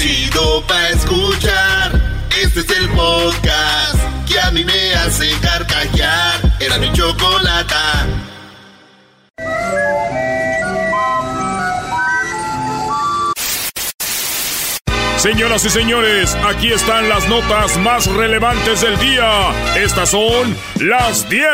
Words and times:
Chido 0.00 0.64
pa 0.66 0.88
escuchar, 0.88 1.92
este 2.42 2.60
es 2.60 2.70
el 2.70 2.88
podcast 2.88 3.98
que 4.26 4.40
a 4.40 4.50
mí 4.50 4.64
me 4.64 4.94
hace 4.94 5.30
carcajear. 5.42 6.40
Era 6.58 6.78
mi 6.78 6.90
chocolata. 6.94 8.06
Señoras 15.18 15.66
y 15.66 15.68
señores, 15.68 16.34
aquí 16.48 16.72
están 16.72 17.10
las 17.10 17.28
notas 17.28 17.76
más 17.76 18.06
relevantes 18.06 18.80
del 18.80 18.98
día. 19.00 19.50
Estas 19.76 20.12
son 20.12 20.56
las 20.76 21.28
10 21.28 21.44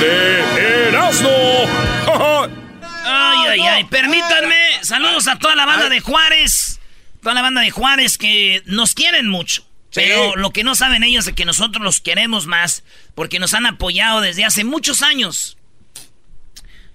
de 0.00 0.88
Erasmo. 0.88 1.30
Ay, 3.06 3.38
ay, 3.48 3.60
ay, 3.60 3.84
permítanme. 3.84 4.54
Saludos 4.82 5.26
a 5.26 5.36
toda 5.36 5.56
la 5.56 5.64
banda 5.64 5.88
de 5.88 6.00
Juárez. 6.00 6.79
Toda 7.22 7.34
la 7.34 7.42
banda 7.42 7.60
de 7.60 7.70
Juárez 7.70 8.18
que 8.18 8.62
nos 8.66 8.94
quieren 8.94 9.28
mucho. 9.28 9.66
Pero 9.92 10.36
lo 10.36 10.50
que 10.50 10.62
no 10.62 10.74
saben 10.74 11.02
ellos 11.02 11.26
es 11.26 11.34
que 11.34 11.44
nosotros 11.44 11.82
los 11.82 12.00
queremos 12.00 12.46
más 12.46 12.84
porque 13.14 13.38
nos 13.40 13.54
han 13.54 13.66
apoyado 13.66 14.20
desde 14.20 14.44
hace 14.44 14.64
muchos 14.64 15.02
años. 15.02 15.56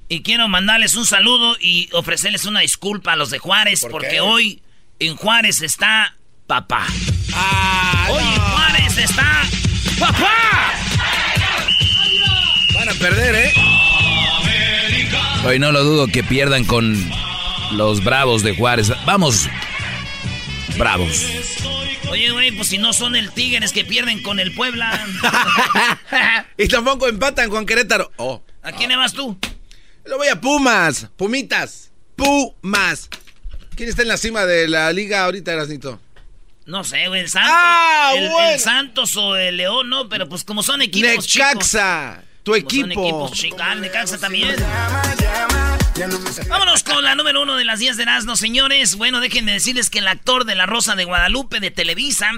Y 0.07 0.21
quiero 0.21 0.47
mandarles 0.47 0.95
un 0.95 1.05
saludo 1.05 1.57
y 1.59 1.89
ofrecerles 1.91 2.45
una 2.45 2.61
disculpa 2.61 3.13
a 3.13 3.15
los 3.15 3.31
de 3.31 3.39
Juárez 3.39 3.85
porque 3.89 4.21
hoy 4.21 4.61
en 4.99 5.15
Juárez 5.15 5.61
está 5.61 6.15
papá. 6.47 6.87
hoy 8.09 8.23
en 8.23 8.41
Juárez 8.41 8.97
está 8.97 9.43
papá. 9.99 10.73
Van 12.75 12.89
a 12.89 12.93
perder, 12.93 13.35
¿eh? 13.35 13.53
Hoy 15.45 15.59
no 15.59 15.71
lo 15.71 15.83
dudo 15.83 16.07
que 16.07 16.23
pierdan 16.23 16.65
con 16.65 17.11
los 17.71 18.03
Bravos 18.03 18.41
de 18.41 18.55
Juárez. 18.55 18.91
Vamos, 19.05 19.49
Bravos. 20.77 21.25
Oye, 22.09 22.31
güey, 22.31 22.51
pues 22.51 22.69
si 22.69 22.77
no 22.77 22.93
son 22.93 23.15
el 23.15 23.31
Tigres 23.31 23.71
que 23.71 23.83
pierden 23.85 24.21
con 24.21 24.39
el 24.39 24.53
Puebla. 24.53 25.05
y 26.57 26.67
tampoco 26.67 27.07
empatan 27.07 27.49
con 27.49 27.65
Querétaro. 27.65 28.11
Oh. 28.17 28.41
¿A 28.61 28.71
quién 28.71 28.89
le 28.89 28.95
vas 28.95 29.13
tú? 29.13 29.37
Lo 30.05 30.17
voy 30.17 30.27
a 30.27 30.39
Pumas. 30.39 31.07
Pumitas. 31.15 31.91
Pumas. 32.15 33.09
¿Quién 33.75 33.89
está 33.89 34.03
en 34.03 34.07
la 34.07 34.17
cima 34.17 34.45
de 34.45 34.67
la 34.67 34.91
liga 34.93 35.25
ahorita, 35.25 35.51
Erasnito? 35.51 35.99
No 36.65 36.83
sé, 36.83 37.07
güey, 37.07 37.21
el 37.21 37.29
Santos. 37.29 37.51
Ah, 37.53 38.13
el, 38.15 38.29
bueno. 38.29 38.49
el 38.49 38.59
Santos 38.59 39.15
o 39.17 39.35
el 39.35 39.57
León, 39.57 39.89
no, 39.89 40.09
pero 40.09 40.27
pues 40.27 40.43
como 40.43 40.63
son 40.63 40.81
equipos 40.81 41.35
Necaxa. 41.35 42.23
Tu 42.43 42.55
equipo. 42.55 42.87
Son 42.87 42.91
equipos 42.91 43.31
chicos. 43.33 43.59
Ah, 43.61 43.75
Necaxa 43.75 44.17
también. 44.17 44.55
Vámonos 46.49 46.83
con 46.83 47.03
la 47.05 47.15
número 47.15 47.41
uno 47.43 47.55
de 47.55 47.63
las 47.63 47.79
10 47.79 47.95
de 47.95 48.03
Erasmo, 48.03 48.35
señores. 48.35 48.95
Bueno, 48.95 49.21
déjenme 49.21 49.53
decirles 49.53 49.89
que 49.89 49.99
el 49.99 50.07
actor 50.09 50.43
de 50.43 50.55
La 50.55 50.65
Rosa 50.65 50.95
de 50.95 51.05
Guadalupe 51.05 51.61
de 51.61 51.71
Televisa 51.71 52.31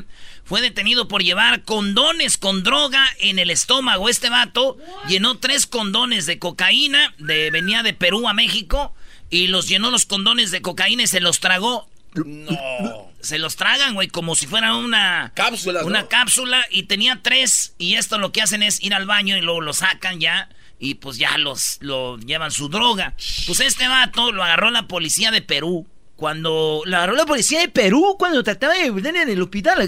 fue 0.46 0.62
detenido 0.62 1.08
por 1.08 1.24
llevar 1.24 1.64
condones 1.64 2.38
con 2.38 2.62
droga 2.64 3.04
en 3.20 3.40
el 3.40 3.50
estómago. 3.50 4.10
Este 4.10 4.30
vato 4.30 4.78
llenó 5.08 5.40
tres 5.40 5.66
condones 5.66 6.28
de 6.28 6.38
cocaína, 6.38 7.16
de, 7.18 7.50
venía 7.50 7.82
de 7.82 7.94
Perú 7.94 8.28
a 8.28 8.34
México, 8.34 8.94
y 9.32 9.48
los 9.48 9.68
llenó 9.68 9.90
los 9.90 10.06
condones 10.06 10.52
de 10.52 10.62
cocaína 10.62 11.04
y 11.04 11.08
se 11.08 11.20
los 11.20 11.40
tragó. 11.40 11.90
No. 12.14 13.12
Se 13.22 13.40
los 13.40 13.56
tragan, 13.56 13.96
güey, 13.96 14.08
como 14.08 14.36
si 14.36 14.46
fuera 14.46 14.76
una 14.76 15.32
Cápsulas, 15.36 15.84
Una 15.84 16.02
¿no? 16.04 16.10
cápsula 16.10 16.64
y 16.70 16.84
tenía 16.84 17.22
tres. 17.24 17.74
Y 17.80 17.96
esto 17.96 18.20
lo 18.20 18.32
que 18.32 18.44
hacen 18.44 18.62
es 18.62 18.82
ir 18.84 18.94
al 18.94 19.08
baño 19.08 19.36
y 19.36 19.42
luego 19.42 19.62
lo 19.62 19.74
sacan 19.74 20.20
ya. 20.20 20.48
Y 20.80 20.96
pues 20.96 21.18
ya 21.18 21.38
los 21.38 21.78
lo 21.82 22.18
llevan 22.18 22.52
su 22.52 22.70
droga. 22.70 23.16
Pues 23.46 23.60
este 23.60 23.88
vato 23.88 24.32
lo 24.32 24.44
agarró 24.44 24.70
la 24.70 24.88
policía 24.88 25.32
de 25.32 25.42
Perú. 25.42 25.88
Cuando 26.16 26.82
lo 26.86 26.98
agarró 26.98 27.16
la 27.16 27.26
policía 27.26 27.60
de 27.60 27.70
Perú 27.70 28.16
cuando 28.18 28.44
trataba 28.44 28.74
de 28.74 28.92
meter 28.92 29.16
en 29.16 29.30
el 29.30 29.42
hospital. 29.42 29.88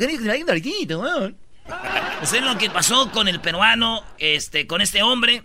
Pues 2.19 2.33
es 2.33 2.41
lo 2.41 2.57
que 2.57 2.69
pasó 2.69 3.11
con 3.11 3.27
el 3.27 3.39
peruano, 3.39 4.03
este, 4.17 4.67
con 4.67 4.81
este 4.81 5.03
hombre. 5.03 5.43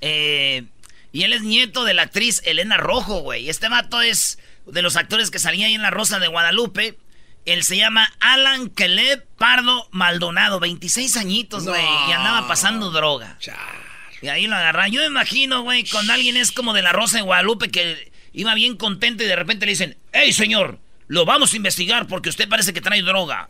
Eh, 0.00 0.64
y 1.12 1.22
él 1.22 1.32
es 1.32 1.42
nieto 1.42 1.84
de 1.84 1.94
la 1.94 2.02
actriz 2.02 2.42
Elena 2.44 2.76
Rojo, 2.76 3.20
güey. 3.20 3.48
Este 3.48 3.68
vato 3.68 4.02
es 4.02 4.38
de 4.66 4.82
los 4.82 4.96
actores 4.96 5.30
que 5.30 5.38
salía 5.38 5.66
ahí 5.66 5.74
en 5.74 5.82
La 5.82 5.90
Rosa 5.90 6.18
de 6.18 6.28
Guadalupe. 6.28 6.98
Él 7.44 7.62
se 7.62 7.76
llama 7.76 8.12
Alan 8.20 8.68
Caleb 8.68 9.26
Pardo 9.36 9.88
Maldonado, 9.90 10.60
26 10.60 11.16
añitos, 11.16 11.66
güey. 11.66 11.84
Y 12.08 12.12
andaba 12.12 12.48
pasando 12.48 12.90
droga. 12.90 13.36
Y 14.22 14.28
ahí 14.28 14.46
lo 14.46 14.56
agarran. 14.56 14.90
Yo 14.90 15.00
me 15.00 15.06
imagino, 15.06 15.62
güey, 15.62 15.84
cuando 15.84 16.12
alguien 16.12 16.36
es 16.36 16.52
como 16.52 16.72
de 16.72 16.82
La 16.82 16.92
Rosa 16.92 17.18
de 17.18 17.22
Guadalupe 17.22 17.70
que 17.70 18.10
iba 18.32 18.54
bien 18.54 18.76
contento 18.76 19.22
y 19.22 19.26
de 19.26 19.36
repente 19.36 19.66
le 19.66 19.72
dicen, 19.72 19.96
hey, 20.12 20.32
señor, 20.32 20.78
lo 21.06 21.24
vamos 21.24 21.52
a 21.52 21.56
investigar 21.56 22.06
porque 22.06 22.30
usted 22.30 22.48
parece 22.48 22.72
que 22.72 22.80
trae 22.80 23.02
droga. 23.02 23.46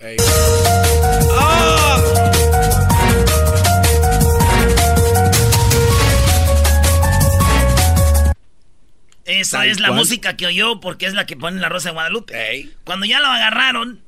Esa 9.25 9.59
Tal 9.61 9.69
es 9.69 9.81
la 9.81 9.89
cual. 9.89 10.01
música 10.01 10.37
que 10.37 10.47
oyó 10.47 10.81
porque 10.81 11.07
es 11.07 11.15
la 11.15 11.25
que 11.25 11.37
pone 11.37 11.61
la 11.61 11.69
Rosa 11.71 11.89
de 11.91 11.95
Guadalupe. 11.95 12.69
Cuando 12.85 13.07
ya 13.07 13.21
lo 13.21 13.27
agarraron, 13.29 14.03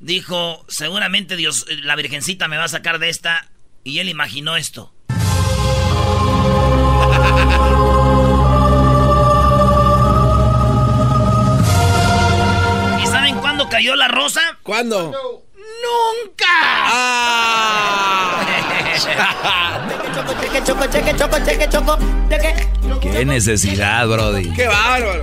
dijo, 0.00 0.64
seguramente 0.68 1.36
Dios, 1.36 1.66
la 1.82 1.94
Virgencita 1.94 2.48
me 2.48 2.56
va 2.56 2.64
a 2.64 2.68
sacar 2.68 2.98
de 2.98 3.08
esta. 3.10 3.50
Y 3.84 3.98
él 3.98 4.08
imaginó 4.08 4.56
esto. 4.56 4.94
¿Y 13.02 13.06
saben 13.06 13.36
cuándo 13.38 13.68
cayó 13.68 13.94
la 13.96 14.08
rosa? 14.08 14.40
¿Cuándo? 14.62 15.12
¡Nunca! 15.56 16.46
Ah. 16.46 17.32
Qué 23.00 23.24
necesidad, 23.24 24.06
Brody. 24.06 24.52
¡Qué 24.52 24.66
bárbaro! 24.66 25.22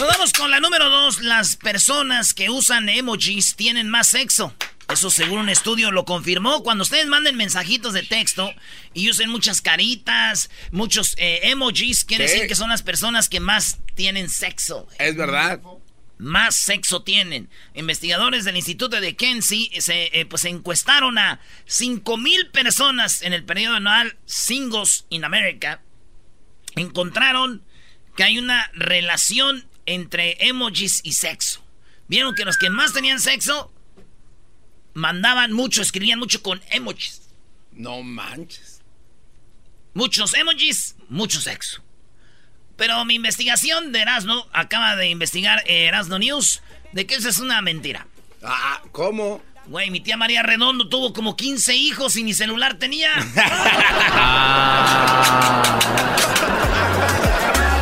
Nos 0.00 0.08
vamos 0.08 0.32
con 0.32 0.50
la 0.50 0.60
número 0.60 0.88
dos. 0.90 1.20
Las 1.20 1.56
personas 1.56 2.34
que 2.34 2.50
usan 2.50 2.88
emojis 2.88 3.56
tienen 3.56 3.88
más 3.88 4.08
sexo. 4.08 4.52
Eso 4.92 5.10
según 5.10 5.38
un 5.38 5.48
estudio 5.48 5.90
lo 5.90 6.04
confirmó. 6.04 6.62
Cuando 6.62 6.82
ustedes 6.82 7.06
manden 7.06 7.36
mensajitos 7.36 7.94
de 7.94 8.02
texto 8.02 8.52
y 8.92 9.10
usen 9.10 9.30
muchas 9.30 9.60
caritas, 9.60 10.50
muchos 10.72 11.14
eh, 11.16 11.40
emojis, 11.44 12.04
quiere 12.04 12.24
decir 12.24 12.46
que 12.46 12.54
son 12.54 12.68
las 12.68 12.82
personas 12.82 13.28
que 13.28 13.40
más 13.40 13.78
tienen 13.94 14.28
sexo. 14.28 14.86
Es 14.98 15.16
verdad. 15.16 15.60
Más 16.18 16.54
sexo 16.54 17.02
tienen. 17.02 17.48
Investigadores 17.74 18.44
del 18.44 18.56
Instituto 18.56 19.00
de 19.00 19.16
Kenzie 19.16 19.70
se, 19.80 20.10
eh, 20.12 20.26
pues, 20.26 20.44
encuestaron 20.44 21.18
a 21.18 21.40
5.000 21.66 22.50
personas 22.52 23.22
en 23.22 23.32
el 23.32 23.44
periodo 23.44 23.76
anual 23.76 24.16
Singles 24.26 25.06
in 25.08 25.24
America. 25.24 25.82
Encontraron 26.76 27.64
que 28.16 28.24
hay 28.24 28.38
una 28.38 28.70
relación 28.74 29.66
entre 29.86 30.36
emojis 30.46 31.00
y 31.02 31.12
sexo. 31.12 31.64
Vieron 32.06 32.34
que 32.34 32.44
los 32.44 32.58
que 32.58 32.70
más 32.70 32.92
tenían 32.92 33.18
sexo 33.18 33.73
mandaban 34.94 35.52
mucho, 35.52 35.82
escribían 35.82 36.18
mucho 36.18 36.42
con 36.42 36.60
emojis. 36.70 37.22
No 37.72 38.02
manches. 38.02 38.80
Muchos 39.92 40.34
emojis, 40.34 40.96
mucho 41.08 41.40
sexo. 41.40 41.82
Pero 42.76 43.04
mi 43.04 43.14
investigación 43.14 43.92
de 43.92 44.00
Erasmo, 44.00 44.46
acaba 44.52 44.96
de 44.96 45.08
investigar 45.08 45.62
eh, 45.66 45.86
Erasmo 45.86 46.18
News, 46.18 46.62
de 46.92 47.06
que 47.06 47.16
eso 47.16 47.28
es 47.28 47.38
una 47.38 47.62
mentira. 47.62 48.06
Ah, 48.42 48.82
¿cómo? 48.90 49.40
Güey, 49.66 49.90
mi 49.90 50.00
tía 50.00 50.16
María 50.16 50.42
Redondo 50.42 50.88
tuvo 50.88 51.12
como 51.12 51.36
15 51.36 51.74
hijos 51.74 52.16
y 52.16 52.24
ni 52.24 52.34
celular 52.34 52.74
tenía. 52.74 53.10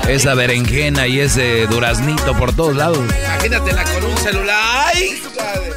Esa 0.08 0.34
berenjena 0.34 1.06
y 1.06 1.20
ese 1.20 1.66
duraznito 1.68 2.36
por 2.36 2.54
todos 2.54 2.76
lados. 2.76 2.98
Imagínatela 2.98 3.84
con 3.84 4.04
un 4.04 4.16
celular. 4.18 4.92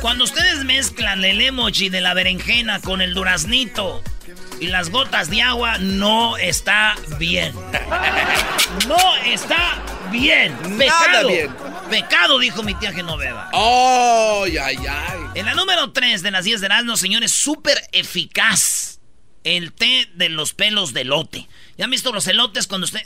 Cuando 0.06 0.26
ustedes 0.26 0.64
mezclan 0.66 1.26
el 1.26 1.42
emoji 1.42 1.90
de 1.90 2.00
la 2.00 2.14
berenjena 2.14 2.80
con 2.80 3.02
el 3.02 3.16
duraznito 3.16 4.04
y 4.60 4.68
las 4.68 4.92
gotas 4.92 5.32
de 5.32 5.42
agua, 5.42 5.80
no 5.80 6.38
está 6.38 6.94
bien. 7.18 7.56
No 8.88 9.16
está 9.26 9.84
bien. 10.12 10.56
Pecado. 10.78 11.28
bien. 11.28 11.56
Pecado, 11.90 12.38
dijo 12.38 12.62
mi 12.62 12.76
tía 12.76 12.94
Genoveva. 12.94 13.50
¡Oh, 13.54 14.44
ay, 14.46 14.78
ay! 14.78 15.20
En 15.34 15.48
la 15.48 15.56
número 15.56 15.92
3 15.92 16.22
de 16.22 16.30
las 16.30 16.46
10 16.46 16.62
de 16.62 16.68
Erasmo, 16.68 16.98
señores, 16.98 17.32
súper 17.32 17.76
eficaz. 17.92 19.00
El 19.44 19.74
té 19.74 20.08
de 20.14 20.30
los 20.30 20.54
pelos 20.54 20.94
de 20.94 21.04
lote. 21.04 21.48
¿Ya 21.80 21.86
han 21.86 21.92
visto 21.92 22.12
los 22.12 22.28
elotes 22.28 22.68
cuando 22.68 22.86
usted... 22.86 23.02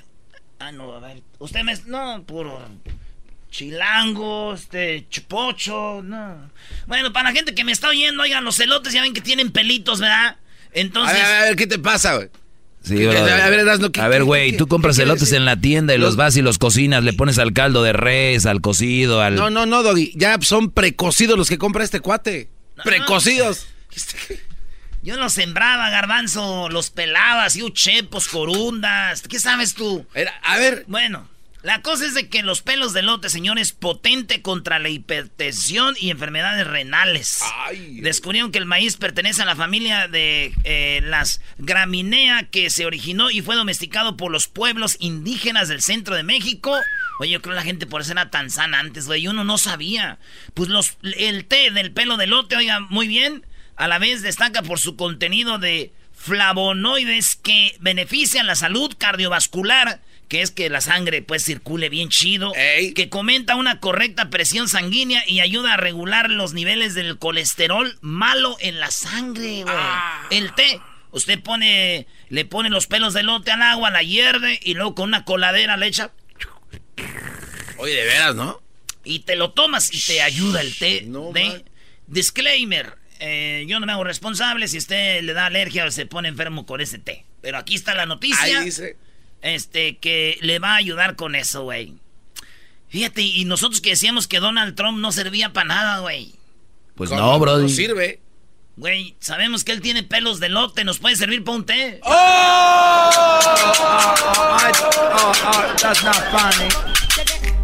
Ah, 0.59 0.73
no, 0.73 0.93
a 0.93 0.99
ver. 0.99 1.23
Usted 1.37 1.63
me... 1.63 1.77
No, 1.85 2.21
puro... 2.23 2.61
Chilango, 3.51 4.53
este, 4.53 5.07
chupocho, 5.09 6.01
no. 6.03 6.51
Bueno, 6.87 7.11
para 7.11 7.29
la 7.29 7.35
gente 7.35 7.55
que 7.55 7.63
me 7.63 7.71
está 7.71 7.89
oyendo, 7.89 8.23
oigan, 8.23 8.43
los 8.43 8.59
elotes 8.59 8.93
ya 8.93 9.01
ven 9.01 9.13
que 9.13 9.21
tienen 9.21 9.51
pelitos, 9.51 9.99
¿verdad? 9.99 10.37
Entonces... 10.71 11.17
A 11.17 11.17
ver, 11.17 11.25
a 11.25 11.41
ver, 11.45 11.55
¿qué 11.55 11.67
te 11.67 11.79
pasa, 11.79 12.15
güey? 12.15 12.29
Sí, 12.81 13.05
a 13.05 13.09
ver, 13.11 13.69
a 13.99 14.07
ver, 14.07 14.23
güey, 14.23 14.55
tú 14.55 14.67
compras 14.67 14.97
elotes 14.99 15.33
en 15.33 15.43
la 15.43 15.59
tienda 15.59 15.93
y 15.93 15.97
los, 15.97 16.15
vas 16.15 16.37
y 16.37 16.41
los 16.41 16.57
cocinas, 16.57 17.03
le 17.03 17.11
pones 17.11 17.37
al 17.37 17.51
caldo 17.51 17.83
de 17.83 17.91
res, 17.91 18.45
al 18.45 18.61
cocido, 18.61 19.21
al... 19.21 19.35
No, 19.35 19.49
no, 19.49 19.65
no, 19.65 19.83
Doggy, 19.83 20.13
ya 20.15 20.37
son 20.41 20.71
precocidos 20.71 21.37
los 21.37 21.49
que 21.49 21.57
compra 21.57 21.83
este 21.83 21.99
cuate. 21.99 22.49
precocidos. 22.83 23.67
Yo 25.01 25.17
los 25.17 25.33
sembraba, 25.33 25.89
garbanzo, 25.89 26.69
los 26.69 26.89
pelaba, 26.89 27.45
así, 27.45 27.63
uchepos, 27.63 28.27
corundas. 28.27 29.23
¿Qué 29.23 29.39
sabes 29.39 29.73
tú? 29.73 30.05
a 30.43 30.57
ver. 30.57 30.85
Bueno, 30.87 31.28
la 31.61 31.81
cosa 31.81 32.05
es 32.05 32.13
de 32.13 32.29
que 32.29 32.41
los 32.41 32.61
pelos 32.61 32.93
de 32.93 33.01
lote, 33.01 33.29
señores, 33.29 33.73
potente 33.73 34.41
contra 34.41 34.79
la 34.79 34.87
hipertensión 34.87 35.93
y 35.99 36.09
enfermedades 36.09 36.65
renales. 36.65 37.41
Descubrieron 38.01 38.53
que 38.53 38.59
el 38.59 38.65
maíz 38.65 38.95
pertenece 38.95 39.41
a 39.41 39.45
la 39.45 39.57
familia 39.57 40.07
de 40.07 40.53
eh, 40.63 41.01
las 41.03 41.41
graminea 41.57 42.43
que 42.43 42.69
se 42.69 42.85
originó 42.85 43.29
y 43.29 43.41
fue 43.41 43.57
domesticado 43.57 44.15
por 44.15 44.31
los 44.31 44.47
pueblos 44.47 44.95
indígenas 45.01 45.67
del 45.67 45.81
centro 45.81 46.15
de 46.15 46.23
México. 46.23 46.79
Oye, 47.19 47.31
yo 47.31 47.41
creo 47.41 47.53
que 47.53 47.59
la 47.59 47.65
gente 47.65 47.85
por 47.85 48.01
eso 48.01 48.13
era 48.13 48.29
tan 48.29 48.49
sana 48.49 48.79
antes, 48.79 49.07
güey. 49.07 49.27
Uno 49.27 49.43
no 49.43 49.57
sabía. 49.57 50.17
Pues 50.53 50.69
los, 50.69 50.97
el 51.01 51.43
té 51.43 51.71
del 51.71 51.91
pelo 51.91 52.15
de 52.15 52.27
lote, 52.27 52.55
oiga, 52.55 52.79
muy 52.79 53.09
bien. 53.09 53.45
A 53.75 53.89
la 53.89 53.99
vez 53.99 54.21
destaca 54.21 54.61
por 54.61 54.79
su 54.79 54.95
contenido 54.95 55.57
de 55.57 55.91
flavonoides 56.13 57.35
que 57.35 57.75
benefician 57.81 58.47
la 58.47 58.55
salud 58.55 58.95
cardiovascular 58.97 60.01
que 60.29 60.43
es 60.43 60.51
que 60.51 60.69
la 60.69 60.79
sangre 60.79 61.23
pues 61.23 61.43
circule 61.43 61.89
bien 61.89 62.09
chido, 62.09 62.53
que 62.53 63.09
comenta 63.09 63.55
una 63.55 63.79
correcta 63.79 64.29
presión 64.29 64.69
sanguínea 64.69 65.23
y 65.27 65.39
ayuda 65.39 65.73
a 65.73 65.77
regular 65.77 66.29
los 66.29 66.53
niveles 66.53 66.93
del 66.93 67.17
colesterol 67.17 67.97
malo 68.01 68.55
en 68.59 68.79
la 68.79 68.91
sangre, 68.91 69.63
güey. 69.63 69.75
Ah. 69.75 70.27
El 70.29 70.53
té, 70.53 70.79
usted 71.11 71.41
pone, 71.41 72.05
le 72.29 72.45
pone 72.45 72.69
los 72.69 72.85
pelos 72.85 73.15
de 73.15 73.23
lote 73.23 73.51
al 73.51 73.63
agua, 73.63 73.89
la 73.89 74.03
hierve 74.03 74.59
y 74.63 74.75
luego 74.75 74.93
con 74.93 75.09
una 75.09 75.25
coladera 75.25 75.77
le 75.77 75.87
echa. 75.87 76.11
Oye, 77.77 77.95
de 77.95 78.05
veras, 78.05 78.35
¿no? 78.35 78.61
Y 79.03 79.21
te 79.21 79.35
lo 79.35 79.51
tomas 79.51 79.91
y 79.91 79.99
te 79.99 80.21
ayuda 80.21 80.61
el 80.61 80.77
té. 80.77 81.05
No, 81.07 81.31
de... 81.31 81.65
Disclaimer, 82.05 82.97
eh, 83.19 83.65
yo 83.67 83.79
no 83.79 83.85
me 83.87 83.93
hago 83.93 84.03
responsable 84.03 84.67
si 84.67 84.77
usted 84.77 85.23
le 85.23 85.33
da 85.33 85.47
alergia 85.47 85.85
o 85.85 85.91
se 85.91 86.05
pone 86.05 86.27
enfermo 86.27 86.67
con 86.67 86.81
ese 86.81 86.99
té. 86.99 87.25
Pero 87.41 87.57
aquí 87.57 87.73
está 87.73 87.95
la 87.95 88.05
noticia. 88.05 88.43
Ahí 88.43 88.65
dice 88.65 88.95
este, 89.41 89.97
que 89.97 90.37
le 90.41 90.59
va 90.59 90.73
a 90.73 90.77
ayudar 90.77 91.15
con 91.15 91.35
eso, 91.35 91.63
güey. 91.63 91.95
Fíjate, 92.89 93.21
y 93.21 93.45
nosotros 93.45 93.81
que 93.81 93.91
decíamos 93.91 94.27
que 94.27 94.39
Donald 94.39 94.75
Trump 94.75 94.97
no 94.99 95.11
servía 95.11 95.53
para 95.53 95.67
nada, 95.67 95.99
güey. 95.99 96.33
Pues 96.95 97.11
no, 97.11 97.39
bro. 97.39 97.57
No 97.59 97.69
sirve. 97.69 98.19
Güey, 98.75 99.15
sabemos 99.19 99.63
que 99.65 99.73
él 99.73 99.81
tiene 99.81 100.03
pelos 100.03 100.39
de 100.39 100.47
lote, 100.47 100.85
nos 100.85 100.99
puede 100.99 101.17
servir 101.17 101.43
para 101.43 101.57
un 101.57 101.65
té. 101.65 101.99
¡Oh! 102.03 103.09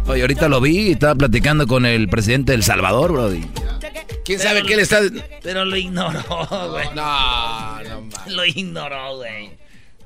Oye, 0.06 0.20
ahorita 0.20 0.48
lo 0.48 0.60
vi 0.60 0.88
y 0.88 0.92
estaba 0.92 1.14
platicando 1.14 1.66
con 1.66 1.86
el 1.86 2.08
presidente 2.08 2.52
del 2.52 2.62
Salvador, 2.62 3.12
brody. 3.12 3.46
¿Quién 4.26 4.40
sabe 4.40 4.62
qué 4.64 4.76
le 4.76 4.82
está...? 4.82 5.00
Pero 5.42 5.64
lo 5.64 5.76
ignoró, 5.76 6.22
güey. 6.70 6.88
No, 6.94 7.82
no, 7.82 8.08
Lo 8.28 8.44
ignoró, 8.44 9.16
güey. 9.16 9.50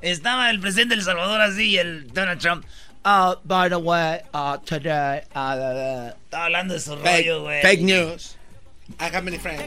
Estaba 0.01 0.49
el 0.49 0.59
presidente 0.59 0.95
del 0.95 1.03
Salvador 1.03 1.41
así 1.41 1.71
y 1.71 1.77
el 1.77 2.11
Donald 2.13 2.39
Trump. 2.39 2.65
Uh, 3.03 3.35
by 3.45 3.69
the 3.69 3.77
way, 3.77 4.19
uh, 4.33 4.57
today, 4.59 5.21
uh, 5.35 6.11
estaba 6.13 6.45
hablando 6.45 6.73
de 6.73 6.79
su 6.79 6.95
rollo, 6.95 7.41
güey. 7.43 7.61
Fake 7.61 7.81
news. 7.81 8.37
I 8.99 9.05
have 9.05 9.23
many 9.23 9.37
friends. 9.37 9.61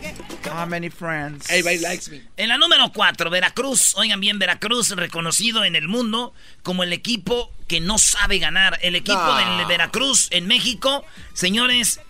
How 0.47 0.67
many 0.67 0.89
friends? 0.89 1.51
Everybody 1.51 1.79
likes 1.79 2.11
me. 2.11 2.23
En 2.37 2.49
la 2.49 2.59
número 2.59 2.93
4, 2.93 3.31
Veracruz. 3.31 3.95
Oigan 3.97 4.21
bien, 4.21 4.39
Veracruz 4.39 4.91
reconocido 4.91 5.65
en 5.65 5.77
el 5.77 5.89
mundo 5.89 6.35
como 6.63 6.83
el 6.83 6.93
equipo 6.93 7.51
que 7.67 7.81
no 7.81 7.99
sabe 7.99 8.39
ganar. 8.39 8.79
El 8.83 8.95
equipo 8.97 9.35
del 9.37 9.67
Veracruz 9.67 10.29
en 10.31 10.47
México, 10.47 11.05
señores, 11.33 12.01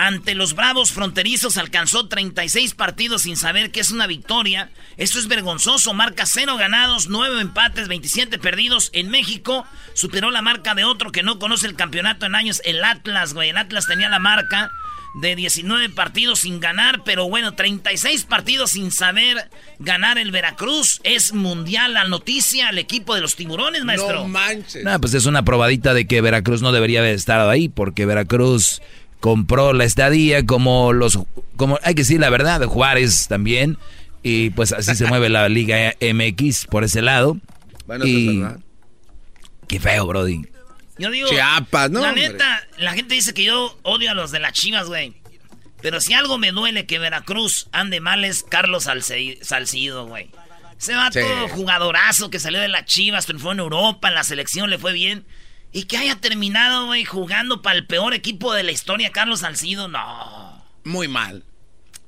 ante 0.00 0.34
los 0.34 0.54
Bravos 0.54 0.92
fronterizos 0.92 1.58
alcanzó 1.58 2.08
36 2.08 2.72
partidos 2.72 3.22
sin 3.22 3.36
saber 3.36 3.70
que 3.70 3.80
es 3.80 3.90
una 3.90 4.06
victoria. 4.06 4.70
Esto 4.96 5.18
es 5.18 5.28
vergonzoso. 5.28 5.92
Marca 5.92 6.24
0 6.24 6.56
ganados, 6.56 7.08
9 7.10 7.42
empates, 7.42 7.86
27 7.86 8.38
perdidos. 8.38 8.88
En 8.94 9.10
México 9.10 9.66
superó 9.92 10.30
la 10.30 10.40
marca 10.40 10.74
de 10.74 10.84
otro 10.84 11.12
que 11.12 11.22
no 11.22 11.38
conoce 11.38 11.66
el 11.66 11.76
campeonato 11.76 12.24
en 12.24 12.34
años, 12.34 12.62
el 12.64 12.82
Atlas, 12.82 13.34
güey. 13.34 13.50
El 13.50 13.58
Atlas 13.58 13.86
tenía 13.86 14.08
la 14.08 14.18
marca 14.18 14.70
de 15.20 15.36
19 15.36 15.90
partidos 15.90 16.40
sin 16.40 16.60
ganar, 16.60 17.02
pero 17.04 17.28
bueno, 17.28 17.52
36 17.52 18.24
partidos 18.24 18.70
sin 18.70 18.92
saber 18.92 19.50
ganar 19.80 20.16
el 20.16 20.30
Veracruz. 20.30 21.02
Es 21.04 21.34
mundial 21.34 21.92
la 21.92 22.04
noticia, 22.04 22.70
el 22.70 22.78
equipo 22.78 23.14
de 23.14 23.20
los 23.20 23.36
tiburones, 23.36 23.84
maestro. 23.84 24.20
No 24.20 24.28
manches. 24.28 24.82
No, 24.82 24.98
pues 24.98 25.12
es 25.12 25.26
una 25.26 25.44
probadita 25.44 25.92
de 25.92 26.06
que 26.06 26.22
Veracruz 26.22 26.62
no 26.62 26.72
debería 26.72 27.00
haber 27.00 27.16
estado 27.16 27.50
ahí, 27.50 27.68
porque 27.68 28.06
Veracruz 28.06 28.80
compró 29.20 29.72
la 29.72 29.84
estadía, 29.84 30.44
como 30.44 30.92
los, 30.92 31.18
como 31.56 31.78
hay 31.82 31.94
que 31.94 32.02
decir 32.02 32.20
la 32.20 32.30
verdad, 32.30 32.64
Juárez 32.64 33.28
también, 33.28 33.78
y 34.22 34.50
pues 34.50 34.72
así 34.72 34.94
se 34.94 35.06
mueve 35.06 35.28
la 35.28 35.48
Liga 35.48 35.94
MX 36.00 36.66
por 36.66 36.84
ese 36.84 37.02
lado. 37.02 37.36
Bueno, 37.86 38.04
eso 38.04 38.18
es 38.18 38.38
verdad. 38.38 38.60
Qué 39.68 39.78
feo, 39.78 40.06
Brody. 40.06 40.42
Yo 40.98 41.10
digo, 41.10 41.28
Chiapas, 41.28 41.90
¿no? 41.90 42.00
La 42.00 42.12
neta, 42.12 42.66
la 42.78 42.92
gente 42.92 43.14
dice 43.14 43.32
que 43.32 43.44
yo 43.44 43.78
odio 43.82 44.10
a 44.10 44.14
los 44.14 44.32
de 44.32 44.40
las 44.40 44.52
chivas, 44.52 44.88
güey. 44.88 45.14
Pero 45.80 46.00
si 46.00 46.12
algo 46.12 46.36
me 46.36 46.52
duele 46.52 46.84
que 46.84 46.98
Veracruz 46.98 47.68
ande 47.72 48.00
mal 48.00 48.24
es 48.24 48.42
Carlos 48.42 48.86
Salcido, 49.42 50.06
güey. 50.06 50.30
Se 50.76 50.94
va 50.94 51.10
todo 51.10 51.48
jugadorazo 51.48 52.30
que 52.30 52.38
salió 52.38 52.60
de 52.60 52.68
las 52.68 52.84
chivas, 52.84 53.26
triunfó 53.26 53.52
en 53.52 53.60
Europa, 53.60 54.08
en 54.08 54.14
la 54.14 54.24
selección 54.24 54.68
le 54.68 54.78
fue 54.78 54.92
bien. 54.92 55.24
Y 55.72 55.84
que 55.84 55.96
haya 55.98 56.16
terminado, 56.16 56.86
güey, 56.86 57.04
jugando 57.04 57.62
para 57.62 57.76
el 57.76 57.86
peor 57.86 58.12
equipo 58.14 58.52
de 58.52 58.64
la 58.64 58.72
historia, 58.72 59.12
Carlos 59.12 59.40
Salcido, 59.40 59.86
no. 59.88 60.64
Muy 60.84 61.06
mal. 61.06 61.44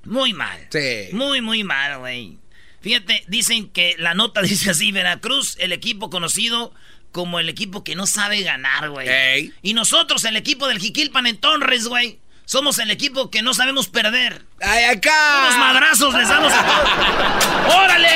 Muy 0.04 0.33
mal. 0.33 0.66
Sí. 0.71 1.09
Muy, 1.12 1.40
muy 1.40 1.62
mal, 1.62 1.99
güey. 1.99 2.38
Fíjate, 2.81 3.25
dicen 3.28 3.69
que 3.71 3.95
la 3.99 4.14
nota 4.14 4.42
dice 4.42 4.71
así, 4.71 4.90
Veracruz, 4.90 5.57
el 5.61 5.73
equipo 5.73 6.11
conocido 6.11 6.75
como 7.12 7.38
el 7.38 7.49
equipo 7.49 7.85
que 7.85 7.95
no 7.95 8.07
sabe 8.07 8.42
ganar, 8.42 8.90
güey. 8.90 9.52
Y 9.62 9.75
nosotros, 9.75 10.25
el 10.25 10.37
equipo 10.37 10.66
del 10.66 10.81
Jiquilpan 10.81 11.26
en 11.26 11.37
Torres, 11.37 11.87
güey. 11.87 12.19
Somos 12.45 12.78
el 12.81 12.90
equipo 12.90 13.31
que 13.31 13.42
no 13.42 13.54
sabemos 13.54 13.88
perder. 13.88 14.45
¡Ay, 14.61 14.85
acá! 14.85 15.47
Unos 15.47 15.59
madrazos 15.59 16.12
les 16.14 16.28
damos 16.28 16.52
a 16.52 17.69
¡Órale! 17.85 18.09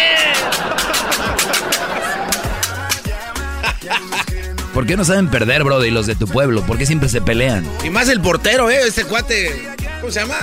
¿Por 4.76 4.87
qué 4.87 4.95
no 4.95 5.06
saben 5.06 5.30
perder, 5.30 5.64
bro, 5.64 5.83
y 5.87 5.90
los 5.90 6.06
de 6.06 6.16
tu 6.16 6.28
pueblo? 6.28 6.61
¿Por 6.66 6.76
qué 6.76 6.85
siempre 6.85 7.09
se 7.09 7.23
pelean? 7.23 7.66
Y 7.83 7.88
más 7.88 8.11
el 8.11 8.21
portero, 8.21 8.68
¿eh? 8.68 8.80
Este 8.87 9.06
cuate. 9.06 9.75
¿Cómo 10.02 10.12
se 10.12 10.21
llama? 10.21 10.37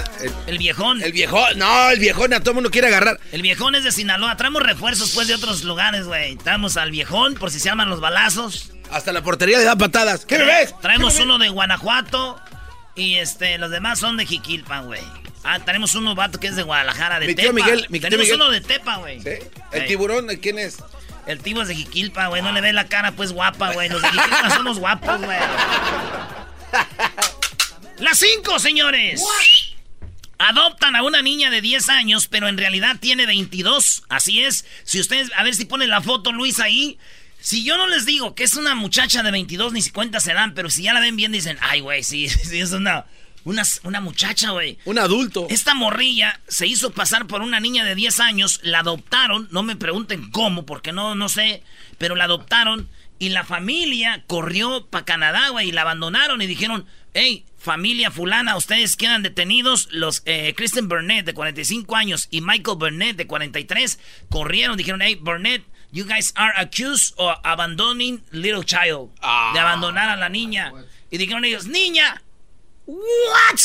El, 0.48 0.58
viejón. 0.58 1.04
El 1.04 1.12
viejón. 1.12 1.60
No, 1.60 1.92
el 1.92 2.00
viejón 2.00 2.34
a 2.34 2.40
todo 2.40 2.56
mundo 2.56 2.72
quiere 2.72 2.88
agarrar. 2.88 3.20
El 3.32 3.44
viejón 3.44 3.76
es 3.76 3.84
de 3.84 3.92
Sinaloa. 3.92 4.36
Traemos 4.36 4.64
refuerzos, 4.64 5.12
pues, 5.12 5.28
de 5.28 5.36
otros 5.36 5.64
lugares, 5.64 6.08
güey. 6.08 6.36
Traemos 6.38 6.78
al 6.78 6.90
viejón 6.90 7.36
por 7.36 7.52
si 7.52 7.60
se 7.60 7.66
llaman 7.70 7.92
los 7.92 8.00
balazos. 8.02 8.72
Hasta 8.90 9.14
la 9.14 9.22
portería 9.22 9.60
le 9.60 9.66
da 9.66 9.76
patadas. 9.76 10.26
¿Qué 10.26 10.40
me 10.40 10.46
ves? 10.46 10.74
Traemos 10.82 11.20
uno 11.20 11.38
de 11.38 11.50
Guanajuato. 11.50 12.42
Y 12.96 13.18
este, 13.18 13.60
los 13.60 13.70
demás 13.70 14.00
son 14.00 14.18
de 14.18 14.26
Jiquilpan, 14.26 14.88
güey. 14.88 15.02
Ah, 15.44 15.60
tenemos 15.60 15.94
uno 15.94 16.16
vato 16.16 16.40
que 16.40 16.48
es 16.48 16.56
de 16.56 16.64
Guadalajara, 16.64 17.20
de 17.20 17.28
mi 17.28 17.36
Tepa. 17.36 17.54
Miguel, 17.54 17.86
mi 17.90 18.00
tenemos 18.00 18.26
Miguel. 18.26 18.42
uno 18.42 18.50
de 18.50 18.62
Tepa, 18.62 18.96
güey. 18.96 19.22
¿Sí? 19.22 19.30
¿El 19.74 19.86
tiburón 19.86 20.26
quién 20.42 20.58
es? 20.58 20.80
El 21.26 21.40
tipo 21.40 21.62
es 21.62 21.68
de 21.68 21.76
Jiquilpa, 21.76 22.28
güey. 22.28 22.42
No 22.42 22.52
le 22.52 22.62
ve 22.62 22.74
la 22.74 22.88
cara, 22.88 23.14
pues 23.14 23.32
guapa, 23.32 23.72
güey. 23.74 23.90
Los 23.90 24.02
de 24.02 24.10
Jiquilpa 24.10 24.50
somos 24.50 24.80
guapos, 24.80 25.22
güey. 25.22 25.38
Las 28.00 28.20
cinco, 28.20 28.60
señores. 28.60 29.24
Adoptan 30.38 30.96
a 30.96 31.04
una 31.04 31.22
niña 31.22 31.50
de 31.50 31.62
10 31.62 31.90
años, 31.90 32.28
pero 32.28 32.50
en 32.50 32.58
realidad 32.58 32.98
tiene 33.00 33.26
22. 33.26 34.04
Así 34.10 34.44
es. 34.44 34.66
Si 34.84 35.00
ustedes, 35.00 35.32
a 35.38 35.44
ver 35.44 35.56
si 35.56 35.64
ponen 35.66 35.90
la 35.90 36.02
foto, 36.02 36.34
Luis, 36.34 36.60
ahí. 36.60 36.98
Si 37.40 37.64
yo 37.64 37.78
no 37.78 37.88
les 37.88 38.06
digo 38.06 38.36
que 38.36 38.44
es 38.44 38.56
una 38.56 38.76
muchacha 38.76 39.24
de 39.24 39.32
22, 39.32 39.74
ni 39.74 39.82
si 39.82 39.92
cuenta 39.92 40.20
se 40.20 40.34
dan, 40.34 40.54
pero 40.54 40.70
si 40.70 40.84
ya 40.84 40.94
la 40.94 41.00
ven 41.02 41.16
bien, 41.16 41.32
dicen, 41.32 41.58
ay, 41.62 41.80
güey, 41.82 42.04
sí, 42.04 42.30
sí, 42.30 42.60
es 42.60 42.72
una, 42.72 43.06
una, 43.46 43.64
una 43.84 44.02
muchacha, 44.02 44.52
güey. 44.52 44.78
Un 44.86 45.00
adulto. 45.00 45.48
Esta 45.50 45.74
morrilla 45.74 46.40
se 46.48 46.68
hizo 46.68 46.92
pasar 46.92 47.28
por 47.28 47.42
una 47.42 47.60
niña 47.60 47.84
de 47.84 47.96
10 47.96 48.20
años, 48.20 48.60
la 48.64 48.80
adoptaron, 48.80 49.48
no 49.52 49.64
me 49.64 49.76
pregunten 49.76 50.30
cómo, 50.32 50.66
porque 50.66 50.92
no, 50.94 51.16
no 51.16 51.30
sé, 51.30 51.64
pero 51.98 52.16
la 52.16 52.26
adoptaron 52.26 52.88
y 53.20 53.30
la 53.30 53.44
familia 53.44 54.24
corrió 54.28 54.86
para 54.88 55.06
Canadá, 55.06 55.50
güey, 55.50 55.70
y 55.70 55.72
la 55.72 55.82
abandonaron 55.82 56.42
y 56.42 56.48
dijeron, 56.48 56.86
hey, 57.14 57.46
familia 57.58 58.12
fulana, 58.12 58.58
ustedes 58.58 58.98
quedan 58.98 59.24
detenidos. 59.24 59.88
Los 59.92 60.24
eh, 60.26 60.54
Kristen 60.58 60.90
Burnett 60.90 61.26
de 61.26 61.34
45 61.34 61.96
años 61.96 62.28
y 62.32 62.42
Michael 62.42 62.78
Burnett 62.78 63.16
de 63.16 63.28
43 63.28 64.00
corrieron, 64.30 64.76
dijeron, 64.76 65.02
hey, 65.02 65.16
Burnett, 65.22 65.64
you 65.92 66.06
guys 66.06 66.34
are 66.36 66.52
accused 66.58 67.14
of 67.18 67.38
abandoning 67.44 68.22
little 68.32 68.64
child. 68.66 69.12
De 69.14 69.20
Ah. 69.22 69.52
abandonar 69.56 70.10
a 70.10 70.16
la 70.18 70.28
niña. 70.28 70.74
Y 71.12 71.18
dijeron 71.18 71.46
ellos, 71.46 71.68
niña, 71.68 72.22
what? 72.86 73.60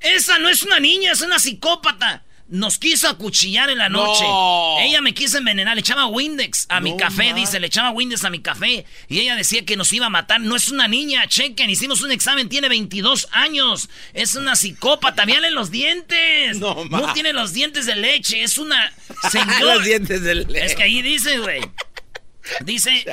Esa 0.00 0.38
no 0.38 0.48
es 0.48 0.62
una 0.62 0.80
niña, 0.80 1.12
es 1.12 1.20
una 1.20 1.38
psicópata. 1.38 2.24
Nos 2.48 2.76
quiso 2.76 3.08
acuchillar 3.08 3.70
en 3.70 3.78
la 3.78 3.88
noche. 3.88 4.24
No. 4.24 4.76
Ella 4.80 5.00
me 5.00 5.14
quiso 5.14 5.38
envenenar, 5.38 5.74
le 5.74 5.80
echaba 5.80 6.06
Windex 6.06 6.66
a 6.68 6.80
mi 6.80 6.90
No, 6.90 6.96
café, 6.98 7.30
ma. 7.30 7.38
dice, 7.38 7.58
le 7.58 7.68
echaba 7.68 7.92
Windex 7.92 8.24
a 8.24 8.30
mi 8.30 8.40
café. 8.40 8.84
Y 9.08 9.20
ella 9.20 9.36
decía 9.36 9.64
que 9.64 9.74
nos 9.74 9.90
iba 9.94 10.06
a 10.06 10.10
matar. 10.10 10.38
No 10.42 10.54
es 10.54 10.68
una 10.68 10.86
niña, 10.86 11.26
chequen, 11.28 11.70
hicimos 11.70 12.02
un 12.02 12.10
examen, 12.10 12.50
tiene 12.50 12.68
22 12.68 13.28
años. 13.32 13.88
Es 14.12 14.34
una 14.34 14.54
psicópata, 14.54 15.24
véanle 15.24 15.50
los 15.50 15.70
dientes. 15.70 16.58
No, 16.58 16.84
no 16.90 17.14
tiene 17.14 17.32
los 17.32 17.54
dientes 17.54 17.86
de 17.86 17.96
leche, 17.96 18.42
es 18.42 18.58
una 18.58 18.92
señora. 19.30 19.76
Los 19.76 19.84
dientes 19.84 20.20
del 20.22 20.54
Es 20.54 20.74
que 20.74 20.82
ahí 20.82 21.00
dice, 21.00 21.38
güey. 21.38 21.62
Dice, 22.60 23.04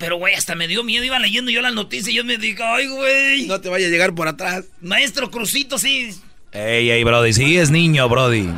pero 0.00 0.16
güey, 0.16 0.34
hasta 0.34 0.54
me 0.54 0.66
dio 0.66 0.82
miedo. 0.82 1.04
Iba 1.04 1.18
leyendo 1.18 1.50
yo 1.50 1.60
las 1.60 1.74
noticias 1.74 2.08
y 2.08 2.14
yo 2.14 2.24
me 2.24 2.38
digo, 2.38 2.64
ay, 2.64 2.86
güey. 2.88 3.46
No 3.46 3.60
te 3.60 3.68
vaya 3.68 3.86
a 3.86 3.90
llegar 3.90 4.14
por 4.14 4.28
atrás. 4.28 4.64
Maestro 4.80 5.30
Crucito, 5.30 5.78
sí. 5.78 6.18
Ey, 6.52 6.90
ey, 6.90 7.04
Brody, 7.04 7.34
sí 7.34 7.58
es 7.58 7.70
niño, 7.70 8.08
Brody. 8.08 8.48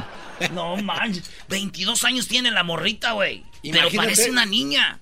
No 0.54 0.76
manches. 0.76 1.28
22 1.48 2.04
años 2.04 2.28
tiene 2.28 2.52
la 2.52 2.62
morrita, 2.62 3.12
güey. 3.12 3.42
Pero 3.60 3.90
parece 3.90 4.30
una 4.30 4.46
niña. 4.46 5.00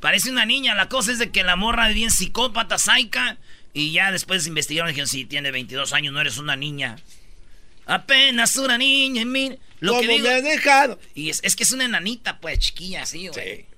Parece 0.00 0.30
una 0.30 0.46
niña. 0.46 0.74
La 0.74 0.88
cosa 0.88 1.12
es 1.12 1.18
de 1.18 1.30
que 1.30 1.44
la 1.44 1.56
morra 1.56 1.90
es 1.90 1.94
bien 1.94 2.10
psicópata, 2.10 2.78
saica. 2.78 3.36
Y 3.74 3.92
ya 3.92 4.10
después 4.10 4.46
investigaron 4.46 4.88
y 4.88 4.92
dijeron, 4.92 5.08
sí, 5.08 5.26
tiene 5.26 5.50
22 5.50 5.92
años, 5.92 6.14
no 6.14 6.22
eres 6.22 6.38
una 6.38 6.56
niña. 6.56 6.96
Apenas 7.84 8.56
una 8.56 8.78
niña, 8.78 9.26
mira. 9.26 9.56
Lo 9.80 9.92
¿Cómo 9.92 10.00
que 10.00 10.08
digo, 10.08 10.26
me 10.26 10.34
has 10.36 10.42
dejado? 10.42 10.98
Y 11.14 11.28
es, 11.28 11.40
es 11.44 11.54
que 11.54 11.64
es 11.64 11.72
una 11.72 11.84
enanita, 11.84 12.38
pues, 12.40 12.60
chiquilla, 12.60 13.02
así, 13.02 13.28
güey. 13.28 13.56
Sí. 13.58 13.75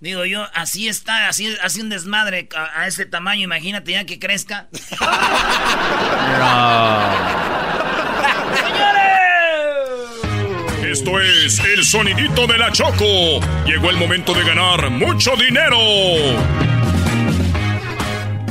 Digo 0.00 0.24
yo, 0.24 0.46
así 0.54 0.88
está, 0.88 1.28
así, 1.28 1.56
así 1.62 1.80
un 1.80 1.88
desmadre 1.88 2.48
a, 2.54 2.82
a 2.82 2.86
ese 2.86 3.04
tamaño, 3.04 3.42
imagínate 3.42 3.92
ya 3.92 4.04
que 4.04 4.18
crezca. 4.18 4.68
Esto 10.90 11.20
es 11.20 11.58
el 11.64 11.84
sonidito 11.84 12.46
de 12.46 12.56
la 12.56 12.72
Choco. 12.72 13.40
Llegó 13.66 13.90
el 13.90 13.96
momento 13.96 14.32
de 14.32 14.42
ganar 14.42 14.88
mucho 14.88 15.36
dinero. 15.36 15.76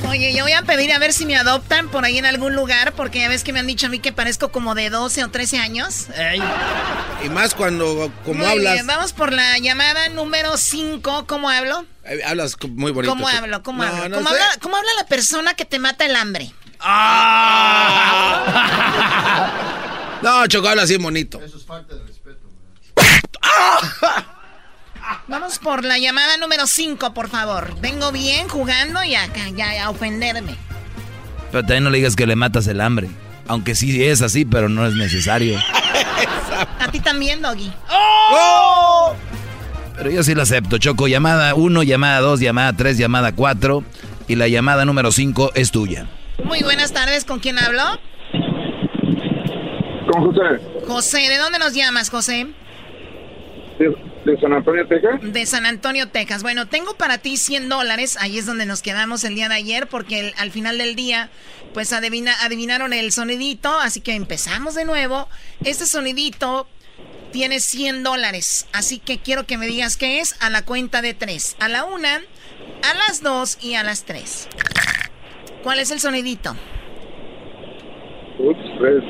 Oye, 0.09 0.33
yo 0.33 0.43
voy 0.43 0.53
a 0.53 0.61
pedir 0.61 0.91
a 0.93 0.99
ver 0.99 1.11
si 1.11 1.25
me 1.25 1.35
adoptan 1.35 1.89
por 1.89 2.05
ahí 2.05 2.17
en 2.17 2.25
algún 2.25 2.55
lugar, 2.55 2.93
porque 2.93 3.19
ya 3.19 3.27
ves 3.27 3.43
que 3.43 3.51
me 3.51 3.59
han 3.59 3.67
dicho 3.67 3.87
a 3.87 3.89
mí 3.89 3.99
que 3.99 4.13
parezco 4.13 4.49
como 4.51 4.73
de 4.73 4.89
12 4.89 5.23
o 5.25 5.29
13 5.29 5.59
años. 5.59 6.07
Ey, 6.15 6.41
Y 7.25 7.29
más 7.29 7.53
cuando, 7.53 8.09
como 8.23 8.39
Muy 8.39 8.47
hablas. 8.47 8.73
bien, 8.75 8.87
vamos 8.87 9.11
por 9.13 9.33
la 9.33 9.57
llamada 9.59 10.07
número 10.09 10.55
5. 10.57 11.27
¿Cómo 11.27 11.49
hablo? 11.49 11.85
eh, 12.05 12.21
Hablas 12.25 12.55
muy 12.69 12.91
bonito. 12.91 13.13
¿Cómo 13.13 13.27
hablo? 13.27 13.61
¿Cómo 13.63 13.83
No, 13.83 13.89
hablo? 13.89 14.09
no 14.09 14.15
¿Cómo, 14.17 14.29
habla, 14.29 14.47
cómo 14.61 14.77
habla 14.77 14.89
la 14.97 15.05
persona 15.07 15.53
que 15.55 15.65
te 15.65 15.77
mata 15.79 16.05
el 16.05 16.15
hambre? 16.15 16.53
No, 20.19 20.47
Choco, 20.47 20.67
habla 20.67 20.81
así 20.81 20.97
bonito. 20.97 21.39
Vamos 25.27 25.59
por 25.59 25.83
la 25.83 25.97
llamada 25.97 26.37
número 26.37 26.67
5, 26.67 27.13
por 27.13 27.29
favor. 27.29 27.73
Vengo 27.81 28.11
bien 28.11 28.47
jugando 28.47 29.03
y 29.03 29.15
acá, 29.15 29.49
ya 29.55 29.85
a 29.85 29.89
ofenderme. 29.89 30.55
Pero 31.51 31.63
también 31.63 31.83
no 31.83 31.89
le 31.89 31.97
digas 31.97 32.15
que 32.15 32.25
le 32.25 32.35
matas 32.35 32.67
el 32.67 32.81
hambre. 32.81 33.09
Aunque 33.47 33.75
sí 33.75 34.03
es 34.03 34.21
así, 34.21 34.45
pero 34.45 34.69
no 34.69 34.85
es 34.85 34.93
necesario. 34.93 35.59
A 36.79 36.91
ti 36.91 36.99
también, 36.99 37.41
Doggy. 37.41 37.71
Pero 39.95 40.09
yo 40.09 40.23
sí 40.23 40.35
lo 40.35 40.41
acepto, 40.41 40.77
Choco. 40.77 41.07
Llamada 41.07 41.55
1, 41.55 41.83
llamada 41.83 42.19
2, 42.19 42.39
llamada 42.39 42.73
3, 42.73 42.97
llamada 42.97 43.31
4. 43.31 43.83
Y 44.27 44.35
la 44.35 44.47
llamada 44.47 44.85
número 44.85 45.11
5 45.11 45.51
es 45.55 45.71
tuya. 45.71 46.07
Muy 46.43 46.61
buenas 46.63 46.91
tardes, 46.91 47.25
¿con 47.25 47.39
quién 47.39 47.57
hablo? 47.57 47.83
Con 50.11 50.25
José, 50.25 50.85
José, 50.85 51.29
¿de 51.29 51.37
dónde 51.37 51.59
nos 51.59 51.73
llamas, 51.73 52.09
José? 52.09 52.47
de, 53.79 53.95
de 54.27 54.39
San 54.41 54.53
Antonio, 54.53 54.87
Texas. 54.87 55.19
De 55.21 55.45
San 55.45 55.65
Antonio, 55.65 56.07
Texas. 56.09 56.43
Bueno, 56.43 56.67
tengo 56.67 56.95
para 56.95 57.17
ti 57.17 57.37
100 57.37 57.69
dólares. 57.69 58.17
Ahí 58.19 58.37
es 58.37 58.45
donde 58.45 58.65
nos 58.65 58.81
quedamos 58.81 59.23
el 59.23 59.35
día 59.35 59.49
de 59.49 59.55
ayer, 59.55 59.87
porque 59.87 60.19
el- 60.19 60.33
al 60.37 60.51
final 60.51 60.77
del 60.77 60.95
día, 60.95 61.29
pues 61.73 61.93
adivina, 61.93 62.33
adivinaron 62.43 62.93
el 62.93 63.11
sonidito. 63.11 63.69
Así 63.79 64.01
que 64.01 64.13
empezamos 64.13 64.75
de 64.75 64.85
nuevo. 64.85 65.27
Este 65.63 65.85
sonidito 65.85 66.67
tiene 67.31 67.59
100 67.59 68.03
dólares. 68.03 68.67
Así 68.73 68.99
que 68.99 69.17
quiero 69.19 69.45
que 69.45 69.57
me 69.57 69.67
digas 69.67 69.97
qué 69.97 70.19
es 70.19 70.35
a 70.41 70.49
la 70.49 70.63
cuenta 70.63 71.01
de 71.01 71.13
tres. 71.13 71.55
A 71.59 71.67
la 71.67 71.85
una, 71.85 72.15
a 72.17 72.93
las 73.07 73.21
dos 73.23 73.57
y 73.61 73.75
a 73.75 73.83
las 73.83 74.03
tres. 74.03 74.47
¿Cuál 75.63 75.79
es 75.79 75.91
el 75.91 75.99
sonidito? 75.99 76.55
Ups, 78.39 78.59
es, 78.59 79.03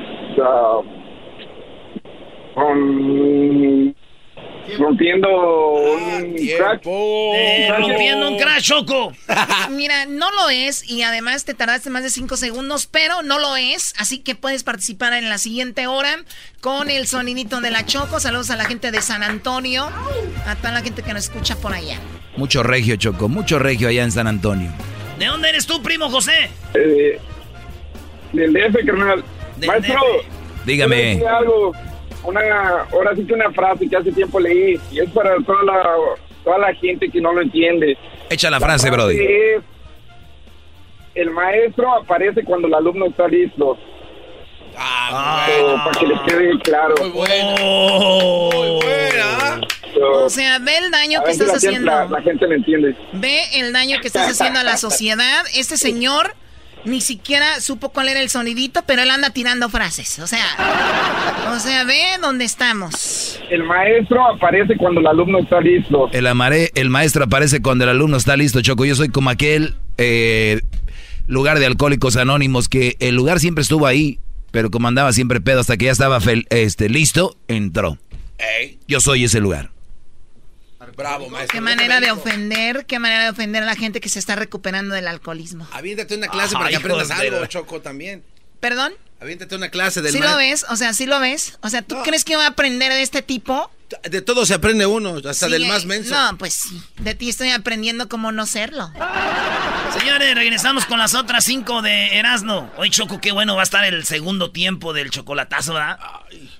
con, 2.55 3.95
rompiendo 4.77 5.27
un 5.73 6.35
crack. 6.35 6.81
Tiempo. 6.81 7.31
eh, 7.35 7.73
rompiendo 7.77 8.29
un 8.29 8.37
crash, 8.37 8.63
Choco. 8.63 9.13
Mira, 9.71 10.05
no 10.05 10.31
lo 10.31 10.49
es 10.49 10.89
y 10.89 11.03
además 11.03 11.45
te 11.45 11.53
tardaste 11.53 11.89
más 11.89 12.03
de 12.03 12.09
5 12.09 12.35
segundos, 12.37 12.87
pero 12.87 13.21
no 13.23 13.39
lo 13.39 13.55
es, 13.57 13.93
así 13.97 14.19
que 14.19 14.35
puedes 14.35 14.63
participar 14.63 15.13
en 15.13 15.29
la 15.29 15.37
siguiente 15.37 15.87
hora 15.87 16.17
con 16.61 16.89
el 16.89 17.07
sonidito 17.07 17.61
de 17.61 17.71
la 17.71 17.85
Choco. 17.85 18.19
Saludos 18.19 18.49
a 18.49 18.55
la 18.55 18.65
gente 18.65 18.91
de 18.91 19.01
San 19.01 19.23
Antonio, 19.23 19.89
a 20.45 20.55
toda 20.55 20.71
la 20.73 20.81
gente 20.81 21.01
que 21.03 21.13
nos 21.13 21.25
escucha 21.25 21.55
por 21.55 21.73
allá. 21.73 21.99
Mucho 22.35 22.63
regio, 22.63 22.95
Choco. 22.97 23.29
Mucho 23.29 23.59
regio 23.59 23.87
allá 23.89 24.03
en 24.03 24.11
San 24.11 24.27
Antonio. 24.27 24.69
¿De 25.17 25.25
dónde 25.25 25.49
eres 25.49 25.65
tú, 25.65 25.81
primo 25.81 26.09
José? 26.09 26.49
Eh, 26.75 27.19
del 28.33 28.53
DF, 28.53 28.85
carnal. 28.85 29.23
Del 29.55 29.67
Maestro, 29.67 29.95
DF. 29.95 30.65
Dígame. 30.65 31.23
algo. 31.27 31.71
Una, 32.23 32.81
ahora 32.91 33.15
sí 33.15 33.25
que 33.25 33.33
una 33.33 33.51
frase 33.51 33.87
que 33.89 33.95
hace 33.95 34.11
tiempo 34.11 34.39
leí 34.39 34.79
y 34.91 34.99
es 34.99 35.09
para 35.11 35.35
toda 35.45 35.63
la, 35.63 35.83
toda 36.43 36.57
la 36.57 36.73
gente 36.75 37.09
que 37.09 37.21
no 37.21 37.31
lo 37.33 37.41
entiende. 37.41 37.97
Echa 38.29 38.49
la 38.49 38.59
frase, 38.59 38.89
Brody. 38.89 39.17
es, 39.19 39.63
el 41.15 41.31
maestro 41.31 41.93
aparece 41.95 42.43
cuando 42.43 42.67
el 42.67 42.73
alumno 42.73 43.05
está 43.07 43.27
listo. 43.27 43.77
Ah, 44.77 45.47
So, 45.59 45.75
para 45.85 45.99
que 45.99 46.05
les 46.07 46.19
quede 46.21 46.59
claro. 46.59 46.95
muy 46.99 47.09
buena. 47.09 47.55
Oh. 47.61 48.49
Muy 48.53 48.81
buena. 48.83 49.61
So, 49.93 50.25
O 50.25 50.29
sea, 50.29 50.59
ve 50.59 50.77
el 50.77 50.91
daño 50.91 51.21
a 51.21 51.23
que 51.23 51.31
estás 51.31 51.47
la, 51.47 51.53
gente- 51.59 51.79
la- 51.85 51.93
haciendo. 52.01 52.15
la 52.17 52.21
gente 52.23 52.47
me 52.47 52.55
entiende. 52.55 52.95
Ve 53.13 53.39
el 53.55 53.73
daño 53.73 53.99
que 54.01 54.07
estás 54.07 54.29
haciendo 54.29 54.59
a 54.59 54.63
la 54.63 54.77
sociedad. 54.77 55.43
Este 55.55 55.77
señor 55.77 56.35
ni 56.87 57.01
siquiera 57.01 57.59
supo 57.61 57.89
cuál 57.89 58.09
era 58.09 58.21
el 58.21 58.29
sonidito, 58.29 58.81
pero 58.87 59.01
él 59.03 59.09
anda 59.11 59.29
tirando 59.29 59.69
frases. 59.69 60.19
O 60.19 60.27
sea, 60.27 60.45
o 61.55 61.59
sea, 61.59 61.83
ve 61.83 62.01
dónde 62.21 62.45
estamos. 62.45 63.39
El 63.49 63.63
maestro 63.63 64.25
aparece 64.27 64.75
cuando 64.77 65.01
el 65.01 65.07
alumno 65.07 65.39
está 65.39 65.59
listo. 65.61 66.09
El, 66.11 66.25
amaré, 66.27 66.71
el 66.75 66.89
maestro 66.89 67.25
aparece 67.25 67.61
cuando 67.61 67.83
el 67.83 67.91
alumno 67.91 68.17
está 68.17 68.35
listo, 68.37 68.61
Choco. 68.61 68.85
Yo 68.85 68.95
soy 68.95 69.09
como 69.09 69.29
aquel 69.29 69.75
eh, 69.97 70.61
lugar 71.27 71.59
de 71.59 71.65
alcohólicos 71.65 72.15
anónimos 72.17 72.69
que 72.69 72.95
el 72.99 73.15
lugar 73.15 73.39
siempre 73.39 73.61
estuvo 73.61 73.85
ahí, 73.85 74.19
pero 74.51 74.71
como 74.71 74.87
andaba 74.87 75.11
siempre 75.13 75.41
pedo 75.41 75.59
hasta 75.59 75.77
que 75.77 75.85
ya 75.85 75.91
estaba 75.91 76.19
fel- 76.19 76.47
este, 76.49 76.89
listo, 76.89 77.35
entró. 77.47 77.97
Yo 78.87 79.01
soy 79.01 79.25
ese 79.25 79.39
lugar. 79.39 79.71
Bravo, 80.97 81.29
maestro. 81.29 81.53
Qué 81.55 81.61
manera 81.61 82.01
de 82.01 82.11
ofender, 82.11 82.85
qué 82.85 82.99
manera 82.99 83.23
de 83.23 83.29
ofender 83.29 83.63
a 83.63 83.65
la 83.65 83.75
gente 83.75 84.01
que 84.01 84.09
se 84.09 84.19
está 84.19 84.35
recuperando 84.35 84.93
del 84.95 85.07
alcoholismo. 85.07 85.67
Aviéntate 85.71 86.15
una 86.15 86.27
clase 86.27 86.53
para 86.55 86.69
que 86.69 86.75
aprendas 86.75 87.07
de 87.07 87.13
algo, 87.13 87.39
la- 87.39 87.47
Choco, 87.47 87.79
también. 87.81 88.23
¿Perdón? 88.59 88.91
Aviéntate 89.19 89.55
una 89.55 89.69
clase 89.69 90.01
del 90.01 90.13
¿Sí 90.13 90.19
lo 90.19 90.37
ves? 90.37 90.65
O 90.69 90.75
sea, 90.75 90.93
¿sí 90.93 91.05
lo 91.07 91.19
ves? 91.19 91.57
O 91.61 91.69
sea, 91.69 91.81
¿tú 91.81 91.95
No. 91.95 92.03
crees 92.03 92.23
que 92.23 92.35
voy 92.35 92.45
a 92.45 92.49
aprender 92.49 92.91
de 92.93 93.01
este 93.01 93.21
tipo? 93.21 93.71
De 94.03 94.21
todo 94.21 94.45
se 94.45 94.53
aprende 94.53 94.85
uno, 94.85 95.15
hasta 95.17 95.45
Sí, 95.47 95.51
del 95.51 95.63
eh, 95.63 95.67
más 95.67 95.85
menso. 95.85 96.13
No, 96.13 96.37
pues 96.37 96.53
sí. 96.53 96.81
De 96.99 97.15
ti 97.15 97.29
estoy 97.29 97.49
aprendiendo 97.51 98.09
cómo 98.09 98.31
no 98.31 98.45
serlo. 98.45 98.91
señores, 99.97 100.35
regresamos 100.35 100.85
con 100.85 100.99
las 100.99 101.15
otras 101.15 101.45
cinco 101.45 101.81
de 101.81 102.17
Erasmo. 102.17 102.69
Hoy, 102.77 102.89
Choco, 102.89 103.19
qué 103.21 103.31
bueno 103.31 103.55
va 103.55 103.61
a 103.61 103.63
estar 103.63 103.85
el 103.85 104.05
segundo 104.05 104.51
tiempo 104.51 104.93
del 104.93 105.09
chocolatazo, 105.09 105.73
¿verdad? 105.73 105.99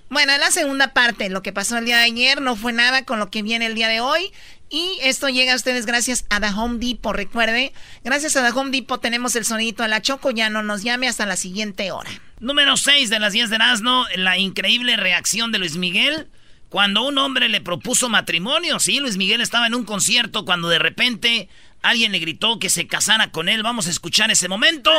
Bueno, 0.09 0.35
la 0.37 0.51
segunda 0.51 0.93
parte, 0.93 1.29
lo 1.29 1.43
que 1.43 1.51
pasó 1.51 1.77
el 1.77 1.85
día 1.85 1.97
de 1.97 2.03
ayer 2.05 2.41
no 2.41 2.55
fue 2.55 2.71
nada 2.73 3.03
con 3.03 3.19
lo 3.19 3.29
que 3.29 3.41
viene 3.43 3.65
el 3.65 3.75
día 3.75 3.89
de 3.89 3.99
hoy. 3.99 4.31
Y 4.69 4.97
esto 5.01 5.29
llega 5.29 5.53
a 5.53 5.55
ustedes 5.57 5.85
gracias 5.85 6.25
a 6.29 6.39
The 6.39 6.47
Home 6.47 6.79
Depot. 6.79 7.13
Recuerde, 7.15 7.73
gracias 8.03 8.35
a 8.37 8.43
The 8.49 8.57
Home 8.57 8.71
Depot 8.71 9.01
tenemos 9.01 9.35
el 9.35 9.45
sonidito 9.45 9.83
de 9.83 9.89
la 9.89 10.01
Choco. 10.01 10.31
Ya 10.31 10.49
no 10.49 10.63
nos 10.63 10.81
llame 10.83 11.07
hasta 11.07 11.25
la 11.25 11.35
siguiente 11.35 11.91
hora. 11.91 12.09
Número 12.39 12.77
6 12.77 13.09
de 13.09 13.19
las 13.19 13.33
10 13.33 13.49
de 13.49 13.55
Erasmo, 13.55 14.05
la 14.15 14.37
increíble 14.37 14.95
reacción 14.95 15.51
de 15.51 15.57
Luis 15.57 15.75
Miguel 15.75 16.27
cuando 16.69 17.03
un 17.07 17.17
hombre 17.17 17.49
le 17.49 17.61
propuso 17.61 18.09
matrimonio. 18.09 18.79
Sí, 18.79 18.99
Luis 18.99 19.17
Miguel 19.17 19.41
estaba 19.41 19.65
en 19.65 19.73
un 19.73 19.85
concierto 19.85 20.45
cuando 20.45 20.69
de 20.69 20.77
repente 20.77 21.49
alguien 21.81 22.11
le 22.11 22.19
gritó 22.19 22.59
que 22.59 22.69
se 22.69 22.85
casara 22.85 23.31
con 23.31 23.49
él. 23.49 23.63
Vamos 23.63 23.87
a 23.87 23.89
escuchar 23.89 24.29
ese 24.29 24.47
momento. 24.47 24.91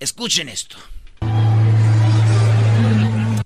Escuchen 0.00 0.48
esto. 0.48 0.78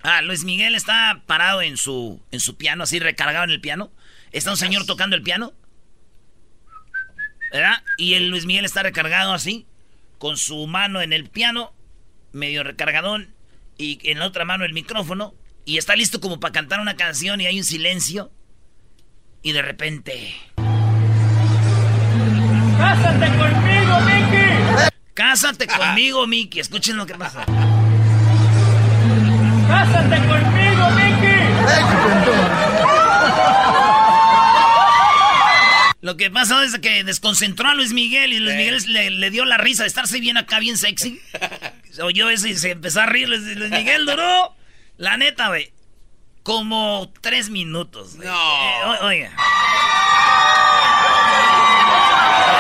Ah, 0.03 0.23
Luis 0.23 0.45
Miguel 0.45 0.77
está 0.77 1.23
parado 1.27 1.63
en 1.63 1.77
su, 1.77 2.23
en 2.31 2.39
su 2.39 2.57
piano, 2.57 2.85
así 2.85 3.01
recargado 3.01 3.45
en 3.45 3.51
el 3.51 3.61
piano. 3.61 3.91
Está 4.31 4.51
un 4.53 4.57
señor 4.57 4.87
tocando 4.87 5.17
el 5.17 5.23
piano. 5.23 5.53
¿Verdad? 7.53 7.83
Y 7.97 8.15
el 8.15 8.29
Luis 8.29 8.47
Miguel 8.47 8.65
está 8.65 8.85
recargado 8.85 9.33
así, 9.33 9.67
con 10.19 10.37
su 10.37 10.69
mano 10.69 11.01
en 11.03 11.13
el 11.13 11.29
piano, 11.29 11.73
medio 12.33 12.63
recargadón, 12.63 13.35
y 13.77 13.99
en 14.11 14.19
la 14.19 14.27
otra 14.27 14.45
mano 14.45 14.65
el 14.65 14.73
micrófono. 14.73 15.35
Y 15.65 15.79
está 15.79 15.95
listo 15.97 16.21
como 16.21 16.41
para 16.41 16.53
cantar 16.53 16.81
una 16.81 16.97
canción 16.97 17.41
y 17.41 17.47
hay 17.47 17.59
un 17.59 17.65
silencio. 17.65 18.31
Y 19.43 19.53
de 19.53 19.63
repente... 19.63 20.35
¡Cásate 22.77 23.27
conmigo, 23.37 24.01
Mickey! 24.01 24.91
Cásate 25.15 25.67
conmigo, 25.67 26.27
Mickey. 26.27 26.61
Escuchen 26.61 26.97
lo 26.97 27.07
que 27.07 27.15
pasa. 27.15 27.45
¡Cásate 29.69 30.17
conmigo, 30.27 30.91
Mickey! 30.91 32.70
Lo 36.01 36.17
que 36.17 36.31
pasó 36.31 36.63
es 36.63 36.79
que 36.79 37.05
desconcentró 37.05 37.69
a 37.69 37.75
Luis 37.75 37.93
Miguel 37.93 38.33
y 38.33 38.39
Luis 38.39 38.57
Miguel 38.57 39.21
le, 39.21 39.31
dio 39.31 39.45
la 39.45 39.59
risa 39.59 39.83
de 39.83 39.89
estarse 39.89 40.19
bien 40.19 40.39
acá, 40.39 40.59
bien 40.59 40.79
sexy. 40.79 41.21
Oyó 42.03 42.31
eso 42.31 42.47
y 42.47 42.57
se 42.57 42.71
empezó 42.71 43.03
a 43.03 43.07
reír. 43.07 43.29
Luis, 43.29 43.43
Miguel 43.71 44.07
duró, 44.07 44.55
la 44.97 45.19
neta, 45.19 45.49
güey, 45.49 45.73
como 46.43 47.13
tres 47.21 47.51
minutos. 47.51 48.15
No. 48.15 48.25
Eh, 48.25 48.99
oiga. 49.03 49.31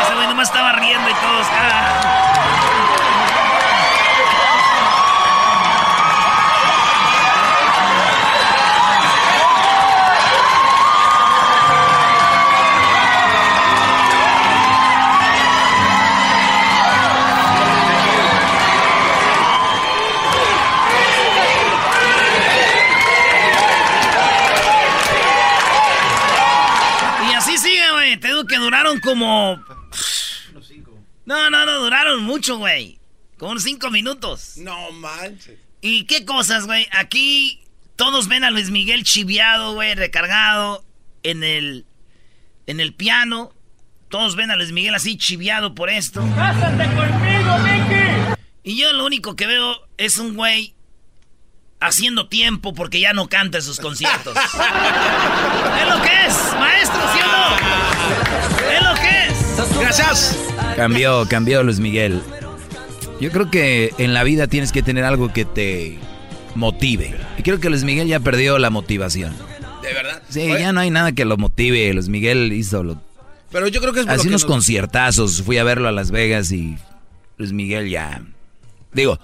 Ese 0.04 0.14
güey 0.14 0.26
nomás 0.26 0.48
estaba 0.48 0.72
riendo 0.72 1.08
y 1.08 1.14
todos. 1.14 1.46
Ah. 1.50 2.59
Como. 29.10 29.64
No, 31.26 31.50
no, 31.50 31.66
no, 31.66 31.78
duraron 31.80 32.22
mucho, 32.22 32.58
güey. 32.58 32.98
Como 33.38 33.52
unos 33.52 33.64
cinco 33.64 33.90
minutos. 33.90 34.56
No 34.56 34.92
manches. 34.92 35.58
¿Y 35.80 36.04
qué 36.04 36.24
cosas, 36.24 36.66
güey? 36.66 36.86
Aquí 36.92 37.62
todos 37.96 38.28
ven 38.28 38.44
a 38.44 38.50
Luis 38.50 38.70
Miguel 38.70 39.02
chiviado, 39.04 39.74
güey, 39.74 39.94
recargado 39.94 40.84
en 41.22 41.42
el. 41.42 41.86
en 42.66 42.80
el 42.80 42.94
piano. 42.94 43.52
Todos 44.08 44.36
ven 44.36 44.50
a 44.50 44.56
Luis 44.56 44.72
Miguel 44.72 44.94
así 44.94 45.16
chiviado 45.16 45.74
por 45.74 45.90
esto. 45.90 46.20
¡Cásate 46.34 46.84
conmigo, 46.84 47.58
Mickey! 47.58 48.34
Y 48.62 48.76
yo 48.76 48.92
lo 48.92 49.06
único 49.06 49.36
que 49.36 49.46
veo 49.46 49.88
es 49.98 50.18
un 50.18 50.34
güey 50.34 50.74
haciendo 51.80 52.28
tiempo 52.28 52.74
porque 52.74 53.00
ya 53.00 53.12
no 53.12 53.28
canta 53.28 53.58
en 53.58 53.64
sus 53.64 53.80
conciertos. 53.80 54.36
es 55.80 55.88
lo 55.88 56.02
que 56.02 56.26
es, 56.26 56.54
maestro, 56.58 57.00
¿sí 57.12 57.18
o 57.22 57.26
no? 57.26 58.29
Gracias. 59.78 60.36
Cambió, 60.76 61.26
cambió 61.28 61.62
Luis 61.62 61.80
Miguel. 61.80 62.22
Yo 63.20 63.30
creo 63.30 63.50
que 63.50 63.92
en 63.98 64.14
la 64.14 64.24
vida 64.24 64.46
tienes 64.46 64.72
que 64.72 64.82
tener 64.82 65.04
algo 65.04 65.32
que 65.32 65.44
te 65.44 65.98
motive. 66.54 67.14
Y 67.38 67.42
creo 67.42 67.60
que 67.60 67.68
Luis 67.68 67.84
Miguel 67.84 68.08
ya 68.08 68.20
perdió 68.20 68.58
la 68.58 68.70
motivación. 68.70 69.34
¿De 69.82 69.92
verdad? 69.92 70.22
Sí, 70.28 70.46
ya 70.46 70.72
no 70.72 70.80
hay 70.80 70.90
nada 70.90 71.12
que 71.12 71.24
lo 71.24 71.36
motive. 71.36 71.92
Luis 71.92 72.08
Miguel 72.08 72.52
hizo 72.52 72.82
lo... 72.82 73.00
Pero 73.50 73.68
yo 73.68 73.80
creo 73.80 73.92
que 73.92 74.00
es 74.00 74.08
Así 74.08 74.28
unos 74.28 74.44
conciertazos. 74.44 75.42
Fui 75.42 75.58
a 75.58 75.64
verlo 75.64 75.88
a 75.88 75.92
Las 75.92 76.10
Vegas 76.10 76.52
y 76.52 76.76
Luis 77.36 77.52
Miguel 77.52 77.90
ya... 77.90 78.22
Digo, 78.92 79.20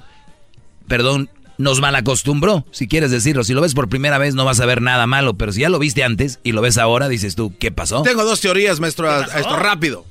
perdón, 0.87 1.31
nos 1.59 1.81
malacostumbró, 1.81 2.67
si 2.71 2.87
quieres 2.87 3.11
decirlo. 3.11 3.45
Si 3.45 3.55
lo 3.55 3.61
ves 3.61 3.75
por 3.75 3.89
primera 3.89 4.19
vez 4.19 4.35
no 4.35 4.45
vas 4.45 4.61
a 4.61 4.67
ver 4.67 4.83
nada 4.83 5.07
malo, 5.07 5.35
pero 5.35 5.53
si 5.53 5.61
ya 5.63 5.69
lo 5.69 5.79
viste 5.79 6.05
antes 6.05 6.39
y 6.43 6.53
lo 6.53 6.61
ves 6.61 6.79
ahora, 6.79 7.09
dices 7.09 7.35
tú, 7.35 7.55
¿qué 7.59 7.73
pasó? 7.73 8.03
Tengo 8.03 8.25
dos 8.25 8.41
teorías, 8.41 8.81
maestro, 8.81 9.11
a, 9.11 9.23
esto 9.23 9.57
rápido. 9.57 10.05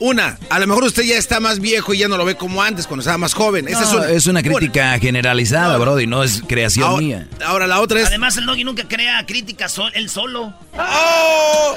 Una, 0.00 0.38
a 0.48 0.58
lo 0.58 0.66
mejor 0.66 0.84
usted 0.84 1.02
ya 1.02 1.18
está 1.18 1.40
más 1.40 1.60
viejo 1.60 1.92
y 1.92 1.98
ya 1.98 2.08
no 2.08 2.16
lo 2.16 2.24
ve 2.24 2.34
como 2.34 2.62
antes, 2.62 2.86
cuando 2.86 3.02
estaba 3.02 3.18
más 3.18 3.34
joven. 3.34 3.68
Esa 3.68 3.82
es, 3.82 3.92
una, 3.92 4.08
es, 4.08 4.26
una, 4.26 4.42
crítica 4.42 4.98
generalizada, 4.98 5.76
Brody, 5.76 6.06
no 6.06 6.22
es 6.22 6.42
creación 6.48 6.98
mía. 6.98 7.28
Ahora 7.44 7.66
la 7.66 7.80
otra 7.80 8.00
es... 8.00 8.06
Además, 8.06 8.34
el 8.38 8.46
Doggy 8.46 8.64
nunca 8.64 8.88
crea 8.88 9.24
críticas 9.26 9.78
él 9.92 10.08
solo. 10.08 10.54
¡Oh! 10.72 11.76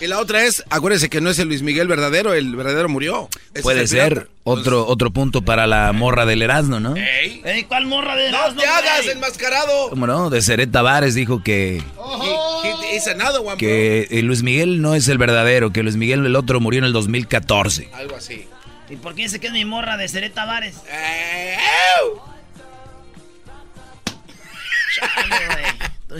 Y 0.00 0.06
la 0.06 0.18
otra 0.18 0.44
es, 0.44 0.64
acuérdese 0.70 1.08
que 1.08 1.20
no 1.20 1.30
es 1.30 1.38
el 1.38 1.48
Luis 1.48 1.62
Miguel 1.62 1.86
verdadero, 1.88 2.34
el 2.34 2.56
verdadero 2.56 2.88
murió. 2.88 3.28
Puede 3.62 3.86
ser 3.86 4.28
otro, 4.42 4.86
otro 4.86 5.10
punto 5.10 5.42
para 5.42 5.66
la 5.66 5.92
morra 5.92 6.26
del 6.26 6.42
Erasmo, 6.42 6.80
¿no? 6.80 6.94
Ey. 6.96 7.64
¿Cuál 7.68 7.86
morra 7.86 8.16
del 8.16 8.34
Erasmo? 8.34 8.56
¡No 8.56 8.62
te 8.62 8.66
hagas, 8.66 9.06
enmascarado! 9.06 9.90
¿Cómo 9.90 10.06
no? 10.06 10.30
De 10.30 10.42
Seret 10.42 10.70
Tavares 10.70 11.14
dijo 11.14 11.42
que... 11.42 11.82
que 13.58 14.22
Luis 14.22 14.42
Miguel 14.42 14.82
no 14.82 14.94
es 14.94 15.08
el 15.08 15.18
verdadero, 15.18 15.72
que 15.72 15.82
Luis 15.82 15.96
Miguel 15.96 16.26
el 16.26 16.36
otro 16.36 16.60
murió 16.60 16.78
en 16.78 16.84
el 16.84 16.92
2014. 16.92 17.90
Algo 17.94 18.16
así. 18.16 18.46
¿Y 18.90 18.96
por 18.96 19.14
qué 19.14 19.22
dice 19.22 19.40
que 19.40 19.46
es 19.46 19.52
mi 19.52 19.64
morra 19.64 19.96
de 19.96 20.08
Seret 20.08 20.34
Tavares? 20.34 20.76
Eh, 20.90 21.56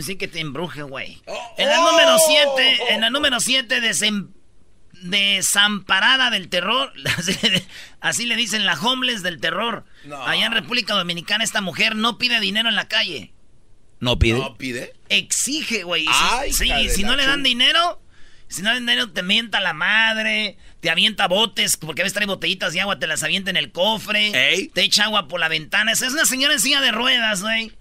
Sí 0.01 0.17
que 0.17 0.27
te 0.27 0.39
embruje, 0.39 0.83
güey. 0.83 1.21
Oh, 1.25 1.53
en 1.57 1.69
la 1.69 1.77
número 1.77 2.17
7, 2.17 2.93
en 2.93 3.01
la 3.01 3.09
número 3.09 3.39
7, 3.39 3.79
desamparada 5.01 6.29
del 6.29 6.49
terror. 6.49 6.91
Así, 8.01 8.25
le 8.25 8.35
dicen 8.35 8.65
la 8.65 8.73
homeless 8.73 9.23
del 9.23 9.39
terror. 9.39 9.85
Allá 10.25 10.45
en 10.45 10.51
República 10.51 10.93
Dominicana 10.93 11.43
esta 11.43 11.61
mujer 11.61 11.95
no 11.95 12.17
pide 12.17 12.39
dinero 12.39 12.69
en 12.69 12.75
la 12.75 12.87
calle. 12.87 13.33
¿No 13.99 14.19
pide? 14.19 14.39
¿No 14.39 14.55
pide? 14.57 14.93
Exige, 15.09 15.83
güey. 15.83 16.05
Sí, 16.51 16.89
si 16.89 17.03
no 17.03 17.15
le 17.15 17.25
dan 17.25 17.43
dinero, 17.43 18.01
si 18.47 18.61
no 18.61 18.69
le 18.69 18.75
dan 18.75 18.85
dinero 18.85 19.11
te 19.11 19.23
mienta 19.23 19.61
la 19.61 19.73
madre, 19.73 20.57
te 20.81 20.89
avienta 20.89 21.27
botes, 21.27 21.77
porque 21.77 22.01
a 22.01 22.03
veces 22.03 22.13
trae 22.13 22.27
botellitas 22.27 22.73
de 22.73 22.81
agua, 22.81 22.99
te 22.99 23.07
las 23.07 23.23
avienta 23.23 23.49
en 23.49 23.57
el 23.57 23.71
cofre, 23.71 24.69
te 24.73 24.81
echa 24.83 25.05
agua 25.05 25.27
por 25.27 25.39
la 25.39 25.47
ventana. 25.47 25.93
Esa 25.93 26.07
es 26.07 26.13
una 26.13 26.25
señora 26.25 26.53
en 26.53 26.59
silla 26.59 26.81
de 26.81 26.91
ruedas, 26.91 27.41
güey 27.41 27.71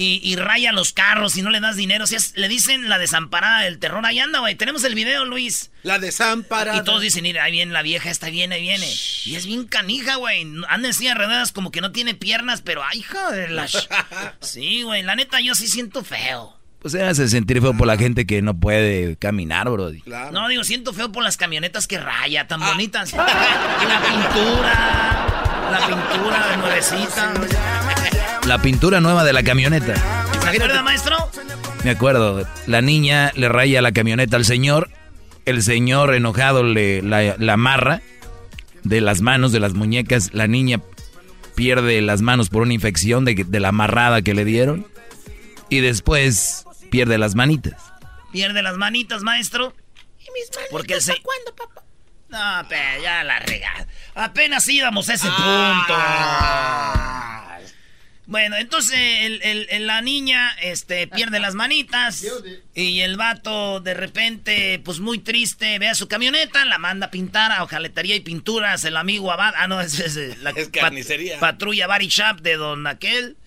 y, 0.00 0.36
raya 0.36 0.70
los 0.70 0.92
carros 0.92 1.36
y 1.36 1.42
no 1.42 1.50
le 1.50 1.58
das 1.58 1.74
dinero. 1.74 2.06
Si 2.06 2.16
le 2.34 2.46
dicen 2.46 2.88
la 2.88 2.98
desamparada 2.98 3.62
del 3.62 3.80
terror. 3.80 4.06
Ahí 4.06 4.20
anda, 4.20 4.38
güey. 4.38 4.54
Tenemos 4.54 4.84
el 4.84 4.94
video, 4.94 5.24
Luis. 5.24 5.72
La 5.82 5.98
desamparada. 5.98 6.78
Y 6.78 6.84
todos 6.84 7.02
dicen, 7.02 7.24
mira, 7.24 7.42
ahí 7.42 7.50
viene 7.50 7.72
la 7.72 7.82
vieja, 7.82 8.08
está 8.08 8.30
bien, 8.30 8.52
ahí 8.52 8.62
viene. 8.62 8.86
Y 9.24 9.34
es 9.34 9.46
bien 9.46 9.66
canija, 9.66 10.14
güey. 10.14 10.42
Anda 10.68 10.88
en 10.88 10.94
silla 10.94 11.14
de 11.14 11.52
como 11.52 11.72
que 11.72 11.80
no 11.80 11.90
tiene 11.90 12.14
piernas, 12.14 12.62
pero 12.62 12.84
ay, 12.84 13.02
joder, 13.02 13.50
la... 13.50 13.66
sí, 14.40 14.82
güey. 14.82 15.02
La 15.02 15.16
neta, 15.16 15.40
yo 15.40 15.56
sí 15.56 15.66
siento 15.66 16.04
feo. 16.04 16.56
Pues 16.78 16.92
se 16.92 17.02
hace 17.02 17.26
sentir 17.26 17.60
feo 17.60 17.76
por 17.76 17.88
la 17.88 17.96
gente 17.96 18.24
que 18.24 18.40
no 18.40 18.56
puede 18.56 19.16
caminar, 19.16 19.68
bro. 19.68 19.90
No, 20.30 20.46
digo, 20.46 20.62
siento 20.62 20.92
feo 20.92 21.10
por 21.10 21.24
las 21.24 21.36
camionetas 21.36 21.88
que 21.88 21.98
raya, 21.98 22.46
tan 22.46 22.62
ah. 22.62 22.70
bonitas. 22.70 23.12
la 23.14 24.00
pintura, 24.06 25.70
la 25.72 25.86
pintura 25.88 26.50
de 26.50 26.56
nuevecita. 26.56 27.34
La 28.48 28.56
pintura 28.62 29.00
nueva 29.02 29.24
de 29.24 29.34
la 29.34 29.42
camioneta. 29.42 29.94
¿Se 30.40 30.48
acuerda, 30.48 30.82
maestro? 30.82 31.16
Me 31.84 31.90
acuerdo. 31.90 32.48
La 32.66 32.80
niña 32.80 33.30
le 33.34 33.46
raya 33.50 33.82
la 33.82 33.92
camioneta 33.92 34.36
al 34.36 34.46
señor. 34.46 34.90
El 35.44 35.62
señor 35.62 36.14
enojado 36.14 36.62
le 36.62 37.02
la, 37.02 37.36
amarra 37.52 38.00
de 38.84 39.02
las 39.02 39.20
manos, 39.20 39.52
de 39.52 39.60
las 39.60 39.74
muñecas. 39.74 40.30
La 40.32 40.46
niña 40.46 40.80
pierde 41.56 42.00
las 42.00 42.22
manos 42.22 42.48
por 42.48 42.62
una 42.62 42.72
infección 42.72 43.26
de, 43.26 43.44
de 43.46 43.60
la 43.60 43.68
amarrada 43.68 44.22
que 44.22 44.32
le 44.32 44.46
dieron. 44.46 44.86
Y 45.68 45.80
después 45.80 46.64
pierde 46.90 47.18
las 47.18 47.34
manitas. 47.34 47.74
Pierde 48.32 48.62
las 48.62 48.78
manitas, 48.78 49.22
maestro. 49.22 49.74
¿Y 50.20 50.24
mis 50.32 50.48
manitas 50.54 50.68
Porque 50.70 51.00
se... 51.02 51.20
cuándo, 51.20 51.54
papá? 51.54 51.82
No, 52.30 52.66
pero 52.66 53.02
ya 53.02 53.22
la 53.24 53.40
regada. 53.40 53.86
Apenas 54.14 54.66
íbamos 54.68 55.06
a 55.10 55.14
ese 55.14 55.28
Ah. 55.30 55.84
punto. 55.86 57.47
Bueno, 58.30 58.56
entonces 58.58 58.98
el- 59.00 59.86
la 59.86 60.02
niña 60.02 60.50
este, 60.60 61.06
pierde 61.08 61.40
las 61.40 61.54
manitas 61.54 62.22
y 62.74 63.00
el 63.00 63.16
vato 63.16 63.80
de 63.80 63.94
repente, 63.94 64.80
pues 64.84 65.00
muy 65.00 65.18
triste, 65.18 65.78
ve 65.78 65.88
a 65.88 65.94
su 65.94 66.08
camioneta, 66.08 66.66
la 66.66 66.76
manda 66.76 67.06
a 67.06 67.10
pintar 67.10 67.50
a 67.52 67.62
hojaletería 67.62 68.14
y 68.16 68.20
pinturas, 68.20 68.84
el 68.84 68.98
amigo 68.98 69.32
Abad, 69.32 69.54
ah 69.56 69.66
no, 69.66 69.80
es, 69.80 69.98
es 69.98 70.38
la 70.42 70.50
Es 70.56 70.68
pat- 70.68 70.80
carnicería. 70.82 71.40
patrulla 71.40 71.86
Body 71.86 72.08
Shop 72.08 72.42
de 72.42 72.56
don 72.56 72.86
aquel 72.86 73.38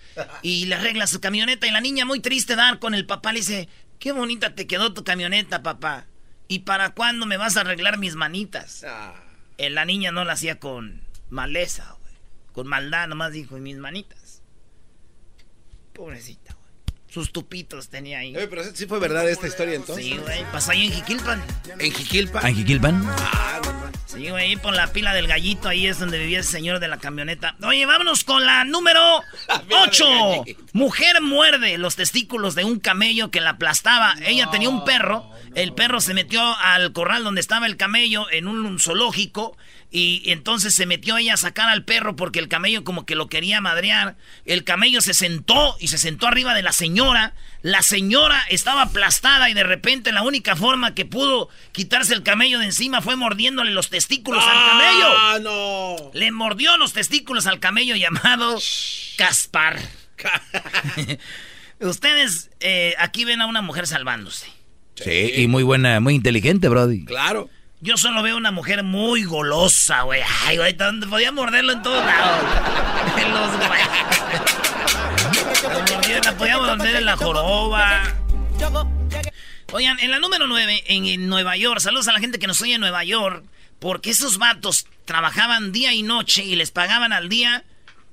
y 0.42 0.66
le 0.66 0.74
arregla 0.74 1.06
su 1.06 1.22
camioneta 1.22 1.68
y 1.68 1.72
la 1.72 1.80
niña 1.80 2.04
muy 2.06 2.20
triste 2.20 2.56
dar 2.56 2.80
con 2.80 2.96
el 2.96 3.06
papá 3.06 3.34
le 3.34 3.40
dice, 3.42 3.70
qué 4.00 4.12
bonita 4.14 4.56
te 4.56 4.66
quedó 4.66 4.94
tu 4.96 5.04
camioneta 5.04 5.62
papá, 5.62 6.08
¿y 6.48 6.60
para 6.60 6.90
cuándo 6.90 7.28
me 7.28 7.38
vas 7.38 7.56
a 7.56 7.62
arreglar 7.62 8.00
mis 8.00 8.16
manitas? 8.16 8.84
Ah. 8.88 9.14
Eh, 9.60 9.70
la 9.70 9.86
niña 9.86 10.12
no 10.12 10.26
la 10.26 10.34
hacía 10.34 10.58
con 10.58 11.02
maleza. 11.30 11.96
Con 12.52 12.68
maldad, 12.68 13.08
nomás 13.08 13.32
dijo, 13.32 13.58
"Y 13.58 13.62
mis 13.62 13.78
manitas. 13.78 14.20
Pobrecita, 16.02 16.56
güey. 16.56 16.66
Sus 17.14 17.32
tupitos 17.32 17.90
tenía 17.90 18.20
ahí. 18.20 18.36
Eh, 18.36 18.48
pero 18.50 18.64
sí 18.64 18.88
fue 18.88 18.98
verdad 18.98 19.30
esta 19.30 19.46
historia 19.46 19.76
entonces. 19.76 20.04
Sí, 20.04 20.18
güey. 20.18 20.44
Pasó 20.52 20.72
ahí 20.72 20.88
en 20.88 20.94
Jiquilpan. 20.94 21.44
En 21.78 21.92
Jiquilpa. 21.92 22.40
¿Anjiquilpan? 22.40 23.06
Ah, 23.08 23.62
no. 23.64 23.92
Sí, 24.08 24.30
güey. 24.30 24.46
Ahí 24.46 24.56
por 24.56 24.74
la 24.74 24.88
pila 24.92 25.14
del 25.14 25.28
gallito. 25.28 25.70
Ahí 25.70 25.86
es 25.86 26.00
donde 26.00 26.18
vivía 26.18 26.40
ese 26.40 26.54
señor 26.54 26.80
de 26.80 26.88
la 26.88 26.98
camioneta. 26.98 27.56
Oye, 27.64 27.86
vámonos 27.86 28.24
con 28.24 28.44
la 28.44 28.64
número 28.66 29.22
pila 29.48 29.60
del 29.60 29.90
8. 29.90 30.06
gallito. 30.40 30.64
Mujer 30.74 31.22
muerde 31.22 31.78
los 31.78 31.96
testículos 31.96 32.56
de 32.56 32.64
un 32.64 32.80
camello 32.80 33.30
que 33.30 33.42
la 33.42 33.52
aplastaba. 33.52 34.16
Ella 34.26 34.50
tenía 34.50 34.70
un 34.70 34.86
perro. 34.86 35.30
El 35.54 35.74
perro 35.74 36.02
se 36.02 36.16
metió 36.16 36.42
al 36.42 36.94
corral 36.94 37.24
donde 37.24 37.42
estaba 37.42 37.68
el 37.68 37.78
camello 37.78 38.26
en 38.32 38.48
un 38.48 38.80
zoológico. 38.80 39.56
Y 39.94 40.24
entonces 40.32 40.74
se 40.74 40.86
metió 40.86 41.18
ella 41.18 41.34
a 41.34 41.38
sacar 41.38 41.68
al 41.68 41.84
perro 41.84 42.16
porque 42.16 42.40
el 42.40 42.48
camello 42.48 42.86
como 42.86 43.06
que 43.06 43.16
lo 43.16 43.28
quería 43.28 43.60
madrear. 43.60 44.16
El 44.46 44.64
camello 44.64 45.02
se 45.02 45.14
sentó 45.14 45.76
y 45.82 45.90
se 45.90 45.98
sentó 45.98 46.28
arriba 46.28 46.54
de 46.54 46.64
la 46.64 46.72
señora. 46.72 47.34
La 47.62 47.82
señora 47.82 48.42
estaba 48.50 48.84
aplastada 48.84 49.50
y 49.50 49.54
de 49.54 49.66
repente 49.66 50.14
la 50.14 50.24
única 50.24 50.56
forma 50.56 50.96
que 50.96 51.06
pudo 51.06 51.50
quitarse 51.74 52.14
el 52.14 52.24
camello 52.24 52.60
de 52.60 52.66
encima 52.66 53.02
fue 53.02 53.18
mordiéndole 53.18 53.72
los 53.72 53.90
testículos 53.90 54.42
al 54.46 54.70
camello. 54.70 55.08
Ah, 55.18 55.40
no. 55.42 56.12
Le 56.14 56.32
mordió 56.32 56.78
los 56.78 56.94
testículos 56.94 57.46
al 57.46 57.60
camello 57.60 57.98
llamado 57.98 58.58
Caspar. 59.18 59.78
Ustedes 61.82 62.50
eh, 62.62 62.96
aquí 62.98 63.26
ven 63.26 63.42
a 63.42 63.46
una 63.46 63.62
mujer 63.62 63.88
salvándose. 63.88 64.48
Sí, 64.96 65.34
y 65.36 65.48
muy 65.48 65.64
buena, 65.64 66.00
muy 66.00 66.16
inteligente, 66.16 66.70
Brody. 66.70 67.04
Claro. 67.04 67.50
Yo 67.82 67.98
solo 67.98 68.22
veo 68.22 68.38
una 68.38 68.52
mujer 68.52 68.84
muy 68.84 69.24
golosa, 69.24 70.04
güey. 70.04 70.22
Ay, 70.46 70.58
güey, 70.58 70.76
podía 71.10 71.32
morderlo 71.32 71.72
en 71.74 71.82
todos 71.82 72.06
lados. 72.06 72.46
En 73.18 73.34
los 73.34 73.52
mordía- 75.92 76.22
La 76.24 76.38
podía 76.38 76.58
morder 76.58 76.96
en 76.98 77.06
la 77.06 77.18
joroba. 77.18 78.04
Oigan, 79.74 80.00
en 80.00 80.12
la 80.12 80.20
número 80.20 80.48
9, 80.48 80.84
en, 80.88 81.06
en 81.06 81.28
Nueva 81.28 81.56
York, 81.58 81.80
saludos 81.80 82.08
a 82.08 82.14
la 82.14 82.20
gente 82.20 82.40
que 82.40 82.48
nos 82.48 82.62
oye 82.62 82.76
en 82.76 82.82
Nueva 82.82 83.04
York, 83.04 83.44
porque 83.80 84.12
esos 84.12 84.38
vatos 84.38 84.86
trabajaban 85.06 85.72
día 85.72 85.94
y 85.94 86.04
noche 86.04 86.44
y 86.44 86.56
les 86.56 86.72
pagaban 86.72 87.14
al 87.14 87.30
día 87.30 87.64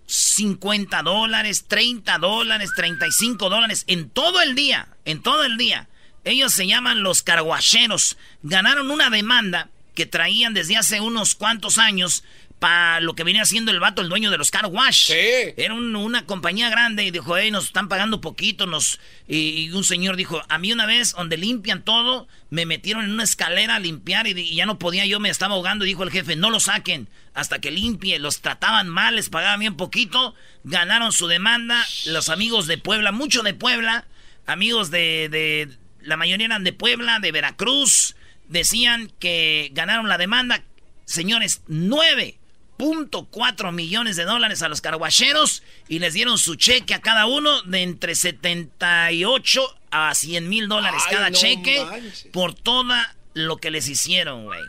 50 0.07 1.03
dólares, 1.03 1.67
30 1.69 2.19
dólares, 2.19 2.71
35 2.77 3.51
dólares, 3.51 3.85
en 3.89 4.09
todo 4.09 4.41
el 4.41 4.55
día, 4.55 4.89
en 5.05 5.21
todo 5.23 5.45
el 5.45 5.57
día. 5.59 5.89
Ellos 6.25 6.53
se 6.53 6.67
llaman 6.67 7.03
los 7.03 7.23
carguacheros. 7.23 8.17
Ganaron 8.43 8.91
una 8.91 9.11
demanda 9.11 9.69
que 9.95 10.07
traían 10.07 10.55
desde 10.55 10.77
hace 10.77 11.01
unos 11.01 11.35
cuantos 11.35 11.79
años 11.79 12.23
para 12.59 12.99
lo 13.01 13.15
que 13.15 13.23
venía 13.23 13.45
siendo 13.45 13.71
el 13.71 13.79
vato, 13.79 14.03
el 14.03 14.09
dueño 14.09 14.33
de 14.33 14.39
los 14.39 14.51
car 14.51 14.67
wash. 14.67 15.07
Sí. 15.07 15.15
Era 15.57 15.75
un- 15.75 15.95
una 15.95 16.27
compañía 16.27 16.69
grande 16.69 17.05
y 17.05 17.13
dijo, 17.13 17.37
hey, 17.37 17.53
nos 17.53 17.67
están 17.67 17.89
pagando 17.89 18.21
poquito. 18.21 18.67
Nos... 18.67 18.99
Y, 19.29 19.67
y 19.67 19.71
un 19.71 19.85
señor 19.85 20.17
dijo, 20.17 20.43
a 20.49 20.59
mí 20.59 20.73
una 20.73 20.85
vez 20.85 21.13
donde 21.13 21.37
limpian 21.37 21.85
todo, 21.85 22.27
me 22.51 22.67
metieron 22.67 23.05
en 23.05 23.13
una 23.13 23.23
escalera 23.23 23.77
a 23.77 23.79
limpiar 23.79 24.27
y, 24.27 24.33
y 24.33 24.57
ya 24.57 24.67
no 24.67 24.77
podía, 24.79 25.07
yo 25.07 25.21
me 25.21 25.31
estaba 25.31 25.55
ahogando. 25.55 25.85
Y 25.85 25.89
dijo 25.89 26.03
el 26.03 26.11
jefe, 26.11 26.35
no 26.35 26.51
lo 26.51 26.59
saquen 26.59 27.09
hasta 27.33 27.61
que 27.61 27.71
limpie. 27.71 28.19
Los 28.19 28.41
trataban 28.41 28.89
mal, 28.89 29.15
les 29.15 29.29
pagaban 29.29 29.61
bien 29.61 29.77
poquito. 29.77 30.35
Ganaron 30.65 31.13
su 31.13 31.29
demanda. 31.29 31.87
Los 32.07 32.29
amigos 32.29 32.67
de 32.67 32.77
Puebla, 32.79 33.13
mucho 33.13 33.43
de 33.45 33.55
Puebla, 33.55 34.05
amigos 34.47 34.91
de, 34.91 35.29
de 35.31 35.69
la 36.01 36.17
mayoría 36.17 36.47
eran 36.47 36.65
de 36.65 36.73
Puebla, 36.73 37.19
de 37.21 37.33
Veracruz, 37.33 38.17
decían 38.49 39.11
que 39.19 39.71
ganaron 39.73 40.09
la 40.09 40.19
demanda. 40.19 40.63
Señores, 41.05 41.63
9.4 41.69 43.73
millones 43.73 44.17
de 44.17 44.25
dólares 44.25 44.63
a 44.63 44.69
los 44.69 44.81
carguacheros 44.81 45.63
y 45.89 45.99
les 45.99 46.15
dieron 46.15 46.39
su 46.39 46.55
cheque 46.55 46.95
a 46.95 47.01
cada 47.01 47.27
uno 47.27 47.63
de 47.63 47.83
entre 47.83 48.15
78 48.15 49.75
a 49.91 50.15
100 50.15 50.49
mil 50.49 50.69
dólares 50.69 51.03
Ay, 51.07 51.15
cada 51.15 51.31
no 51.31 51.37
cheque 51.39 51.85
manches. 51.85 52.29
por 52.33 52.55
toda 52.55 53.17
lo 53.35 53.57
que 53.57 53.71
les 53.71 53.89
hicieron, 53.89 54.45
güey. 54.45 54.61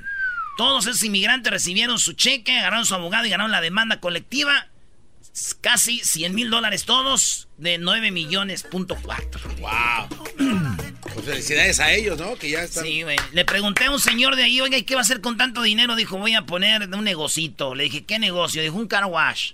Todos 0.57 0.87
esos 0.87 1.03
inmigrantes 1.03 1.51
recibieron 1.51 1.99
su 1.99 2.13
cheque, 2.13 2.57
agarraron 2.57 2.85
su 2.85 2.95
abogado 2.95 3.25
y 3.25 3.29
ganaron 3.29 3.51
la 3.51 3.61
demanda 3.61 3.99
colectiva. 3.99 4.67
Casi 5.61 5.99
100 5.99 6.35
mil 6.35 6.49
dólares 6.49 6.85
todos 6.85 7.47
de 7.57 7.77
9 7.77 8.11
millones 8.11 8.63
punto 8.63 8.97
cuatro. 9.01 9.41
Wow. 9.59 10.09
Pues 11.13 11.25
felicidades 11.25 11.79
a 11.79 11.91
ellos, 11.91 12.17
¿no? 12.17 12.35
Que 12.35 12.51
ya 12.51 12.63
están. 12.63 12.83
Sí, 12.83 13.03
güey. 13.03 13.17
Le 13.31 13.45
pregunté 13.45 13.85
a 13.85 13.91
un 13.91 13.99
señor 13.99 14.35
de 14.35 14.43
ahí, 14.43 14.61
oiga, 14.61 14.77
¿y 14.77 14.83
qué 14.83 14.95
va 14.95 15.01
a 15.01 15.03
hacer 15.03 15.21
con 15.21 15.37
tanto 15.37 15.61
dinero? 15.61 15.95
Dijo, 15.95 16.17
voy 16.17 16.35
a 16.35 16.43
poner 16.43 16.87
un 16.89 17.03
negocito. 17.03 17.75
Le 17.75 17.85
dije, 17.85 18.05
¿qué 18.05 18.19
negocio? 18.19 18.61
Dijo, 18.61 18.77
un 18.77 18.87
car 18.87 19.05
wash. 19.05 19.53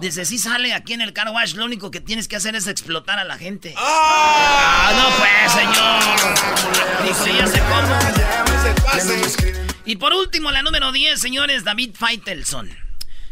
Dice, 0.00 0.24
sí 0.26 0.38
sale 0.38 0.74
aquí 0.74 0.92
en 0.92 1.00
el 1.00 1.12
car 1.12 1.30
wash, 1.30 1.54
lo 1.54 1.64
único 1.64 1.90
que 1.90 2.00
tienes 2.00 2.28
que 2.28 2.36
hacer 2.36 2.54
es 2.54 2.66
explotar 2.66 3.18
a 3.18 3.24
la 3.24 3.38
gente. 3.38 3.74
¡Ah! 3.78 4.92
no 4.94 5.08
pues, 5.16 5.52
señor! 5.52 6.02
Dijo, 7.06 7.26
ya 7.38 7.46
sé 7.46 7.60
cómo. 7.60 7.96
Y 9.86 9.96
por 9.96 10.12
último, 10.12 10.50
la 10.50 10.62
número 10.62 10.92
10, 10.92 11.18
señores, 11.18 11.64
David 11.64 11.94
Feitelson. 11.94 12.85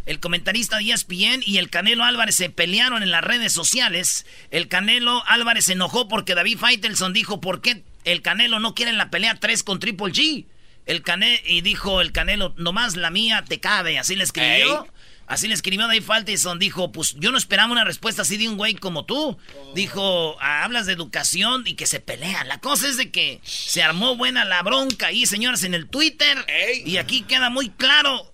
El 0.07 0.21
comentarista 0.21 0.79
de 0.79 0.93
ESPN 0.93 1.43
y 1.47 1.59
el 1.59 1.71
Canelo 1.71 2.05
Álvarez 2.05 2.35
se 2.37 2.51
pelearon 2.51 3.03
en 3.03 3.11
las 3.11 3.25
redes 3.25 3.53
sociales. 3.53 4.27
El 4.51 4.69
Canelo 4.69 5.25
Álvarez 5.27 5.65
se 5.67 5.73
enojó 5.73 6.09
porque 6.09 6.35
David 6.35 6.59
Feitelson 6.59 7.13
dijo, 7.13 7.41
¿por 7.41 7.61
qué 7.63 7.83
el 8.05 8.21
Canelo 8.21 8.61
no 8.61 8.75
quiere 8.75 8.93
la 8.93 9.11
pelea 9.11 9.37
3 9.37 9.63
con 9.63 9.81
Triple 9.81 10.13
G? 10.13 10.45
El 10.87 11.01
Cane 11.03 11.43
y 11.47 11.63
dijo 11.63 12.03
el 12.03 12.13
Canelo, 12.13 12.53
nomás 12.59 12.97
la 12.97 13.09
mía 13.11 13.43
te 13.49 13.61
cabe. 13.61 13.99
Así 13.99 14.17
le 14.17 14.25
escribió. 14.25 14.85
Ey. 14.85 14.91
Así 15.27 15.49
le 15.49 15.55
escribió 15.55 15.87
David 15.87 16.03
Faitelson. 16.03 16.59
Dijo, 16.59 16.93
pues 16.93 17.15
yo 17.19 17.33
no 17.33 17.39
esperaba 17.39 17.73
una 17.73 17.85
respuesta 17.85 18.21
así 18.21 18.37
de 18.37 18.47
un 18.47 18.59
güey 18.59 18.75
como 18.75 19.07
tú. 19.07 19.39
Dijo, 19.75 20.37
"Ah, 20.43 20.65
hablas 20.65 20.85
de 20.85 20.93
educación 20.93 21.63
y 21.67 21.77
que 21.77 21.87
se 21.87 22.01
pelean. 22.01 22.47
La 22.47 22.61
cosa 22.61 22.89
es 22.89 22.99
de 22.99 23.11
que 23.11 23.41
se 23.43 23.83
armó 23.83 24.17
buena 24.17 24.45
la 24.45 24.63
bronca 24.63 25.07
ahí, 25.07 25.25
señores, 25.25 25.63
en 25.65 25.73
el 25.73 25.87
Twitter. 25.89 26.45
Ey. 26.49 26.83
Y 26.85 26.99
aquí 26.99 27.23
queda 27.23 27.49
muy 27.49 27.71
claro 27.71 28.34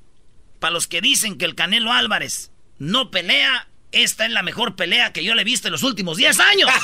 para 0.61 0.73
los 0.73 0.87
que 0.87 1.01
dicen 1.01 1.37
que 1.37 1.47
el 1.47 1.57
Canelo 1.57 1.93
Álvarez 1.93 2.53
no 2.79 3.11
pelea. 3.11 3.67
Esta 3.93 4.25
es 4.25 4.31
la 4.31 4.45
mejor 4.45 4.77
pelea 4.77 5.13
que 5.13 5.25
yo 5.25 5.35
le 5.35 5.43
he 5.43 5.45
visto 5.45 5.67
en 5.67 5.73
los 5.73 5.83
últimos 5.83 6.17
10 6.17 6.39
años. 6.39 6.71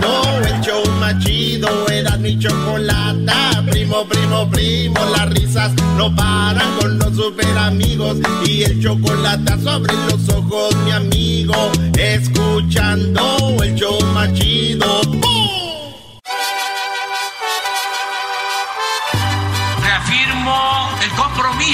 No, 0.00 0.38
el 0.40 0.60
show 0.60 0.84
más 0.98 1.18
chido 1.24 1.88
era 1.88 2.16
mi 2.16 2.38
chocolata. 2.38 3.62
Primo, 3.70 4.06
primo, 4.06 4.50
primo, 4.50 5.00
las 5.16 5.30
risas 5.30 5.72
no 5.96 6.14
paran 6.14 6.76
con 6.78 6.98
los 6.98 7.14
super 7.14 7.56
amigos. 7.56 8.18
Y 8.44 8.64
el 8.64 8.82
chocolate 8.82 9.52
sobre 9.62 9.94
los 9.94 10.28
ojos, 10.28 10.74
mi 10.84 10.90
amigo. 10.90 11.72
Escuchando 11.96 13.56
el 13.62 13.74
show 13.76 13.98
más 14.12 14.32
chido. 14.34 15.02
¡Bum! 15.04 15.43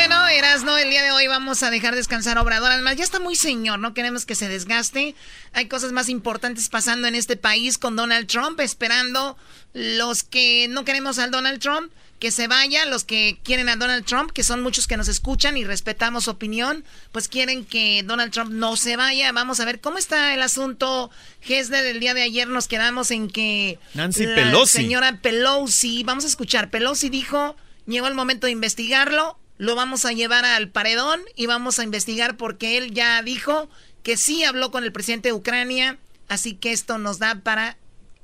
Bueno, 0.00 0.28
Erasno, 0.28 0.78
el 0.78 0.88
día 0.88 1.02
de 1.02 1.10
hoy 1.12 1.26
vamos 1.26 1.62
a 1.62 1.70
dejar 1.70 1.94
descansar 1.94 2.38
a 2.38 2.40
Obrador. 2.40 2.72
Además, 2.72 2.96
ya 2.96 3.04
está 3.04 3.20
muy 3.20 3.36
señor, 3.36 3.78
no 3.80 3.92
queremos 3.92 4.24
que 4.24 4.34
se 4.34 4.48
desgaste. 4.48 5.14
Hay 5.52 5.68
cosas 5.68 5.92
más 5.92 6.08
importantes 6.08 6.70
pasando 6.70 7.06
en 7.06 7.14
este 7.14 7.36
país 7.36 7.76
con 7.76 7.96
Donald 7.96 8.26
Trump, 8.26 8.58
esperando 8.60 9.36
los 9.74 10.22
que 10.22 10.68
no 10.70 10.86
queremos 10.86 11.18
al 11.18 11.30
Donald 11.30 11.60
Trump, 11.60 11.92
que 12.18 12.30
se 12.30 12.48
vaya, 12.48 12.86
los 12.86 13.04
que 13.04 13.40
quieren 13.44 13.68
a 13.68 13.76
Donald 13.76 14.06
Trump, 14.06 14.30
que 14.32 14.42
son 14.42 14.62
muchos 14.62 14.86
que 14.86 14.96
nos 14.96 15.06
escuchan 15.06 15.58
y 15.58 15.64
respetamos 15.64 16.24
su 16.24 16.30
opinión, 16.30 16.82
pues 17.12 17.28
quieren 17.28 17.66
que 17.66 18.02
Donald 18.02 18.32
Trump 18.32 18.52
no 18.52 18.78
se 18.78 18.96
vaya. 18.96 19.30
Vamos 19.32 19.60
a 19.60 19.66
ver 19.66 19.82
cómo 19.82 19.98
está 19.98 20.32
el 20.32 20.40
asunto. 20.40 21.10
Gesde 21.42 21.82
del 21.82 22.00
día 22.00 22.14
de 22.14 22.22
ayer 22.22 22.48
nos 22.48 22.68
quedamos 22.68 23.10
en 23.10 23.28
que 23.28 23.78
Nancy 23.92 24.24
la 24.24 24.34
Pelosi. 24.34 24.78
señora 24.78 25.18
Pelosi, 25.20 26.04
vamos 26.04 26.24
a 26.24 26.28
escuchar, 26.28 26.70
Pelosi 26.70 27.10
dijo, 27.10 27.54
llegó 27.86 28.08
el 28.08 28.14
momento 28.14 28.46
de 28.46 28.52
investigarlo, 28.52 29.36
lo 29.60 29.74
vamos 29.74 30.06
a 30.06 30.12
llevar 30.12 30.46
al 30.46 30.70
paredón 30.70 31.20
y 31.36 31.44
vamos 31.44 31.78
a 31.78 31.84
investigar 31.84 32.38
porque 32.38 32.78
él 32.78 32.94
ya 32.94 33.22
dijo 33.22 33.68
que 34.02 34.16
sí 34.16 34.42
habló 34.42 34.70
con 34.70 34.84
el 34.84 34.90
presidente 34.90 35.28
de 35.28 35.34
Ucrania, 35.34 35.98
así 36.28 36.54
que 36.54 36.72
esto 36.72 36.96
nos 36.96 37.18
da 37.18 37.34
para 37.34 37.76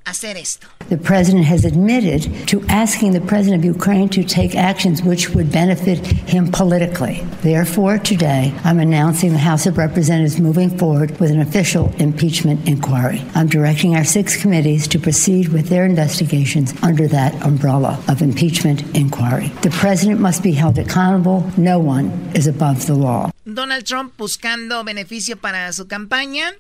hacer 0.07 0.37
esto. 0.37 0.66
The 0.88 0.97
president 0.97 1.45
has 1.47 1.64
admitted 1.64 2.47
to 2.49 2.64
asking 2.69 3.12
the 3.12 3.21
president 3.21 3.61
of 3.61 3.64
Ukraine 3.64 4.09
to 4.11 4.23
take 4.23 4.55
actions 4.55 5.03
which 5.03 5.31
would 5.31 5.51
benefit 5.51 5.99
him 6.07 6.51
politically. 6.53 7.25
Therefore, 7.42 7.99
today, 7.99 8.55
I'm 8.62 8.79
announcing 8.79 9.33
the 9.33 9.38
House 9.38 9.66
of 9.66 9.79
Representatives 9.79 10.38
moving 10.38 10.71
forward 10.79 11.19
with 11.19 11.31
an 11.33 11.40
official 11.40 11.92
impeachment 11.99 12.69
inquiry. 12.69 13.21
I'm 13.35 13.49
directing 13.49 13.97
our 13.97 14.05
six 14.05 14.40
committees 14.40 14.87
to 14.88 14.99
proceed 14.99 15.49
with 15.49 15.69
their 15.69 15.85
investigations 15.85 16.73
under 16.83 17.09
that 17.09 17.35
umbrella 17.45 18.01
of 18.09 18.23
impeachment 18.23 18.83
inquiry. 18.95 19.49
The 19.62 19.71
president 19.71 20.21
must 20.21 20.42
be 20.42 20.53
held 20.53 20.79
accountable. 20.79 21.51
No 21.57 21.81
one 21.81 22.11
is 22.35 22.47
above 22.47 22.87
the 22.87 22.95
law. 22.95 23.31
Donald 23.45 23.85
Trump 23.85 24.16
buscando 24.16 24.85
beneficio 24.85 25.37
para 25.37 25.73
su 25.73 25.87
campaña. 25.87 26.53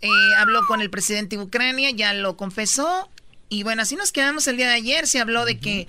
Eh, 0.00 0.08
habló 0.36 0.64
con 0.66 0.80
el 0.80 0.90
presidente 0.90 1.36
de 1.36 1.42
Ucrania, 1.42 1.90
ya 1.90 2.14
lo 2.14 2.36
confesó. 2.36 3.08
Y 3.48 3.62
bueno, 3.62 3.82
así 3.82 3.96
nos 3.96 4.12
quedamos 4.12 4.46
el 4.46 4.56
día 4.56 4.68
de 4.68 4.74
ayer. 4.74 5.06
Se 5.06 5.20
habló 5.20 5.44
de 5.44 5.58
que, 5.58 5.88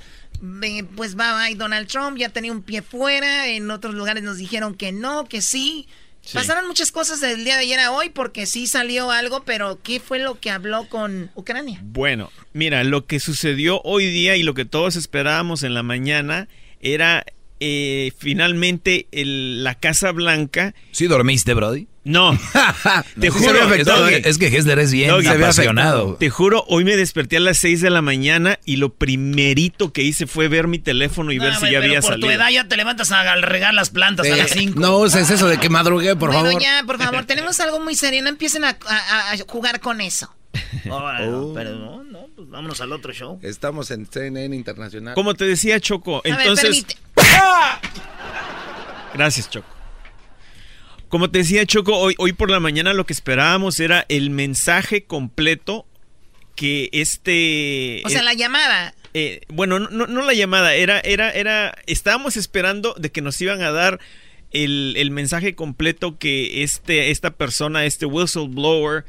eh, 0.63 0.83
pues 0.95 1.17
va, 1.17 1.49
y 1.49 1.55
Donald 1.55 1.87
Trump 1.87 2.17
ya 2.17 2.29
tenía 2.29 2.51
un 2.51 2.63
pie 2.63 2.81
fuera. 2.81 3.47
En 3.47 3.69
otros 3.69 3.93
lugares 3.93 4.23
nos 4.23 4.37
dijeron 4.37 4.75
que 4.75 4.91
no, 4.91 5.25
que 5.25 5.41
sí. 5.41 5.87
Sí. 6.21 6.35
Pasaron 6.35 6.67
muchas 6.67 6.91
cosas 6.91 7.21
del 7.21 7.45
día 7.45 7.55
de 7.55 7.61
ayer 7.61 7.79
a 7.79 7.91
hoy 7.91 8.09
porque 8.09 8.45
sí 8.45 8.67
salió 8.67 9.09
algo, 9.09 9.43
pero 9.45 9.79
¿qué 9.81 10.01
fue 10.01 10.19
lo 10.19 10.39
que 10.39 10.51
habló 10.51 10.87
con 10.89 11.31
Ucrania? 11.33 11.79
Bueno, 11.81 12.29
mira, 12.51 12.83
lo 12.83 13.05
que 13.05 13.21
sucedió 13.21 13.81
hoy 13.83 14.05
día 14.07 14.35
y 14.35 14.43
lo 14.43 14.53
que 14.53 14.65
todos 14.65 14.97
esperábamos 14.97 15.63
en 15.63 15.73
la 15.73 15.81
mañana 15.81 16.49
era 16.81 17.25
eh, 17.59 18.11
finalmente 18.17 19.07
el- 19.11 19.63
la 19.63 19.75
Casa 19.75 20.11
Blanca. 20.11 20.73
¿Sí 20.91 21.07
dormiste, 21.07 21.53
Brody? 21.53 21.87
No, 22.05 22.31
te 23.19 23.29
juro. 23.29 23.53
ve 23.53 23.61
afectado, 23.61 24.03
Doggy. 24.05 24.21
Es 24.23 24.37
que 24.39 24.47
Hessler 24.47 24.79
es 24.79 24.91
bien 24.91 25.09
Doggy, 25.09 25.27
apasionado. 25.27 26.15
Te 26.15 26.29
juro, 26.29 26.63
hoy 26.67 26.83
me 26.83 26.95
desperté 26.95 27.37
a 27.37 27.39
las 27.39 27.57
6 27.59 27.81
de 27.81 27.89
la 27.91 28.01
mañana 28.01 28.57
y 28.65 28.77
lo 28.77 28.93
primerito 28.95 29.93
que 29.93 30.01
hice 30.01 30.25
fue 30.25 30.47
ver 30.47 30.67
mi 30.67 30.79
teléfono 30.79 31.31
y 31.31 31.37
ver 31.37 31.53
si 31.55 31.69
ya 31.69 31.77
había 31.77 32.01
por 32.01 32.11
salido. 32.11 32.27
tu 32.29 32.33
edad 32.33 32.49
ya 32.49 32.67
te 32.67 32.77
levantas 32.77 33.11
a 33.11 33.35
regar 33.35 33.73
las 33.75 33.89
plantas 33.91 34.25
a 34.25 34.29
Eh, 34.29 34.37
las 34.37 34.49
5. 34.51 34.79
No 34.79 34.97
uses 34.99 35.29
eso 35.29 35.47
de 35.47 35.59
que 35.59 35.69
madrugué, 35.69 36.15
por 36.15 36.29
bueno, 36.31 36.45
favor. 36.45 36.61
ya, 36.61 36.83
por 36.87 36.97
favor, 36.97 37.25
tenemos 37.27 37.59
algo 37.59 37.79
muy 37.79 37.93
serio. 37.95 38.23
No 38.23 38.29
empiecen 38.29 38.63
a, 38.63 38.69
a- 38.87 39.31
a 39.33 39.37
jugar 39.47 39.79
con 39.79 40.01
eso. 40.01 40.33
Oh. 40.89 41.51
pero 41.53 41.75
no, 41.75 42.03
no, 42.03 42.27
pues 42.35 42.49
vámonos 42.49 42.79
al 42.81 42.91
otro 42.91 43.13
show. 43.13 43.39
Estamos 43.43 43.91
en 43.91 44.05
CNN 44.07 44.55
Internacional. 44.55 45.13
Como 45.13 45.35
te 45.35 45.45
decía 45.45 45.79
Choco, 45.79 46.21
ver, 46.23 46.33
entonces... 46.39 46.63
permite. 46.83 46.95
Gracias, 49.13 49.49
Choco. 49.49 49.67
Como 51.09 51.31
te 51.31 51.39
decía 51.39 51.65
Choco, 51.65 51.97
hoy, 51.97 52.13
hoy 52.19 52.33
por 52.33 52.51
la 52.51 52.59
mañana 52.59 52.93
lo 52.93 53.05
que 53.05 53.13
esperábamos 53.13 53.79
era 53.79 54.05
el 54.09 54.29
mensaje 54.29 55.05
completo 55.05 55.87
que 56.55 56.89
este... 56.91 58.03
O 58.05 58.09
sea, 58.09 58.21
eh, 58.21 58.23
la 58.23 58.33
llamada. 58.33 58.93
eh, 59.15 59.41
bueno, 59.47 59.79
no, 59.79 60.05
no- 60.05 60.21
la 60.21 60.33
llamada, 60.33 60.75
era, 60.75 60.99
era, 60.99 61.31
era, 61.31 61.73
estábamos 61.87 62.37
esperando 62.37 62.93
de 62.97 63.11
que 63.11 63.21
nos 63.21 63.39
iban 63.41 63.61
a 63.63 63.71
dar 63.71 63.99
el, 64.51 64.93
el 64.97 65.09
mensaje 65.09 65.55
completo 65.55 66.19
que 66.19 66.61
este, 66.63 67.09
esta 67.09 67.31
persona, 67.31 67.85
este 67.85 68.05
whistleblower, 68.05 69.05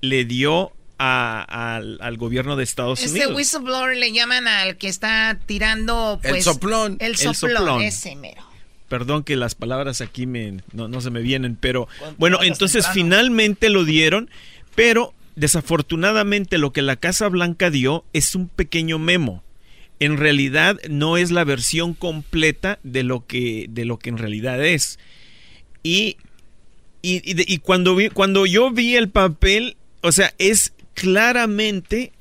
le 0.00 0.24
dio 0.24 0.72
a- 0.98 1.74
al, 1.76 1.98
al 2.00 2.16
gobierno 2.16 2.56
de 2.56 2.64
Estados 2.64 3.00
Este 3.02 3.10
Unidos. 3.18 3.34
whistleblower 3.36 3.96
le 3.96 4.12
llaman 4.12 4.48
al 4.48 4.76
que 4.76 4.88
está 4.88 5.38
tirando, 5.46 6.18
El 6.22 6.30
pues... 6.30 6.44
soplón. 6.44 6.96
El 7.00 7.12
El 7.12 7.16
soplón, 7.16 7.56
soplón. 7.56 7.82
ese 7.82 8.16
mero. 8.16 8.42
Perdón 8.88 9.24
que 9.24 9.34
las 9.36 9.54
palabras 9.56 10.00
aquí 10.00 10.26
me, 10.26 10.60
no, 10.72 10.86
no 10.88 11.00
se 11.00 11.10
me 11.10 11.20
vienen, 11.20 11.56
pero 11.56 11.88
bueno, 12.18 12.38
entonces 12.42 12.84
temprano. 12.84 12.94
finalmente 12.94 13.68
lo 13.68 13.84
dieron, 13.84 14.30
pero 14.76 15.12
desafortunadamente 15.34 16.58
lo 16.58 16.72
que 16.72 16.82
la 16.82 16.96
Casa 16.96 17.28
Blanca 17.28 17.70
dio 17.70 18.04
es 18.12 18.34
un 18.34 18.48
pequeño 18.48 18.98
memo. 18.98 19.42
En 19.98 20.18
realidad 20.18 20.76
no 20.88 21.16
es 21.16 21.30
la 21.30 21.42
versión 21.44 21.94
completa 21.94 22.78
de 22.84 23.02
lo 23.02 23.26
que, 23.26 23.66
de 23.68 23.84
lo 23.86 23.98
que 23.98 24.10
en 24.10 24.18
realidad 24.18 24.64
es. 24.64 24.98
Y, 25.82 26.16
y, 27.02 27.22
y 27.52 27.58
cuando, 27.58 27.96
vi, 27.96 28.10
cuando 28.10 28.46
yo 28.46 28.70
vi 28.70 28.94
el 28.96 29.08
papel, 29.08 29.76
o 30.02 30.12
sea, 30.12 30.32
es 30.38 30.72
claramente 30.96 32.12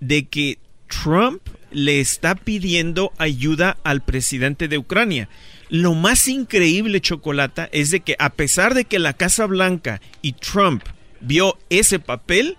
de 0.00 0.28
que 0.28 0.58
Trump 0.86 1.40
le 1.72 2.00
está 2.00 2.34
pidiendo 2.34 3.12
ayuda 3.18 3.78
al 3.82 4.02
presidente 4.02 4.68
de 4.68 4.78
Ucrania. 4.78 5.28
Lo 5.70 5.94
más 5.94 6.28
increíble, 6.28 7.00
Chocolata, 7.00 7.68
es 7.72 7.90
de 7.90 8.00
que 8.00 8.14
a 8.18 8.30
pesar 8.30 8.74
de 8.74 8.84
que 8.84 8.98
la 8.98 9.14
Casa 9.14 9.46
Blanca 9.46 10.02
y 10.20 10.34
Trump 10.34 10.84
vio 11.20 11.58
ese 11.70 11.98
papel, 11.98 12.58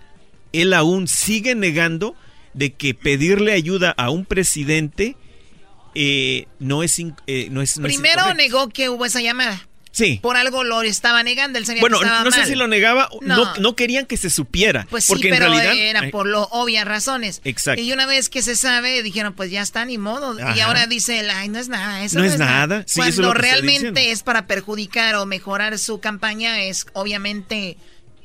él 0.52 0.74
aún 0.74 1.06
sigue 1.06 1.54
negando 1.54 2.16
de 2.52 2.72
que 2.72 2.92
pedirle 2.92 3.52
ayuda 3.52 3.94
a 3.96 4.10
un 4.10 4.24
presidente 4.24 5.16
eh, 5.94 6.48
no 6.58 6.82
es, 6.82 6.98
eh, 6.98 7.48
no 7.50 7.62
es 7.62 7.78
no 7.78 7.86
es 7.86 7.94
Primero 7.94 8.34
negó 8.34 8.68
que 8.68 8.88
hubo 8.88 9.06
esa 9.06 9.20
llamada. 9.20 9.64
Sí. 9.94 10.18
Por 10.20 10.36
algo 10.36 10.64
lo 10.64 10.82
estaba 10.82 11.22
negando, 11.22 11.56
él 11.56 11.66
sabía 11.66 11.80
Bueno, 11.80 12.00
que 12.00 12.04
estaba 12.04 12.24
no 12.24 12.32
sé 12.32 12.38
mal. 12.38 12.48
si 12.48 12.54
lo 12.56 12.66
negaba, 12.66 13.08
no. 13.20 13.36
No. 13.36 13.54
no 13.58 13.76
querían 13.76 14.06
que 14.06 14.16
se 14.16 14.28
supiera. 14.28 14.88
Pues 14.90 15.06
porque 15.06 15.28
sí, 15.28 15.28
pero 15.30 15.46
en 15.46 15.52
realidad 15.52 15.76
era 15.76 16.08
eh, 16.08 16.10
por 16.10 16.26
lo 16.26 16.42
obvias 16.50 16.84
razones. 16.84 17.40
Exacto. 17.44 17.80
Y 17.80 17.92
una 17.92 18.04
vez 18.04 18.28
que 18.28 18.42
se 18.42 18.56
sabe, 18.56 19.04
dijeron, 19.04 19.34
pues 19.34 19.52
ya 19.52 19.62
está, 19.62 19.84
ni 19.84 19.96
modo. 19.96 20.36
Y 20.56 20.60
ahora 20.60 20.88
dice, 20.88 21.20
él, 21.20 21.30
ay, 21.30 21.48
no 21.48 21.60
es 21.60 21.68
nada, 21.68 22.02
eso 22.04 22.18
No 22.18 22.24
no, 22.24 22.30
es 22.30 22.38
nada. 22.38 22.82
Sí, 22.88 22.98
Cuando 22.98 23.34
realmente 23.34 24.10
es 24.10 24.24
para 24.24 24.48
perjudicar 24.48 25.14
o 25.14 25.26
mejorar 25.26 25.78
su 25.78 26.00
campaña, 26.00 26.60
es 26.64 26.86
obviamente 26.92 27.76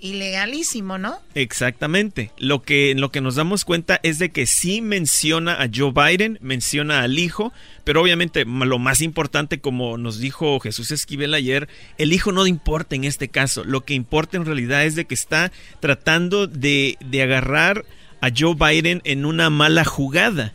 ilegalísimo, 0.02 0.98
¿no? 0.98 1.20
Exactamente. 1.36 2.32
Lo 2.38 2.62
que, 2.62 2.94
lo 2.96 3.12
que 3.12 3.22
nos 3.22 3.36
damos 3.36 3.66
cuenta 3.66 4.00
es 4.04 4.20
de 4.20 4.30
que 4.32 4.46
sí 4.46 4.82
menciona 4.82 5.62
a 5.62 5.70
Joe 5.74 5.92
Biden, 5.92 6.38
menciona 6.42 7.02
al 7.02 7.20
hijo, 7.20 7.54
pero 7.84 8.02
obviamente 8.02 8.46
lo 8.46 8.80
más 8.80 9.02
importante, 9.02 9.60
como 9.60 9.98
nos 9.98 10.20
dijo 10.20 10.60
Jesús 10.60 10.92
Esquivel 10.92 11.34
ayer, 11.34 11.68
el 11.98 12.14
hijo 12.14 12.32
no 12.32 12.48
importa 12.48 12.96
en 12.96 13.04
este 13.04 13.30
caso. 13.30 13.64
Lo 13.64 13.86
que 13.86 13.94
importa 13.94 14.38
en 14.38 14.46
realidad 14.46 14.86
es 14.86 14.96
de 14.96 15.06
que 15.06 15.16
está 15.16 15.52
tratando 15.80 16.48
de, 16.48 16.98
de 17.00 17.24
agarrar 17.24 17.86
a 18.22 18.30
Joe 18.36 18.56
Biden 18.56 19.02
en 19.06 19.26
una 19.26 19.50
mala 19.50 19.86
jugada, 19.86 20.54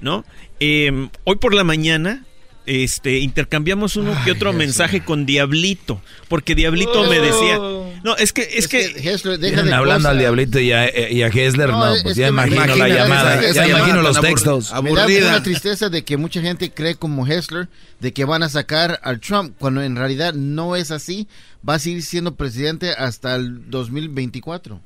¿no? 0.00 0.24
Eh, 0.58 1.08
hoy 1.24 1.36
por 1.36 1.54
la 1.54 1.64
mañana 1.64 2.24
este, 2.70 3.18
intercambiamos 3.18 3.96
uno 3.96 4.14
que 4.24 4.30
otro 4.30 4.52
mensaje 4.52 5.00
con 5.04 5.26
Diablito, 5.26 6.00
porque 6.28 6.54
Diablito 6.54 7.02
me 7.08 7.18
decía, 7.18 7.58
no, 8.04 8.16
es 8.16 8.32
que, 8.32 8.48
es, 8.54 8.68
que, 8.68 8.94
Vienen 9.40 9.72
hablando 9.72 10.08
al 10.08 10.18
diablito 10.18 10.60
y 10.60 10.70
a, 10.70 11.10
y 11.10 11.22
a 11.22 11.26
Hessler, 11.26 11.70
no, 11.70 11.94
es 11.94 12.02
pues 12.04 12.14
que 12.14 12.20
ya 12.20 12.28
imagino 12.28 12.76
la 12.76 12.88
llamada, 12.88 13.34
esa- 13.34 13.42
ya 13.42 13.48
esa 13.48 13.66
imagino 13.68 13.86
llamada 13.96 14.02
los 14.04 14.16
tan 14.16 14.24
abur- 14.24 14.28
textos. 14.28 14.72
Me 14.84 14.92
da 15.20 15.28
una 15.28 15.42
tristeza 15.42 15.88
de 15.88 16.04
que 16.04 16.16
mucha 16.16 16.40
gente 16.40 16.70
cree 16.72 16.94
como 16.94 17.26
Hessler 17.26 17.68
de 17.98 18.12
que 18.12 18.24
van 18.24 18.42
a 18.44 18.48
sacar 18.48 19.00
al 19.02 19.18
Trump 19.20 19.56
cuando 19.58 19.82
en 19.82 19.96
realidad 19.96 20.32
no 20.34 20.76
es 20.76 20.90
así. 20.92 21.26
Va 21.68 21.74
a 21.74 21.78
seguir 21.80 22.02
siendo 22.02 22.36
presidente 22.36 22.90
hasta 22.92 23.34
el 23.34 23.68
2024. 23.68 24.80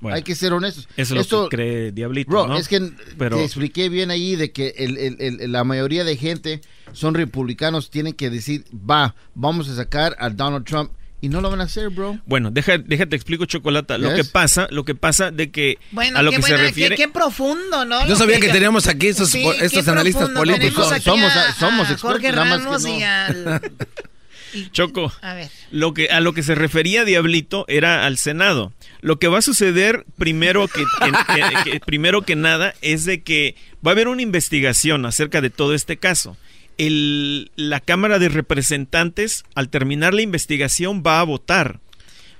Bueno, 0.00 0.16
Hay 0.16 0.22
que 0.22 0.34
ser 0.34 0.52
honestos. 0.52 0.86
Eso 0.96 1.14
es 1.14 1.22
Esto- 1.22 1.44
lo 1.44 1.48
que 1.48 1.56
cree 1.56 1.92
Diablito, 1.92 2.30
Bro, 2.30 2.46
¿no? 2.48 2.56
es 2.58 2.68
que 2.68 2.90
Pero- 3.18 3.36
te 3.38 3.44
expliqué 3.44 3.88
bien 3.88 4.10
ahí 4.10 4.36
de 4.36 4.52
que 4.52 4.74
el- 4.76 4.98
el- 4.98 5.16
el- 5.40 5.52
la 5.52 5.64
mayoría 5.64 6.04
de 6.04 6.16
gente 6.16 6.60
son 6.94 7.14
republicanos, 7.14 7.90
tienen 7.90 8.14
que 8.14 8.30
decir, 8.30 8.64
va, 8.74 9.14
vamos 9.34 9.68
a 9.68 9.76
sacar 9.76 10.16
a 10.18 10.30
Donald 10.30 10.64
Trump 10.64 10.90
y 11.20 11.28
no 11.30 11.40
lo 11.40 11.48
van 11.50 11.60
a 11.60 11.64
hacer, 11.64 11.88
bro. 11.88 12.18
Bueno, 12.26 12.50
deja, 12.50 12.76
déjate 12.76 13.16
explico 13.16 13.46
Chocolata. 13.46 13.96
Lo 13.96 14.08
Yes. 14.14 14.16
que 14.16 14.24
pasa, 14.32 14.66
lo 14.70 14.84
que 14.84 14.94
pasa 14.94 15.30
de 15.30 15.50
que 15.50 15.78
Bueno, 15.90 16.18
a 16.18 16.22
lo 16.22 16.30
qué, 16.30 16.36
que 16.36 16.40
buena- 16.42 16.56
se 16.56 16.62
qué- 16.62 16.68
refiere. 16.68 16.96
qué 16.96 17.08
profundo, 17.08 17.84
¿no? 17.86 18.06
Yo 18.06 18.14
sabía 18.16 18.38
que 18.40 18.48
teníamos 18.50 18.86
aquí 18.88 19.06
estos- 19.08 19.30
Sí, 19.30 19.44
estos 19.60 19.88
analistas 19.88 20.28
políticos. 20.30 20.92
Somos- 21.02 21.32
a- 21.34 21.52
somos 21.54 21.90
a 21.90 21.96
Jorge 21.98 22.28
expertos, 22.28 22.34
nada 22.34 22.44
más 22.44 22.58
que 22.58 22.64
Ramos 22.64 22.82
no. 22.82 22.98
y 22.98 23.02
al... 23.02 23.60
Choco. 24.72 25.12
A 25.20 25.34
ver. 25.34 25.48
Lo 25.72 25.94
que, 25.94 26.08
a 26.10 26.20
lo 26.20 26.32
que 26.32 26.42
se 26.44 26.54
refería 26.54 27.04
Diablito 27.04 27.64
era 27.68 28.06
al 28.06 28.18
Senado. 28.18 28.72
Lo 29.00 29.18
que 29.18 29.26
va 29.28 29.38
a 29.38 29.42
suceder 29.42 30.04
primero 30.16 30.68
que, 30.68 30.84
que- 30.84 31.34
que- 31.64 31.70
que- 31.72 31.80
primero 31.80 32.22
que 32.22 32.36
nada 32.36 32.74
es 32.80 33.04
de 33.04 33.22
que 33.22 33.56
va 33.84 33.90
a 33.90 33.94
haber 33.94 34.06
una 34.08 34.22
investigación 34.22 35.06
acerca 35.06 35.40
de 35.40 35.50
todo 35.50 35.74
este 35.74 35.96
caso. 35.96 36.36
El- 36.78 37.50
la 37.56 37.80
Cámara 37.80 38.18
de 38.18 38.28
Representantes, 38.28 39.44
al 39.54 39.68
terminar 39.68 40.14
la 40.14 40.22
investigación, 40.22 41.02
va 41.06 41.20
a 41.20 41.24
votar. 41.24 41.80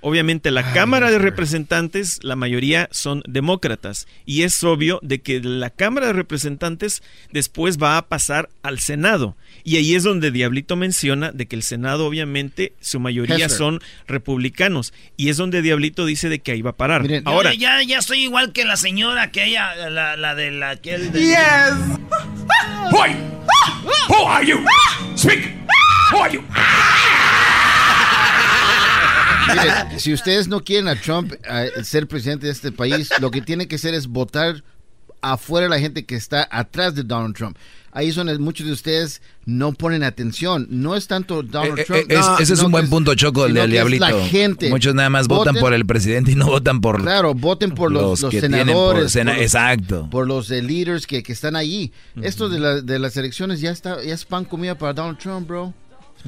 Obviamente 0.06 0.50
la 0.50 0.74
Cámara 0.74 1.10
de 1.10 1.18
Representantes, 1.18 2.18
la 2.22 2.36
mayoría 2.36 2.90
son 2.92 3.22
demócratas 3.26 4.06
y 4.26 4.42
es 4.42 4.62
obvio 4.62 4.98
de 5.02 5.22
que 5.22 5.40
la 5.40 5.70
Cámara 5.70 6.08
de 6.08 6.12
Representantes 6.12 7.02
después 7.32 7.78
va 7.78 7.96
a 7.96 8.06
pasar 8.06 8.50
al 8.62 8.80
Senado. 8.80 9.34
Y 9.64 9.76
ahí 9.78 9.94
es 9.94 10.02
donde 10.02 10.30
Diablito 10.30 10.76
menciona 10.76 11.32
de 11.32 11.46
que 11.46 11.56
el 11.56 11.62
Senado 11.62 12.04
obviamente 12.04 12.74
su 12.82 13.00
mayoría 13.00 13.48
son 13.48 13.80
republicanos 14.06 14.92
y 15.16 15.30
es 15.30 15.38
donde 15.38 15.62
Diablito 15.62 16.04
dice 16.04 16.28
de 16.28 16.38
que 16.40 16.52
ahí 16.52 16.60
va 16.60 16.72
a 16.72 16.76
parar. 16.76 17.08
Yo 17.08 17.20
Ahora, 17.24 17.54
ya, 17.54 17.82
ya 17.82 17.96
estoy 17.96 18.24
igual 18.24 18.52
que 18.52 18.66
la 18.66 18.76
señora 18.76 19.30
que 19.32 19.46
ella, 19.46 19.88
la, 19.88 20.18
la 20.18 20.34
de 20.34 20.50
la 20.50 20.76
que 20.76 20.96
él. 20.96 21.12
Yes. 21.12 21.38
Who 24.08 24.24
are 24.26 24.44
you? 24.44 24.64
Speak. 25.16 25.52
Who 26.10 26.18
are 26.18 26.30
you? 26.30 26.42
Si 29.98 30.12
ustedes 30.12 30.48
no 30.48 30.60
quieren 30.60 30.88
a 30.88 30.96
Trump 30.96 31.32
ser 31.82 32.06
presidente 32.06 32.46
de 32.46 32.52
este 32.52 32.72
país, 32.72 33.10
lo 33.20 33.30
que 33.30 33.40
tiene 33.42 33.68
que 33.68 33.76
hacer 33.76 33.94
es 33.94 34.06
votar 34.06 34.62
afuera 35.20 35.68
la 35.68 35.78
gente 35.78 36.04
que 36.04 36.16
está 36.16 36.48
atrás 36.50 36.94
de 36.94 37.02
Donald 37.02 37.36
Trump. 37.36 37.56
Ahí 37.96 38.08
es 38.08 38.16
donde 38.16 38.36
muchos 38.38 38.66
de 38.66 38.72
ustedes 38.72 39.22
no 39.46 39.72
ponen 39.72 40.02
atención. 40.02 40.66
No 40.68 40.96
es 40.96 41.06
tanto 41.06 41.44
Donald 41.44 41.78
Eh, 41.78 41.82
eh, 41.82 41.84
Trump. 41.86 42.04
es- 42.10 42.18
no, 42.18 42.38
ese 42.40 42.52
es 42.54 42.58
no 42.58 42.66
un 42.66 42.72
buen 42.72 42.90
punto, 42.90 43.14
Choco, 43.14 43.46
el 43.46 43.54
del 43.54 43.66
es 43.66 43.70
diablito. 43.70 44.04
La 44.18 44.26
gente. 44.26 44.68
Muchos 44.68 44.94
nada 44.96 45.10
más 45.10 45.28
votan 45.28 45.54
por 45.56 45.72
el 45.72 45.86
presidente 45.86 46.32
y 46.32 46.34
no 46.34 46.46
votan 46.46 46.80
por... 46.80 47.00
Claro, 47.02 47.34
voten 47.34 47.70
por 47.70 47.92
los, 47.92 48.20
los 48.20 48.30
que 48.32 48.40
tienen 48.40 48.66
senadores. 48.66 49.02
por 49.04 49.10
sena- 49.10 49.30
por 49.32 49.36
los- 49.40 49.44
Exacto. 49.46 50.08
Por 50.10 50.26
los 50.26 50.50
eh, 50.50 50.60
leaders 50.60 51.06
que, 51.06 51.22
que 51.22 51.32
están 51.32 51.54
ahí. 51.54 51.92
Esto 52.20 52.48
de, 52.48 52.58
la- 52.58 52.80
de 52.80 52.98
las 52.98 53.16
elecciones 53.16 53.60
ya 53.60 53.70
está 53.70 54.02
ya 54.02 54.12
es 54.12 54.24
pan 54.24 54.44
comida 54.44 54.76
para 54.76 54.92
Donald 54.92 55.18
Trump, 55.18 55.46
bro. 55.46 55.72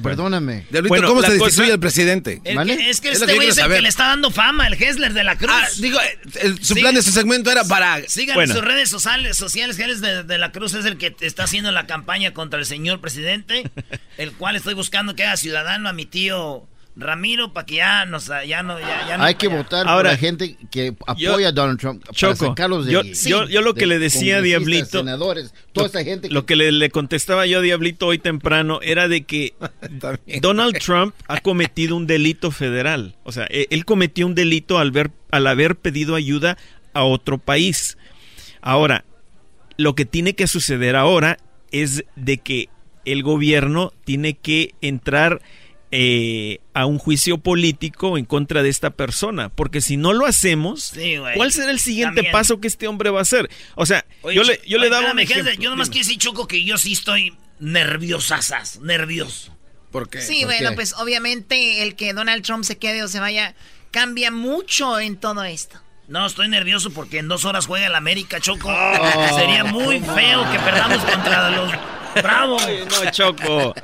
Perdóname. 0.01 0.65
Diablito, 0.69 1.07
¿cómo 1.07 1.21
se 1.23 1.33
destituye 1.33 1.71
el 1.71 1.79
presidente? 1.79 2.41
El 2.43 2.55
¿Vale? 2.57 2.77
que- 2.77 2.89
es 2.89 3.01
que 3.01 3.09
Es 3.11 3.21
este 3.21 3.33
güey 3.35 3.47
es 3.47 3.57
el 3.57 3.63
saber. 3.63 3.77
que 3.77 3.81
le 3.83 3.89
está 3.89 4.07
dando 4.07 4.29
fama, 4.31 4.67
el 4.67 4.73
Hessler 4.73 5.13
de 5.13 5.23
la 5.23 5.37
Cruz. 5.37 5.51
Ah, 5.51 5.67
digo, 5.79 5.99
el- 6.41 6.63
su 6.63 6.75
plan 6.75 6.93
de 6.95 7.01
su 7.01 7.11
segmento 7.11 7.51
era 7.51 7.63
para... 7.63 8.01
Sigan 8.07 8.35
Bueno. 8.35 8.51
en 8.53 8.57
sus 8.59 8.65
redes 8.65 8.89
sociales, 8.89 9.37
sociales. 9.37 9.79
Hessler 9.79 9.97
de, 9.97 10.23
de 10.23 10.37
la 10.37 10.51
Cruz 10.51 10.73
es 10.75 10.85
el 10.85 10.97
que 10.97 11.15
está 11.21 11.43
haciendo 11.45 11.71
la 11.71 11.87
campaña 11.87 12.33
contra 12.33 12.59
el 12.59 12.65
señor 12.65 13.01
presidente, 13.01 13.69
el 14.17 14.33
cual 14.33 14.55
estoy 14.55 14.73
buscando 14.75 15.15
que 15.15 15.23
haga 15.25 15.37
ciudadano 15.37 15.89
a 15.89 15.93
mi 15.93 16.05
tío 16.05 16.67
Ramiro 16.99 17.53
para 17.53 17.65
que 17.65 17.75
ya, 17.75 18.05
nos, 18.05 18.27
ya 18.47 18.63
no... 18.63 18.79
Ya, 18.79 19.07
ya 19.07 19.17
no 19.17 19.23
Hay 19.23 19.35
que 19.35 19.47
votar 19.47 19.83
por 19.85 19.91
Ahora, 19.93 20.11
la 20.11 20.17
gente 20.17 20.57
que 20.71 20.93
yo- 21.17 21.31
apoya 21.31 21.49
a 21.49 21.51
Donald 21.51 21.79
Trump 21.79 22.01
para 22.03 22.13
Choco, 22.13 22.47
sacarlos 22.47 22.85
de 22.87 22.91
yo, 22.93 23.01
yo, 23.03 23.47
yo 23.47 23.61
lo 23.61 23.73
que 23.75 23.81
De 23.81 23.85
le 23.87 23.99
decía 23.99 24.37
a 24.37 24.41
Diablito, 24.41 24.99
senadores, 24.99 25.53
toda 25.73 25.87
esa 25.87 26.03
gente 26.03 26.27
que- 26.29 26.33
lo 26.33 26.45
que 26.45 26.55
le, 26.55 26.71
le 26.71 26.89
contestaba 26.89 27.45
yo 27.45 27.59
a 27.59 27.61
Diablito 27.61 28.07
hoy 28.07 28.17
temprano 28.17 28.79
era 28.81 29.07
de 29.07 29.23
que 29.25 29.53
Donald 30.41 30.77
Trump 30.79 31.13
ha 31.27 31.39
cometido 31.39 31.95
un 31.95 32.07
delito 32.07 32.51
federal. 32.51 33.15
O 33.23 33.31
sea, 33.31 33.45
e- 33.49 33.67
él 33.69 33.85
cometió 33.85 34.25
un 34.25 34.35
delito 34.35 34.79
al, 34.79 34.91
ver, 34.91 35.11
al 35.31 35.47
haber 35.47 35.75
pedido 35.75 36.15
ayuda 36.15 36.57
a 36.93 37.03
otro 37.03 37.37
país. 37.37 37.97
Ahora, 38.61 39.05
lo 39.77 39.93
que 39.95 40.05
tiene 40.05 40.33
que 40.33 40.47
suceder 40.47 40.95
ahora 40.95 41.37
es 41.71 42.03
de 42.15 42.37
que 42.39 42.69
el 43.05 43.23
gobierno 43.23 43.93
tiene 44.03 44.33
que 44.33 44.73
entrar 44.81 45.41
eh, 45.91 46.59
a 46.73 46.85
un 46.85 46.97
juicio 46.97 47.37
político 47.37 48.17
en 48.17 48.25
contra 48.25 48.61
de 48.63 48.69
esta 48.69 48.89
persona, 48.89 49.49
porque 49.49 49.79
si 49.81 49.95
no 49.97 50.13
lo 50.13 50.25
hacemos, 50.25 50.83
Sí. 50.93 51.15
¿cuál 51.35 51.51
será 51.51 51.71
el 51.71 51.79
siguiente 51.79 52.15
También. 52.17 52.31
paso 52.33 52.59
que 52.59 52.67
este 52.67 52.87
hombre 52.87 53.09
va 53.09 53.19
a 53.19 53.21
hacer? 53.21 53.49
O 53.75 53.85
sea, 53.85 54.05
Oye, 54.21 54.35
yo 54.35 54.43
le, 54.43 54.59
yo 54.67 54.77
le 54.77 54.87
oye, 54.87 54.95
daba 54.95 55.11
un 55.11 55.19
ejemplo. 55.19 55.51
Yo 55.53 55.69
nomás 55.69 55.89
quiero 55.89 56.05
decir, 56.05 56.19
Choco, 56.19 56.47
que 56.47 56.63
yo 56.65 56.77
sí 56.77 56.93
estoy 56.93 57.35
nerviosasas, 57.59 58.79
nervioso. 58.81 59.55
¿Por 59.91 60.09
qué? 60.09 60.21
Sí, 60.21 60.39
¿Por 60.41 60.47
bueno, 60.47 60.69
qué? 60.71 60.75
pues 60.75 60.93
obviamente 60.93 61.81
el 61.83 61.95
que 61.95 62.13
Donald 62.13 62.43
Trump 62.43 62.63
se 62.65 62.77
quede 62.77 63.01
o 63.03 63.07
se 63.07 63.19
vaya 63.19 63.55
cambia 63.91 64.29
mucho 64.31 64.99
en 64.99 65.15
todo 65.17 65.43
esto. 65.45 65.79
No, 66.09 66.25
estoy 66.25 66.47
nervioso 66.49 66.91
porque 66.91 67.19
en 67.19 67.27
dos 67.27 67.45
horas 67.45 67.65
juega 67.65 67.87
el 67.87 67.95
América, 67.95 68.39
Choco. 68.39 68.69
Oh. 68.69 69.37
Sería 69.37 69.63
muy 69.63 69.99
feo 70.15 70.51
que 70.51 70.59
perdamos 70.59 70.99
contra 71.03 71.49
los 71.51 71.71
Bravos. 72.21 72.63
No, 73.03 73.11
Choco. 73.11 73.75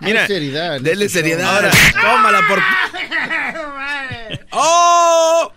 Mira, 0.00 0.26
seriedad. 0.26 0.80
Denle 0.80 1.08
seriedad. 1.08 1.54
Ahora- 1.56 1.70
tómala 2.00 2.40
por... 2.48 2.60
¡Oh! 4.52 5.52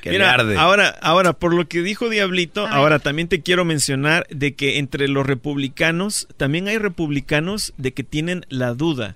Que 0.00 0.10
Mira, 0.10 0.32
arde. 0.34 0.56
ahora, 0.58 0.88
ahora, 1.00 1.32
por 1.32 1.54
lo 1.54 1.68
que 1.68 1.80
dijo 1.80 2.08
Diablito, 2.08 2.66
ahora 2.66 2.98
también 2.98 3.28
te 3.28 3.40
quiero 3.40 3.64
mencionar 3.64 4.26
de 4.30 4.54
que 4.54 4.78
entre 4.78 5.06
los 5.06 5.24
republicanos, 5.24 6.26
también 6.36 6.66
hay 6.66 6.78
republicanos 6.78 7.72
de 7.76 7.92
que 7.92 8.02
tienen 8.02 8.44
la 8.48 8.74
duda. 8.74 9.14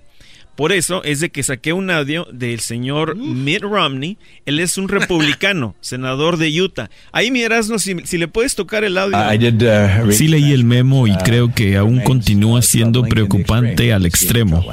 Por 0.57 0.71
eso 0.71 1.03
es 1.03 1.19
de 1.19 1.29
que 1.29 1.43
saqué 1.43 1.71
un 1.71 1.91
audio 1.91 2.27
del 2.33 2.61
señor 2.61 3.15
Mitt 3.15 3.61
Romney. 3.61 4.17
Él 4.47 4.59
es 4.59 4.79
un 4.79 4.89
republicano, 4.89 5.75
senador 5.81 6.37
de 6.37 6.49
Utah. 6.59 6.89
Ahí 7.11 7.29
miras, 7.29 7.69
no, 7.69 7.77
si, 7.77 7.95
si 8.05 8.17
le 8.17 8.27
puedes 8.27 8.55
tocar 8.55 8.83
el 8.83 8.97
audio. 8.97 10.11
Sí 10.11 10.27
leí 10.27 10.53
el 10.53 10.65
memo 10.65 11.05
y 11.05 11.15
creo 11.17 11.53
que 11.53 11.77
aún 11.77 11.99
continúa 11.99 12.63
siendo 12.63 13.03
preocupante 13.03 13.93
al 13.93 14.07
extremo. 14.07 14.65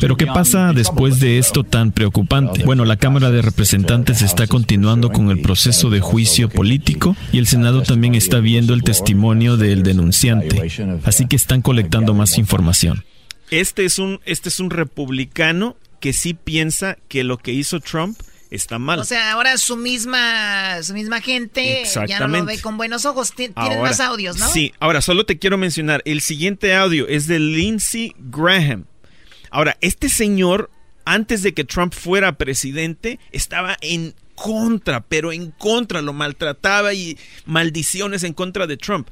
Pero 0.00 0.16
¿qué 0.16 0.26
pasa 0.26 0.72
después 0.72 1.20
de 1.20 1.36
esto 1.36 1.64
tan 1.64 1.92
preocupante? 1.92 2.64
Bueno, 2.64 2.86
la 2.86 2.96
Cámara 2.96 3.30
de 3.30 3.42
Representantes 3.42 4.22
está 4.22 4.46
continuando 4.46 5.10
con 5.10 5.30
el 5.30 5.42
proceso 5.42 5.90
de 5.90 6.00
juicio 6.00 6.48
político 6.48 7.14
y 7.30 7.36
el 7.36 7.46
Senado 7.46 7.82
también 7.82 8.14
está 8.14 8.40
viendo 8.40 8.72
el 8.72 8.82
testimonio 8.82 9.58
del 9.58 9.82
denunciante. 9.82 10.62
Así 11.04 11.26
que 11.26 11.36
están 11.36 11.60
colectando 11.60 12.14
más 12.14 12.38
información. 12.38 13.04
Este 13.50 13.84
es 13.84 13.98
un, 13.98 14.20
este 14.24 14.48
es 14.48 14.60
un 14.60 14.70
republicano 14.70 15.76
que 16.00 16.12
sí 16.12 16.34
piensa 16.34 16.98
que 17.08 17.24
lo 17.24 17.38
que 17.38 17.52
hizo 17.52 17.80
Trump 17.80 18.18
está 18.50 18.78
mal. 18.78 18.98
O 19.00 19.04
sea, 19.04 19.32
ahora 19.32 19.56
su 19.58 19.76
misma, 19.76 20.82
su 20.82 20.94
misma 20.94 21.20
gente 21.20 21.84
ya 22.06 22.20
no 22.20 22.28
lo 22.28 22.44
ve 22.44 22.60
con 22.60 22.76
buenos 22.76 23.04
ojos. 23.04 23.30
Ti- 23.30 23.48
Tienen 23.48 23.54
Ahora, 23.56 23.80
más 23.82 24.00
audios, 24.00 24.36
¿no? 24.38 24.48
Sí, 24.48 24.72
ahora 24.80 25.00
solo 25.00 25.26
te 25.26 25.38
quiero 25.38 25.58
mencionar, 25.58 26.02
el 26.04 26.20
siguiente 26.20 26.74
audio 26.74 27.06
es 27.08 27.26
de 27.26 27.38
Lindsey 27.38 28.14
Graham. 28.18 28.86
Ahora, 29.50 29.76
este 29.80 30.08
señor, 30.08 30.70
antes 31.04 31.42
de 31.42 31.54
que 31.54 31.64
Trump 31.64 31.94
fuera 31.94 32.36
presidente, 32.36 33.18
estaba 33.32 33.76
en 33.80 34.14
contra, 34.34 35.00
pero 35.02 35.32
en 35.32 35.50
contra, 35.52 36.02
lo 36.02 36.12
maltrataba 36.12 36.92
y 36.94 37.16
maldiciones 37.46 38.22
en 38.22 38.34
contra 38.34 38.66
de 38.66 38.76
Trump. 38.76 39.08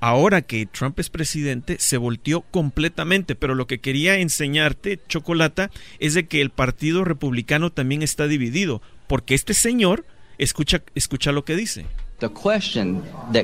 Ahora 0.00 0.42
que 0.42 0.66
Trump 0.66 0.98
es 1.00 1.10
presidente, 1.10 1.76
se 1.80 1.96
volteó 1.96 2.42
completamente, 2.42 3.34
pero 3.34 3.54
lo 3.54 3.66
que 3.66 3.80
quería 3.80 4.18
enseñarte, 4.18 5.00
Chocolata, 5.08 5.70
es 5.98 6.14
de 6.14 6.26
que 6.26 6.40
el 6.40 6.50
Partido 6.50 7.04
Republicano 7.04 7.70
también 7.70 8.02
está 8.02 8.28
dividido, 8.28 8.80
porque 9.08 9.34
este 9.34 9.54
señor, 9.54 10.06
escucha, 10.38 10.82
escucha 10.94 11.32
lo 11.32 11.44
que 11.44 11.56
dice. 11.56 11.86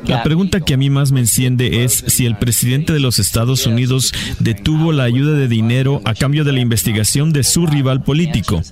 La 0.07 0.23
pregunta 0.25 0.61
que 0.61 0.75
a 0.75 0.77
mí 0.77 0.91
más 0.91 1.13
me 1.13 1.21
enciende 1.21 1.85
es 1.85 1.93
si 2.09 2.27
el 2.27 2.37
presidente 2.37 2.93
de 2.93 2.99
los 2.99 3.21
Estados 3.21 3.67
Unidos 3.67 4.13
detuvo 4.41 4.91
la 4.91 5.05
ayuda 5.05 5.39
de 5.39 5.47
dinero 5.47 6.01
a 6.05 6.15
cambio 6.15 6.43
de 6.43 6.53
la 6.53 6.59
investigación 6.59 7.33
de 7.33 7.45
su 7.45 7.69
rival 7.69 8.03
político. 8.03 8.63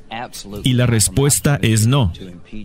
Y 0.65 0.73
la 0.73 0.87
respuesta 0.87 1.59
es 1.63 1.87
no. 1.87 2.13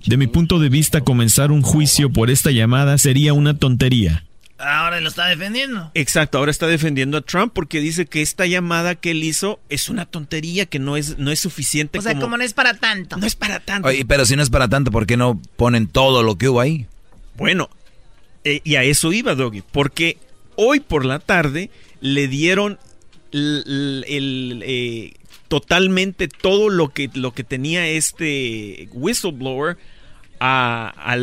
De 0.06 0.18
mi 0.18 0.26
punto 0.26 0.58
de 0.58 0.70
vista, 0.70 1.02
comenzar 1.02 1.52
un 1.52 1.62
juicio 1.62 2.12
por 2.12 2.32
esta 2.32 2.50
llamada 2.50 2.98
sería 2.98 3.34
una 3.34 3.56
tontería. 3.56 4.27
Ahora 4.60 5.00
lo 5.02 5.10
está 5.10 5.28
defendiendo. 5.28 5.92
Exacto, 5.94 6.40
ahora 6.40 6.50
está 6.50 6.66
defendiendo 6.66 7.18
a 7.18 7.22
Trump 7.22 7.54
porque 7.54 7.80
dice 7.80 8.08
que 8.08 8.24
esta 8.24 8.48
llamada 8.48 8.96
que 8.96 9.12
él 9.12 9.24
hizo 9.24 9.60
es 9.70 9.88
una 9.90 10.06
tontería, 10.08 10.66
que 10.66 10.80
no 10.80 10.98
es, 10.98 11.20
no 11.20 11.32
es 11.32 11.40
suficiente 11.40 12.00
O 12.00 12.02
sea, 12.02 12.20
como, 12.20 12.38
no 12.38 12.44
es 12.44 12.54
para 12.54 12.74
tanto. 12.74 13.18
No 13.18 13.28
es 13.28 13.36
para 13.36 13.60
tanto. 13.60 13.88
Oye, 13.88 14.04
pero 14.06 14.26
si 14.26 14.36
no 14.36 14.42
es 14.42 14.50
para 14.50 14.68
tanto, 14.68 14.92
¿por 14.92 15.06
qué 15.06 15.16
no 15.16 15.40
ponen 15.58 15.88
todo 15.88 16.24
lo 16.24 16.38
que 16.38 16.50
hubo 16.50 16.60
ahí? 16.60 16.88
Bueno, 17.36 17.70
eh, 18.44 18.62
y 18.64 18.76
a 18.76 18.84
eso 18.84 19.14
iba, 19.14 19.36
Doggy, 19.36 19.62
porque 19.62 20.18
hoy 20.56 20.80
por 20.80 21.06
la 21.06 21.20
tarde 21.20 21.70
le 22.02 22.28
dieron 22.28 22.80
el, 23.32 24.64
eh, 24.66 25.14
totalmente 25.48 26.28
todo 26.28 26.70
lo 26.70 26.90
que, 26.90 27.12
lo 27.14 27.32
que 27.34 27.44
tenía 27.44 27.88
este 27.88 28.90
whistleblower 28.92 29.78
a, 30.40 31.16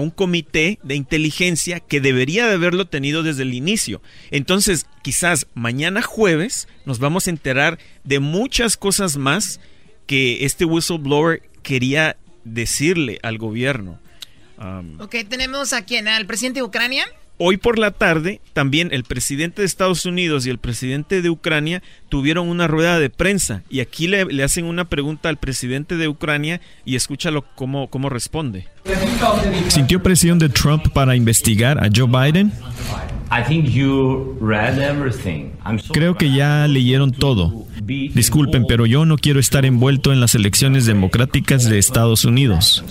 un 0.00 0.10
comité 0.10 0.78
de 0.82 0.94
inteligencia 0.94 1.80
que 1.80 2.00
debería 2.00 2.46
de 2.46 2.54
haberlo 2.54 2.86
tenido 2.86 3.22
desde 3.22 3.42
el 3.42 3.54
inicio. 3.54 4.02
Entonces, 4.30 4.86
quizás 5.02 5.46
mañana 5.54 6.02
jueves 6.02 6.68
nos 6.84 6.98
vamos 6.98 7.26
a 7.26 7.30
enterar 7.30 7.78
de 8.04 8.20
muchas 8.20 8.76
cosas 8.76 9.16
más 9.16 9.60
que 10.06 10.44
este 10.44 10.64
whistleblower 10.64 11.42
quería 11.62 12.16
decirle 12.44 13.18
al 13.22 13.38
gobierno. 13.38 14.00
Um, 14.58 15.00
Ok, 15.00 15.16
tenemos 15.28 15.72
a 15.72 15.84
quién, 15.84 16.08
al 16.08 16.26
presidente 16.26 16.60
de. 16.60 17.04
Hoy 17.40 17.56
por 17.56 17.78
la 17.78 17.92
tarde, 17.92 18.40
también 18.52 18.88
el 18.90 19.04
presidente 19.04 19.62
de 19.62 19.66
Estados 19.66 20.04
Unidos 20.04 20.44
y 20.44 20.50
el 20.50 20.58
presidente 20.58 21.22
de 21.22 21.30
Ucrania 21.30 21.84
tuvieron 22.08 22.48
una 22.48 22.66
rueda 22.66 22.98
de 22.98 23.10
prensa 23.10 23.62
y 23.70 23.78
aquí 23.78 24.08
le, 24.08 24.24
le 24.24 24.42
hacen 24.42 24.64
una 24.64 24.86
pregunta 24.86 25.28
al 25.28 25.36
presidente 25.36 25.96
de 25.96 26.08
Ucrania 26.08 26.60
y 26.84 26.96
escúchalo 26.96 27.44
cómo, 27.54 27.90
cómo 27.90 28.08
responde. 28.08 28.66
¿Sintió 29.68 30.02
presión 30.02 30.40
de 30.40 30.48
Trump 30.48 30.88
para 30.92 31.14
investigar 31.14 31.78
a 31.78 31.88
Joe 31.94 32.08
Biden? 32.08 32.52
Creo 35.92 36.16
que 36.16 36.32
ya 36.32 36.66
leyeron 36.66 37.12
todo. 37.12 37.66
Disculpen, 37.82 38.64
pero 38.66 38.84
yo 38.84 39.04
no 39.04 39.16
quiero 39.16 39.38
estar 39.38 39.64
envuelto 39.64 40.12
en 40.12 40.20
las 40.20 40.34
elecciones 40.34 40.86
democráticas 40.86 41.68
de 41.68 41.78
Estados 41.78 42.24
Unidos. 42.24 42.84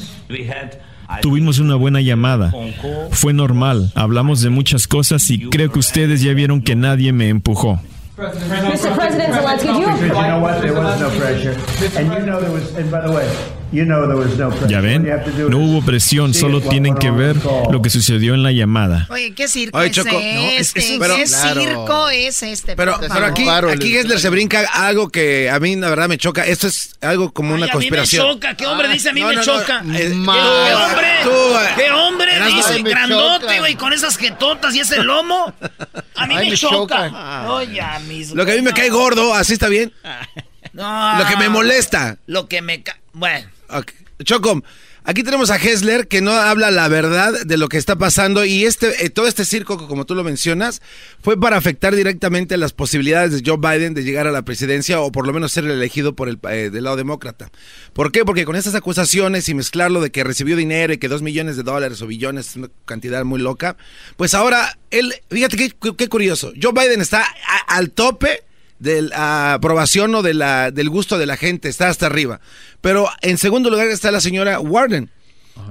Tuvimos 1.21 1.59
una 1.59 1.75
buena 1.75 2.01
llamada. 2.01 2.53
Fue 3.11 3.33
normal. 3.33 3.91
Hablamos 3.95 4.41
de 4.41 4.49
muchas 4.49 4.87
cosas 4.87 5.29
y 5.29 5.39
creo 5.49 5.71
que 5.71 5.79
ustedes 5.79 6.21
ya 6.21 6.33
vieron 6.33 6.61
que 6.61 6.75
nadie 6.75 7.13
me 7.13 7.29
empujó. 7.29 7.79
Mr. 8.17 8.95
President 8.95 9.33
Zelensky, 9.33 9.69
no 13.72 14.05
no. 14.05 14.68
Ya 14.68 14.80
ven, 14.82 15.07
no 15.49 15.57
hubo 15.57 15.84
presión, 15.84 16.34
solo 16.34 16.61
tienen 16.61 16.95
que 16.95 17.11
ver 17.11 17.36
lo 17.70 17.82
que 17.82 17.89
sucedió 17.89 18.34
en 18.34 18.43
la 18.43 18.51
llamada. 18.51 19.07
Oye, 19.09 19.34
¿qué 19.34 19.47
circo 19.47 19.78
Oye, 19.78 19.89
es 19.89 19.97
no, 19.97 20.03
este? 20.09 20.57
es- 20.57 20.74
es- 20.76 20.99
pero- 20.99 21.15
¿Qué 21.15 21.24
Claro. 21.26 21.61
circo 21.61 22.09
es 22.09 22.43
este? 22.43 22.76
Pero, 22.76 22.95
aquí, 23.26 23.47
aquí 23.49 23.91
Gessler 23.91 24.20
se 24.20 24.30
brinca 24.30 24.61
algo 24.74 25.09
que 25.09 25.49
a 25.49 25.59
mí 25.59 25.76
la 25.76 25.89
verdad 25.89 26.07
me 26.07 26.18
choca. 26.18 26.45
Esto 26.45 26.68
es 26.68 26.95
algo 27.01 27.32
como 27.34 27.53
una 27.53 27.65
Ay, 27.65 27.72
a 27.72 27.74
mí 27.76 27.80
me 27.91 27.97
conspiración. 27.97 28.28
choca, 28.34 28.55
¿qué 28.55 28.65
hombre 28.68 28.88
dice 28.89 29.09
a 29.09 29.13
mí 29.13 29.22
no, 29.22 29.28
me 29.28 29.36
no, 29.36 29.39
no, 29.41 29.45
choca? 29.45 29.82
¿Qué, 29.82 30.07
hombre? 30.13 31.07
Tú, 31.24 31.30
¿Qué 31.76 31.91
hombre 31.91 32.32
dice 32.47 32.82
grandote, 32.84 33.59
güey, 33.59 33.76
con 33.76 33.91
esas 33.93 34.18
jetotas 34.18 34.74
y 34.76 34.80
ese 34.80 35.03
lomo? 35.03 35.53
A 36.15 36.26
mí 36.28 36.36
Ay, 36.38 36.45
me, 36.45 36.51
me 36.51 36.57
choca. 36.57 37.07
choca. 37.09 37.51
Oye, 37.51 37.82
a 37.82 37.99
mis... 37.99 38.32
Lo 38.32 38.45
que 38.45 38.53
a 38.53 38.55
mí 38.55 38.61
me 38.61 38.74
cae 38.74 38.89
gordo, 38.89 39.34
así 39.34 39.53
está 39.53 39.68
bien. 39.68 39.91
No. 40.74 41.18
Lo 41.20 41.26
que 41.26 41.36
me 41.38 41.49
molesta. 41.49 42.18
Lo 42.28 42.47
que 42.47 42.61
me... 42.61 42.84
ca- 42.84 42.97
Bueno. 43.13 43.47
Ok. 43.70 43.91
Choco, 44.24 44.63
aquí 45.03 45.22
tenemos 45.22 45.51
a 45.51 45.57
Hessler 45.57 46.07
que 46.07 46.22
no 46.22 46.32
habla 46.32 46.72
la 46.72 46.88
verdad 46.88 47.34
de 47.45 47.57
lo 47.57 47.70
que 47.70 47.78
está 47.78 47.97
pasando 47.97 48.45
y 48.45 48.65
este 48.65 49.05
eh, 49.05 49.11
todo 49.11 49.28
este 49.28 49.45
circo, 49.45 49.88
como 49.88 50.05
tú 50.05 50.15
lo 50.15 50.24
mencionas, 50.24 50.82
fue 51.22 51.39
para 51.39 51.55
afectar 51.55 51.95
directamente 51.95 52.57
las 52.57 52.74
posibilidades 52.74 53.32
de 53.32 53.47
Joe 53.47 53.57
Biden 53.57 53.93
de 53.93 54.03
llegar 54.03 54.26
a 54.26 54.32
la 54.32 54.41
presidencia 54.41 54.99
o 55.01 55.11
por 55.11 55.28
lo 55.28 55.34
menos 55.34 55.51
ser 55.51 55.65
elegido 55.65 56.15
por 56.15 56.30
el 56.30 56.39
eh, 56.49 56.72
del 56.72 56.86
lado 56.86 56.95
demócrata. 56.95 57.51
¿Por 57.93 58.11
qué? 58.11 58.26
Porque 58.26 58.45
con 58.45 58.55
estas 58.55 58.74
acusaciones 58.74 59.47
y 59.49 59.53
mezclarlo 59.53 60.01
de 60.01 60.09
que 60.09 60.24
recibió 60.24 60.55
dinero 60.55 60.93
y 60.93 60.97
que 60.97 61.09
dos 61.09 61.22
millones 61.22 61.57
de 61.57 61.63
dólares 61.63 62.01
o 62.01 62.07
billones, 62.07 62.55
una 62.55 62.70
cantidad 62.86 63.24
muy 63.24 63.39
loca, 63.39 63.78
pues 64.15 64.34
ahora 64.34 64.80
él, 64.89 65.13
fíjate 65.30 65.57
qué, 65.57 65.74
qué 65.95 66.09
curioso, 66.09 66.53
Joe 66.59 66.74
Biden 66.74 67.01
está 67.01 67.24
al 67.68 67.91
tope 67.91 68.46
de 68.80 69.01
la 69.03 69.53
aprobación 69.53 70.13
o 70.15 70.21
de 70.21 70.34
la, 70.34 70.71
del 70.71 70.89
gusto 70.89 71.17
de 71.17 71.25
la 71.25 71.38
gente, 71.38 71.69
está 71.69 71.89
hasta 71.89 72.05
arriba. 72.05 72.39
Pero 72.82 73.09
en 73.21 73.38
segundo 73.38 73.69
lugar 73.69 73.88
está 73.88 74.11
la 74.11 74.21
señora 74.21 74.59
Warden. 74.59 75.09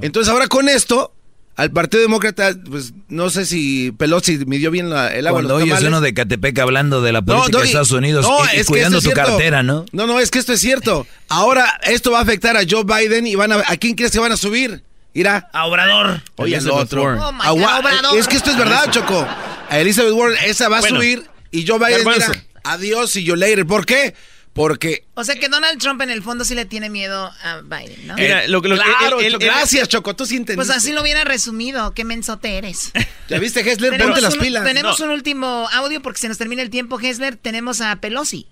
Entonces 0.02 0.32
ahora 0.32 0.48
con 0.48 0.68
esto, 0.68 1.12
al 1.54 1.70
Partido 1.70 2.02
Demócrata, 2.02 2.54
pues 2.68 2.92
no 3.08 3.30
sé 3.30 3.46
si 3.46 3.92
Pelosi 3.92 4.38
midió 4.46 4.70
bien 4.70 4.90
la- 4.90 5.14
el 5.14 5.26
agua. 5.26 5.40
en 5.40 5.46
Cuando 5.46 5.64
los 5.66 5.72
oyes 5.78 5.88
uno 5.88 6.00
de 6.00 6.12
Catepec 6.12 6.58
hablando 6.58 7.00
de 7.00 7.12
la 7.12 7.22
política 7.22 7.50
Doggy, 7.52 7.62
de 7.62 7.66
Estados 7.68 7.92
Unidos 7.92 8.26
no, 8.26 8.44
y- 8.44 8.56
y, 8.56 8.60
es 8.60 8.66
que 8.66 8.72
cuidando 8.72 8.98
tu 8.98 9.02
cierto. 9.04 9.22
cartera, 9.24 9.62
¿no? 9.62 9.86
No, 9.92 10.06
no, 10.06 10.18
es 10.20 10.30
que 10.30 10.38
esto 10.38 10.52
es 10.52 10.60
cierto. 10.60 11.06
Ahora 11.28 11.80
esto 11.84 12.10
va 12.10 12.18
a 12.18 12.22
afectar 12.22 12.56
a 12.56 12.62
Joe 12.68 12.84
Biden 12.84 13.26
y 13.26 13.36
van 13.36 13.52
a... 13.52 13.62
¿A 13.66 13.76
quién 13.76 13.94
crees 13.94 14.10
que 14.12 14.18
van 14.18 14.32
a 14.32 14.36
subir? 14.36 14.82
Irá. 15.14 15.48
A 15.54 15.64
Obrador. 15.66 16.20
Oye, 16.36 16.56
Elizabeth 16.56 16.78
otro. 16.92 17.02
Oh, 17.14 17.32
God, 17.54 17.62
Obrador. 17.78 18.18
Es 18.18 18.28
que 18.28 18.36
esto 18.36 18.50
es 18.50 18.58
verdad, 18.58 18.90
Choco. 18.90 19.26
A 19.70 19.78
Elizabeth 19.78 20.12
Warren, 20.12 20.36
esa 20.44 20.68
va 20.68 20.76
a 20.78 20.80
Bueno. 20.80 20.96
subir 20.96 21.24
y 21.52 21.66
Joe 21.66 21.78
Biden 21.78 22.04
Garbanzo. 22.04 22.32
Adiós 22.72 23.16
y 23.16 23.24
yo 23.24 23.36
later. 23.36 23.66
¿Por 23.66 23.86
qué? 23.86 24.14
Porque 24.52 25.04
O 25.12 25.22
sea 25.22 25.34
que 25.34 25.48
Donald 25.50 25.78
Trump 25.78 26.00
en 26.00 26.08
el 26.10 26.22
fondo 26.22 26.42
sí 26.42 26.54
le 26.54 26.64
tiene 26.64 26.88
miedo 26.88 27.30
a 27.42 27.60
Biden, 27.60 28.06
¿no? 28.06 28.14
Mira, 28.14 28.48
lo 28.48 28.62
que- 28.62 28.68
lo 28.68 28.76
Claro, 28.76 29.20
él- 29.20 29.26
él- 29.26 29.32
Choco, 29.32 29.44
él- 29.44 29.50
gracias, 29.50 29.88
Choco. 29.88 30.16
Tú 30.16 30.24
sí 30.24 30.36
entendiste. 30.36 30.56
Pues 30.66 30.70
así 30.76 30.92
lo 30.92 31.02
hubiera 31.02 31.24
resumido. 31.24 31.92
Qué 31.92 32.04
mensote 32.04 32.56
eres. 32.56 32.90
¿Ya 33.28 33.38
viste, 33.38 33.60
Hessler? 33.60 33.98
Ponte 34.00 34.22
las 34.22 34.32
un, 34.34 34.40
pilas. 34.40 34.64
Tenemos 34.64 34.98
No. 34.98 35.04
un 35.06 35.12
último 35.12 35.68
audio 35.72 36.00
porque 36.00 36.18
se 36.20 36.28
nos 36.28 36.38
termina 36.38 36.62
el 36.62 36.70
tiempo, 36.70 36.98
Hessler. 36.98 37.36
Tenemos 37.36 37.82
a 37.82 37.96
Pelosi. 37.96 38.46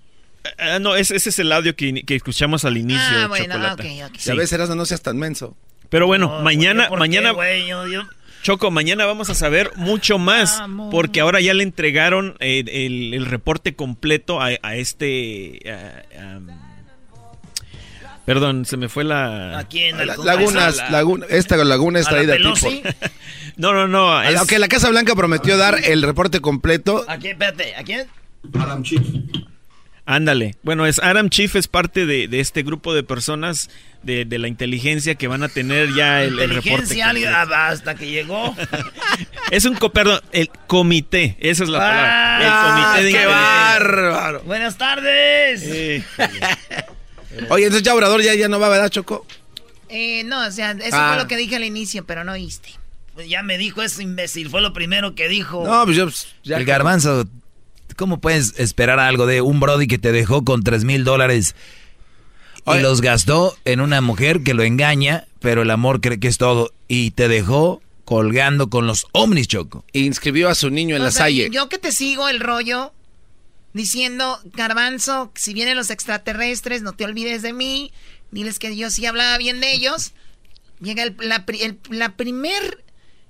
Ah, 0.58 0.78
no, 0.78 0.94
ese, 0.94 1.16
ese 1.16 1.30
es 1.30 1.38
el 1.38 1.50
audio 1.50 1.74
que, 1.74 2.02
que 2.04 2.16
escuchamos 2.16 2.66
al 2.66 2.76
inicio. 2.76 3.00
Ah, 3.02 3.26
bueno, 3.28 3.54
ok, 3.72 3.80
ok. 4.04 4.16
Sí. 4.18 4.26
Ya 4.28 4.34
ves, 4.34 4.52
Erasmo, 4.52 4.74
no 4.74 4.84
seas 4.84 5.00
tan 5.00 5.16
menso. 5.16 5.56
Pero 5.88 6.06
bueno, 6.06 6.26
No, 6.26 6.40
mañana, 6.42 6.88
¿por 6.90 6.98
qué? 6.98 7.00
mañana, 7.00 7.30
güey? 7.30 7.66
Yo- 7.66 7.86
yo- 7.88 8.02
Choco, 8.44 8.70
mañana 8.70 9.06
vamos 9.06 9.30
a 9.30 9.34
saber 9.34 9.70
mucho 9.76 10.18
más, 10.18 10.62
porque 10.90 11.20
ahora 11.20 11.40
ya 11.40 11.54
le 11.54 11.62
entregaron 11.62 12.36
eh, 12.40 12.62
el, 12.68 13.14
el 13.14 13.24
reporte 13.24 13.74
completo 13.74 14.38
a, 14.42 14.50
a 14.62 14.76
este... 14.76 15.62
a- 15.66 16.02
am, 16.36 16.48
perdón, 18.26 18.66
se 18.66 18.76
me 18.76 18.90
fue 18.90 19.02
la... 19.02 19.58
Aquí 19.58 19.84
en 19.84 19.98
el 19.98 20.08
La- 20.08 20.16
lagunas, 20.18 20.76
La- 20.76 20.90
laguna, 20.90 21.24
esta 21.30 21.56
laguna 21.56 22.00
es 22.00 22.06
a 22.06 22.10
la 22.12 22.16
traída 22.18 22.34
a 22.34 22.52
por- 22.54 22.70
No, 23.56 23.72
no, 23.72 23.88
no. 23.88 24.22
es- 24.22 24.36
Aunque 24.36 24.58
la 24.58 24.68
Casa 24.68 24.90
Blanca 24.90 25.14
prometió 25.14 25.56
dar 25.56 25.78
el 25.82 26.02
reporte 26.02 26.40
completo. 26.40 27.02
¿A 27.08 27.16
quién? 27.16 27.32
Espérate, 27.32 27.74
¿a 27.76 27.82
quién? 27.82 28.06
Ándale. 30.06 30.54
Bueno, 30.62 30.84
es 30.86 30.98
Adam 30.98 31.30
Chief 31.30 31.56
es 31.56 31.66
parte 31.66 32.04
de, 32.04 32.28
de 32.28 32.40
este 32.40 32.62
grupo 32.62 32.92
de 32.92 33.02
personas 33.02 33.70
de, 34.02 34.26
de 34.26 34.38
la 34.38 34.48
inteligencia 34.48 35.14
que 35.14 35.28
van 35.28 35.42
a 35.42 35.48
tener 35.48 35.94
ya 35.94 36.22
el, 36.22 36.38
el 36.38 36.50
reporte. 36.50 37.02
Ah, 37.02 37.68
hasta 37.68 37.94
que 37.94 38.06
llegó. 38.10 38.54
Es 39.50 39.64
un, 39.66 39.74
co- 39.76 39.92
perdón, 39.92 40.20
el 40.32 40.48
comité, 40.66 41.36
esa 41.38 41.64
es 41.64 41.70
la 41.70 41.78
palabra. 41.78 42.36
Ah, 42.36 42.40
el 42.40 42.72
comité 42.74 43.04
de 43.04 43.12
¡Qué 43.12 43.22
inteligencia. 43.22 43.28
bárbaro! 43.78 44.42
Buenas 44.42 44.76
tardes. 44.78 45.62
Eh, 45.64 46.02
Oye, 47.50 47.64
entonces 47.66 47.82
ya 47.82 47.94
Obrador 47.94 48.22
ya, 48.22 48.34
ya 48.34 48.48
no 48.48 48.58
va, 48.58 48.68
¿verdad, 48.68 48.88
Choco? 48.90 49.26
Eh, 49.88 50.24
no, 50.24 50.46
o 50.46 50.50
sea, 50.50 50.72
eso 50.72 50.88
Ah. 50.96 51.12
fue 51.14 51.22
lo 51.22 51.28
que 51.28 51.36
dije 51.36 51.56
al 51.56 51.64
inicio, 51.64 52.04
pero 52.04 52.24
no 52.24 52.32
oíste. 52.32 52.70
Pues 53.14 53.28
ya 53.28 53.42
me 53.42 53.58
dijo 53.58 53.82
eso, 53.82 54.02
imbécil. 54.02 54.48
Fue 54.50 54.60
lo 54.60 54.72
primero 54.72 55.14
que 55.14 55.28
dijo. 55.28 55.64
No, 55.66 55.84
pues 55.84 55.96
yo... 55.96 56.04
pues, 56.06 56.26
ya- 56.42 56.56
El 56.56 56.64
garbanzo, 56.64 57.26
¿cómo 57.96 58.20
puedes 58.20 58.58
esperar 58.58 58.98
algo 59.00 59.26
de 59.26 59.40
un 59.40 59.60
Brody 59.60 59.86
que 59.86 59.98
te 59.98 60.12
dejó 60.12 60.44
con 60.44 60.62
tres 60.62 60.84
mil 60.84 61.04
dólares 61.04 61.54
y 62.66 62.70
Oye. 62.70 62.82
los 62.82 63.00
gastó 63.00 63.56
en 63.64 63.80
una 63.80 64.00
mujer 64.00 64.42
que 64.42 64.54
lo 64.54 64.62
engaña, 64.62 65.26
pero 65.40 65.62
el 65.62 65.70
amor 65.70 66.00
cree 66.00 66.18
que 66.20 66.28
es 66.28 66.38
todo 66.38 66.72
y 66.88 67.10
te 67.12 67.28
dejó 67.28 67.82
colgando 68.04 68.68
con 68.70 68.86
los 68.86 69.06
ovnis, 69.12 69.48
Choco? 69.48 69.84
Inscribió 69.92 70.48
a 70.48 70.54
su 70.54 70.70
niño 70.70 70.96
en 70.96 71.02
O 71.02 71.04
la 71.06 71.10
sea, 71.10 71.24
salle. 71.24 71.48
Yo 71.50 71.68
que 71.68 71.78
te 71.78 71.92
sigo 71.92 72.28
el 72.28 72.40
rollo 72.40 72.92
diciendo, 73.72 74.38
Garbanzo, 74.52 75.32
si 75.34 75.52
vienen 75.54 75.76
los 75.76 75.90
extraterrestres, 75.90 76.82
no 76.82 76.92
te 76.92 77.04
olvides 77.04 77.42
de 77.42 77.52
mí. 77.52 77.92
Diles 78.30 78.58
que 78.58 78.76
yo 78.76 78.90
sí 78.90 79.04
hablaba 79.06 79.36
bien 79.38 79.60
de 79.60 79.72
ellos. 79.72 80.12
Llega 80.80 81.02
el- 81.02 81.16
la, 81.20 81.44
el- 81.60 81.78
la 81.90 82.16
primer 82.16 82.82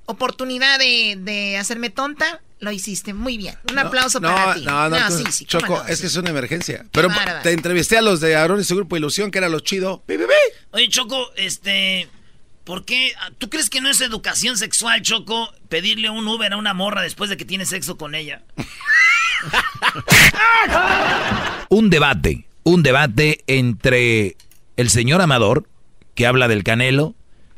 oportunidad 0.07 0.79
de, 0.79 1.17
de 1.19 1.57
hacerme 1.57 1.91
tonta, 1.91 2.41
lo 2.65 2.73
hiciste 2.73 3.15
muy 3.15 3.37
bien. 3.37 3.57
Un 3.71 3.79
aplauso 3.79 4.19
no, 4.21 4.35
para 4.35 4.55
ti. 4.55 4.65
No, 4.65 4.89
no, 4.89 4.97
tú- 5.09 5.19
sí, 5.19 5.25
sí, 5.31 5.45
Choco, 5.47 5.83
no, 5.83 5.87
es 5.87 5.99
sí. 5.99 6.03
que 6.03 6.07
es 6.09 6.17
una 6.17 6.31
emergencia. 6.31 6.85
Pero 6.91 7.09
te 7.43 7.53
entrevisté 7.53 7.99
a 7.99 8.03
los 8.03 8.21
de 8.21 8.35
Aaron 8.35 8.61
y 8.61 8.65
su 8.65 8.75
grupo 8.77 8.97
Ilusión, 8.97 9.31
que 9.31 9.39
era 9.39 9.49
lo 9.49 9.61
chido. 9.61 10.03
Pi, 10.07 10.17
pi, 10.19 10.25
pi. 10.25 10.57
Oye, 10.73 10.89
Choco, 10.89 11.33
este. 11.37 12.09
¿Por 12.65 12.87
qué? 12.87 13.13
¿Tú 13.37 13.51
crees 13.51 13.69
que 13.69 13.83
no 13.83 13.91
es 13.91 14.01
educación 14.01 14.57
sexual, 14.57 15.03
Choco, 15.03 15.53
pedirle 15.69 16.09
un 16.09 16.27
Uber 16.27 16.51
a 16.53 16.57
una 16.57 16.73
morra 16.73 17.03
después 17.03 17.29
de 17.29 17.37
que 17.37 17.45
tiene 17.45 17.67
sexo 17.67 17.99
con 17.99 18.15
ella? 18.15 18.43
Un 21.69 21.91
debate, 21.91 22.47
un 22.63 22.83
debate 22.83 23.43
entre 23.47 24.37
el 24.77 24.91
señor 24.91 25.21
Amador, 25.21 25.69
que 26.15 26.27
habla 26.27 26.49
del 26.49 26.63
Canelo, 26.63 27.15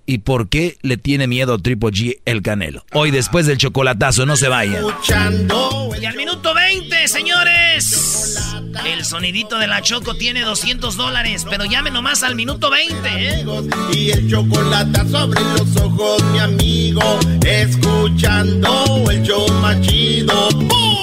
y 0.06 0.18
por 0.18 0.48
qué 0.48 0.78
le 0.82 0.96
tiene 0.96 1.26
miedo 1.26 1.54
a 1.54 1.58
Triple 1.58 1.90
G 1.90 2.20
el 2.24 2.42
Canelo. 2.42 2.84
Hoy 2.92 3.10
después 3.10 3.46
del 3.46 3.58
chocolatazo, 3.58 4.24
no 4.24 4.36
se 4.36 4.48
vayan. 4.48 4.76
Escuchando 4.76 5.90
Y 6.00 6.04
al 6.04 6.16
minuto 6.16 6.54
20, 6.54 7.08
señores. 7.08 8.54
El 8.84 9.04
sonidito 9.04 9.58
de 9.58 9.66
la 9.66 9.82
Choco 9.82 10.14
tiene 10.16 10.42
200 10.42 10.96
dólares, 10.96 11.46
pero 11.48 11.64
llame 11.64 11.90
nomás 11.90 12.22
al 12.22 12.36
minuto 12.36 12.70
20, 12.70 12.96
¿eh? 13.04 13.44
y 13.92 14.10
el 14.10 14.30
chocolate 14.30 15.08
sobre 15.08 15.40
los 15.40 15.76
ojos, 15.76 16.22
mi 16.32 16.38
amigo. 16.38 17.18
Escuchando 17.44 19.04
el 19.10 19.22
show 19.22 19.50
más 19.60 19.80
chido. 19.80 20.50
¡Bum! 20.50 20.96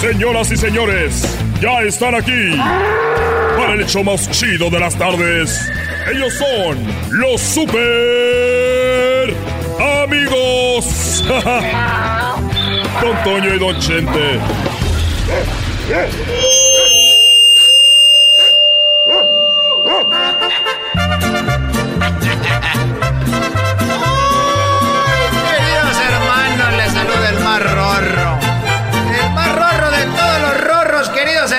Señoras 0.00 0.52
y 0.52 0.56
señores, 0.56 1.38
ya 1.60 1.82
están 1.82 2.14
aquí 2.14 2.52
el 3.72 3.82
hecho 3.82 4.04
más 4.04 4.30
chido 4.30 4.70
de 4.70 4.78
las 4.80 4.96
tardes. 4.96 5.68
Ellos 6.12 6.32
son 6.34 6.78
los 7.10 7.40
super 7.40 9.34
amigos. 10.04 11.24
Don 13.00 13.24
Toño 13.24 13.54
y 13.54 13.58
Don 13.58 13.78
Chente. 13.78 14.40
Queridos 31.14 31.50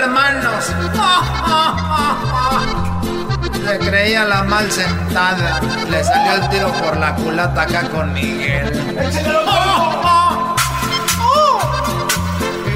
Se 3.67 3.77
creía 3.79 4.23
la 4.23 4.43
mal 4.43 4.71
sentada. 4.71 5.59
Le 5.89 6.01
salió 6.01 6.35
el 6.35 6.47
tiro 6.49 6.71
por 6.81 6.95
la 6.95 7.13
culata 7.15 7.63
acá 7.63 7.89
con 7.89 8.13
Miguel. 8.13 8.71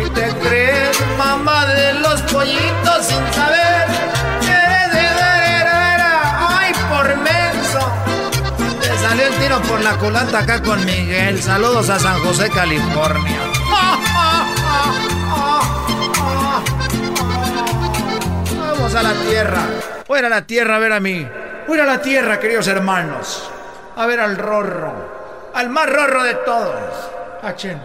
¿Y 0.05 0.09
te 0.09 0.27
crees 0.39 0.99
mamá 1.17 1.65
de 1.67 1.93
los 1.93 2.21
pollitos 2.23 3.05
sin 3.05 3.33
saber? 3.33 3.87
Eres 4.41 4.91
de 4.91 5.07
Ay, 6.49 6.73
por 6.89 7.15
menso. 7.19 7.89
Le 8.81 8.97
salió 8.99 9.27
el 9.27 9.33
tiro 9.35 9.61
por 9.61 9.79
la 9.79 9.93
culata 9.93 10.39
acá 10.39 10.61
con 10.61 10.83
Miguel. 10.83 11.41
Saludos 11.41 11.89
a 11.89 11.99
San 11.99 12.19
José, 12.19 12.49
California. 12.49 13.39
Vamos 18.59 18.93
a 18.93 19.03
la 19.03 19.13
tierra. 19.13 19.61
Fuera 20.11 20.27
a 20.27 20.29
la 20.29 20.45
tierra 20.45 20.75
a 20.75 20.79
ver 20.79 20.91
a 20.91 20.99
mí. 20.99 21.25
Fuera 21.65 21.83
a 21.83 21.85
la 21.85 22.01
tierra, 22.01 22.37
queridos 22.37 22.67
hermanos. 22.67 23.49
A 23.95 24.05
ver 24.07 24.19
al 24.19 24.35
rorro. 24.35 25.51
Al 25.53 25.69
más 25.69 25.89
rorro 25.89 26.23
de 26.23 26.33
todos. 26.45 26.75
Achen. 27.41 27.77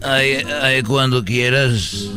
Ay, 0.00 0.46
ay, 0.62 0.84
cuando 0.84 1.24
quieras. 1.24 2.08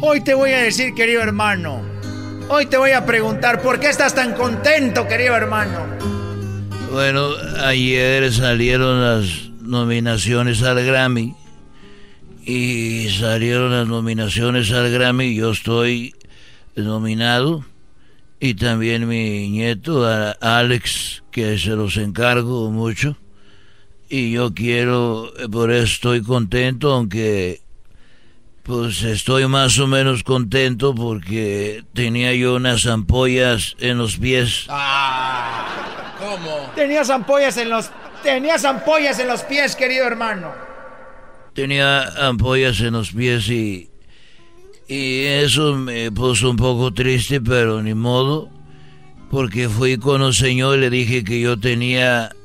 Hoy 0.00 0.20
te 0.20 0.34
voy 0.34 0.52
a 0.52 0.58
decir, 0.58 0.94
querido 0.94 1.20
hermano. 1.20 1.82
Hoy 2.48 2.66
te 2.66 2.76
voy 2.76 2.92
a 2.92 3.04
preguntar, 3.04 3.62
¿por 3.62 3.80
qué 3.80 3.88
estás 3.88 4.14
tan 4.14 4.34
contento, 4.34 5.08
querido 5.08 5.34
hermano? 5.34 5.80
Bueno, 6.92 7.30
ayer 7.64 8.32
salieron 8.32 9.02
las 9.02 9.48
nominaciones 9.60 10.62
al 10.62 10.86
Grammy 10.86 11.34
y 12.46 13.08
salieron 13.10 13.72
las 13.72 13.88
nominaciones 13.88 14.70
al 14.70 14.88
Grammy. 14.92 15.34
Yo 15.34 15.50
estoy 15.50 16.14
nominado 16.76 17.64
y 18.38 18.54
también 18.54 19.08
mi 19.08 19.50
nieto 19.50 20.06
Alex, 20.40 21.24
que 21.32 21.58
se 21.58 21.70
los 21.70 21.96
encargo 21.96 22.70
mucho. 22.70 23.16
Y 24.08 24.30
yo 24.30 24.54
quiero, 24.54 25.32
por 25.50 25.72
eso 25.72 25.92
estoy 25.92 26.22
contento, 26.22 26.92
aunque 26.92 27.62
pues 28.62 29.02
estoy 29.02 29.48
más 29.48 29.78
o 29.80 29.88
menos 29.88 30.22
contento 30.22 30.94
porque 30.94 31.82
tenía 31.94 32.32
yo 32.32 32.54
unas 32.54 32.86
ampollas 32.86 33.74
en 33.80 33.98
los 33.98 34.18
pies. 34.18 34.66
Ah, 34.68 36.14
¿Cómo? 36.20 36.70
Tenías 36.76 37.10
ampollas 37.10 37.56
en 37.56 37.70
los 37.70 37.90
tenías 38.22 38.64
ampollas 38.64 39.18
en 39.18 39.26
los 39.28 39.42
pies, 39.42 39.74
querido 39.74 40.06
hermano 40.06 40.75
tenía 41.56 42.28
ampollas 42.28 42.80
en 42.80 42.92
los 42.92 43.12
pies 43.12 43.48
y, 43.48 43.88
y 44.86 45.20
eso 45.22 45.74
me 45.74 46.12
puso 46.12 46.50
un 46.50 46.56
poco 46.56 46.92
triste, 46.92 47.40
pero 47.40 47.82
ni 47.82 47.94
modo, 47.94 48.50
porque 49.30 49.70
fui 49.70 49.96
con 49.96 50.20
un 50.20 50.34
señor 50.34 50.76
y 50.76 50.80
le 50.82 50.90
dije 50.90 51.24
que 51.24 51.40
yo 51.40 51.58
tenía 51.58 52.36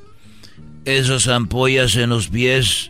esas 0.85 1.27
ampollas 1.27 1.97
en 1.97 2.09
los 2.09 2.29
pies 2.29 2.89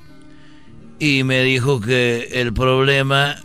y 0.99 1.23
me 1.23 1.41
dijo 1.41 1.81
que 1.81 2.29
el 2.33 2.53
problema 2.53 3.37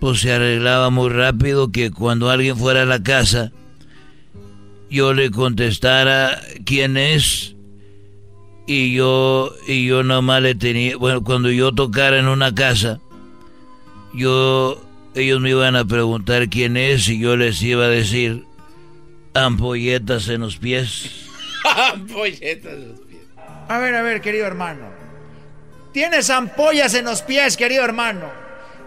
pues 0.00 0.20
se 0.20 0.32
arreglaba 0.32 0.90
muy 0.90 1.10
rápido, 1.10 1.72
que 1.72 1.90
cuando 1.90 2.30
alguien 2.30 2.56
fuera 2.56 2.82
a 2.82 2.86
la 2.86 3.02
casa 3.02 3.50
yo 4.88 5.12
le 5.12 5.32
contestara 5.32 6.40
quién 6.64 6.96
es 6.96 7.55
y 8.66 8.94
yo 8.94 9.52
y 9.66 9.86
yo 9.86 10.02
nomás 10.02 10.42
le 10.42 10.54
tenía 10.54 10.96
bueno 10.96 11.22
cuando 11.22 11.50
yo 11.50 11.72
tocara 11.72 12.18
en 12.18 12.28
una 12.28 12.54
casa 12.54 13.00
yo 14.12 14.80
ellos 15.14 15.40
me 15.40 15.50
iban 15.50 15.76
a 15.76 15.84
preguntar 15.84 16.48
quién 16.48 16.76
es 16.76 17.08
y 17.08 17.18
yo 17.18 17.36
les 17.36 17.62
iba 17.62 17.84
a 17.84 17.88
decir 17.88 18.44
ampolletas 19.32 20.28
en 20.28 20.40
los 20.40 20.56
pies. 20.56 21.26
Ampolletas 21.92 22.72
en 22.72 22.88
los 22.88 23.00
pies. 23.00 23.22
A 23.68 23.78
ver 23.78 23.94
a 23.94 24.02
ver 24.02 24.20
querido 24.20 24.46
hermano. 24.46 24.90
Tienes 25.92 26.28
ampollas 26.28 26.94
en 26.94 27.06
los 27.06 27.22
pies 27.22 27.56
querido 27.56 27.84
hermano. 27.84 28.30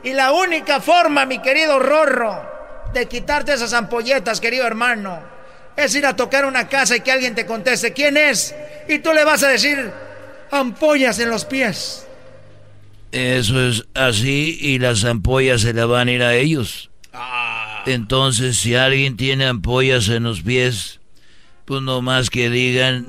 Y 0.04 0.14
la 0.14 0.32
única 0.32 0.80
forma 0.80 1.26
mi 1.26 1.40
querido 1.40 1.80
Rorro 1.80 2.42
de 2.94 3.08
quitarte 3.08 3.54
esas 3.54 3.74
ampolletas 3.74 4.40
querido 4.40 4.66
hermano 4.66 5.39
es 5.78 5.96
ir 5.96 6.06
a 6.06 6.16
tocar 6.16 6.46
una 6.46 6.68
casa 6.68 6.96
y 6.96 7.02
que 7.02 7.12
alguien 7.12 7.36
te 7.36 7.46
conteste 7.46 7.94
quién 7.94 8.18
es 8.18 8.56
y 8.88 9.00
tú 9.00 9.14
le 9.14 9.24
vas 9.24 9.44
a 9.44 9.50
decir 9.50 9.92
ampollas 10.52 11.20
en 11.20 11.30
los 11.30 11.46
pies. 11.46 12.06
Eso 13.12 13.68
es 13.68 13.86
así 13.96 14.58
y 14.62 14.80
las 14.80 15.04
ampollas 15.04 15.62
se 15.62 15.74
le 15.74 15.84
van 15.86 16.08
a 16.08 16.12
ir 16.12 16.24
a 16.24 16.36
ellos. 16.36 16.92
Ah. 17.14 17.84
Entonces, 17.86 18.58
si 18.58 18.76
alguien 18.76 19.18
tiene 19.18 19.46
ampollas 19.46 20.10
en 20.10 20.24
los 20.24 20.42
pies, 20.42 21.00
pues 21.66 21.82
no 21.82 22.02
más 22.02 22.30
que 22.30 22.50
digan, 22.50 23.08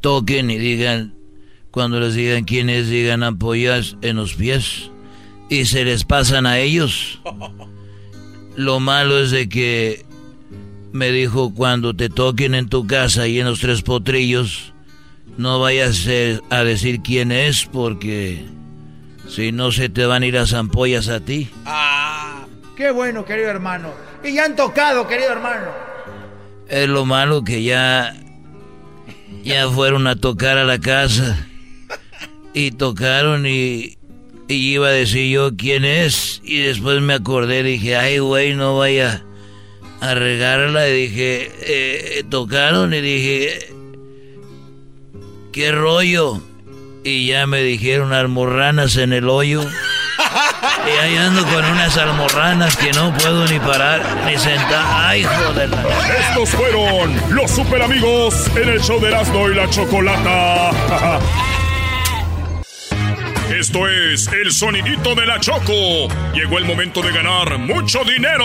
toquen 0.00 0.50
y 0.50 0.58
digan, 0.58 1.14
cuando 1.70 2.00
les 2.00 2.14
digan 2.14 2.44
quiénes 2.44 2.88
digan 2.88 3.22
ampollas 3.22 3.96
en 4.00 4.16
los 4.16 4.34
pies 4.34 4.90
y 5.50 5.66
se 5.66 5.84
les 5.84 6.04
pasan 6.04 6.46
a 6.46 6.58
ellos. 6.58 7.20
Lo 8.56 8.80
malo 8.80 9.18
es 9.22 9.30
de 9.30 9.48
que 9.48 10.04
me 10.92 11.10
dijo, 11.10 11.52
cuando 11.54 11.94
te 11.94 12.08
toquen 12.08 12.54
en 12.54 12.68
tu 12.68 12.86
casa 12.86 13.26
y 13.26 13.40
en 13.40 13.46
los 13.46 13.60
tres 13.60 13.82
potrillos, 13.82 14.72
no 15.36 15.60
vayas 15.60 16.06
a 16.50 16.64
decir 16.64 17.00
quién 17.00 17.32
es 17.32 17.66
porque 17.66 18.44
si 19.28 19.52
no 19.52 19.72
se 19.72 19.88
te 19.88 20.06
van 20.06 20.22
a 20.22 20.26
ir 20.26 20.34
las 20.34 20.52
ampollas 20.52 21.08
a 21.08 21.20
ti. 21.20 21.50
Ah, 21.64 22.46
qué 22.76 22.90
bueno, 22.90 23.24
querido 23.24 23.50
hermano. 23.50 23.90
Y 24.24 24.34
ya 24.34 24.46
han 24.46 24.56
tocado, 24.56 25.06
querido 25.06 25.30
hermano. 25.30 25.66
Es 26.68 26.88
lo 26.88 27.04
malo 27.04 27.44
que 27.44 27.62
ya 27.62 28.14
ya 29.42 29.68
fueron 29.70 30.06
a 30.06 30.16
tocar 30.16 30.58
a 30.58 30.64
la 30.64 30.78
casa 30.78 31.46
y 32.52 32.72
tocaron 32.72 33.46
y, 33.46 33.96
y 34.48 34.54
iba 34.54 34.88
a 34.88 34.92
decir 34.92 35.30
yo 35.30 35.56
quién 35.56 35.84
es 35.84 36.40
y 36.44 36.58
después 36.58 37.00
me 37.00 37.14
acordé 37.14 37.62
dije, 37.62 37.96
ay 37.96 38.18
güey, 38.18 38.54
no 38.54 38.76
vaya 38.76 39.24
a 40.00 40.14
regarla 40.14 40.88
y 40.88 41.08
dije, 41.08 41.50
eh, 41.60 42.24
tocaron 42.30 42.94
y 42.94 43.00
dije, 43.00 43.72
¿qué 45.52 45.72
rollo? 45.72 46.40
Y 47.04 47.26
ya 47.28 47.46
me 47.46 47.62
dijeron 47.62 48.12
almorranas 48.12 48.96
en 48.96 49.12
el 49.12 49.28
hoyo. 49.28 49.62
Y 50.86 50.90
ahí 50.98 51.16
ando 51.16 51.44
con 51.46 51.64
unas 51.64 51.96
almorranas 51.96 52.76
que 52.76 52.92
no 52.92 53.12
puedo 53.14 53.46
ni 53.46 53.58
parar 53.58 54.00
ni 54.26 54.36
sentar. 54.38 54.84
¡Ay, 54.86 55.24
joder! 55.24 55.70
Estos 56.20 56.50
fueron 56.50 57.14
los 57.30 57.50
super 57.50 57.82
amigos 57.82 58.34
en 58.56 58.68
el 58.68 58.80
show 58.80 59.00
de 59.00 59.08
Erasmo 59.08 59.48
y 59.48 59.54
la 59.54 59.68
Chocolata. 59.70 60.70
Esto 63.58 63.88
es 63.88 64.28
el 64.28 64.52
sonidito 64.52 65.14
de 65.14 65.26
la 65.26 65.40
Choco. 65.40 66.08
Llegó 66.34 66.58
el 66.58 66.64
momento 66.64 67.02
de 67.02 67.12
ganar 67.12 67.58
mucho 67.58 68.04
dinero. 68.04 68.44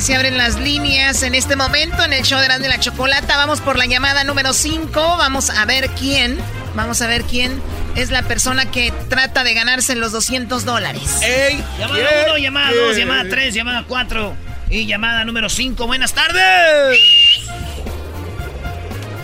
Se 0.00 0.14
abren 0.14 0.36
las 0.36 0.56
líneas 0.56 1.22
en 1.22 1.34
este 1.34 1.56
momento 1.56 2.02
en 2.04 2.12
el 2.12 2.22
show 2.22 2.38
de 2.40 2.68
la 2.68 2.78
Chocolata. 2.78 3.36
Vamos 3.36 3.60
por 3.60 3.78
la 3.78 3.86
llamada 3.86 4.24
número 4.24 4.52
5. 4.52 4.92
Vamos 5.16 5.50
a 5.50 5.64
ver 5.64 5.88
quién. 5.90 6.38
Vamos 6.74 7.00
a 7.00 7.06
ver 7.06 7.22
quién 7.22 7.62
es 7.94 8.10
la 8.10 8.22
persona 8.22 8.70
que 8.70 8.92
trata 9.08 9.42
de 9.42 9.54
ganarse 9.54 9.94
los 9.94 10.12
200 10.12 10.64
dólares. 10.64 11.22
¡Ey! 11.22 11.64
Llamada 11.78 12.10
1, 12.26 12.38
llamada 12.38 12.72
2, 12.74 12.96
llamada 12.96 13.24
3, 13.30 13.54
llamada 13.54 13.84
4 13.88 14.34
y 14.70 14.86
llamada 14.86 15.24
número 15.24 15.48
5. 15.48 15.86
Buenas 15.86 16.12
tardes. 16.12 16.98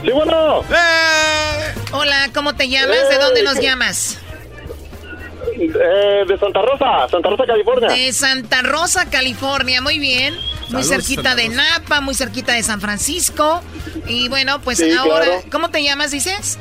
Sí, 0.03 0.11
bueno. 0.11 0.61
¡Eh! 0.63 1.75
Hola, 1.93 2.31
¿cómo 2.33 2.55
te 2.55 2.69
llamas? 2.69 3.09
¿De 3.11 3.19
dónde 3.19 3.43
nos 3.43 3.61
llamas? 3.61 4.19
Eh, 5.59 6.25
de 6.27 6.39
Santa 6.39 6.63
Rosa, 6.63 7.09
Santa 7.11 7.29
Rosa, 7.29 7.45
California. 7.47 7.89
De 7.89 8.13
Santa 8.13 8.63
Rosa, 8.63 9.11
California, 9.11 9.83
muy 9.83 9.99
bien. 9.99 10.35
Muy 10.73 10.85
cerquita 10.85 11.35
de 11.35 11.49
Napa, 11.49 12.01
muy 12.01 12.15
cerquita 12.15 12.53
de 12.53 12.63
San 12.63 12.81
Francisco. 12.81 13.63
Y 14.07 14.29
bueno, 14.29 14.61
pues 14.63 14.83
ahora, 14.97 15.43
¿cómo 15.51 15.71
te 15.71 15.83
llamas, 15.83 16.11
dices? 16.11 16.59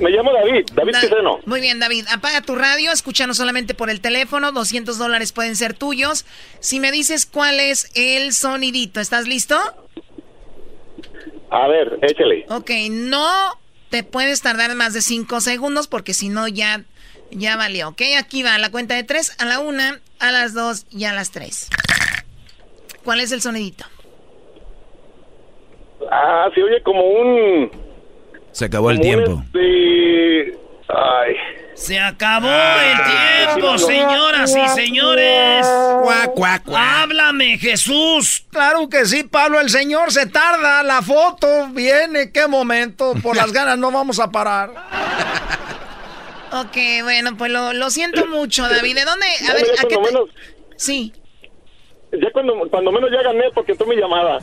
Me 0.00 0.10
llamo 0.10 0.30
David, 0.32 0.66
David 0.74 0.92
da 0.92 1.40
Muy 1.46 1.60
bien, 1.60 1.78
David. 1.78 2.06
Apaga 2.12 2.42
tu 2.42 2.54
radio, 2.54 2.92
escúchanos 2.92 3.38
solamente 3.38 3.74
por 3.74 3.88
el 3.88 4.00
teléfono. 4.00 4.52
200 4.52 4.98
dólares 4.98 5.32
pueden 5.32 5.56
ser 5.56 5.72
tuyos. 5.72 6.26
Si 6.60 6.80
me 6.80 6.92
dices 6.92 7.24
cuál 7.24 7.60
es 7.60 7.90
el 7.94 8.34
sonidito, 8.34 9.00
¿estás 9.00 9.26
listo? 9.26 9.58
A 11.50 11.68
ver, 11.68 11.98
échale. 12.02 12.44
Ok, 12.50 12.70
no 12.90 13.58
te 13.88 14.02
puedes 14.02 14.42
tardar 14.42 14.74
más 14.74 14.92
de 14.92 15.00
5 15.00 15.40
segundos 15.40 15.86
porque 15.86 16.12
si 16.12 16.28
no 16.28 16.46
ya 16.48 16.84
ya 17.30 17.56
valió, 17.56 17.88
¿ok? 17.88 18.02
Aquí 18.18 18.42
va 18.42 18.58
la 18.58 18.70
cuenta 18.70 18.94
de 18.94 19.02
tres, 19.02 19.34
a 19.38 19.44
la 19.44 19.58
una, 19.58 20.00
a 20.18 20.30
las 20.32 20.54
dos 20.54 20.86
y 20.90 21.04
a 21.04 21.12
las 21.12 21.30
tres. 21.30 21.68
¿Cuál 23.06 23.20
es 23.20 23.30
el 23.30 23.40
sonidito? 23.40 23.84
Ah, 26.10 26.48
se 26.52 26.60
oye 26.60 26.82
como 26.82 27.02
un... 27.04 27.70
Se 28.50 28.64
acabó 28.64 28.90
el 28.90 29.00
tiempo. 29.00 29.42
este, 29.46 30.58
Ay. 30.88 31.36
Se 31.74 32.00
acabó 32.00 32.48
el 32.48 33.54
tiempo, 33.54 33.78
señoras 33.78 34.56
y 34.56 34.68
señores. 34.70 35.64
Cuac, 36.02 36.32
cuac, 36.34 36.64
cuac. 36.64 36.82
Háblame, 36.84 37.58
Jesús. 37.58 38.44
Claro 38.50 38.88
que 38.88 39.04
sí, 39.06 39.22
Pablo, 39.22 39.60
el 39.60 39.70
señor 39.70 40.10
se 40.10 40.26
tarda, 40.26 40.82
la 40.82 41.00
foto 41.02 41.68
viene, 41.70 42.32
qué 42.32 42.48
momento, 42.48 43.14
por 43.22 43.36
las 43.36 43.52
ganas 43.52 43.78
no 43.78 43.92
vamos 43.92 44.18
a 44.18 44.28
parar. 44.30 44.70
Ok, 46.52 46.76
bueno, 47.02 47.36
pues 47.36 47.50
lo, 47.50 47.72
lo 47.72 47.90
siento 47.90 48.24
mucho, 48.26 48.66
David. 48.68 48.94
¿De 48.94 49.04
dónde? 49.04 49.26
A 49.50 49.52
ver, 49.52 49.64
¿a 49.78 49.82
qué 49.82 49.96
te- 49.96 49.98
menos- 50.00 50.30
Sí. 50.76 51.12
Ya 52.12 52.30
cuando, 52.32 52.54
cuando 52.70 52.92
menos 52.92 53.10
ya 53.10 53.22
gané 53.22 53.44
porque 53.52 53.74
tú 53.74 53.84
mi 53.86 53.96
llamada. 53.96 54.38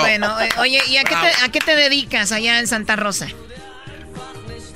Bueno, 0.00 0.40
eh, 0.40 0.48
oye, 0.60 0.78
¿y 0.88 0.96
a 0.96 1.02
qué, 1.02 1.14
te, 1.14 1.44
a 1.44 1.48
qué 1.50 1.58
te 1.58 1.76
dedicas 1.76 2.32
allá 2.32 2.58
en 2.58 2.66
Santa 2.66 2.96
Rosa? 2.96 3.28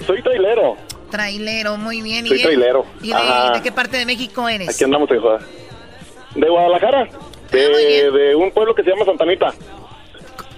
Soy 0.07 0.23
trailero. 0.23 0.77
Trailero, 1.11 1.77
muy 1.77 2.03
bien. 2.03 2.27
Soy 2.27 2.41
¿Y, 2.41 2.43
trailero. 2.43 2.85
¿y 3.01 3.11
de, 3.11 3.63
qué 3.63 3.73
parte 3.73 3.97
de 3.97 4.07
México 4.07 4.49
eres? 4.49 4.69
Aquí 4.69 4.85
andamos. 4.85 5.09
De 5.09 6.49
Guadalajara. 6.49 7.09
De, 7.51 8.11
de 8.11 8.35
un 8.35 8.51
pueblo 8.51 8.75
que 8.75 8.83
se 8.83 8.91
llama 8.91 9.05
Santanita. 9.05 9.55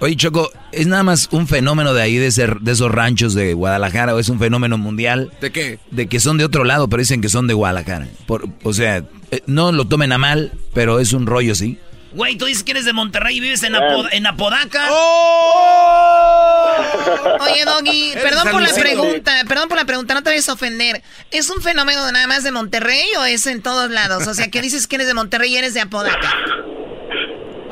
Oye, 0.01 0.15
Choco, 0.17 0.51
¿es 0.71 0.87
nada 0.87 1.03
más 1.03 1.29
un 1.33 1.49
fenómeno 1.49 1.93
de 1.93 2.03
ahí, 2.03 2.17
de, 2.19 2.31
ser, 2.31 2.61
de 2.61 2.71
esos 2.73 2.91
ranchos 2.91 3.35
de 3.35 3.53
Guadalajara, 3.55 4.15
o 4.15 4.21
es 4.21 4.29
un 4.29 4.39
fenómeno 4.39 4.79
mundial? 4.79 5.33
¿De 5.41 5.51
qué? 5.51 5.81
De 5.91 6.07
que 6.09 6.21
son 6.21 6.39
de 6.39 6.45
otro 6.45 6.63
lado, 6.65 6.89
pero 6.89 7.01
dicen 7.01 7.21
que 7.21 7.29
son 7.29 7.49
de 7.49 7.55
Guadalajara. 7.55 8.07
Por, 8.27 8.49
o 8.63 8.73
sea, 8.73 9.03
eh, 9.33 9.43
no 9.47 9.73
lo 9.73 9.87
tomen 9.87 10.13
a 10.13 10.19
mal, 10.19 10.53
pero 10.73 11.01
es 11.01 11.13
un 11.13 11.27
rollo, 11.27 11.57
¿sí? 11.57 11.79
Güey, 12.13 12.37
tú 12.39 12.47
dices 12.47 12.63
que 12.63 12.71
eres 12.73 12.85
de 12.85 12.93
Monterrey 12.93 13.37
y 13.37 13.41
vives 13.41 13.63
en, 13.65 13.75
Apo- 13.75 14.09
en 14.13 14.27
Apodaca. 14.27 14.89
Oye, 17.41 17.65
Doggy, 17.65 18.13
perdón 18.23 18.49
por 18.51 18.63
la 18.63 18.73
pregunta, 18.73 19.33
perdón 19.49 19.69
por 19.69 19.77
la 19.79 19.85
pregunta, 19.85 20.15
no 20.15 20.23
te 20.23 20.31
vayas 20.31 20.49
a 20.49 20.53
ofender. 20.55 21.03
¿Es 21.31 21.51
un 21.51 21.61
fenómeno 21.61 22.11
nada 22.13 22.27
más 22.27 22.45
de 22.45 22.53
Monterrey 22.53 23.05
o 23.19 23.25
es 23.25 23.47
en 23.47 23.63
todos 23.63 23.91
lados? 23.91 24.27
O 24.27 24.35
sea, 24.35 24.49
que 24.49 24.63
dices 24.63 24.87
que 24.87 24.97
eres 24.97 25.09
de 25.09 25.15
Monterrey 25.15 25.53
y 25.53 25.57
eres 25.57 25.75
de 25.75 25.81
Apodaca. 25.81 26.33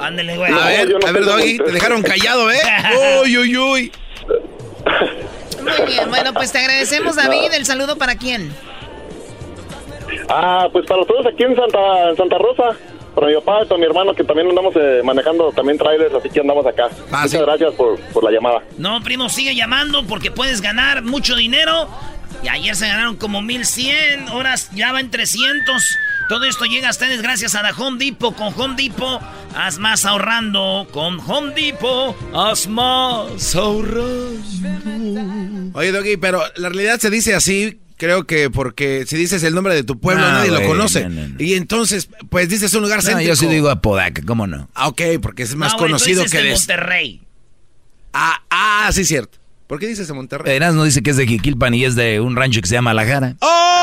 Ándele, 0.01 0.37
güey. 0.37 0.53
A 0.53 0.67
ver, 0.67 0.97
a 1.07 1.13
ver, 1.13 1.25
Doggy, 1.25 1.59
te 1.59 1.73
dejaron 1.73 2.03
callado, 2.03 2.51
¿eh? 2.51 2.61
Uy, 3.23 3.39
uy, 3.39 3.57
uy. 3.57 3.93
Muy 5.63 5.87
bien, 5.87 6.09
bueno, 6.09 6.33
pues 6.33 6.53
te 6.53 6.59
agradecemos, 6.59 7.17
David. 7.17 7.53
¿El 7.55 7.67
saludo 7.67 7.97
para 7.97 8.17
quién? 8.17 8.53
Ah, 10.29 10.69
pues 10.73 10.87
para 10.87 11.05
todos 11.05 11.27
aquí 11.27 11.43
en 11.43 11.57
Santa, 11.57 12.11
en 12.11 12.17
Santa 12.17 12.39
Rosa. 12.39 12.79
Para 13.15 13.29
mi 13.29 13.35
papá 13.37 13.63
y 13.63 13.67
para 13.67 13.79
mi 13.79 13.87
hermano 13.87 14.15
que 14.15 14.23
también 14.25 14.47
andamos 14.51 14.75
eh, 14.77 15.01
manejando 15.03 15.51
también 15.51 15.79
trailers, 15.79 16.15
así 16.15 16.29
que 16.29 16.41
andamos 16.41 16.67
acá. 16.67 16.91
Muchas 17.11 17.41
gracias 17.41 17.73
por, 17.73 17.99
por 18.13 18.23
la 18.23 18.31
llamada. 18.31 18.63
No, 18.77 19.03
primo, 19.03 19.31
sigue 19.31 19.55
llamando 19.55 20.07
porque 20.07 20.31
puedes 20.31 20.61
ganar 20.61 21.03
mucho 21.03 21.35
dinero. 21.35 21.89
Y 22.43 22.49
ayer 22.49 22.77
se 22.77 22.87
ganaron 22.87 23.17
como 23.17 23.41
1100, 23.41 24.29
horas 24.29 24.71
ya 24.75 24.93
va 24.93 25.01
en 25.01 25.11
300. 25.11 25.97
Todo 26.29 26.45
esto 26.45 26.65
llega 26.65 26.89
a 26.89 26.91
ustedes 26.91 27.23
gracias 27.23 27.55
a 27.55 27.63
la 27.63 27.71
Home 27.71 28.05
Depot. 28.05 28.35
Con 28.35 28.53
Home 28.61 28.75
Depot, 28.77 29.21
haz 29.55 29.79
más 29.79 30.05
ahorrando. 30.05 30.89
Con 30.93 31.21
Home 31.21 31.53
Depot, 31.55 32.17
haz 32.35 32.67
más 32.67 33.55
ahorrando. 33.55 34.41
Oye, 35.79 35.93
Doggy, 35.93 36.17
pero 36.17 36.43
la 36.57 36.69
realidad 36.69 36.99
se 36.99 37.11
dice 37.11 37.35
así, 37.35 37.79
creo 37.97 38.27
que 38.27 38.51
porque 38.51 39.05
si 39.07 39.17
dices 39.17 39.43
el 39.45 39.55
nombre 39.55 39.75
de 39.75 39.85
tu 39.85 40.01
pueblo 40.01 40.25
No, 40.27 40.33
nadie 40.33 40.51
lo 40.51 40.63
conoce. 40.67 41.09
no, 41.09 41.29
no, 41.29 41.35
Y 41.39 41.55
entonces, 41.55 42.09
pues 42.29 42.49
dices 42.49 42.75
un 42.75 42.83
lugar 42.83 43.03
céntrico. 43.03 43.29
yo 43.29 43.37
sí 43.37 43.47
digo 43.47 43.71
Apodaca, 43.71 44.23
¿cómo 44.27 44.47
no? 44.49 44.69
Ah, 44.75 44.89
ok, 44.89 45.03
porque 45.23 45.45
es 45.45 45.55
más 45.55 45.73
No, 45.75 45.79
güey, 45.79 45.91
tú 45.91 45.93
conocido 45.93 46.23
dices 46.25 46.39
que 46.41 46.45
de. 46.45 46.53
Monterrey. 46.55 47.23
Ah, 48.13 48.43
ah, 48.51 48.91
sí, 48.93 49.05
cierto. 49.05 49.39
¿Por 49.69 49.79
qué 49.79 49.87
dices 49.87 50.09
de 50.09 50.15
Monterrey? 50.15 50.57
Eras 50.57 50.75
no 50.75 50.83
dice 50.85 51.03
que 51.03 51.11
es 51.11 51.17
de 51.17 51.27
Jiquilpan 51.27 51.75
y 51.75 51.85
es 51.85 51.95
de 51.95 52.21
un 52.21 52.35
rancho 52.37 52.61
que 52.61 52.67
se 52.69 52.75
llama 52.75 52.95
La 52.95 53.05
Jara. 53.07 53.37
¡Oh! 53.41 53.76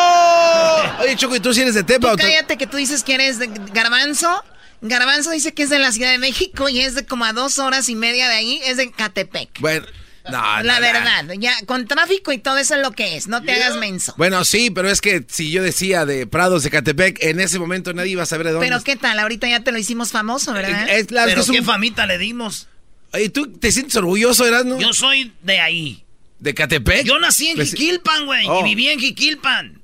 Oye, 1.01 1.15
Choco, 1.15 1.35
¿y 1.35 1.39
tú 1.39 1.53
si 1.53 1.61
eres 1.61 1.75
de 1.75 1.83
Tepa 1.83 2.09
Tú 2.09 2.13
o 2.13 2.17
cállate 2.17 2.57
que 2.57 2.67
tú 2.67 2.77
dices 2.77 3.03
que 3.03 3.15
eres 3.15 3.39
de 3.39 3.47
Garbanzo. 3.73 4.43
Garbanzo 4.81 5.31
dice 5.31 5.53
que 5.53 5.63
es 5.63 5.69
de 5.69 5.79
la 5.79 5.91
Ciudad 5.91 6.11
de 6.11 6.17
México 6.17 6.67
y 6.69 6.81
es 6.81 6.93
de 6.95 7.05
como 7.05 7.25
a 7.25 7.33
dos 7.33 7.57
horas 7.59 7.87
y 7.89 7.95
media 7.95 8.27
de 8.27 8.35
ahí, 8.35 8.61
es 8.65 8.77
de 8.77 8.91
Catepec. 8.91 9.59
Bueno, 9.61 9.85
no, 10.25 10.31
la 10.31 10.61
no, 10.63 10.73
no. 10.73 10.79
verdad, 10.81 11.25
ya 11.39 11.53
con 11.65 11.87
tráfico 11.87 12.31
y 12.33 12.37
todo 12.37 12.57
eso 12.57 12.75
es 12.75 12.81
lo 12.81 12.91
que 12.91 13.15
es, 13.15 13.27
no 13.27 13.41
te 13.41 13.53
hagas 13.53 13.77
menso. 13.77 14.13
Bueno, 14.17 14.43
sí, 14.43 14.69
pero 14.71 14.89
es 14.89 14.99
que 15.01 15.25
si 15.29 15.51
yo 15.51 15.63
decía 15.63 16.05
de 16.05 16.27
Prados 16.27 16.63
de 16.63 16.69
Catepec, 16.69 17.23
en 17.23 17.39
ese 17.39 17.59
momento 17.59 17.93
nadie 17.93 18.11
iba 18.11 18.23
a 18.23 18.25
saber 18.25 18.47
de 18.47 18.53
dónde. 18.53 18.67
Pero 18.67 18.81
qué 18.83 18.95
tal, 18.97 19.19
ahorita 19.19 19.47
ya 19.47 19.61
te 19.61 19.71
lo 19.71 19.77
hicimos 19.77 20.11
famoso, 20.11 20.51
¿verdad? 20.53 20.87
Es 20.89 21.11
la- 21.11 21.25
Pero 21.25 21.41
es 21.41 21.49
un- 21.49 21.55
qué 21.55 21.61
famita 21.61 22.05
le 22.05 22.17
dimos. 22.17 22.67
Oye, 23.13 23.29
¿tú 23.29 23.47
te 23.53 23.71
sientes 23.71 23.95
orgulloso, 23.95 24.45
Erasmo? 24.45 24.79
Yo 24.79 24.91
soy 24.93 25.31
de 25.43 25.59
ahí. 25.59 26.03
¿De 26.39 26.53
Catepec? 26.53 27.05
Yo 27.05 27.19
nací 27.19 27.47
en 27.49 27.55
Pues- 27.55 27.69
Jiquilpan, 27.71 28.25
güey, 28.25 28.45
Oh. 28.49 28.59
y 28.61 28.63
viví 28.63 28.89
en 28.89 28.99
Jiquilpan. 28.99 29.81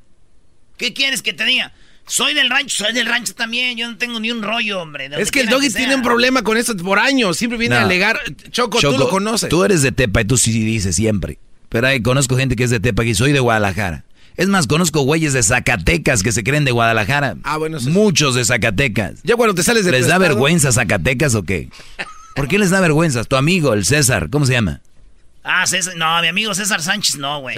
¿Qué 0.80 0.94
quieres 0.94 1.22
que 1.22 1.34
te 1.34 1.46
diga? 1.46 1.72
Soy 2.08 2.34
del 2.34 2.50
rancho, 2.50 2.84
soy 2.86 2.94
del 2.94 3.06
rancho 3.06 3.36
también. 3.36 3.78
Yo 3.78 3.88
no 3.88 3.98
tengo 3.98 4.20
ni 4.20 4.32
un 4.32 4.42
rollo, 4.42 4.82
hombre. 4.82 5.12
Es 5.20 5.30
que 5.30 5.42
el 5.42 5.48
Doggy 5.50 5.70
tiene 5.72 5.94
un 5.94 6.02
problema 6.02 6.42
con 6.42 6.58
esto 6.58 6.76
por 6.78 6.98
años. 6.98 7.38
Siempre 7.38 7.60
viene 7.60 7.76
No. 7.76 7.82
a 7.82 7.84
alegar. 7.84 8.20
Choco, 8.50 8.80
tú 8.80 8.98
lo 8.98 9.10
conoces. 9.10 9.48
Tú 9.50 9.64
eres 9.64 9.84
de 9.84 9.92
Tepa 9.92 10.22
y 10.22 10.26
tú 10.26 10.36
sí 10.38 10.52
dices 10.64 10.96
siempre. 10.96 11.38
Pero 11.70 11.86
ahí 11.86 12.02
conozco 12.02 12.36
gente 12.36 12.56
que 12.56 12.64
es 12.64 12.72
de 12.72 12.80
Tepa 12.80 13.06
y 13.06 13.14
soy 13.14 13.32
de 13.32 13.40
Guadalajara. 13.40 14.06
Es 14.38 14.48
más, 14.48 14.66
conozco 14.66 15.02
güeyes 15.02 15.34
de 15.34 15.44
Zacatecas 15.44 16.24
que 16.24 16.32
se 16.32 16.44
creen 16.44 16.64
de 16.66 16.72
Guadalajara. 16.72 17.36
Ah, 17.44 17.58
bueno, 17.58 17.78
eso 17.78 17.88
sí. 17.88 17.92
Muchos 17.92 18.34
de 18.34 18.44
Zacatecas. 18.46 19.20
Ya 19.24 19.36
cuando 19.36 19.54
te 19.54 19.62
sales 19.62 19.86
de 19.86 19.92
¿Les 19.92 20.02
da 20.08 20.14
estado- 20.16 20.22
vergüenza 20.22 20.72
Zacatecas 20.72 21.36
o 21.36 21.44
qué? 21.44 21.70
¿Por 22.36 22.48
qué 22.48 22.58
les 22.58 22.70
da 22.72 22.80
vergüenza? 22.80 23.24
Tu 23.26 23.36
amigo, 23.36 23.74
el 23.74 23.86
César, 23.86 24.30
¿cómo 24.32 24.46
se 24.48 24.54
llama? 24.54 24.82
Ah, 25.52 25.66
César, 25.66 25.96
no, 25.96 26.22
mi 26.22 26.28
amigo 26.28 26.54
César 26.54 26.80
Sánchez, 26.80 27.18
no, 27.18 27.42
güey. 27.42 27.56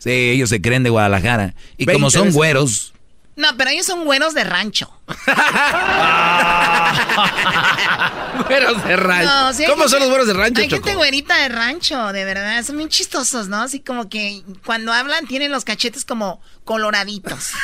Sí, 0.00 0.10
ellos 0.10 0.48
se 0.48 0.62
creen 0.62 0.82
de 0.82 0.88
Guadalajara. 0.88 1.54
Y 1.76 1.84
como 1.84 2.06
20 2.10 2.18
son 2.18 2.32
güeros, 2.32 2.93
No, 3.36 3.48
pero 3.56 3.70
ellos 3.70 3.86
son 3.86 4.04
güeros 4.04 4.32
de 4.34 4.44
rancho. 4.44 4.90
Güeros 8.48 8.84
de 8.84 8.96
rancho. 8.96 9.30
No, 9.30 9.52
sí 9.52 9.64
¿Cómo 9.64 9.82
gente- 9.82 9.90
son 9.90 10.00
los 10.00 10.08
güeros 10.08 10.26
de 10.26 10.34
rancho, 10.34 10.60
Hay 10.60 10.68
Choco? 10.68 10.82
gente 10.84 10.96
güerita 10.96 11.36
de 11.36 11.48
rancho, 11.48 12.12
de 12.12 12.24
verdad. 12.24 12.62
Son 12.64 12.76
bien 12.76 12.88
chistosos, 12.88 13.48
¿no? 13.48 13.62
Así 13.62 13.80
como 13.80 14.08
que 14.08 14.42
cuando 14.64 14.92
hablan 14.92 15.26
tienen 15.26 15.50
los 15.52 15.64
cachetes 15.64 16.04
como 16.04 16.40
coloraditos. 16.64 17.50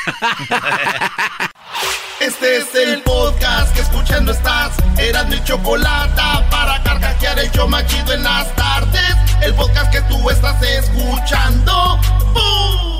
Este 2.20 2.58
es 2.58 2.74
el 2.74 3.00
podcast 3.02 3.72
que 3.74 3.80
escuchando 3.80 4.32
estás. 4.32 4.72
Eran 4.98 5.30
mi 5.30 5.42
chocolate 5.42 6.20
para 6.50 6.82
carcajear 6.82 7.38
el 7.38 7.50
yo 7.52 7.66
machido 7.66 8.12
en 8.12 8.22
las 8.22 8.54
tardes. 8.56 9.16
El 9.40 9.54
podcast 9.54 9.90
que 9.90 10.02
tú 10.02 10.28
estás 10.28 10.62
escuchando. 10.62 11.98
¡Bum! 12.34 12.99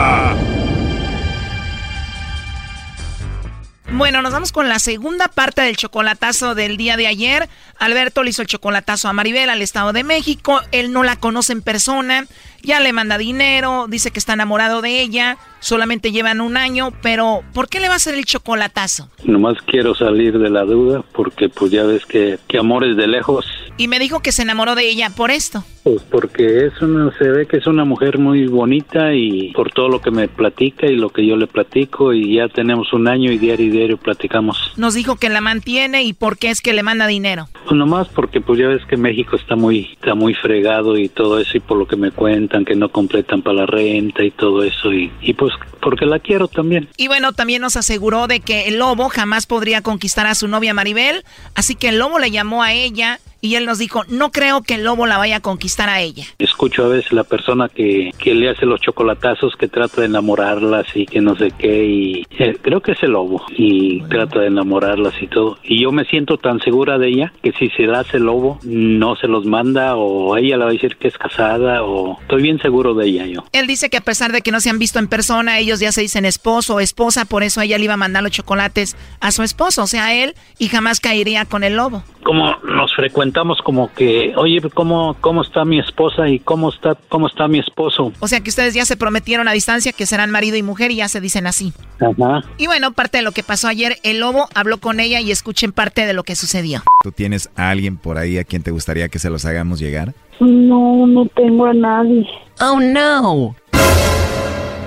Bueno, 3.93 4.21
nos 4.21 4.31
vamos 4.31 4.53
con 4.53 4.69
la 4.69 4.79
segunda 4.79 5.27
parte 5.27 5.61
del 5.61 5.75
chocolatazo 5.75 6.55
del 6.55 6.77
día 6.77 6.95
de 6.95 7.07
ayer. 7.07 7.49
Alberto 7.77 8.23
le 8.23 8.29
hizo 8.29 8.41
el 8.41 8.47
chocolatazo 8.47 9.09
a 9.09 9.13
Maribel 9.13 9.49
al 9.49 9.61
Estado 9.61 9.91
de 9.91 10.05
México. 10.05 10.61
Él 10.71 10.93
no 10.93 11.03
la 11.03 11.17
conoce 11.17 11.51
en 11.51 11.61
persona. 11.61 12.25
Ya 12.63 12.79
le 12.79 12.93
manda 12.93 13.17
dinero. 13.17 13.85
Dice 13.89 14.11
que 14.11 14.19
está 14.19 14.33
enamorado 14.33 14.81
de 14.81 15.01
ella. 15.01 15.37
Solamente 15.59 16.11
llevan 16.11 16.41
un 16.41 16.57
año. 16.57 16.91
Pero, 17.01 17.41
¿por 17.53 17.67
qué 17.69 17.79
le 17.79 17.87
va 17.87 17.93
a 17.93 17.97
hacer 17.97 18.15
el 18.15 18.25
chocolatazo? 18.25 19.09
Nomás 19.23 19.57
quiero 19.65 19.93
salir 19.95 20.37
de 20.39 20.49
la 20.49 20.63
duda 20.63 21.03
porque 21.13 21.49
pues 21.49 21.71
ya 21.71 21.83
ves 21.83 22.05
que, 22.05 22.39
que 22.47 22.57
amores 22.57 22.97
de 22.97 23.07
lejos, 23.07 23.45
Y 23.77 23.87
me 23.87 23.99
dijo 23.99 24.21
que 24.21 24.31
se 24.31 24.41
enamoró 24.41 24.75
de 24.75 24.89
ella 24.89 25.09
por 25.15 25.29
esto. 25.31 25.63
pues 25.83 26.01
porque 26.03 26.65
es 26.67 26.81
una, 26.81 27.11
se 27.17 27.27
ve 27.29 27.47
que 27.47 27.57
es 27.57 27.67
una 27.67 27.85
mujer 27.85 28.17
muy 28.19 28.47
bonita 28.47 29.13
y 29.13 29.51
por 29.53 29.71
todo 29.71 29.89
lo 29.89 30.01
que 30.01 30.11
me 30.11 30.27
platica 30.27 30.85
y 30.87 30.95
lo 30.95 31.09
que 31.09 31.25
yo 31.25 31.35
le 31.35 31.47
platico 31.47 32.13
y 32.13 32.35
ya 32.35 32.47
tenemos 32.47 32.93
un 32.93 33.07
año 33.07 33.31
y 33.31 33.37
diario 33.37 33.65
y 33.67 33.69
diario 33.69 33.97
platicamos. 33.97 34.73
Nos 34.77 34.93
dijo 34.93 35.15
que 35.15 35.29
la 35.29 35.41
mantiene 35.41 36.03
y 36.03 36.13
por 36.13 36.37
qué 36.37 36.49
es 36.49 36.61
que 36.61 36.73
le 36.73 36.83
manda 36.83 37.07
dinero. 37.07 37.47
Pues 37.65 37.75
nomás 37.75 38.07
porque 38.09 38.41
pues 38.41 38.59
ya 38.59 38.67
ves 38.67 38.85
que 38.85 38.97
México 38.97 39.35
está 39.35 39.55
muy, 39.55 39.93
está 39.93 40.13
muy 40.15 40.33
fregado 40.35 40.97
y 40.97 41.07
todo 41.09 41.39
eso 41.39 41.57
y 41.57 41.59
por 41.61 41.77
lo 41.77 41.87
que 41.87 41.95
me 41.95 42.11
que 42.65 42.75
no 42.75 42.91
completan 42.91 43.41
para 43.41 43.57
la 43.57 43.65
renta 43.65 44.23
y 44.23 44.31
todo 44.31 44.63
eso 44.63 44.91
y 44.93 45.33
pues 45.33 45.53
porque 45.81 46.05
la 46.05 46.19
quiero 46.19 46.47
también. 46.47 46.87
Y 46.97 47.07
bueno, 47.07 47.33
también 47.33 47.61
nos 47.61 47.75
aseguró 47.75 48.27
de 48.27 48.39
que 48.39 48.67
el 48.67 48.77
lobo 48.77 49.09
jamás 49.09 49.47
podría 49.47 49.81
conquistar 49.81 50.27
a 50.27 50.35
su 50.35 50.47
novia 50.47 50.73
Maribel, 50.73 51.23
así 51.55 51.75
que 51.75 51.89
el 51.89 51.97
lobo 51.97 52.19
le 52.19 52.31
llamó 52.31 52.63
a 52.63 52.73
ella 52.73 53.19
Y 53.41 53.55
él 53.55 53.65
nos 53.65 53.79
dijo, 53.79 54.03
no 54.07 54.31
creo 54.31 54.61
que 54.61 54.75
el 54.75 54.83
lobo 54.83 55.07
la 55.07 55.17
vaya 55.17 55.37
a 55.37 55.39
conquistar 55.39 55.89
a 55.89 55.99
ella. 55.99 56.25
Escucho 56.37 56.85
a 56.85 56.89
veces 56.89 57.11
la 57.11 57.23
persona 57.23 57.69
que, 57.69 58.11
que 58.19 58.35
le 58.35 58.49
hace 58.49 58.67
los 58.67 58.79
chocolatazos, 58.79 59.55
que 59.55 59.67
trata 59.67 60.01
de 60.01 60.07
enamorarlas 60.07 60.85
y 60.93 61.07
que 61.07 61.21
no 61.21 61.35
sé 61.35 61.51
qué, 61.57 61.83
y 61.83 62.27
eh, 62.37 62.55
creo 62.61 62.81
que 62.81 62.91
es 62.91 63.01
el 63.01 63.13
lobo, 63.13 63.43
y 63.49 64.01
trata 64.03 64.41
de 64.41 64.47
enamorarlas 64.47 65.19
y 65.19 65.27
todo. 65.27 65.57
Y 65.63 65.81
yo 65.81 65.91
me 65.91 66.05
siento 66.05 66.37
tan 66.37 66.59
segura 66.59 66.99
de 66.99 67.07
ella 67.07 67.33
que 67.41 67.51
si 67.53 67.69
se 67.69 67.87
la 67.87 68.01
hace 68.01 68.17
el 68.17 68.23
lobo, 68.23 68.59
no 68.63 69.15
se 69.15 69.27
los 69.27 69.45
manda, 69.45 69.95
o 69.95 70.37
ella 70.37 70.57
le 70.57 70.63
va 70.65 70.69
a 70.69 70.73
decir 70.73 70.97
que 70.97 71.07
es 71.07 71.17
casada, 71.17 71.83
o 71.83 72.19
estoy 72.21 72.43
bien 72.43 72.61
seguro 72.61 72.93
de 72.93 73.07
ella 73.07 73.25
yo. 73.25 73.43
Él 73.53 73.65
dice 73.65 73.89
que 73.89 73.97
a 73.97 74.01
pesar 74.01 74.31
de 74.31 74.41
que 74.41 74.51
no 74.51 74.59
se 74.59 74.69
han 74.69 74.77
visto 74.77 74.99
en 74.99 75.07
persona, 75.07 75.57
ellos 75.57 75.79
ya 75.79 75.91
se 75.91 76.01
dicen 76.01 76.25
esposo 76.25 76.75
o 76.75 76.79
esposa, 76.79 77.25
por 77.25 77.41
eso 77.41 77.59
ella 77.61 77.79
le 77.79 77.85
iba 77.85 77.95
a 77.95 77.97
mandar 77.97 78.21
los 78.21 78.31
chocolates 78.31 78.95
a 79.19 79.31
su 79.31 79.41
esposo, 79.41 79.81
o 79.81 79.87
sea, 79.87 80.05
a 80.05 80.13
él, 80.13 80.35
y 80.59 80.67
jamás 80.67 80.99
caería 80.99 81.45
con 81.45 81.63
el 81.63 81.75
lobo. 81.75 82.03
Como 82.23 82.55
nos 82.57 82.93
frecuentamos 82.93 83.30
como 83.63 83.91
que, 83.93 84.33
oye, 84.35 84.61
¿cómo, 84.73 85.15
cómo 85.19 85.41
está 85.41 85.65
mi 85.65 85.79
esposa 85.79 86.29
y 86.29 86.39
cómo 86.39 86.69
está, 86.69 86.95
cómo 87.09 87.27
está 87.27 87.47
mi 87.47 87.59
esposo? 87.59 88.11
O 88.19 88.27
sea 88.27 88.41
que 88.41 88.49
ustedes 88.49 88.73
ya 88.73 88.85
se 88.85 88.97
prometieron 88.97 89.47
a 89.47 89.53
distancia 89.53 89.91
que 89.91 90.05
serán 90.05 90.31
marido 90.31 90.57
y 90.57 90.63
mujer 90.63 90.91
y 90.91 90.97
ya 90.97 91.07
se 91.07 91.21
dicen 91.21 91.47
así. 91.47 91.73
Ajá. 91.99 92.41
Y 92.57 92.67
bueno, 92.67 92.91
parte 92.93 93.17
de 93.17 93.23
lo 93.23 93.31
que 93.31 93.43
pasó 93.43 93.67
ayer, 93.67 93.97
el 94.03 94.19
lobo 94.19 94.47
habló 94.53 94.79
con 94.79 94.99
ella 94.99 95.19
y 95.19 95.31
escuchen 95.31 95.71
parte 95.71 96.05
de 96.05 96.13
lo 96.13 96.23
que 96.23 96.35
sucedió. 96.35 96.83
¿Tú 97.03 97.11
tienes 97.11 97.49
a 97.55 97.69
alguien 97.69 97.97
por 97.97 98.17
ahí 98.17 98.37
a 98.37 98.43
quien 98.43 98.63
te 98.63 98.71
gustaría 98.71 99.09
que 99.09 99.19
se 99.19 99.29
los 99.29 99.45
hagamos 99.45 99.79
llegar? 99.79 100.13
No, 100.39 101.05
no 101.07 101.25
tengo 101.35 101.65
a 101.65 101.73
nadie. 101.73 102.27
Oh, 102.59 102.79
no. 102.79 103.55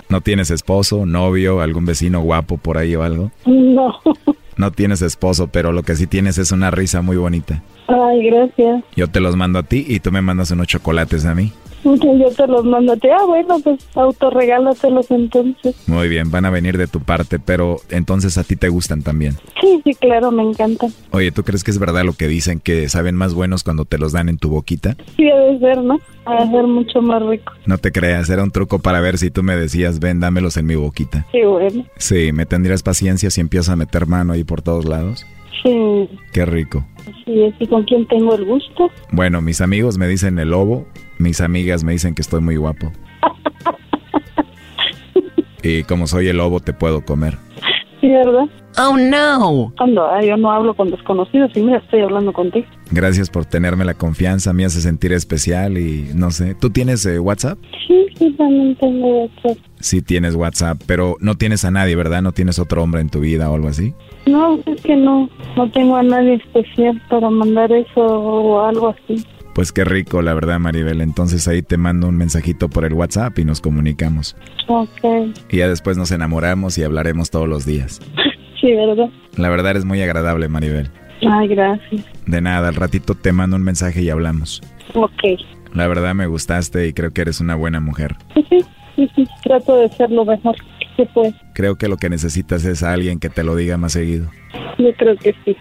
¿No 0.09 0.21
tienes 0.21 0.51
esposo, 0.51 1.07
novio, 1.07 1.61
algún 1.61 1.87
vecino 1.87 2.21
guapo 2.21 2.57
por 2.57 2.79
ahí 2.79 2.95
o 2.95 3.03
algo? 3.03 3.31
No. 3.47 4.01
No 4.57 4.71
tienes 4.71 5.03
esposo, 5.03 5.49
pero 5.49 5.73
lo 5.73 5.83
que 5.83 5.97
sí 5.97 6.07
tienes 6.07 6.39
es 6.39 6.53
una 6.53 6.71
risa 6.71 7.03
muy 7.03 7.17
bonita. 7.17 7.63
Ay, 7.89 8.27
gracias. 8.27 8.85
Yo 8.97 9.09
te 9.09 9.21
los 9.21 9.37
mando 9.37 9.59
a 9.59 9.63
ti 9.63 9.85
y 9.89 10.01
tú 10.01 10.13
me 10.13 10.23
mandas 10.23 10.51
unos 10.51 10.67
chocolates 10.67 11.25
a 11.25 11.35
mí. 11.35 11.53
Yo 11.85 12.31
te 12.31 12.47
los 12.47 12.65
mando. 12.65 12.95
Ah, 12.95 13.25
bueno, 13.27 13.59
pues 13.63 13.79
autorregálatelos 13.95 15.11
entonces. 15.11 15.77
Muy 15.87 16.09
bien, 16.09 16.31
van 16.31 16.47
a 16.47 16.51
venir 16.51 16.79
de 16.79 16.87
tu 16.87 17.01
parte, 17.01 17.39
pero 17.39 17.77
entonces 17.91 18.39
a 18.39 18.45
ti 18.45 18.57
te 18.57 18.69
gustan 18.69 19.03
también. 19.03 19.37
Sí, 19.61 19.81
sí, 19.85 19.95
claro, 19.95 20.31
me 20.31 20.43
encantan. 20.43 20.91
Oye, 21.11 21.31
¿tú 21.31 21.43
crees 21.45 21.63
que 21.63 21.71
es 21.71 21.79
verdad 21.79 22.05
lo 22.05 22.15
que 22.15 22.27
dicen 22.27 22.61
que 22.61 22.89
saben 22.89 23.17
más 23.17 23.35
buenos 23.35 23.65
cuando 23.65 23.85
te 23.85 23.99
los 23.99 24.13
dan 24.13 24.29
en 24.29 24.39
tu 24.39 24.49
boquita? 24.49 24.97
Sí, 25.17 25.25
debe 25.25 25.59
ser, 25.59 25.83
¿no? 25.83 26.01
Va 26.27 26.51
ser 26.51 26.67
mucho 26.67 27.03
más 27.03 27.23
rico. 27.23 27.53
No 27.67 27.77
te 27.77 27.93
creas, 27.93 28.31
era 28.31 28.43
un 28.43 28.51
truco 28.51 28.79
para 28.79 29.01
ver 29.01 29.19
si 29.19 29.31
tú 29.31 29.43
me 29.43 29.57
decías, 29.57 30.01
ven, 30.01 30.21
dámelos 30.21 30.57
en 30.57 30.65
mi 30.67 30.75
boquita. 30.75 31.27
Sí, 31.33 31.43
bueno. 31.43 31.85
Sí, 31.99 32.33
¿me 32.33 32.47
tendrías 32.47 32.83
paciencia 32.83 33.31
si 33.31 33.43
empiezo 33.43 33.73
a 33.73 33.77
meter 33.77 34.07
mano 34.07 34.33
ahí 34.33 34.43
por 34.43 34.63
todos 34.63 34.87
lados? 34.87 35.27
Sí. 35.65 36.09
Qué 36.33 36.45
rico. 36.45 36.85
Sí, 37.25 37.53
¿y 37.59 37.67
con 37.67 37.85
quién 37.85 38.07
tengo 38.07 38.35
el 38.35 38.45
gusto? 38.45 38.91
Bueno, 39.11 39.41
mis 39.41 39.61
amigos 39.61 39.99
me 39.99 40.07
dicen 40.07 40.39
el 40.39 40.51
lobo, 40.51 40.87
mis 41.19 41.41
amigas 41.41 41.83
me 41.83 41.93
dicen 41.93 42.15
que 42.15 42.23
estoy 42.23 42.43
muy 42.43 42.57
guapo. 42.57 42.93
y 45.63 45.83
como 45.85 46.07
soy 46.07 46.29
el 46.29 46.37
lobo, 46.37 46.61
te 46.61 46.75
puedo 46.75 47.05
comer. 47.05 47.39
Sí, 48.01 48.11
¿verdad? 48.11 48.45
Oh, 48.77 48.97
no. 48.97 49.73
Cuando 49.77 50.05
ah, 50.05 50.23
yo 50.23 50.37
no 50.37 50.51
hablo 50.51 50.75
con 50.75 50.91
desconocidos 50.91 51.51
y 51.55 51.63
mira, 51.63 51.79
estoy 51.79 52.01
hablando 52.01 52.33
contigo. 52.33 52.67
Gracias 52.91 53.31
por 53.31 53.45
tenerme 53.45 53.85
la 53.85 53.95
confianza, 53.95 54.53
me 54.53 54.65
hace 54.65 54.81
sentir 54.81 55.13
especial 55.13 55.79
y 55.79 56.11
no 56.15 56.31
sé. 56.31 56.55
¿Tú 56.55 56.71
tienes 56.71 57.07
eh, 57.07 57.19
WhatsApp? 57.19 57.59
Sí, 57.87 58.07
sí, 58.19 58.33
también 58.37 58.75
tengo 58.77 59.25
WhatsApp. 59.25 59.59
Sí 59.79 60.03
tienes 60.03 60.35
WhatsApp, 60.35 60.81
pero 60.87 61.17
no 61.21 61.37
tienes 61.37 61.65
a 61.65 61.71
nadie, 61.71 61.95
¿verdad? 61.95 62.23
¿No 62.23 62.33
tienes 62.33 62.59
otro 62.59 62.83
hombre 62.83 63.01
en 63.01 63.11
tu 63.11 63.21
vida 63.21 63.51
o 63.51 63.55
algo 63.55 63.69
así? 63.69 63.95
No, 64.27 64.59
es 64.67 64.81
que 64.83 64.97
no, 64.97 65.29
no 65.57 65.71
tengo 65.71 65.97
a 65.97 66.03
nadie 66.03 66.35
especial 66.35 67.01
para 67.09 67.31
mandar 67.31 67.71
eso 67.71 68.01
o 68.01 68.61
algo 68.65 68.89
así. 68.89 69.25
Pues 69.55 69.71
qué 69.71 69.85
rico, 69.85 70.21
la 70.21 70.35
verdad, 70.35 70.59
Maribel. 70.59 71.01
Entonces 71.01 71.47
ahí 71.47 71.63
te 71.63 71.77
mando 71.77 72.09
un 72.09 72.17
mensajito 72.17 72.69
por 72.69 72.85
el 72.85 72.93
WhatsApp 72.93 73.39
y 73.39 73.45
nos 73.45 73.61
comunicamos. 73.61 74.37
Ok. 74.67 75.33
Y 75.49 75.59
ya 75.59 75.69
después 75.69 75.97
nos 75.97 76.11
enamoramos 76.11 76.77
y 76.77 76.83
hablaremos 76.83 77.31
todos 77.31 77.49
los 77.49 77.65
días. 77.65 78.01
Sí, 78.65 78.73
¿verdad? 78.73 79.11
La 79.37 79.51
verdad 79.51 79.73
eres 79.73 79.85
muy 79.85 80.01
agradable, 80.01 80.49
Maribel. 80.49 80.89
Ay, 81.31 81.49
gracias. 81.49 82.03
De 82.25 82.41
nada, 82.41 82.69
al 82.69 82.75
ratito 82.75 83.15
te 83.15 83.31
mando 83.31 83.57
un 83.57 83.63
mensaje 83.63 84.01
y 84.01 84.09
hablamos. 84.09 84.63
Ok. 84.95 85.23
La 85.75 85.87
verdad 85.87 86.15
me 86.15 86.27
gustaste 86.27 86.89
y 86.89 86.95
creo 86.95 87.11
que 87.11 87.21
eres 87.21 87.43
una 87.43 87.57
buena 87.57 87.81
mujer. 87.81 88.17
Sí, 88.33 88.47
sí, 88.49 88.65
sí, 88.97 89.11
sí. 89.17 89.25
Trato 89.43 89.77
de 89.77 89.91
ser 89.91 90.11
lo 90.11 90.25
mejor 90.25 90.57
que 90.57 90.87
se 90.97 91.07
puede. 91.13 91.35
Creo 91.53 91.77
que 91.77 91.89
lo 91.89 91.99
que 91.99 92.09
necesitas 92.09 92.65
es 92.65 92.83
a 92.83 92.95
alguien 92.95 93.21
que 93.21 93.29
te 93.29 93.45
lo 93.45 93.55
diga 93.55 93.77
más 93.77 93.93
seguido. 93.93 94.31
Yo 94.79 94.95
creo 94.95 95.15
que 95.19 95.35
sí. 95.45 95.55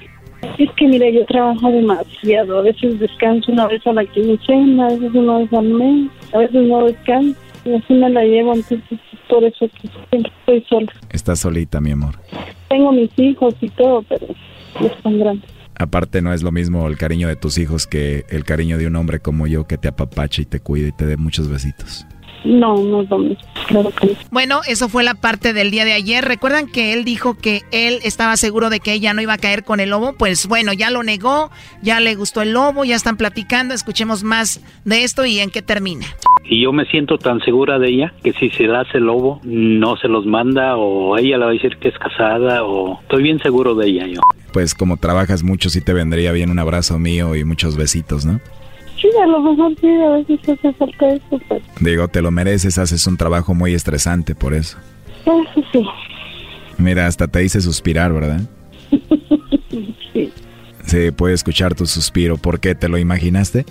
Es 0.58 0.70
que 0.78 0.88
mira, 0.88 1.10
yo 1.10 1.26
trabajo 1.26 1.72
demasiado. 1.72 2.60
A 2.60 2.62
veces 2.62 3.02
descanso 3.02 3.52
una 3.52 3.68
vez 3.68 3.86
a 3.86 3.92
la 3.92 4.06
quincena, 4.06 4.88
a 4.88 4.90
veces 4.92 5.14
una 5.14 5.40
vez 5.40 5.52
al 5.52 5.66
mes, 5.66 6.10
a 6.34 6.38
veces 6.38 6.68
no 6.68 6.86
descanso. 6.86 7.38
Y 7.66 7.74
así 7.74 7.94
me 7.94 8.10
la 8.10 8.24
llevo, 8.24 8.54
entonces 8.54 8.82
es 8.92 9.20
por 9.30 9.44
eso 9.44 9.68
que 9.82 9.90
siempre 10.10 10.32
estoy 10.40 10.66
sola. 10.70 10.92
Estás 11.10 11.40
solita, 11.40 11.80
mi 11.80 11.92
amor. 11.92 12.16
Tengo 12.70 12.92
mis 12.92 13.12
hijos 13.18 13.56
y 13.62 13.70
todo, 13.70 14.04
pero 14.04 14.28
están 14.82 15.20
grandes. 15.20 15.50
Aparte 15.76 16.22
no 16.22 16.34
es 16.34 16.44
lo 16.44 16.52
mismo 16.52 16.88
el 16.88 16.98
cariño 16.98 17.28
de 17.28 17.36
tus 17.36 17.58
hijos 17.58 17.88
que 17.88 18.26
el 18.30 18.44
cariño 18.44 18.78
de 18.78 18.88
un 18.88 18.96
hombre 18.96 19.20
como 19.20 19.48
yo 19.48 19.66
que 19.66 19.78
te 19.78 19.88
apapache 19.88 20.44
y 20.44 20.46
te 20.46 20.60
cuide 20.60 20.90
y 20.90 20.92
te 20.92 21.06
dé 21.06 21.18
muchos 21.18 21.50
besitos. 21.50 22.06
No, 22.44 22.78
no 22.78 23.18
mismo. 23.18 23.38
Claro 23.68 23.92
que 23.92 24.08
no. 24.08 24.14
Bueno, 24.32 24.62
eso 24.68 24.90
fue 24.90 25.04
la 25.04 25.16
parte 25.16 25.54
del 25.54 25.72
día 25.72 25.86
de 25.86 25.94
ayer. 25.94 26.26
¿Recuerdan 26.26 26.68
que 26.68 26.94
él 26.94 27.06
dijo 27.06 27.36
que 27.36 27.62
él 27.72 28.00
estaba 28.04 28.36
seguro 28.38 28.70
de 28.70 28.80
que 28.80 28.94
ella 28.94 29.14
no 29.14 29.22
iba 29.22 29.34
a 29.34 29.38
caer 29.38 29.64
con 29.64 29.80
el 29.80 29.92
lobo? 29.92 30.14
Pues 30.14 30.48
bueno, 30.48 30.74
ya 30.74 30.90
lo 30.90 31.04
negó, 31.04 31.52
ya 31.82 32.00
le 32.00 32.16
gustó 32.16 32.42
el 32.42 32.52
lobo, 32.52 32.84
ya 32.84 32.96
están 32.96 33.18
platicando. 33.18 33.74
Escuchemos 33.74 34.24
más 34.24 34.62
de 34.86 35.04
esto 35.04 35.26
y 35.26 35.40
en 35.40 35.50
qué 35.50 35.62
termina. 35.62 36.06
Y 36.46 36.62
yo 36.62 36.74
me 36.74 36.86
siento 36.86 37.18
tan 37.18 37.40
segura 37.40 37.80
de 37.80 37.90
ella 37.90 38.14
que 38.22 38.34
si 38.34 38.50
se 38.50 38.64
la 38.66 38.82
hace 38.82 38.98
el 38.98 39.06
lobo, 39.06 39.40
no 39.44 39.96
se 39.98 40.10
los 40.10 40.26
manda 40.26 40.76
o 40.76 41.18
ella 41.18 41.38
le 41.38 41.46
va 41.46 41.52
a 41.52 41.54
decir 41.54 41.78
que 41.78 41.88
es 41.88 41.98
casada 41.98 42.64
o 42.64 43.00
estoy 43.02 43.24
bien 43.24 43.40
seguro 43.40 43.76
de 43.76 43.88
ella 43.88 44.08
yo. 44.08 44.20
Pues 44.52 44.76
como 44.76 44.98
trabajas 44.98 45.42
mucho, 45.42 45.70
sí 45.70 45.82
te 45.82 45.94
vendría 45.94 46.32
bien 46.32 46.52
un 46.52 46.60
abrazo 46.60 47.00
mío 47.00 47.36
y 47.36 47.44
muchos 47.46 47.78
besitos, 47.78 48.26
¿no? 48.26 48.40
Sí, 49.04 49.10
a 49.22 49.28
lo 49.28 49.42
mejor 49.42 49.76
sí, 49.82 49.88
a 49.88 50.10
veces 50.12 50.40
hace 50.50 50.74
falta 50.74 51.10
eso, 51.10 51.40
pero 51.50 51.62
Digo, 51.82 52.08
te 52.08 52.22
lo 52.22 52.32
mereces, 52.32 52.78
haces 52.78 53.06
un 53.06 53.18
trabajo 53.18 53.54
muy 53.54 53.74
estresante 53.74 54.34
por 54.34 54.54
eso. 54.54 54.78
eso 55.26 55.68
sí. 55.74 55.86
Mira, 56.78 57.06
hasta 57.06 57.28
te 57.28 57.44
hice 57.44 57.60
suspirar, 57.60 58.14
¿verdad? 58.14 58.42
sí. 60.14 60.32
Sí, 60.86 61.12
puedo 61.12 61.34
escuchar 61.34 61.76
tu 61.76 61.86
suspiro. 61.86 62.38
¿Por 62.38 62.60
qué? 62.62 62.76
¿Te 62.76 62.88
lo 62.88 62.98
imaginaste? 62.98 63.66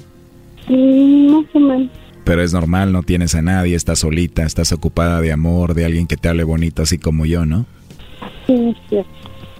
Mm, 0.68 1.32
Más 1.32 1.44
o 1.54 1.60
menos. 1.60 1.90
Pero 2.24 2.42
es 2.42 2.52
normal, 2.52 2.92
no 2.92 3.02
tienes 3.02 3.34
a 3.34 3.42
nadie, 3.42 3.74
estás 3.74 4.00
solita, 4.00 4.44
estás 4.44 4.70
ocupada 4.72 5.20
de 5.22 5.32
amor, 5.32 5.74
de 5.74 5.84
alguien 5.86 6.06
que 6.06 6.16
te 6.16 6.28
hable 6.28 6.44
bonito 6.44 6.82
así 6.82 6.98
como 6.98 7.24
yo, 7.26 7.44
¿no? 7.46 7.66
Sí, 8.46 8.54
es 8.70 8.76
cierto. 8.90 9.10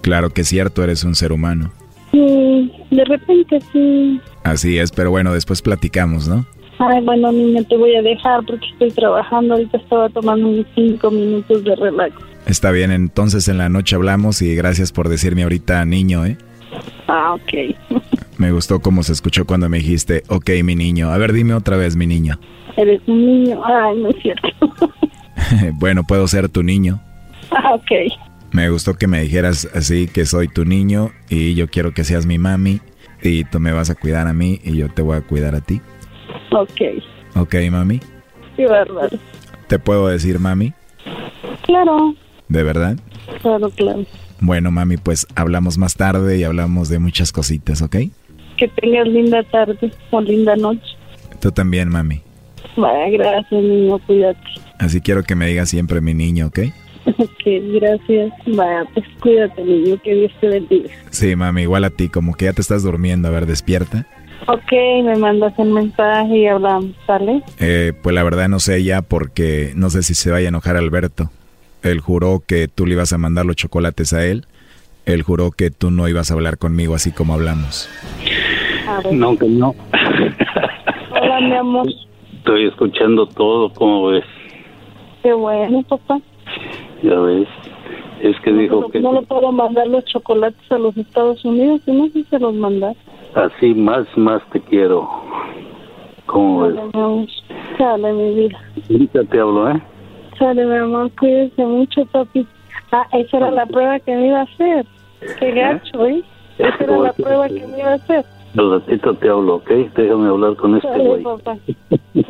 Claro 0.01 0.29
que 0.29 0.41
es 0.41 0.47
cierto, 0.47 0.83
eres 0.83 1.03
un 1.03 1.15
ser 1.15 1.31
humano. 1.33 1.73
Sí, 2.13 2.71
de 2.91 3.05
repente 3.05 3.59
sí. 3.73 4.21
Así 4.43 4.77
es, 4.77 4.91
pero 4.91 5.09
bueno, 5.09 5.33
después 5.33 5.61
platicamos, 5.61 6.27
¿no? 6.27 6.45
Ay, 6.79 7.03
bueno, 7.03 7.31
niña, 7.31 7.63
te 7.63 7.75
voy 7.75 7.95
a 7.95 8.01
dejar 8.01 8.45
porque 8.45 8.65
estoy 8.67 8.91
trabajando. 8.91 9.55
Ahorita 9.55 9.77
estaba 9.77 10.09
tomando 10.09 10.47
unos 10.47 10.65
cinco 10.75 11.09
minutos 11.11 11.63
de 11.63 11.75
relax. 11.75 12.15
Está 12.45 12.71
bien, 12.71 12.91
entonces 12.91 13.47
en 13.47 13.57
la 13.57 13.69
noche 13.69 13.95
hablamos 13.95 14.41
y 14.41 14.55
gracias 14.55 14.91
por 14.91 15.09
decirme 15.09 15.43
ahorita 15.43 15.83
niño, 15.85 16.25
¿eh? 16.25 16.37
Ah, 17.07 17.33
ok. 17.33 17.75
Me 18.37 18.51
gustó 18.51 18.79
cómo 18.79 19.03
se 19.03 19.13
escuchó 19.13 19.45
cuando 19.45 19.69
me 19.69 19.77
dijiste, 19.77 20.23
ok, 20.27 20.49
mi 20.63 20.75
niño. 20.75 21.09
A 21.11 21.17
ver, 21.17 21.33
dime 21.33 21.53
otra 21.53 21.77
vez, 21.77 21.95
mi 21.95 22.07
niño. 22.07 22.39
Eres 22.75 23.01
un 23.07 23.25
niño. 23.25 23.61
Ay, 23.63 23.97
no 23.99 24.09
es 24.09 24.15
cierto. 24.21 24.49
bueno, 25.73 26.03
puedo 26.03 26.27
ser 26.27 26.49
tu 26.49 26.63
niño. 26.63 26.99
ah, 27.51 27.75
ok. 27.75 27.91
Me 28.53 28.69
gustó 28.69 28.93
que 28.93 29.07
me 29.07 29.21
dijeras 29.21 29.67
así 29.73 30.07
que 30.07 30.25
soy 30.25 30.47
tu 30.47 30.63
niño 30.63 31.11
y 31.29 31.55
yo 31.55 31.67
quiero 31.67 31.93
que 31.93 32.03
seas 32.03 32.25
mi 32.25 32.37
mami 32.37 32.81
y 33.21 33.43
tú 33.45 33.59
me 33.59 33.71
vas 33.71 33.89
a 33.89 33.95
cuidar 33.95 34.27
a 34.27 34.33
mí 34.33 34.59
y 34.63 34.77
yo 34.77 34.89
te 34.89 35.01
voy 35.01 35.17
a 35.17 35.21
cuidar 35.21 35.55
a 35.55 35.61
ti. 35.61 35.81
Ok. 36.51 36.81
Ok, 37.35 37.55
mami. 37.71 37.99
Sí, 38.55 38.63
verdad. 38.65 39.11
¿Te 39.67 39.79
puedo 39.79 40.07
decir 40.07 40.39
mami? 40.39 40.73
Claro, 41.63 42.13
¿De 42.47 42.61
verdad? 42.63 42.97
claro, 43.41 43.69
claro. 43.71 44.05
Bueno, 44.39 44.69
mami, 44.71 44.97
pues 44.97 45.25
hablamos 45.35 45.77
más 45.77 45.95
tarde 45.95 46.37
y 46.37 46.43
hablamos 46.43 46.89
de 46.89 46.99
muchas 46.99 47.31
cositas, 47.31 47.81
¿ok? 47.81 47.95
Que 48.57 48.67
tengas 48.81 49.07
linda 49.07 49.41
tarde 49.43 49.91
o 50.11 50.21
linda 50.21 50.55
noche. 50.55 50.81
Tú 51.39 51.51
también, 51.51 51.89
mami. 51.89 52.21
Vaya, 52.77 53.09
gracias, 53.09 53.63
niño. 53.63 53.97
Cuídate. 54.05 54.39
Así 54.79 55.01
quiero 55.01 55.23
que 55.23 55.35
me 55.35 55.47
digas 55.47 55.69
siempre 55.69 56.01
mi 56.01 56.13
niño, 56.13 56.47
¿ok? 56.47 56.59
Ok, 57.05 57.43
gracias. 57.45 58.33
Vaya, 58.47 58.85
pues 58.93 59.05
cuídate, 59.21 59.63
niño. 59.63 59.97
Que 60.03 60.13
Dios 60.13 60.31
te 60.39 60.47
bendiga. 60.47 60.89
Sí, 61.09 61.35
mami, 61.35 61.63
igual 61.63 61.83
a 61.83 61.89
ti, 61.89 62.09
como 62.09 62.33
que 62.35 62.45
ya 62.45 62.53
te 62.53 62.61
estás 62.61 62.83
durmiendo, 62.83 63.27
a 63.27 63.31
ver, 63.31 63.45
despierta. 63.45 64.07
Ok, 64.47 64.71
me 65.03 65.15
mandas 65.15 65.57
el 65.57 65.69
mensaje 65.69 66.37
y 66.37 66.47
hablamos, 66.47 66.91
¿sale? 67.07 67.41
Eh, 67.59 67.93
pues 68.01 68.13
la 68.13 68.23
verdad 68.23 68.49
no 68.49 68.59
sé 68.59 68.83
ya 68.83 69.01
porque 69.01 69.71
no 69.75 69.89
sé 69.89 70.03
si 70.03 70.15
se 70.15 70.31
vaya 70.31 70.47
a 70.47 70.49
enojar 70.49 70.75
Alberto. 70.75 71.29
Él 71.81 71.99
juró 72.01 72.41
que 72.45 72.67
tú 72.67 72.85
le 72.85 72.93
ibas 72.93 73.13
a 73.13 73.17
mandar 73.17 73.45
los 73.45 73.55
chocolates 73.55 74.11
a 74.13 74.25
él. 74.25 74.45
Él 75.05 75.21
juró 75.21 75.51
que 75.51 75.69
tú 75.69 75.91
no 75.91 76.07
ibas 76.07 76.31
a 76.31 76.33
hablar 76.33 76.57
conmigo 76.57 76.95
así 76.95 77.11
como 77.11 77.33
hablamos. 77.33 77.89
No, 79.11 79.37
que 79.37 79.47
no. 79.47 79.75
Hola, 81.11 81.41
mi 81.41 81.55
amor. 81.55 81.87
Estoy 82.37 82.67
escuchando 82.67 83.25
todo, 83.27 83.69
¿cómo 83.73 84.07
ves? 84.07 84.25
Qué 85.21 85.31
bueno, 85.33 85.83
papá. 85.83 86.19
Ya 87.03 87.19
ves. 87.19 87.47
Es 88.21 88.39
que 88.39 88.53
dijo 88.53 88.89
que 88.89 89.01
no 89.01 89.11
le 89.11 89.21
puedo 89.23 89.51
mandar 89.51 89.85
los 89.87 90.05
chocolates 90.05 90.71
a 90.71 90.77
los 90.77 90.95
Estados 90.95 91.43
Unidos, 91.43 91.81
y 91.85 91.91
no 91.91 92.05
sé 92.05 92.13
si 92.13 92.23
se 92.23 92.39
los 92.39 92.53
mandar. 92.53 92.95
así 93.35 93.73
más, 93.73 94.05
más 94.15 94.41
te 94.51 94.61
quiero. 94.61 95.09
¿Cómo 96.25 96.61
ves? 96.61 96.75
Sale, 97.77 98.13
mi 98.13 98.13
amor. 98.13 98.15
Mi 98.15 98.33
vida. 98.35 98.59
Ahorita 98.89 99.23
te 99.25 99.39
hablo, 99.39 99.69
¿eh? 99.69 99.81
Sale, 100.39 100.65
mi 100.65 100.75
amor. 100.75 101.11
Cuídese 101.19 101.65
mucho, 101.65 102.05
papi. 102.05 102.47
Ah, 102.93 103.05
esa 103.11 103.37
era 103.37 103.51
la 103.51 103.65
prueba 103.65 103.99
que 103.99 104.15
me 104.15 104.27
iba 104.27 104.39
a 104.39 104.43
hacer. 104.43 104.85
Qué 105.39 105.51
gacho, 105.51 106.05
¿eh? 106.05 106.23
Esa 106.57 106.83
era 106.83 106.97
la 106.97 107.13
prueba 107.13 107.47
que 107.49 107.67
me 107.67 107.79
iba 107.79 107.89
a 107.89 107.95
hacer. 107.95 108.23
Al 108.57 108.71
ratito 108.71 109.13
te 109.15 109.29
hablo, 109.29 109.55
¿ok? 109.55 109.69
Déjame 109.95 110.27
hablar 110.29 110.55
con 110.55 110.75
este 110.75 110.87
güey. 110.99 111.23
papá. 111.23 111.57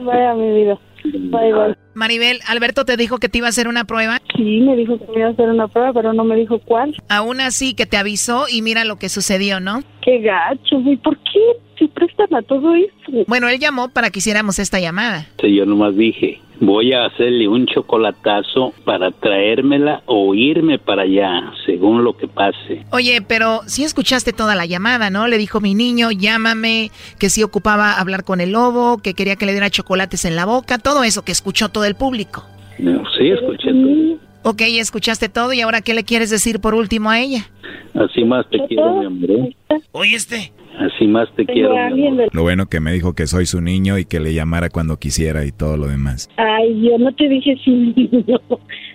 Vaya, 0.02 0.34
mi 0.36 0.64
vida. 0.64 0.78
Bye, 1.04 1.54
bye. 1.54 1.76
Maribel, 1.96 2.40
Alberto 2.48 2.86
te 2.86 2.96
dijo 2.96 3.18
que 3.18 3.28
te 3.28 3.40
iba 3.40 3.48
a 3.48 3.50
hacer 3.50 3.68
una 3.68 3.84
prueba. 3.84 4.22
Sí, 4.36 4.62
me 4.62 4.76
dijo 4.78 4.98
que 4.98 5.06
me 5.12 5.20
iba 5.20 5.28
a 5.28 5.32
hacer 5.32 5.50
una 5.50 5.68
prueba, 5.68 5.92
pero 5.94 6.14
no 6.14 6.24
me 6.24 6.36
dijo 6.38 6.60
cuál. 6.60 6.96
Aún 7.10 7.42
así 7.42 7.74
que 7.76 7.86
te 7.86 7.98
avisó 7.98 8.46
y 8.50 8.62
mira 8.62 8.86
lo 8.86 8.96
que 8.96 9.10
sucedió, 9.10 9.60
¿no? 9.60 9.82
Qué 10.02 10.20
gacho, 10.20 10.80
¿y 10.80 10.96
por 10.98 11.18
qué 11.18 11.40
se 11.78 11.88
prestan 11.90 12.34
a 12.34 12.42
todo 12.42 12.74
esto? 12.76 13.26
Bueno, 13.28 13.50
él 13.50 13.60
llamó 13.60 13.90
para 13.90 14.10
que 14.10 14.20
hiciéramos 14.20 14.60
esta 14.60 14.80
llamada. 14.80 15.28
Sí, 15.42 15.54
yo 15.56 15.66
nomás 15.66 15.96
dije, 15.98 16.40
voy 16.66 16.93
a 16.93 17.05
hacerle 17.05 17.47
un 17.47 17.66
chocolatazo 17.66 18.74
para 18.86 19.11
traérmela 19.11 20.01
o 20.05 20.34
irme 20.34 20.80
para 20.80 21.03
allá, 21.03 21.51
según 21.66 22.03
lo 22.03 22.16
que 22.16 22.28
pase. 22.28 22.86
Oye, 22.91 23.22
pero 23.22 23.61
sí 23.66 23.84
escuchaste 23.84 24.34
toda 24.34 24.55
la 24.55 24.66
llamada, 24.66 25.09
¿no? 25.09 25.28
Le 25.28 25.38
dijo 25.38 25.59
mi 25.59 25.76
niño, 25.76 26.11
llámame, 26.11 26.91
que 27.20 27.30
sí 27.30 27.43
ocupaba 27.43 27.99
hablar 27.99 28.24
con 28.24 28.41
el 28.41 28.51
lobo, 28.51 28.99
que 28.99 29.14
quería 29.14 29.36
que 29.36 29.45
le 29.45 29.51
diera 29.51 29.70
chocolates 29.70 30.26
en 30.26 30.36
la 30.36 30.45
boca, 30.45 30.78
todo 30.78 31.03
eso 31.03 31.24
que 31.24 31.32
escuchó 31.32 31.70
todo 31.70 31.86
el 31.86 31.95
público. 31.95 32.45
No, 32.80 33.03
sí, 33.18 33.30
escuché 33.30 33.72
todo. 33.72 34.20
Ok, 34.45 34.61
escuchaste 34.61 35.30
todo 35.30 35.53
y 35.53 35.61
ahora 35.61 35.82
¿qué 35.82 35.93
le 35.93 36.03
quieres 36.03 36.30
decir 36.30 36.59
por 36.59 36.76
último 36.76 37.09
a 37.09 37.20
ella? 37.20 37.47
Así 37.93 38.24
más 38.26 38.49
te 38.49 38.59
quiero, 38.68 38.99
mi 38.99 39.05
amor. 39.05 39.32
¿eh? 39.32 39.55
Oye, 39.91 40.16
este. 40.16 40.51
Así 40.80 41.06
más 41.08 41.30
te 41.36 41.46
quiero, 41.46 41.76
mi 41.92 42.08
amor. 42.08 42.30
Lo 42.34 42.42
bueno 42.42 42.66
que 42.66 42.80
me 42.80 42.92
dijo 42.94 43.14
que 43.14 43.28
soy 43.28 43.46
su 43.46 43.62
niño 43.62 43.98
y 44.00 44.06
que 44.06 44.20
le 44.20 44.34
llamara 44.34 44.70
cuando 44.70 44.98
quisiera 44.98 45.46
y 45.46 45.52
todo 45.52 45.78
lo 45.78 45.88
demás. 45.88 46.30
Ay, 46.38 46.82
yo 46.90 46.98
no 46.98 47.14
te 47.14 47.30
dije 47.30 47.56
sí, 47.64 47.72
niño. 47.96 48.40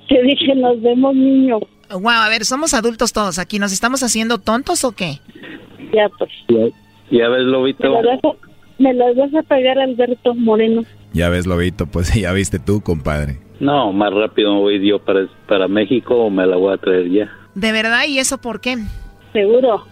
Te 0.08 0.22
dije 0.22 0.54
nos 0.56 0.80
vemos, 0.82 1.14
niño. 1.14 1.58
Wow, 1.90 2.08
a 2.10 2.28
ver, 2.28 2.44
somos 2.44 2.74
adultos 2.74 3.12
todos 3.12 3.38
aquí, 3.38 3.58
¿nos 3.58 3.72
estamos 3.72 4.02
haciendo 4.02 4.38
tontos 4.38 4.84
o 4.84 4.92
qué? 4.92 5.18
Ya, 5.94 6.08
pues. 6.18 6.30
Ya, 6.48 6.66
ya 7.18 7.28
ves, 7.28 7.44
Me 7.44 7.50
Lobito. 7.50 7.88
las 7.90 8.04
vas 8.04 8.20
a, 8.34 8.82
me 8.82 8.92
las 8.94 9.16
vas 9.16 9.34
a 9.34 9.42
pagar, 9.44 9.78
Alberto 9.78 10.34
Moreno. 10.34 10.82
Ya 11.14 11.28
ves, 11.30 11.46
Lobito, 11.46 11.86
pues 11.86 12.12
ya 12.20 12.32
viste 12.32 12.58
tú, 12.58 12.80
compadre. 12.82 13.38
No, 13.60 13.92
más 13.92 14.12
rápido 14.12 14.52
me 14.54 14.60
voy 14.60 14.86
yo 14.88 14.98
para, 14.98 15.26
para 15.48 15.66
México 15.68 16.16
o 16.16 16.30
me 16.30 16.46
la 16.46 16.56
voy 16.56 16.74
a 16.74 16.76
traer 16.76 17.10
ya. 17.10 17.30
¿De 17.54 17.72
verdad? 17.72 18.02
¿Y 18.06 18.18
eso 18.18 18.38
por 18.38 18.60
qué? 18.60 18.76
Seguro. 19.32 19.86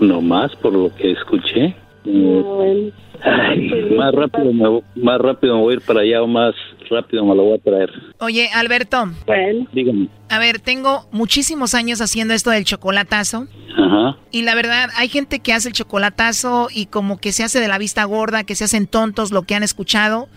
No 0.00 0.20
más 0.20 0.54
por 0.56 0.72
lo 0.72 0.94
que 0.94 1.12
escuché. 1.12 1.74
Eh, 2.08 2.42
bueno. 2.44 2.92
ay, 3.24 3.90
más 3.96 4.14
rápido 4.14 4.52
me, 4.52 4.82
más 5.02 5.18
rápido 5.20 5.56
me 5.56 5.62
voy 5.62 5.72
a 5.72 5.76
ir 5.78 5.82
para 5.82 6.00
allá 6.02 6.22
o 6.22 6.26
más 6.28 6.54
rápido 6.88 7.24
me 7.24 7.34
la 7.34 7.42
voy 7.42 7.54
a 7.54 7.58
traer. 7.58 7.90
Oye, 8.20 8.48
Alberto, 8.54 9.06
Bueno. 9.26 9.66
Dígame. 9.72 10.08
a 10.28 10.38
ver, 10.38 10.60
tengo 10.60 11.08
muchísimos 11.10 11.74
años 11.74 12.00
haciendo 12.00 12.32
esto 12.34 12.50
del 12.50 12.64
chocolatazo. 12.64 13.48
Ajá. 13.76 14.16
Y 14.30 14.42
la 14.42 14.54
verdad, 14.54 14.88
hay 14.96 15.08
gente 15.08 15.40
que 15.40 15.52
hace 15.52 15.68
el 15.68 15.74
chocolatazo 15.74 16.68
y 16.72 16.86
como 16.86 17.18
que 17.18 17.32
se 17.32 17.42
hace 17.42 17.58
de 17.60 17.68
la 17.68 17.78
vista 17.78 18.04
gorda, 18.04 18.44
que 18.44 18.54
se 18.54 18.64
hacen 18.64 18.86
tontos 18.86 19.32
lo 19.32 19.42
que 19.42 19.54
han 19.56 19.64
escuchado. 19.64 20.28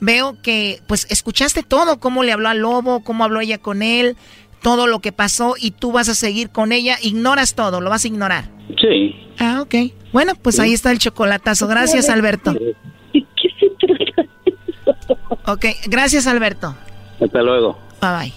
Veo 0.00 0.36
que, 0.42 0.78
pues, 0.86 1.06
escuchaste 1.10 1.62
todo, 1.62 1.98
cómo 2.00 2.22
le 2.22 2.32
habló 2.32 2.48
al 2.48 2.60
lobo, 2.60 3.02
cómo 3.04 3.24
habló 3.24 3.40
ella 3.40 3.58
con 3.58 3.82
él, 3.82 4.16
todo 4.62 4.86
lo 4.86 5.00
que 5.00 5.12
pasó 5.12 5.54
y 5.60 5.70
tú 5.72 5.92
vas 5.92 6.08
a 6.08 6.14
seguir 6.14 6.50
con 6.50 6.72
ella. 6.72 6.96
Ignoras 7.02 7.54
todo, 7.54 7.80
lo 7.80 7.90
vas 7.90 8.04
a 8.04 8.08
ignorar. 8.08 8.44
Sí. 8.80 9.14
Ah, 9.38 9.60
ok. 9.62 9.74
Bueno, 10.12 10.34
pues 10.40 10.58
ahí 10.60 10.72
está 10.72 10.90
el 10.90 10.98
chocolatazo. 10.98 11.68
Gracias, 11.68 12.08
Alberto. 12.08 12.54
¿Y 13.12 13.22
qué 13.22 13.48
se 13.58 13.70
trata? 13.86 14.28
Ok, 15.46 15.66
gracias, 15.86 16.26
Alberto. 16.26 16.74
Hasta 17.20 17.42
luego, 17.42 17.78
Bye 18.00 18.10
bye. 18.10 18.32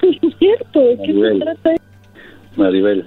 ¿de 0.00 0.98
¿Qué 1.04 1.12
se 1.12 1.44
trata? 1.44 1.70
Maribel. 2.56 3.06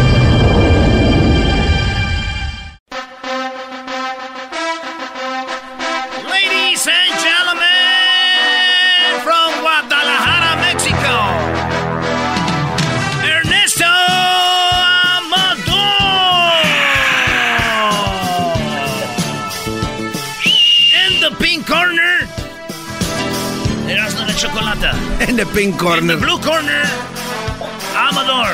En 25.27 25.35
the 25.37 25.45
pink 25.47 25.73
In 25.73 25.77
corner. 25.77 26.15
the 26.19 26.25
blue 26.25 26.39
corner, 26.39 26.83
Amador. 27.95 28.49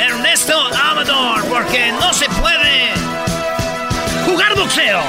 Ernesto 0.00 0.54
Amador, 0.74 1.44
porque 1.46 1.92
no 1.92 2.12
se 2.12 2.26
puede 2.30 2.92
jugar 4.24 4.54
boxeo. 4.56 5.00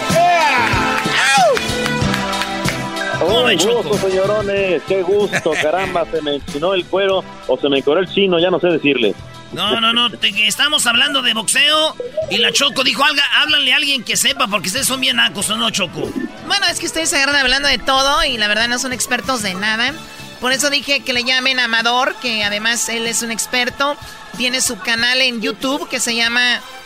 Oh, 3.24 3.28
Joven 3.28 3.58
gusto, 3.60 3.98
señorones, 4.10 4.82
qué 4.88 5.04
gusto, 5.04 5.52
caramba, 5.62 6.06
se 6.12 6.22
me 6.24 6.36
enchinó 6.36 6.74
el 6.74 6.86
cuero 6.86 7.24
o 7.48 7.58
se 7.58 7.70
me 7.70 7.78
encoró 7.78 8.00
el 8.00 8.08
chino, 8.12 8.40
ya 8.40 8.50
no 8.50 8.60
sé 8.60 8.68
decirle. 8.68 9.14
No, 9.52 9.80
no, 9.80 9.94
no, 9.94 10.10
te- 10.10 10.48
estamos 10.48 10.88
hablando 10.88 11.22
de 11.22 11.34
boxeo 11.34 11.96
y 12.32 12.38
la 12.38 12.52
Choco 12.52 12.84
dijo, 12.84 13.04
"Alga- 13.04 13.22
háblanle 13.42 13.74
a 13.74 13.76
alguien 13.76 14.04
que 14.04 14.16
sepa 14.18 14.48
porque 14.48 14.68
ustedes 14.70 14.88
son 14.88 15.02
bien 15.02 15.18
nacos, 15.18 15.50
¿o 15.52 15.58
no, 15.58 15.70
Choco? 15.70 16.10
Bueno, 16.48 16.66
es 16.72 16.80
que 16.80 16.86
ustedes 16.88 17.10
se 17.10 17.18
agarran 17.18 17.36
hablando 17.36 17.68
de 17.68 17.78
todo 17.78 18.24
y 18.26 18.38
la 18.38 18.48
verdad 18.48 18.68
no 18.70 18.80
son 18.80 18.92
expertos 18.94 19.42
de 19.44 19.54
nada. 19.54 19.94
Por 20.42 20.52
eso 20.52 20.72
dije 20.72 21.02
que 21.02 21.14
le 21.14 21.24
llamen 21.24 21.60
a 21.60 21.66
Amador, 21.66 22.16
que 22.16 22.44
además 22.44 22.90
él 22.90 23.06
es 23.06 23.22
un 23.22 23.32
experto. 23.32 23.96
Tiene 24.38 24.60
su 24.60 24.80
canal 24.80 25.22
en 25.22 25.40
YouTube 25.40 25.88
que 25.88 26.00
se 26.00 26.16
llama 26.16 26.42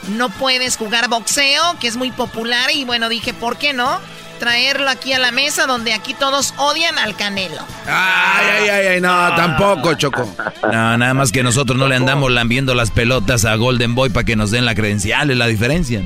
No 0.09 0.29
Puedes 0.29 0.75
Jugar 0.75 1.07
Boxeo, 1.07 1.79
que 1.79 1.87
es 1.87 1.95
muy 1.95 2.11
popular. 2.11 2.69
Y 2.73 2.83
bueno, 2.83 3.07
dije, 3.07 3.33
¿por 3.33 3.55
qué 3.57 3.71
no? 3.71 4.01
Traerlo 4.39 4.89
aquí 4.89 5.13
a 5.13 5.19
la 5.19 5.31
mesa 5.31 5.67
donde 5.67 5.93
aquí 5.93 6.13
todos 6.13 6.53
odian 6.57 6.99
al 6.99 7.15
Canelo. 7.15 7.61
Ay, 7.87 8.47
ay, 8.59 8.69
ay, 8.69 8.87
ay, 8.87 9.01
no, 9.01 9.33
tampoco, 9.37 9.93
Choco. 9.93 10.35
No, 10.63 10.97
nada 10.97 11.13
más 11.13 11.31
que 11.31 11.41
nosotros 11.41 11.79
no 11.79 11.87
le 11.87 11.95
andamos 11.95 12.29
lambiendo 12.31 12.75
las 12.75 12.91
pelotas 12.91 13.45
a 13.45 13.55
Golden 13.55 13.95
Boy 13.95 14.09
para 14.09 14.25
que 14.25 14.35
nos 14.35 14.51
den 14.51 14.65
la 14.65 14.75
credencial, 14.75 15.31
es 15.31 15.37
la 15.37 15.47
diferencia. 15.47 16.01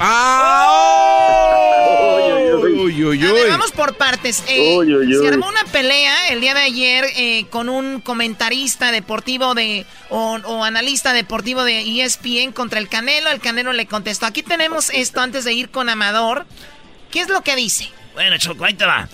Uy, 2.89 3.03
uy, 3.03 3.23
A 3.23 3.31
ver, 3.31 3.43
uy. 3.45 3.49
vamos 3.49 3.71
por 3.71 3.95
partes. 3.97 4.43
Eh, 4.47 4.75
Uy, 4.77 4.93
uy, 4.93 5.13
Se 5.13 5.27
armó 5.27 5.47
una 5.47 5.63
pelea 5.65 6.29
el 6.29 6.41
día 6.41 6.53
de 6.53 6.61
ayer 6.61 7.05
eh, 7.15 7.45
con 7.49 7.69
un 7.69 8.01
comentarista 8.01 8.91
deportivo 8.91 9.53
de 9.53 9.85
o, 10.09 10.39
o 10.43 10.63
analista 10.63 11.13
deportivo 11.13 11.63
de 11.63 12.01
ESPN 12.03 12.51
contra 12.51 12.79
el 12.79 12.89
Canelo. 12.89 13.29
El 13.29 13.39
Canelo 13.39 13.73
le 13.73 13.85
contestó. 13.85 14.25
Aquí 14.25 14.43
tenemos 14.43 14.89
esto 14.89 15.21
antes 15.21 15.43
de 15.43 15.53
ir 15.53 15.69
con 15.69 15.89
Amador. 15.89 16.45
¿Qué 17.11 17.21
es 17.21 17.29
lo 17.29 17.41
que 17.41 17.55
dice? 17.55 17.89
Bueno, 18.13 18.37
Choco, 18.37 18.65
ahí 18.65 18.73
te 18.73 18.85
va. 18.85 19.07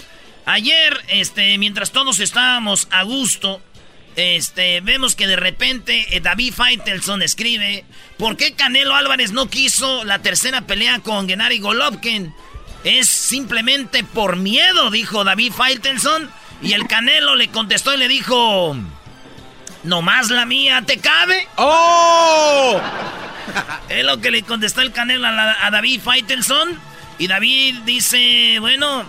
Ayer, 0.46 1.02
este, 1.10 1.58
mientras 1.58 1.92
todos 1.92 2.20
estábamos 2.20 2.88
a 2.92 3.04
gusto, 3.04 3.62
este, 4.16 4.80
vemos 4.82 5.16
que 5.16 5.28
de 5.28 5.36
repente 5.36 6.06
eh, 6.16 6.20
David 6.22 6.54
Faitelson 6.54 7.22
escribe, 7.22 7.84
¿por 8.18 8.38
qué 8.38 8.54
Canelo 8.54 8.96
Álvarez 8.96 9.32
no 9.32 9.50
quiso 9.50 10.04
la 10.04 10.20
tercera 10.20 10.62
pelea 10.62 11.00
con 11.00 11.28
Gennady 11.28 11.60
Golovkin? 11.60 12.34
Es 12.86 13.10
simplemente 13.10 14.04
por 14.06 14.38
miedo, 14.38 14.90
dijo 14.92 15.24
David 15.26 15.52
Faitelson. 15.52 16.30
Y 16.62 16.72
el 16.74 16.88
Canelo 16.88 17.36
le 17.36 17.50
contestó 17.50 17.94
y 17.94 17.98
le 17.98 18.08
dijo, 18.08 18.78
¿nomás 19.84 20.30
la 20.30 20.46
mía 20.46 20.82
te 20.86 20.98
cabe? 21.00 21.48
¡Oh! 21.58 22.80
Es 23.90 24.04
lo 24.04 24.20
que 24.22 24.32
le 24.32 24.42
contestó 24.44 24.82
el 24.82 24.92
Canelo 24.92 25.28
a, 25.28 25.32
la- 25.32 25.66
a 25.66 25.70
David 25.72 26.00
Faitelson. 26.02 26.80
Y 27.20 27.28
David 27.28 27.76
dice, 27.86 28.58
bueno, 28.60 29.04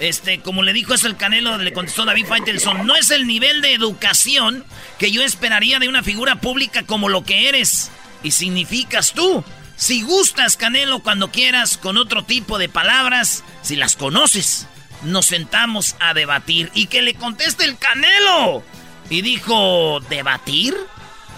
Este, 0.00 0.40
como 0.40 0.62
le 0.62 0.72
dijo 0.72 0.94
eso 0.94 1.06
el 1.08 1.16
Canelo, 1.16 1.58
le 1.58 1.72
contestó 1.72 2.04
David 2.04 2.26
Faitelson, 2.26 2.86
no 2.86 2.94
es 2.94 3.10
el 3.10 3.26
nivel 3.26 3.60
de 3.62 3.72
educación 3.74 4.64
que 4.98 5.10
yo 5.10 5.22
esperaría 5.22 5.78
de 5.80 5.88
una 5.88 6.02
figura 6.04 6.36
pública 6.36 6.84
como 6.84 7.08
lo 7.08 7.24
que 7.24 7.48
eres 7.48 7.90
y 8.22 8.30
significas 8.30 9.12
tú. 9.12 9.44
Si 9.78 10.02
gustas, 10.02 10.56
Canelo, 10.56 10.98
cuando 11.04 11.30
quieras, 11.30 11.78
con 11.78 11.98
otro 11.98 12.24
tipo 12.24 12.58
de 12.58 12.68
palabras, 12.68 13.44
si 13.62 13.76
las 13.76 13.94
conoces, 13.94 14.66
nos 15.02 15.26
sentamos 15.26 15.94
a 16.00 16.14
debatir. 16.14 16.72
Y 16.74 16.86
que 16.86 17.00
le 17.00 17.14
conteste 17.14 17.64
el 17.64 17.78
Canelo. 17.78 18.64
Y 19.08 19.22
dijo, 19.22 20.00
¿debatir? 20.10 20.76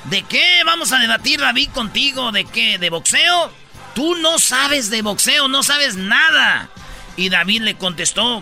¿De 0.04 0.22
qué 0.22 0.62
vamos 0.64 0.90
a 0.92 0.98
debatir, 0.98 1.38
David, 1.38 1.68
contigo? 1.74 2.32
¿De 2.32 2.46
qué? 2.46 2.78
¿De 2.78 2.88
boxeo? 2.88 3.52
Tú 3.94 4.14
no 4.16 4.38
sabes 4.38 4.88
de 4.88 5.02
boxeo, 5.02 5.46
no 5.46 5.62
sabes 5.62 5.96
nada. 5.96 6.70
Y 7.18 7.28
David 7.28 7.60
le 7.60 7.76
contestó, 7.76 8.40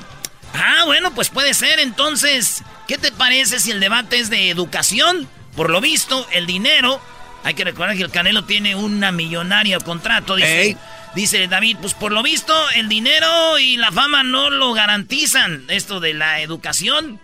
ah, 0.54 0.84
bueno, 0.86 1.12
pues 1.12 1.28
puede 1.28 1.54
ser. 1.54 1.80
Entonces, 1.80 2.62
¿qué 2.86 2.98
te 2.98 3.10
parece 3.10 3.58
si 3.58 3.72
el 3.72 3.80
debate 3.80 4.20
es 4.20 4.30
de 4.30 4.48
educación? 4.48 5.28
Por 5.56 5.70
lo 5.70 5.80
visto, 5.80 6.24
el 6.30 6.46
dinero 6.46 7.00
hay 7.44 7.54
que 7.54 7.64
recordar 7.64 7.96
que 7.96 8.02
el 8.02 8.10
Canelo 8.10 8.44
tiene 8.44 8.74
una 8.74 9.12
millonaria 9.12 9.78
contrato. 9.78 10.36
Dice, 10.36 10.76
dice 11.14 11.48
David, 11.48 11.78
pues 11.80 11.94
por 11.94 12.12
lo 12.12 12.22
visto 12.22 12.54
el 12.74 12.88
dinero 12.88 13.58
y 13.58 13.76
la 13.76 13.92
fama 13.92 14.22
no 14.22 14.50
lo 14.50 14.72
garantizan 14.72 15.64
esto 15.68 16.00
de 16.00 16.14
la 16.14 16.40
educación. 16.40 17.20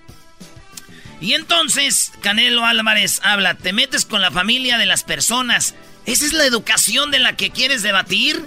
Y 1.20 1.34
entonces 1.34 2.12
Canelo 2.20 2.64
Álvarez 2.64 3.20
habla, 3.22 3.54
te 3.54 3.72
metes 3.72 4.04
con 4.04 4.20
la 4.20 4.30
familia 4.30 4.78
de 4.78 4.86
las 4.86 5.04
personas. 5.04 5.74
¿Esa 6.06 6.26
es 6.26 6.32
la 6.32 6.44
educación 6.44 7.10
de 7.10 7.18
la 7.18 7.36
que 7.36 7.50
quieres 7.50 7.82
debatir? 7.82 8.44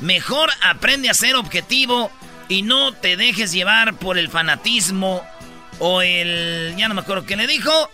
Mejor 0.00 0.50
aprende 0.62 1.10
a 1.10 1.14
ser 1.14 1.36
objetivo 1.36 2.10
y 2.48 2.62
no 2.62 2.92
te 2.92 3.16
dejes 3.16 3.52
llevar 3.52 3.94
por 3.94 4.18
el 4.18 4.28
fanatismo 4.28 5.22
o 5.78 6.02
el... 6.02 6.74
ya 6.76 6.88
no 6.88 6.94
me 6.94 7.00
acuerdo 7.00 7.26
qué 7.26 7.36
le 7.36 7.46
dijo. 7.46 7.90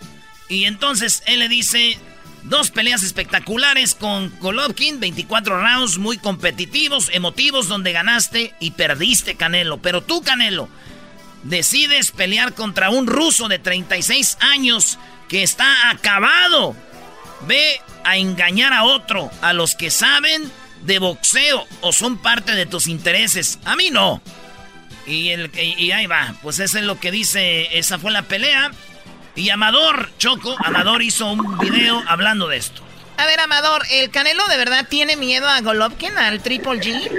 Y 0.48 0.64
entonces 0.64 1.22
él 1.26 1.40
le 1.40 1.48
dice, 1.48 1.98
Dos 2.46 2.70
peleas 2.70 3.02
espectaculares 3.02 3.96
con 3.96 4.32
Golovkin, 4.38 5.00
24 5.00 5.60
rounds 5.60 5.98
muy 5.98 6.16
competitivos, 6.16 7.10
emotivos, 7.12 7.66
donde 7.66 7.90
ganaste 7.90 8.54
y 8.60 8.70
perdiste, 8.70 9.34
Canelo. 9.34 9.78
Pero 9.78 10.00
tú, 10.00 10.22
Canelo, 10.22 10.68
decides 11.42 12.12
pelear 12.12 12.54
contra 12.54 12.90
un 12.90 13.08
ruso 13.08 13.48
de 13.48 13.58
36 13.58 14.38
años 14.38 14.96
que 15.28 15.42
está 15.42 15.90
acabado. 15.90 16.76
Ve 17.48 17.80
a 18.04 18.16
engañar 18.16 18.72
a 18.72 18.84
otro, 18.84 19.28
a 19.42 19.52
los 19.52 19.74
que 19.74 19.90
saben 19.90 20.48
de 20.82 21.00
boxeo 21.00 21.66
o 21.80 21.92
son 21.92 22.16
parte 22.16 22.54
de 22.54 22.66
tus 22.66 22.86
intereses. 22.86 23.58
A 23.64 23.74
mí 23.74 23.90
no. 23.90 24.22
Y, 25.04 25.30
el, 25.30 25.50
y 25.56 25.90
ahí 25.90 26.06
va, 26.06 26.36
pues 26.42 26.60
eso 26.60 26.78
es 26.78 26.84
lo 26.84 27.00
que 27.00 27.10
dice, 27.10 27.76
esa 27.76 27.98
fue 27.98 28.12
la 28.12 28.22
pelea. 28.22 28.70
Y 29.36 29.50
Amador, 29.50 30.08
Choco, 30.16 30.56
Amador 30.64 31.02
hizo 31.02 31.30
un 31.30 31.58
video 31.58 32.02
hablando 32.08 32.48
de 32.48 32.56
esto. 32.56 32.80
A 33.18 33.26
ver, 33.26 33.38
Amador, 33.38 33.82
¿el 33.92 34.10
Canelo 34.10 34.46
de 34.48 34.56
verdad 34.56 34.86
tiene 34.88 35.16
miedo 35.16 35.46
a 35.46 35.60
Golovkin, 35.60 36.16
al 36.16 36.40
Triple 36.40 36.80
G? 36.80 37.10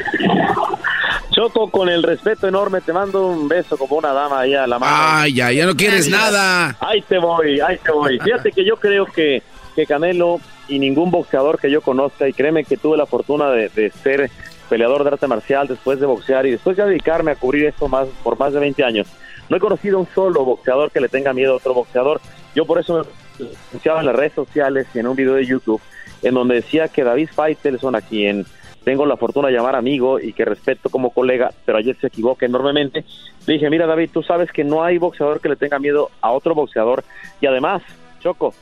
Choco, 1.31 1.69
con 1.69 1.89
el 1.89 2.01
respeto 2.01 2.47
enorme, 2.47 2.81
te 2.81 2.91
mando 2.91 3.27
un 3.27 3.47
beso 3.47 3.77
como 3.77 3.97
una 3.97 4.13
dama 4.13 4.39
ahí 4.39 4.55
a 4.55 4.65
la 4.65 4.79
mano. 4.79 4.95
Ay, 4.97 5.35
ya, 5.35 5.51
ya 5.51 5.67
no 5.67 5.75
quieres 5.75 6.09
nada. 6.09 6.75
Ahí 6.79 7.03
te 7.03 7.19
voy, 7.19 7.59
ahí 7.59 7.77
te 7.77 7.91
voy. 7.91 8.19
Fíjate 8.19 8.51
que 8.51 8.65
yo 8.65 8.77
creo 8.77 9.05
que, 9.05 9.43
que 9.75 9.85
Canelo 9.85 10.39
y 10.67 10.79
ningún 10.79 11.11
boxeador 11.11 11.59
que 11.59 11.69
yo 11.69 11.81
conozca, 11.81 12.27
y 12.27 12.33
créeme 12.33 12.65
que 12.65 12.77
tuve 12.77 12.97
la 12.97 13.05
fortuna 13.05 13.51
de, 13.51 13.69
de 13.69 13.91
ser 13.91 14.31
peleador 14.69 15.03
de 15.03 15.11
arte 15.11 15.27
marcial 15.27 15.67
después 15.67 15.99
de 15.99 16.07
boxear 16.07 16.47
y 16.47 16.51
después 16.51 16.75
de 16.77 16.85
dedicarme 16.85 17.31
a 17.31 17.35
cubrir 17.35 17.65
esto 17.65 17.87
más 17.87 18.07
por 18.23 18.39
más 18.39 18.53
de 18.53 18.59
20 18.59 18.83
años 18.83 19.07
no 19.49 19.57
he 19.57 19.59
conocido 19.59 19.99
un 19.99 20.07
solo 20.13 20.43
boxeador 20.43 20.91
que 20.91 21.01
le 21.01 21.09
tenga 21.09 21.33
miedo 21.33 21.53
a 21.53 21.57
otro 21.57 21.73
boxeador. 21.73 22.21
Yo 22.55 22.65
por 22.65 22.79
eso 22.79 23.05
me 23.39 23.47
anunciaba 23.69 23.99
en 23.99 24.05
las 24.07 24.15
redes 24.15 24.33
sociales 24.33 24.87
y 24.93 24.99
en 24.99 25.07
un 25.07 25.15
video 25.15 25.33
de 25.33 25.45
YouTube 25.45 25.81
en 26.21 26.33
donde 26.33 26.55
decía 26.55 26.87
que 26.87 27.03
David 27.03 27.29
Faitelson, 27.33 27.95
a 27.95 28.01
quien 28.01 28.45
tengo 28.83 29.05
la 29.05 29.17
fortuna 29.17 29.49
de 29.49 29.53
llamar 29.53 29.75
amigo 29.75 30.19
y 30.19 30.33
que 30.33 30.45
respeto 30.45 30.89
como 30.89 31.11
colega, 31.11 31.51
pero 31.65 31.77
ayer 31.77 31.95
se 31.99 32.07
equivoca 32.07 32.45
enormemente, 32.45 33.03
le 33.45 33.53
dije, 33.53 33.69
mira 33.69 33.85
David, 33.85 34.11
tú 34.13 34.23
sabes 34.23 34.51
que 34.51 34.63
no 34.63 34.83
hay 34.83 34.97
boxeador 34.97 35.41
que 35.41 35.49
le 35.49 35.57
tenga 35.57 35.77
miedo 35.77 36.09
a 36.21 36.31
otro 36.31 36.55
boxeador 36.55 37.03
y 37.41 37.47
además, 37.47 37.83
Choco, 38.21 38.53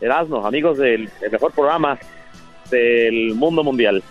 Erasmo, 0.00 0.46
amigos 0.46 0.78
del 0.78 1.10
mejor 1.30 1.52
programa 1.52 1.98
del 2.70 3.34
mundo 3.34 3.64
mundial, 3.64 4.02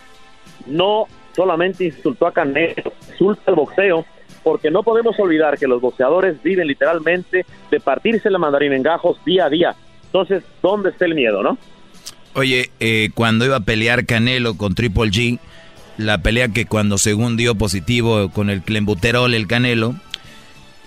no 0.67 1.05
solamente 1.34 1.86
insultó 1.86 2.27
a 2.27 2.34
Canelo, 2.34 2.91
insulta 3.09 3.43
al 3.47 3.55
boxeo, 3.55 4.05
porque 4.44 4.72
no 4.72 4.84
podemos 4.84 5.20
olvidar 5.20 5.58
que 5.58 5.68
los 5.68 5.82
boxeadores 5.82 6.42
viven 6.44 6.68
literalmente 6.68 7.46
de 7.70 7.80
partirse 7.80 8.30
la 8.30 8.38
mandarina 8.38 8.76
en 8.76 8.84
gajos 8.84 9.18
día 9.26 9.46
a 9.46 9.50
día. 9.50 9.76
Entonces, 10.06 10.44
¿dónde 10.62 10.89
está 10.89 11.06
el 11.06 11.16
miedo, 11.16 11.42
no? 11.42 11.58
Oye, 12.34 12.72
eh, 12.80 13.10
cuando 13.14 13.46
iba 13.46 13.58
a 13.58 13.62
pelear 13.62 14.06
Canelo 14.06 14.56
con 14.56 14.74
Triple 14.76 15.12
G, 15.12 15.39
la 15.98 16.20
pelea 16.20 16.50
que 16.50 16.66
cuando 16.66 16.98
según 16.98 17.38
dio 17.38 17.56
positivo 17.56 18.30
con 18.30 18.50
el 18.50 18.62
clembuterol 18.62 19.34
el 19.34 19.48
Canelo, 19.48 19.96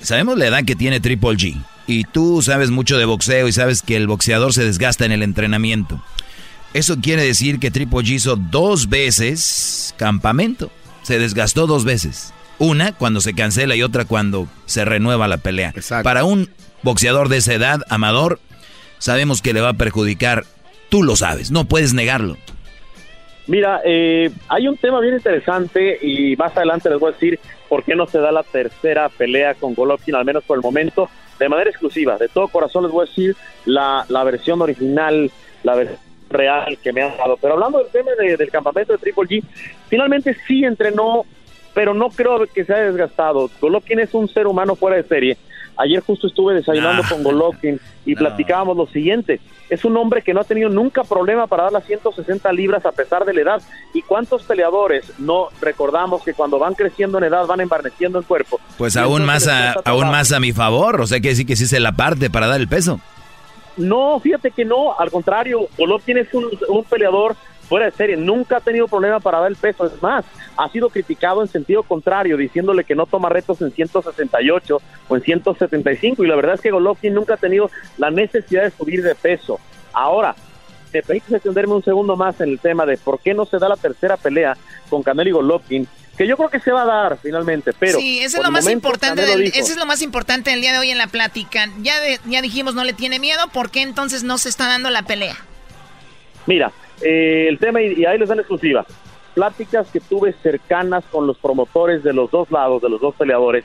sabemos 0.01 0.39
la 0.39 0.47
edad 0.47 0.65
que 0.65 0.77
tiene 0.77 1.01
Triple 1.01 1.37
G. 1.37 1.63
Y 1.87 2.05
tú 2.05 2.41
sabes 2.41 2.71
mucho 2.71 2.97
de 2.97 3.05
boxeo 3.05 3.47
y 3.47 3.53
sabes 3.53 3.83
que 3.83 3.97
el 3.97 4.07
boxeador 4.07 4.55
se 4.55 4.65
desgasta 4.65 5.05
en 5.05 5.13
el 5.13 5.23
entrenamiento. 5.23 6.03
Eso 6.73 6.97
quiere 7.01 7.23
decir 7.23 7.61
que 7.61 7.71
Triple 7.71 8.01
G 8.01 8.15
hizo 8.15 8.37
dos 8.37 8.89
veces 8.89 9.95
campamento. 9.97 10.71
Se 11.03 11.19
desgastó 11.19 11.67
dos 11.67 11.85
veces. 11.85 12.33
Una 12.59 12.93
cuando 12.93 13.21
se 13.21 13.35
cancela 13.35 13.77
y 13.77 13.83
otra 13.83 14.05
cuando 14.05 14.49
se 14.67 14.85
renueva 14.85 15.29
la 15.29 15.39
pelea. 15.39 15.73
Para 16.03 16.25
un 16.25 16.51
boxeador 16.83 17.29
de 17.29 17.39
esa 17.39 17.55
edad, 17.55 17.81
amador, 17.89 18.41
sabemos 18.99 19.43
que 19.43 19.53
le 19.53 19.61
va 19.61 19.71
a 19.71 19.75
perjudicar. 19.75 20.45
Tú 20.89 21.03
lo 21.03 21.17
sabes, 21.17 21.51
no 21.51 21.65
puedes 21.65 21.95
negarlo. 21.95 22.37
Mira, 23.47 23.83
eh, 23.85 24.31
hay 24.49 24.69
un 24.69 24.77
tema 24.77 25.01
bien 25.01 25.15
interesante 25.15 25.99
y 26.01 26.35
más 26.37 26.57
adelante 26.57 26.89
les 26.89 26.99
voy 26.99 27.11
a 27.11 27.13
decir 27.13 27.39
por 27.69 27.85
qué 27.85 27.95
no 27.95 28.07
se 28.07 28.19
da 28.19 28.33
la 28.33 28.43
tercera 28.43 29.09
pelea 29.09 29.55
con 29.55 29.75
Golovkin, 29.75 30.15
al 30.15 30.25
menos 30.25 30.45
por 30.45 30.57
el 30.57 30.63
momento, 30.63 31.11
de 31.39 31.49
manera 31.49 31.69
exclusiva. 31.69 32.17
De 32.17 32.29
todo 32.29 32.49
corazón 32.49 32.85
les 32.85 32.93
voy 32.93 33.07
a 33.07 33.09
decir 33.09 33.37
la, 33.67 34.07
la 34.09 34.25
versión 34.25 34.63
original, 34.63 35.31
la 35.63 35.75
versión 35.75 35.99
real 36.31 36.79
que 36.83 36.93
me 36.93 37.03
han 37.03 37.17
dado. 37.17 37.37
Pero 37.37 37.55
hablando 37.55 37.79
del 37.79 37.89
tema 37.89 38.13
del 38.13 38.51
campamento 38.51 38.93
de 38.93 38.99
Triple 38.99 39.25
G, 39.25 39.45
finalmente 39.89 40.37
sí 40.47 40.65
entrenó 40.65 41.25
pero 41.75 41.93
no 41.93 42.09
creo 42.09 42.47
que 42.47 42.65
se 42.65 42.73
haya 42.73 42.85
desgastado. 42.85 43.51
Golovkin 43.61 44.01
es 44.01 44.15
un 44.15 44.29
ser 44.29 44.47
humano 44.47 44.77
fuera 44.77 44.97
de 44.97 45.03
serie. 45.03 45.37
Ayer 45.77 46.01
justo 46.01 46.29
estuve 46.29 46.55
desayunando 46.55 47.03
con 47.09 47.25
Golovkin 47.25 47.81
y 48.07 48.15
platicábamos 48.15 48.77
lo 48.77 48.87
siguiente. 48.87 49.41
Es 49.69 49.85
un 49.85 49.97
hombre 49.97 50.23
que 50.23 50.33
no 50.33 50.41
ha 50.41 50.45
tenido 50.45 50.69
nunca 50.69 51.03
problema 51.03 51.49
para 51.49 51.65
dar 51.65 51.73
las 51.73 51.85
160 51.85 52.53
libras 52.53 52.87
a 52.87 52.93
pesar 52.93 53.25
de 53.25 53.35
la 53.35 53.41
edad. 53.41 53.63
¿Y 53.93 54.03
cuántos 54.03 54.45
peleadores 54.45 55.13
no 55.19 55.49
recordamos 55.61 56.23
que 56.23 56.33
cuando 56.33 56.61
van 56.61 56.75
creciendo 56.75 57.19
en 57.19 57.25
edad 57.25 57.47
van 57.47 57.61
embarneciendo 57.61 58.21
el 58.21 58.25
cuerpo? 58.25 58.61
Pues 58.79 58.97
aún 58.97 59.25
más, 59.25 59.49
a, 59.49 59.73
aún 59.85 60.07
más 60.09 60.31
a 60.33 60.39
mi 60.39 60.53
favor. 60.53 61.01
O 61.01 61.07
sea 61.09 61.19
que 61.19 61.35
sí 61.35 61.45
que 61.45 61.57
sí 61.57 61.67
se 61.67 61.81
la 61.81 61.93
parte 61.93 62.31
para 62.31 62.47
dar 62.47 62.61
el 62.61 62.69
peso. 62.69 63.01
No, 63.77 64.21
fíjate 64.21 64.53
que 64.53 64.65
no. 64.65 64.97
Al 64.97 65.11
contrario, 65.11 65.67
Golovkin 65.77 66.19
es 66.19 66.33
un, 66.35 66.47
un 66.69 66.85
peleador 66.85 67.35
fuera 67.65 67.87
de 67.87 67.93
serie, 67.93 68.17
nunca 68.17 68.59
ha 68.59 68.61
tenido 68.61 68.89
problema 68.89 69.21
para 69.21 69.41
dar 69.41 69.51
el 69.51 69.57
peso, 69.57 69.87
es 69.87 70.03
más, 70.03 70.25
ha 70.57 70.69
sido 70.69 70.89
criticado 70.91 71.43
en 71.43 71.49
sentido 71.49 71.83
contrario, 71.83 72.37
diciéndole 72.37 72.85
que 72.85 72.95
no 72.95 73.07
toma 73.07 73.29
retos 73.29 73.61
en 73.63 73.73
168 73.73 74.81
o 75.09 75.17
en 75.17 75.23
175, 75.23 76.25
y 76.25 76.29
la 76.29 76.37
verdad 76.37 76.55
es 76.55 76.61
que 76.61 76.71
Golovkin 76.71 77.15
nunca 77.15 77.35
ha 77.35 77.39
tenido 77.39 77.71
la 77.99 78.11
necesidad 78.11 78.65
de 78.65 78.71
subir 78.71 79.03
de 79.03 79.15
peso. 79.15 79.59
Ahora, 79.93 80.35
te 80.93 81.03
permites 81.03 81.33
extenderme 81.33 81.75
un 81.75 81.83
segundo 81.83 82.17
más 82.17 82.41
en 82.41 82.51
el 82.51 82.61
tema 82.61 82.87
de 82.87 82.97
por 82.97 83.19
qué 83.19 83.35
no 83.35 83.47
se 83.47 83.59
da 83.59 83.69
la 83.69 83.77
tercera 83.77 84.17
pelea 84.17 84.57
con 84.89 85.03
Canelo 85.03 85.31
y 85.31 85.33
Golovkin, 85.33 85.89
que 86.17 86.29
yo 86.29 86.37
creo 86.37 86.49
que 86.49 86.61
se 86.61 86.71
va 86.71 86.83
a 86.83 86.87
dar 86.87 87.19
finalmente, 87.21 87.73
pero 87.77 87.99
sí, 87.99 88.21
eso 88.21 88.39
es 88.39 88.45
lo 88.45 88.53
más 88.53 88.69
importante 88.71 89.23
del, 89.27 89.43
eso 89.43 89.73
es 89.73 89.77
lo 89.77 89.87
más 89.87 90.03
importante 90.03 90.51
del 90.51 90.61
día 90.61 90.73
de 90.73 90.79
hoy 90.79 90.91
en 90.91 90.99
la 90.99 91.09
plática. 91.09 91.69
Ya 91.81 91.95
ya 92.27 92.41
dijimos 92.41 92.77
no 92.77 92.85
le 92.85 92.93
tiene 92.93 93.19
miedo, 93.19 93.49
¿por 93.53 93.71
qué 93.71 93.83
entonces 93.83 94.23
no 94.23 94.39
se 94.39 94.49
está 94.49 94.69
dando 94.69 94.91
la 94.91 95.03
pelea? 95.03 95.37
Mira, 96.47 96.71
eh, 97.03 97.47
el 97.49 97.59
tema, 97.59 97.83
y, 97.83 98.05
ahí 98.05 98.19
les 98.19 98.29
dan 98.29 98.39
exclusiva, 98.39 98.85
pláticas 99.35 99.91
que 99.91 100.01
tuve 100.01 100.33
cercanas 100.43 101.05
con 101.11 101.27
los 101.27 101.39
promotores 101.39 102.03
de 102.03 102.13
los 102.13 102.31
dos 102.31 102.51
lados, 102.51 102.83
de 102.83 102.89
los 102.89 103.01
dos 103.01 103.15
peleadores, 103.15 103.65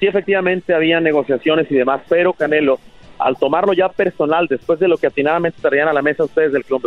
sí 0.00 0.06
efectivamente 0.06 0.74
había 0.74 1.00
negociaciones 1.00 1.70
y 1.70 1.74
demás, 1.74 2.02
pero 2.08 2.32
Canelo, 2.32 2.78
al 3.18 3.36
tomarlo 3.36 3.72
ya 3.72 3.88
personal, 3.88 4.46
después 4.48 4.80
de 4.80 4.88
lo 4.88 4.96
que 4.96 5.06
atinadamente 5.06 5.60
traían 5.60 5.88
a 5.88 5.92
la 5.92 6.02
mesa 6.02 6.24
ustedes 6.24 6.52
del 6.52 6.64
Club 6.64 6.82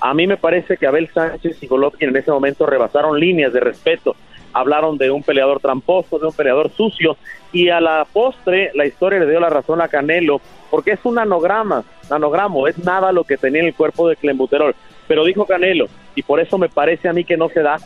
a 0.00 0.14
mí 0.14 0.26
me 0.26 0.36
parece 0.36 0.76
que 0.76 0.86
Abel 0.86 1.08
Sánchez 1.12 1.62
y 1.62 1.66
Golovkin 1.66 2.10
en 2.10 2.16
ese 2.16 2.30
momento 2.30 2.66
rebasaron 2.66 3.18
líneas 3.18 3.52
de 3.52 3.60
respeto. 3.60 4.16
Hablaron 4.52 4.98
de 4.98 5.10
un 5.10 5.22
peleador 5.22 5.60
tramposo, 5.60 6.18
de 6.18 6.26
un 6.26 6.32
peleador 6.32 6.70
sucio, 6.70 7.16
y 7.52 7.70
a 7.70 7.80
la 7.80 8.06
postre 8.12 8.70
la 8.74 8.86
historia 8.86 9.18
le 9.18 9.28
dio 9.28 9.40
la 9.40 9.50
razón 9.50 9.80
a 9.80 9.88
Canelo, 9.88 10.40
porque 10.70 10.92
es 10.92 11.00
un 11.04 11.16
nanograma, 11.16 11.84
nanogramo, 12.08 12.68
es 12.68 12.78
nada 12.78 13.12
lo 13.12 13.24
que 13.24 13.36
tenía 13.36 13.62
en 13.62 13.68
el 13.68 13.74
cuerpo 13.74 14.08
de 14.08 14.16
Clembuterol. 14.16 14.74
Pero 15.06 15.24
dijo 15.24 15.46
Canelo, 15.46 15.86
y 16.14 16.22
por 16.22 16.40
eso 16.40 16.58
me 16.58 16.68
parece 16.68 17.08
a 17.08 17.12
mí 17.12 17.24
que 17.24 17.36
no 17.36 17.48
se 17.48 17.60
da, 17.60 17.76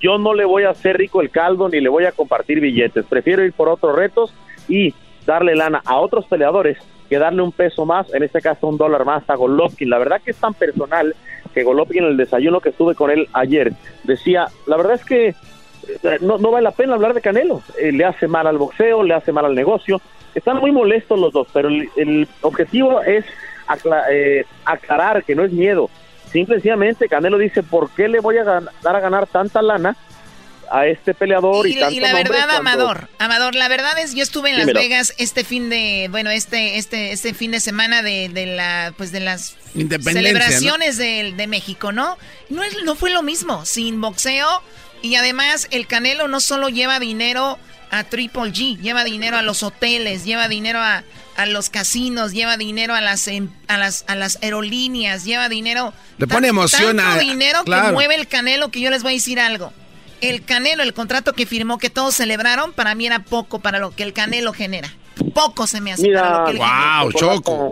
yo 0.00 0.18
no 0.18 0.34
le 0.34 0.44
voy 0.44 0.64
a 0.64 0.70
hacer 0.70 0.96
rico 0.96 1.20
el 1.20 1.30
caldo 1.30 1.68
ni 1.68 1.80
le 1.80 1.88
voy 1.88 2.04
a 2.04 2.12
compartir 2.12 2.60
billetes, 2.60 3.06
prefiero 3.06 3.44
ir 3.44 3.52
por 3.52 3.68
otros 3.68 3.96
retos 3.96 4.34
y 4.68 4.92
darle 5.24 5.54
lana 5.54 5.80
a 5.84 5.96
otros 5.96 6.26
peleadores 6.26 6.76
que 7.08 7.18
darle 7.18 7.42
un 7.42 7.52
peso 7.52 7.84
más, 7.86 8.12
en 8.14 8.22
este 8.22 8.40
caso 8.40 8.66
un 8.66 8.76
dólar 8.78 9.04
más 9.04 9.28
a 9.28 9.34
Golovkin. 9.34 9.88
La 9.90 9.98
verdad 9.98 10.20
que 10.22 10.30
es 10.32 10.36
tan 10.38 10.54
personal 10.54 11.14
que 11.52 11.62
Golovkin 11.62 12.02
en 12.02 12.10
el 12.10 12.16
desayuno 12.16 12.60
que 12.60 12.70
estuve 12.70 12.94
con 12.94 13.10
él 13.10 13.28
ayer 13.32 13.72
decía, 14.04 14.48
la 14.66 14.76
verdad 14.76 14.94
es 14.94 15.04
que 15.04 15.28
eh, 15.28 16.18
no, 16.20 16.38
vale 16.38 16.64
la 16.64 16.72
pena 16.72 16.94
hablar 16.94 17.14
de 17.14 17.20
Canelo, 17.20 17.62
Eh, 17.78 17.92
le 17.92 18.04
hace 18.04 18.26
mal 18.26 18.46
al 18.46 18.58
boxeo, 18.58 19.02
le 19.02 19.14
hace 19.14 19.32
mal 19.32 19.44
al 19.44 19.54
negocio, 19.54 20.00
están 20.34 20.58
muy 20.58 20.72
molestos 20.72 21.18
los 21.20 21.32
dos, 21.32 21.46
pero 21.52 21.68
el, 21.68 21.88
el 21.96 22.26
objetivo 22.40 23.02
es 23.02 23.24
acla- 23.68 24.06
eh, 24.10 24.44
aclarar 24.64 25.22
que 25.24 25.34
no 25.34 25.44
es 25.44 25.52
miedo, 25.52 25.90
simple 26.34 26.56
y 26.56 26.58
sencillamente 26.58 27.08
Canelo 27.08 27.38
dice, 27.38 27.62
¿por 27.62 27.88
qué 27.90 28.08
le 28.08 28.20
voy 28.20 28.36
a 28.36 28.44
dar 28.44 28.62
a 28.84 29.00
ganar 29.00 29.26
tanta 29.26 29.62
lana 29.62 29.96
a 30.70 30.86
este 30.86 31.14
peleador 31.14 31.66
y, 31.66 31.72
Y, 31.72 31.74
la- 31.76 31.80
tanto 31.86 31.94
y 31.96 32.00
la 32.00 32.12
verdad, 32.14 32.46
cuando- 32.48 32.56
Amador, 32.58 33.08
Amador, 33.18 33.54
la 33.54 33.68
verdad 33.68 33.98
es, 33.98 34.14
yo 34.14 34.22
estuve 34.22 34.50
en 34.50 34.56
Las 34.56 34.66
Dímelo. 34.66 34.80
Vegas 34.80 35.14
este 35.18 35.44
fin 35.44 35.70
de, 35.70 36.08
bueno, 36.10 36.30
este, 36.30 36.76
este, 36.78 37.12
este 37.12 37.32
fin 37.34 37.50
de 37.52 37.60
semana 37.60 38.02
de, 38.02 38.28
de 38.30 38.46
la, 38.46 38.92
pues 38.96 39.12
de 39.12 39.20
las 39.20 39.56
celebraciones 40.14 40.96
de, 40.96 41.32
de 41.36 41.46
México, 41.46 41.92
¿no? 41.92 42.16
No 42.50 42.62
es, 42.62 42.76
no 42.84 42.94
fue 42.96 43.10
lo 43.10 43.22
mismo, 43.22 43.64
sin 43.66 44.00
boxeo 44.00 44.62
y 45.02 45.14
además 45.16 45.68
el 45.70 45.86
Canelo 45.86 46.28
no 46.28 46.40
solo 46.40 46.68
lleva 46.70 46.98
dinero 46.98 47.58
a 47.90 48.02
Triple 48.04 48.50
G, 48.52 48.78
lleva 48.80 49.04
dinero 49.04 49.36
a 49.36 49.42
los 49.42 49.62
hoteles, 49.62 50.24
lleva 50.24 50.48
dinero 50.48 50.80
a, 50.80 51.04
a 51.36 51.46
los 51.46 51.70
casinos, 51.70 52.32
lleva 52.32 52.56
dinero 52.56 52.94
a 52.94 53.00
las, 53.00 53.26
em- 53.28 53.50
a 53.68 53.76
las, 53.78 54.04
a 54.08 54.14
las 54.14 54.38
aerolíneas, 54.42 55.24
lleva 55.24 55.48
dinero. 55.48 55.92
Le 56.18 56.26
pone 56.26 56.48
emoción 56.48 56.96
tanto 56.96 57.16
a- 57.16 57.18
dinero 57.18 57.60
que 57.64 57.70
mueve 57.92 58.14
el 58.14 58.28
Canelo 58.28 58.70
que 58.70 58.80
yo 58.80 58.90
les 58.90 59.02
voy 59.02 59.12
a 59.12 59.14
decir 59.16 59.40
algo. 59.40 59.72
El 60.20 60.44
Canelo, 60.44 60.82
el 60.82 60.94
contrato 60.94 61.32
que 61.32 61.44
firmó 61.46 61.78
que 61.78 61.90
todos 61.90 62.14
celebraron, 62.14 62.72
para 62.72 62.94
mí 62.94 63.06
era 63.06 63.18
poco 63.20 63.58
para 63.58 63.78
lo 63.78 63.90
que 63.90 64.02
el 64.04 64.12
Canelo 64.12 64.52
genera. 64.52 64.88
Poco 65.34 65.66
se 65.66 65.80
me 65.80 65.92
hace 65.92 66.06
para 66.22 66.38
lo 66.40 66.44
que 66.46 66.50
él 66.52 66.56
genera. 66.58 67.00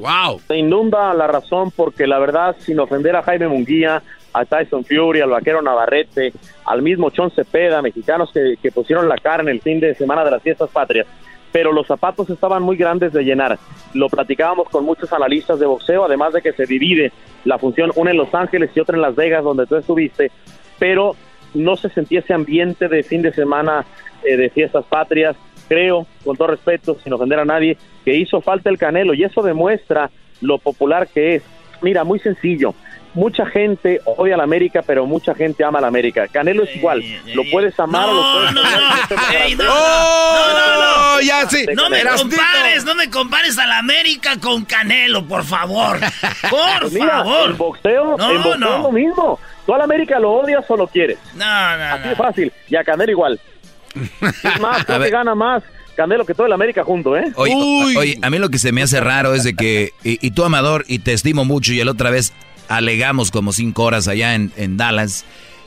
wow. 0.00 0.40
Se 0.48 0.56
inunda 0.56 1.14
la 1.14 1.26
razón 1.26 1.70
porque 1.70 2.06
la 2.06 2.18
verdad, 2.18 2.54
sin 2.64 2.78
ofender 2.78 3.16
a 3.16 3.22
Jaime 3.22 3.48
Munguía, 3.48 4.02
a 4.34 4.44
Tyson 4.44 4.84
Fury, 4.84 5.20
al 5.20 5.30
vaquero 5.30 5.60
Navarrete, 5.62 6.32
al 6.64 6.82
mismo 6.82 7.10
Chon 7.10 7.30
Cepeda, 7.30 7.82
mexicanos 7.82 8.30
que, 8.32 8.54
que 8.62 8.70
pusieron 8.72 9.08
la 9.08 9.16
cara 9.16 9.42
en 9.42 9.48
el 9.48 9.60
fin 9.60 9.78
de 9.80 9.94
semana 9.94 10.24
de 10.24 10.30
las 10.30 10.42
fiestas 10.42 10.70
patrias, 10.70 11.06
pero 11.52 11.70
los 11.70 11.86
zapatos 11.86 12.28
estaban 12.30 12.62
muy 12.62 12.76
grandes 12.76 13.12
de 13.12 13.22
llenar. 13.22 13.58
Lo 13.94 14.08
platicábamos 14.08 14.68
con 14.70 14.84
muchos 14.84 15.12
analistas 15.12 15.60
de 15.60 15.66
boxeo, 15.66 16.04
además 16.04 16.32
de 16.32 16.42
que 16.42 16.52
se 16.52 16.66
divide 16.66 17.12
la 17.44 17.58
función, 17.58 17.92
una 17.94 18.10
en 18.10 18.16
Los 18.16 18.34
Ángeles 18.34 18.70
y 18.74 18.80
otra 18.80 18.96
en 18.96 19.02
Las 19.02 19.14
Vegas, 19.14 19.44
donde 19.44 19.66
tú 19.66 19.76
estuviste, 19.76 20.30
pero 20.78 21.14
no 21.54 21.76
se 21.76 21.90
sentía 21.90 22.20
ese 22.20 22.32
ambiente 22.32 22.88
de 22.88 23.02
fin 23.02 23.22
de 23.22 23.32
semana 23.32 23.84
eh, 24.24 24.36
de 24.36 24.50
fiestas 24.50 24.84
patrias. 24.86 25.36
Creo, 25.68 26.06
con 26.24 26.36
todo 26.36 26.48
respeto, 26.48 26.96
sin 27.02 27.12
ofender 27.12 27.38
a 27.38 27.44
nadie, 27.44 27.76
que 28.04 28.16
hizo 28.16 28.40
falta 28.40 28.70
el 28.70 28.78
Canelo 28.78 29.14
y 29.14 29.24
eso 29.24 29.42
demuestra 29.42 30.10
lo 30.40 30.58
popular 30.58 31.08
que 31.08 31.36
es. 31.36 31.42
Mira, 31.82 32.04
muy 32.04 32.18
sencillo. 32.18 32.74
Mucha 33.14 33.44
gente 33.44 34.00
odia 34.04 34.34
a 34.34 34.38
la 34.38 34.44
América, 34.44 34.80
pero 34.86 35.04
mucha 35.06 35.34
gente 35.34 35.62
ama 35.64 35.78
a 35.78 35.82
la 35.82 35.88
América. 35.88 36.28
Canelo 36.28 36.64
es 36.64 36.74
igual. 36.76 37.02
Lo 37.34 37.42
puedes 37.50 37.78
amar 37.78 38.08
o 38.08 38.12
lo 38.14 38.22
puedes 38.22 38.50
odiar. 38.52 39.58
no, 39.58 41.14
no, 41.16 41.20
ya 41.20 41.48
sí. 41.48 41.66
No 41.74 41.90
me 41.90 42.02
compares, 42.04 42.84
no 42.84 42.94
me 42.94 43.10
compares 43.10 43.58
a 43.58 43.66
la 43.66 43.78
América 43.78 44.36
con 44.40 44.64
Canelo, 44.64 45.26
por 45.26 45.44
favor. 45.44 45.98
Por 46.50 46.80
Pues 46.80 46.92
Mira, 46.92 47.18
favor. 47.18 47.50
en 47.50 47.56
boxeo, 47.58 48.16
No, 48.16 48.30
en 48.30 48.42
boxeo 48.42 48.58
no. 48.58 48.76
es 48.76 48.82
lo 48.82 48.92
mismo. 48.92 49.38
Tú 49.66 49.74
a 49.74 49.78
la 49.78 49.84
América 49.84 50.18
lo 50.18 50.32
odias 50.32 50.64
o 50.68 50.76
lo 50.76 50.86
quieres. 50.86 51.18
No, 51.34 51.44
no, 51.76 51.84
Así 51.94 52.08
de 52.08 52.16
fácil. 52.16 52.52
Y 52.68 52.76
a 52.76 52.84
Canelo 52.84 53.12
igual. 53.12 53.40
Es 54.20 54.60
más, 54.60 54.84
que 54.86 55.10
gana 55.10 55.34
más 55.34 55.62
Canelo 55.94 56.24
que 56.24 56.32
todo 56.34 56.46
el 56.46 56.52
América 56.54 56.82
junto, 56.82 57.14
¿eh? 57.16 57.30
Oye, 57.36 57.54
oye, 57.96 58.18
a 58.22 58.30
mí 58.30 58.38
lo 58.38 58.48
que 58.48 58.58
se 58.58 58.72
me 58.72 58.82
hace 58.82 58.98
raro 59.00 59.34
es 59.34 59.44
de 59.44 59.54
que, 59.54 59.90
y, 60.02 60.26
y 60.26 60.30
tú 60.30 60.42
Amador, 60.44 60.84
y 60.88 61.00
te 61.00 61.12
estimo 61.12 61.44
mucho, 61.44 61.72
y 61.74 61.84
la 61.84 61.90
otra 61.90 62.08
vez 62.10 62.32
alegamos 62.76 63.30
como 63.30 63.52
cinco 63.52 63.84
horas 63.84 64.08
allá 64.08 64.34
en, 64.34 64.52
en 64.56 64.76
Dallas, 64.76 65.24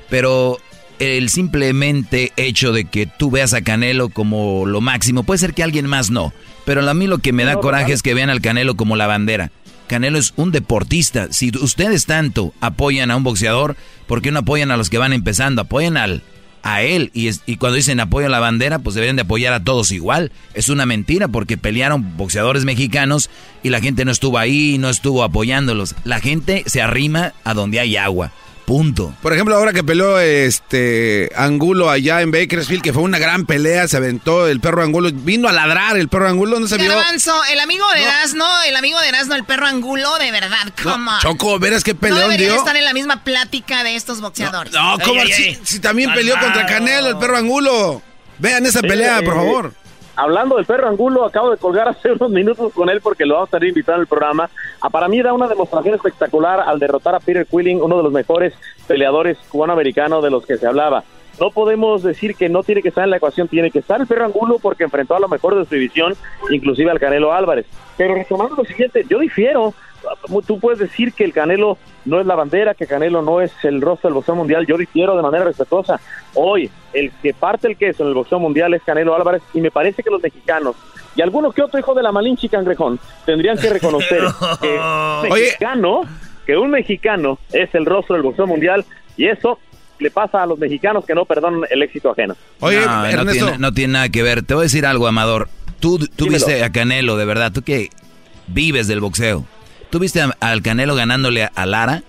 pero 0.09 0.59
el 0.99 1.29
simplemente 1.29 2.31
hecho 2.37 2.71
de 2.71 2.85
que 2.85 3.05
tú 3.05 3.31
veas 3.31 3.53
a 3.53 3.61
Canelo 3.61 4.09
como 4.09 4.65
lo 4.65 4.81
máximo, 4.81 5.23
puede 5.23 5.39
ser 5.39 5.53
que 5.53 5.63
alguien 5.63 5.87
más 5.87 6.09
no, 6.09 6.33
pero 6.65 6.87
a 6.87 6.93
mí 6.93 7.07
lo 7.07 7.19
que 7.19 7.33
me 7.33 7.43
da 7.43 7.53
No, 7.53 7.61
coraje 7.61 7.93
es 7.93 8.01
que 8.01 8.13
vean 8.13 8.29
al 8.29 8.41
Canelo 8.41 8.75
como 8.75 8.95
la 8.95 9.07
bandera. 9.07 9.51
Canelo 9.87 10.17
es 10.17 10.33
un 10.35 10.51
deportista. 10.51 11.27
Si 11.31 11.51
ustedes 11.61 12.05
tanto 12.05 12.53
apoyan 12.59 13.11
a 13.11 13.15
un 13.15 13.23
boxeador, 13.23 13.75
¿por 14.07 14.21
qué 14.21 14.31
no 14.31 14.39
apoyan 14.39 14.71
a 14.71 14.77
los 14.77 14.89
que 14.89 14.97
van 14.97 15.13
empezando? 15.13 15.61
Apoyan 15.61 15.95
al, 15.97 16.23
a 16.65 16.81
él. 16.81 17.11
Y, 17.13 17.27
es- 17.27 17.41
y 17.45 17.55
cuando 17.55 17.77
dicen 17.77 17.99
apoyo 18.01 18.25
a 18.27 18.29
la 18.29 18.39
bandera, 18.39 18.79
pues 18.79 18.95
deberían 18.95 19.15
de 19.15 19.21
apoyar 19.21 19.53
a 19.53 19.63
todos 19.63 19.91
igual. 19.91 20.31
Es 20.53 20.67
una 20.67 20.85
mentira 20.85 21.27
porque 21.29 21.57
pelearon 21.57 22.17
boxeadores 22.17 22.65
mexicanos 22.65 23.29
y 23.63 23.69
la 23.69 23.79
gente 23.79 24.03
no 24.03 24.11
estuvo 24.11 24.37
ahí, 24.39 24.77
no 24.79 24.89
estuvo 24.89 25.23
apoyándolos. 25.23 25.95
La 26.03 26.19
gente 26.19 26.63
se 26.65 26.81
arrima 26.81 27.33
a 27.43 27.53
donde 27.53 27.79
hay 27.79 27.95
agua. 27.95 28.31
Punto. 28.65 29.13
Por 29.21 29.31
ejemplo, 29.31 29.55
ahora 29.55 29.73
que 29.73 29.83
peleó 29.83 30.19
este 30.19 31.31
Angulo 31.35 31.89
allá 31.91 32.21
en 32.21 32.31
Bakersfield, 32.31 32.81
que 32.81 32.93
fue 32.93 33.03
una 33.03 33.19
gran 33.19 33.45
pelea, 33.45 33.87
se 33.87 33.97
aventó 33.97 34.47
el 34.47 34.59
perro 34.59 34.81
Angulo, 34.81 35.09
vino 35.13 35.47
a 35.47 35.51
ladrar 35.51 35.97
el 35.97 36.09
perro 36.09 36.27
Angulo, 36.27 36.59
no 36.59 36.67
se 36.67 36.77
vio. 36.77 36.89
Garbanzo, 36.89 37.33
el 37.51 37.59
amigo 37.59 37.85
de 37.93 38.01
Erasno, 38.01 38.45
el 38.67 38.75
amigo 38.75 38.99
de 39.01 39.09
Erasno, 39.09 39.35
el 39.35 39.43
perro 39.43 39.67
angulo, 39.67 40.17
de 40.17 40.31
verdad, 40.31 40.67
come 40.81 41.11
on. 41.11 41.19
Choco, 41.21 41.59
verás 41.59 41.83
qué 41.83 41.93
no 41.93 41.99
peleón 41.99 42.21
debería 42.21 42.47
dio. 42.47 42.57
estar 42.57 42.75
en 42.75 42.85
la 42.85 42.93
misma 42.93 43.23
plática 43.23 43.83
de 43.83 43.95
estos 43.95 44.19
boxeadores. 44.19 44.73
No, 44.73 44.97
¿cómo? 45.05 45.21
Ey, 45.21 45.31
ey, 45.31 45.59
si, 45.63 45.79
también 45.79 46.11
peleó 46.13 46.33
Calmado. 46.33 46.53
contra 46.59 46.73
Canelo, 46.75 47.09
el 47.09 47.17
perro 47.17 47.37
Angulo. 47.37 48.01
Vean 48.39 48.65
esa 48.65 48.79
Sí, 48.81 48.87
pelea, 48.87 49.21
por 49.21 49.35
favor. 49.35 49.73
Hablando 50.17 50.55
del 50.55 50.65
perro 50.65 50.87
Angulo, 50.87 51.25
acabo 51.25 51.51
de 51.51 51.57
colgar 51.57 51.87
hace 51.89 52.11
unos 52.11 52.29
minutos 52.29 52.73
con 52.73 52.89
él 52.89 53.01
porque 53.01 53.25
lo 53.25 53.35
vamos 53.35 53.49
a 53.49 53.57
tener 53.57 53.69
invitado 53.69 53.97
en 53.97 54.01
el 54.01 54.07
programa. 54.07 54.49
Ah, 54.81 54.89
para 54.89 55.07
mí 55.07 55.21
da 55.21 55.33
una 55.33 55.47
demostración 55.47 55.95
espectacular 55.95 56.61
al 56.61 56.79
derrotar 56.79 57.15
a 57.15 57.19
Peter 57.19 57.45
Quilling, 57.45 57.81
uno 57.81 57.97
de 57.97 58.03
los 58.03 58.11
mejores 58.11 58.53
peleadores 58.87 59.37
cubano-americanos 59.49 60.23
de 60.23 60.29
los 60.29 60.45
que 60.45 60.57
se 60.57 60.67
hablaba. 60.67 61.03
No 61.39 61.51
podemos 61.51 62.01
decir 62.01 62.35
que 62.35 62.47
no 62.47 62.63
tiene 62.63 62.81
que 62.81 62.89
estar 62.89 63.03
en 63.03 63.09
la 63.09 63.17
ecuación, 63.17 63.49
tiene 63.49 63.69
que 63.69 63.79
estar 63.79 63.99
el 63.99 64.07
perro 64.07 64.25
Angulo 64.25 64.57
porque 64.61 64.85
enfrentó 64.85 65.15
a 65.15 65.19
lo 65.19 65.27
mejor 65.27 65.55
de 65.55 65.65
su 65.65 65.75
división, 65.75 66.13
inclusive 66.49 66.89
al 66.89 66.99
Canelo 66.99 67.33
Álvarez. 67.33 67.65
Pero 67.97 68.15
retomando 68.15 68.55
lo 68.55 68.63
siguiente, 68.63 69.05
yo 69.09 69.19
difiero. 69.19 69.73
Tú 70.45 70.59
puedes 70.59 70.79
decir 70.79 71.13
que 71.13 71.23
el 71.23 71.33
Canelo 71.33 71.77
no 72.05 72.19
es 72.19 72.25
la 72.25 72.35
bandera, 72.35 72.73
que 72.73 72.87
Canelo 72.87 73.21
no 73.21 73.41
es 73.41 73.51
el 73.63 73.81
rostro 73.81 74.09
del 74.09 74.15
boxeo 74.15 74.35
mundial. 74.35 74.65
Yo 74.65 74.77
difiero 74.77 75.15
de 75.15 75.21
manera 75.21 75.45
respetuosa. 75.45 75.99
Hoy, 76.33 76.69
el 76.93 77.11
que 77.21 77.33
parte 77.33 77.67
el 77.67 77.77
queso 77.77 78.03
en 78.03 78.09
el 78.09 78.15
boxeo 78.15 78.39
mundial 78.39 78.73
es 78.73 78.83
Canelo 78.83 79.15
Álvarez 79.15 79.41
y 79.53 79.61
me 79.61 79.71
parece 79.71 80.03
que 80.03 80.09
los 80.09 80.21
mexicanos 80.21 80.75
y 81.15 81.21
algunos 81.21 81.53
que 81.53 81.61
otro 81.61 81.79
hijo 81.79 81.93
de 81.93 82.03
la 82.03 82.11
Malinche 82.11 82.49
Cangrejón 82.49 82.99
tendrían 83.25 83.57
que 83.57 83.69
reconocer 83.69 84.21
que 84.61 84.77
un 84.77 85.29
mexicano, 85.29 86.01
que 86.45 86.57
un 86.57 86.71
mexicano 86.71 87.39
es 87.51 87.73
el 87.73 87.85
rostro 87.85 88.15
del 88.15 88.23
boxeo 88.23 88.47
mundial 88.47 88.85
y 89.15 89.27
eso 89.27 89.59
le 89.99 90.11
pasa 90.11 90.43
a 90.43 90.45
los 90.45 90.59
mexicanos 90.59 91.05
que 91.05 91.15
no 91.15 91.23
perdonan 91.23 91.61
el 91.69 91.81
éxito 91.81 92.11
ajeno. 92.11 92.35
no, 92.59 93.23
no 93.23 93.31
tiene, 93.31 93.57
no 93.57 93.73
tiene 93.73 93.93
nada 93.93 94.09
que 94.09 94.23
ver. 94.23 94.43
Te 94.43 94.53
voy 94.53 94.63
a 94.63 94.63
decir 94.63 94.85
algo, 94.85 95.07
Amador. 95.07 95.47
Tú, 95.79 95.99
tú 95.99 96.25
Dímelo. 96.25 96.45
viste 96.45 96.63
a 96.63 96.71
Canelo, 96.71 97.15
de 97.15 97.23
verdad. 97.23 97.53
Tú 97.53 97.61
que 97.61 97.89
vives 98.47 98.87
del 98.87 98.99
boxeo. 98.99 99.45
¿Tú 99.89 99.99
viste 99.99 100.21
a- 100.21 100.35
al 100.39 100.61
Canelo 100.61 100.95
ganándole 100.95 101.49
a, 101.53 101.65
Lara? 101.65 102.03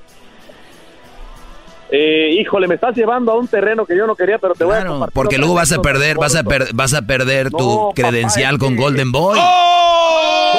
Eh, 1.91 2.37
híjole, 2.41 2.66
me 2.66 2.74
estás 2.74 2.97
llevando 2.97 3.31
a 3.33 3.37
un 3.39 3.47
terreno 3.47 3.87
que 3.87 3.97
yo 3.97 4.07
no 4.09 4.16
quería, 4.16 4.39
pero 4.39 4.55
te 4.55 4.64
voy 4.64 4.74
a 4.77 4.85
Porque 5.12 5.39
luego 5.39 5.55
vas 5.55 5.70
a 5.70 5.81
perder, 5.81 6.16
vas 6.16 6.35
a, 6.35 6.43
per- 6.43 6.72
vas 6.74 6.95
a 6.95 7.03
perder 7.03 7.51
tu 7.51 7.59
No, 7.59 7.93
credencial 7.95 8.59
con 8.59 8.74
que- 8.74 8.83
Golden 8.83 9.12
Boy. 9.12 9.39
No, 9.39 9.45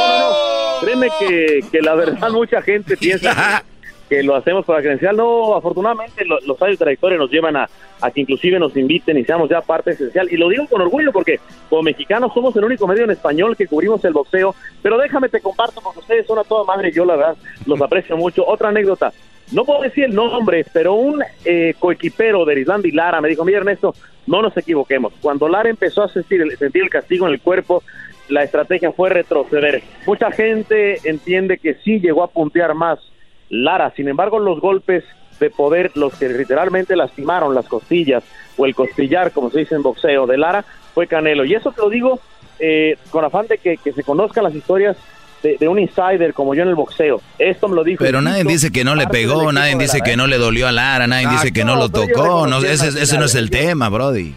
no, 0.08 0.20
no. 0.20 0.36
Créeme 0.82 1.10
que, 1.20 1.60
que 1.72 1.82
la 1.82 1.96
verdad 1.96 2.30
mucha 2.32 2.62
gente 2.62 2.96
piensa 2.98 3.34
que, 3.34 3.77
que 4.10 4.24
lo 4.24 4.36
hacemos 4.36 4.66
por 4.66 4.76
la 4.76 4.82
credencial. 4.82 5.16
No, 5.18 5.56
afortunadamente 5.56 6.26
lo- 6.26 6.40
los 6.42 6.62
años 6.62 6.78
de 6.80 6.86
trayectoria 6.86 7.18
nos 7.18 7.30
llevan 7.32 7.56
a, 7.58 7.70
a 8.02 8.12
que 8.12 8.22
inclusive 8.22 8.60
nos 8.60 8.76
inviten 8.78 9.18
y 9.18 9.24
seamos 9.26 9.50
ya 9.50 9.62
parte 9.62 9.92
esencial. 9.92 10.28
Y 10.32 10.38
lo 10.38 10.50
digo 10.50 10.66
con 10.68 10.82
orgullo 10.82 11.12
porque 11.12 11.40
como 11.70 11.84
mexicanos 11.84 12.34
somos 12.34 12.56
el 12.56 12.64
único 12.66 12.88
medio 12.88 13.04
en 13.04 13.12
español 13.12 13.56
que 13.58 13.68
cubrimos 13.68 14.04
el 14.06 14.14
boxeo. 14.14 14.56
Pero 14.82 14.98
déjame 14.98 15.30
te 15.30 15.42
comparto 15.42 15.82
porque 15.82 16.00
ustedes 16.00 16.26
son 16.26 16.40
a 16.40 16.44
toda 16.44 16.64
madre 16.64 16.90
y 16.90 16.94
yo 16.94 17.06
la 17.06 17.16
verdad 17.16 17.36
los 17.66 17.82
aprecio 17.82 18.16
mucho. 18.18 18.46
Otra 18.48 18.70
anécdota. 18.70 19.12
No 19.52 19.64
puedo 19.64 19.82
decir 19.82 20.04
el 20.04 20.14
nombre, 20.14 20.66
pero 20.74 20.94
un 20.96 21.24
eh, 21.46 21.74
coequipero 21.80 22.44
de 22.44 22.60
Islandi 22.60 22.92
Lara 22.92 23.22
me 23.22 23.30
dijo, 23.30 23.46
mira 23.46 23.60
Ernesto, 23.60 23.94
no 24.26 24.42
nos 24.42 24.58
equivoquemos. 24.58 25.14
Cuando 25.22 25.48
Lara 25.48 25.70
empezó 25.70 26.04
a 26.04 26.10
sentir 26.10 26.42
el, 26.42 26.58
sentir 26.58 26.84
el 26.84 26.90
castigo 26.90 27.28
en 27.28 27.34
el 27.34 27.40
cuerpo, 27.40 27.82
la 28.28 28.44
estrategia 28.44 28.92
fue 28.92 29.10
retroceder. 29.10 29.82
Mucha 30.06 30.32
gente 30.32 31.00
entiende 31.10 31.60
que 31.60 31.76
sí 31.76 32.02
llegó 32.02 32.24
a 32.24 32.28
puntear 32.28 32.74
más 32.74 33.00
Lara, 33.50 33.92
sin 33.96 34.08
embargo 34.08 34.40
los 34.40 34.60
golpes 34.60 35.04
de 35.40 35.50
poder, 35.50 35.92
los 35.96 36.16
que 36.16 36.30
literalmente 36.30 36.96
lastimaron 36.96 37.54
las 37.54 37.68
costillas 37.68 38.24
o 38.58 38.66
el 38.66 38.74
costillar, 38.76 39.32
como 39.32 39.52
se 39.52 39.60
dice 39.60 39.76
en 39.76 39.84
boxeo, 39.84 40.26
de 40.26 40.38
Lara, 40.38 40.66
fue 40.94 41.08
Canelo. 41.08 41.46
Y 41.46 41.54
eso 41.54 41.72
te 41.72 41.82
lo 41.82 41.90
digo 41.90 42.20
eh, 42.60 42.98
con 43.12 43.24
afán 43.24 43.48
de 43.48 43.58
que, 43.60 43.78
que 43.78 43.94
se 43.94 44.04
conozcan 44.04 44.44
las 44.44 44.56
historias 44.56 44.98
de, 45.44 45.58
de 45.60 45.68
un 45.68 45.78
insider 45.78 46.34
como 46.34 46.56
yo 46.56 46.64
en 46.64 46.70
el 46.70 46.76
boxeo. 46.76 47.22
Esto 47.38 47.68
me 47.68 47.76
lo 47.76 47.84
dijo. 47.84 48.04
Pero 48.04 48.22
nadie 48.22 48.44
dice 48.44 48.72
que 48.72 48.84
no 48.84 48.96
le 48.96 49.06
pegó, 49.08 49.52
nadie 49.52 49.76
dice 49.76 50.02
que 50.02 50.14
¿eh? 50.14 50.18
no 50.18 50.26
le 50.26 50.38
dolió 50.38 50.68
a 50.68 50.72
Lara, 50.72 51.06
nadie 51.06 51.28
Ah, 51.28 51.32
dice 51.34 51.52
que 51.52 51.64
no, 51.64 51.76
no, 51.76 51.82
lo 51.82 51.90
tocó. 51.90 52.48
No, 52.48 52.58
ese, 52.60 52.88
ese 52.88 53.18
no 53.20 53.26
es 53.26 53.36
el 53.36 53.52
tema, 53.52 53.90
Brody. 53.90 54.34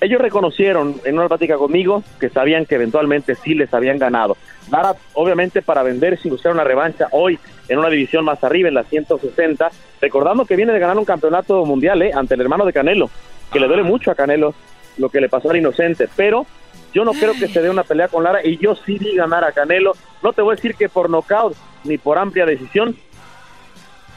Ellos 0.00 0.20
reconocieron 0.20 1.00
en 1.04 1.18
una 1.18 1.28
plática 1.28 1.56
conmigo 1.56 2.02
que 2.20 2.28
sabían 2.28 2.66
que 2.66 2.74
eventualmente 2.74 3.34
sí 3.34 3.54
les 3.54 3.72
habían 3.72 3.98
ganado. 3.98 4.36
Lara, 4.70 4.94
obviamente, 5.14 5.62
para 5.62 5.82
vender 5.82 6.18
si 6.18 6.30
buscar 6.30 6.52
una 6.52 6.64
revancha 6.64 7.08
hoy 7.10 7.38
en 7.68 7.78
una 7.78 7.88
división 7.88 8.24
más 8.24 8.42
arriba, 8.44 8.68
en 8.68 8.74
la 8.74 8.84
160, 8.84 9.70
recordando 10.00 10.44
que 10.44 10.56
viene 10.56 10.72
de 10.72 10.78
ganar 10.78 10.98
un 10.98 11.04
campeonato 11.04 11.64
mundial 11.64 12.02
¿eh? 12.02 12.12
ante 12.14 12.34
el 12.34 12.40
hermano 12.40 12.64
de 12.64 12.72
Canelo, 12.72 13.10
que 13.52 13.60
le 13.60 13.66
duele 13.66 13.82
mucho 13.82 14.10
a 14.10 14.14
Canelo 14.14 14.54
lo 14.98 15.08
que 15.08 15.20
le 15.20 15.28
pasó 15.28 15.50
al 15.50 15.56
inocente, 15.56 16.08
pero 16.14 16.46
yo 16.92 17.04
no 17.04 17.12
creo 17.12 17.32
que 17.32 17.48
se 17.48 17.60
dé 17.60 17.70
una 17.70 17.82
pelea 17.82 18.08
con 18.08 18.22
Lara 18.22 18.46
y 18.46 18.56
yo 18.58 18.76
sí 18.76 18.98
vi 18.98 19.16
ganar 19.16 19.44
a 19.44 19.52
Canelo. 19.52 19.94
No 20.22 20.32
te 20.32 20.42
voy 20.42 20.52
a 20.52 20.56
decir 20.56 20.76
que 20.76 20.88
por 20.88 21.10
nocaut 21.10 21.56
ni 21.82 21.98
por 21.98 22.18
amplia 22.18 22.46
decisión, 22.46 22.96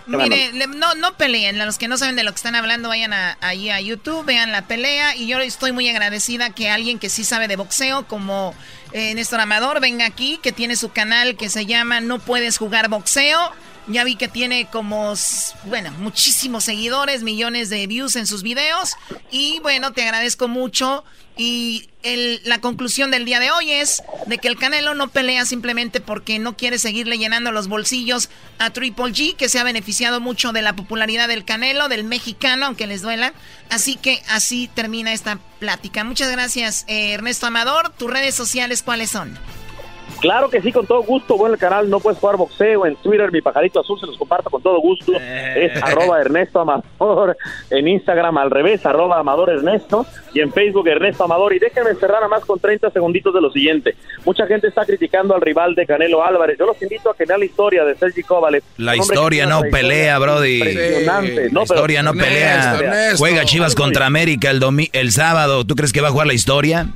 Mire, 0.08 0.52
no, 0.68 0.96
no 0.96 1.16
peleen. 1.16 1.58
Los 1.58 1.78
que 1.78 1.88
no 1.88 1.98
saben 1.98 2.16
de 2.16 2.24
lo 2.24 2.32
que 2.32 2.38
están 2.38 2.56
hablando, 2.56 2.90
vayan 2.90 3.14
a, 3.14 3.38
ahí 3.42 3.70
a 3.70 3.80
YouTube, 3.82 4.26
vean 4.26 4.52
la 4.52 4.68
pelea. 4.68 5.16
Y 5.16 5.28
yo 5.28 5.40
estoy 5.40 5.72
muy 5.72 5.88
agradecida 5.90 6.50
que 6.52 6.70
alguien 6.70 7.00
que 7.00 7.10
sí 7.10 7.24
sabe 7.24 7.48
de 7.48 7.56
boxeo, 7.58 8.08
como 8.08 8.56
eh, 8.94 9.14
Néstor 9.14 9.42
Amador, 9.42 9.82
venga 9.82 10.06
aquí, 10.06 10.40
que 10.42 10.52
tiene 10.52 10.76
su 10.76 10.90
canal 10.90 11.36
que 11.36 11.50
se 11.50 11.66
llama 11.66 12.00
No 12.02 12.20
Puedes 12.20 12.58
Jugar 12.58 12.90
Boxeo. 12.90 13.52
Ya 13.88 14.04
vi 14.04 14.16
que 14.16 14.28
tiene 14.28 14.68
como, 14.70 15.14
bueno, 15.66 15.92
muchísimos 16.00 16.66
seguidores, 16.66 17.24
millones 17.24 17.70
de 17.70 17.88
views 17.88 18.16
en 18.16 18.28
sus 18.28 18.44
videos. 18.44 18.96
Y 19.32 19.60
bueno, 19.62 19.94
te 19.94 20.04
agradezco 20.04 20.48
mucho. 20.48 21.06
Y 21.38 21.90
la 22.46 22.60
conclusión 22.62 23.12
del 23.12 23.24
día 23.24 23.40
de 23.40 23.52
hoy 23.52 23.72
es 23.72 24.02
de 24.26 24.40
que 24.40 24.48
el 24.48 24.58
Canelo 24.58 24.96
no 24.96 25.08
pelea 25.10 25.46
simplemente 25.46 26.02
porque 26.02 26.40
no 26.40 26.58
quiere 26.58 26.80
seguirle 26.80 27.20
llenando 27.20 27.52
los 27.52 27.68
bolsillos 27.68 28.30
a 28.58 28.72
Triple 28.72 29.14
G, 29.14 29.36
que 29.36 29.48
se 29.48 29.60
ha 29.60 29.64
beneficiado 29.64 30.20
mucho 30.20 30.52
de 30.52 30.64
la 30.64 30.76
popularidad 30.76 31.28
del 31.28 31.46
Canelo, 31.46 31.90
del 31.90 32.04
mexicano, 32.04 32.66
aunque 32.66 32.88
les 32.88 33.04
duela. 33.04 33.34
Así 33.70 33.96
que 33.96 34.24
así 34.30 34.68
termina 34.74 35.14
esta 35.14 35.40
plática. 35.60 36.04
Muchas 36.04 36.32
gracias, 36.32 36.86
eh, 36.88 37.12
Ernesto 37.12 37.46
Amador. 37.46 37.94
¿Tus 37.94 38.10
redes 38.10 38.34
sociales 38.34 38.82
cuáles 38.82 39.12
son? 39.12 39.38
Claro 40.20 40.50
que 40.50 40.62
sí, 40.62 40.72
con 40.72 40.86
todo 40.88 41.04
gusto. 41.04 41.38
Bueno, 41.38 41.54
el 41.56 41.60
canal 41.60 41.90
No 41.90 42.00
Puedes 42.00 42.20
Jugar 42.20 42.38
Boxeo 42.38 42.86
en 42.86 42.96
Twitter, 42.98 43.32
mi 43.32 43.42
pajarito 43.42 43.80
azul, 43.80 44.00
se 44.00 44.06
los 44.08 44.18
comparto 44.18 44.50
con 44.50 44.62
todo 44.62 44.80
gusto. 44.80 45.14
Es 45.14 45.76
Eh. 45.76 45.80
arroba 45.82 46.20
Ernesto 46.22 46.60
Amador. 46.60 47.38
En 47.70 47.88
Instagram 47.88 48.38
al 48.38 48.50
revés, 48.52 48.86
arroba 48.86 49.20
Amador 49.20 49.50
Ernesto. 49.52 50.06
Y 50.34 50.40
en 50.42 50.52
Facebook 50.52 50.88
Ernesto 50.88 51.24
Amador. 51.24 51.54
Y 51.54 51.60
déjenme 51.60 51.94
cerrar 51.96 52.18
nada 52.18 52.28
más 52.28 52.46
con 52.46 52.60
30 52.60 52.90
segunditos 52.92 53.34
de 53.34 53.42
lo 53.42 53.52
siguiente. 53.52 53.96
Mucha 54.26 54.46
gente 54.48 54.68
está 54.68 54.86
criticando 54.86 55.36
al 55.36 55.42
rival 55.42 55.76
de 55.76 55.86
Canelo 55.86 56.24
Álvarez. 56.24 56.58
Yo 56.60 56.66
los 56.66 56.82
invito 56.82 57.10
a 57.10 57.16
que 57.16 57.26
vean 57.26 57.40
la 57.40 57.46
historia 57.46 57.84
de 57.86 57.96
Sergi 57.96 58.24
Kovalev. 58.24 58.64
La 58.78 58.96
historia 58.96 59.46
no 59.46 59.62
pelea, 59.72 60.18
Brody. 60.20 60.58
Impresionante. 60.58 61.46
La 61.46 61.52
No, 61.52 61.64
historia 61.64 62.04
no 62.04 62.14
pelea. 62.14 62.54
Ernesto, 62.56 62.84
Ernesto. 62.84 63.18
Juega 63.18 63.46
Chivas 63.46 63.76
contra 63.76 64.06
América 64.06 64.50
el, 64.50 64.60
domi 64.60 64.90
el 64.94 65.12
sábado. 65.12 65.66
¿Tú 65.66 65.76
crees 65.76 65.94
que 65.94 66.02
va 66.02 66.08
a 66.10 66.12
jugar 66.12 66.28
la 66.28 66.34
historia? 66.34 66.88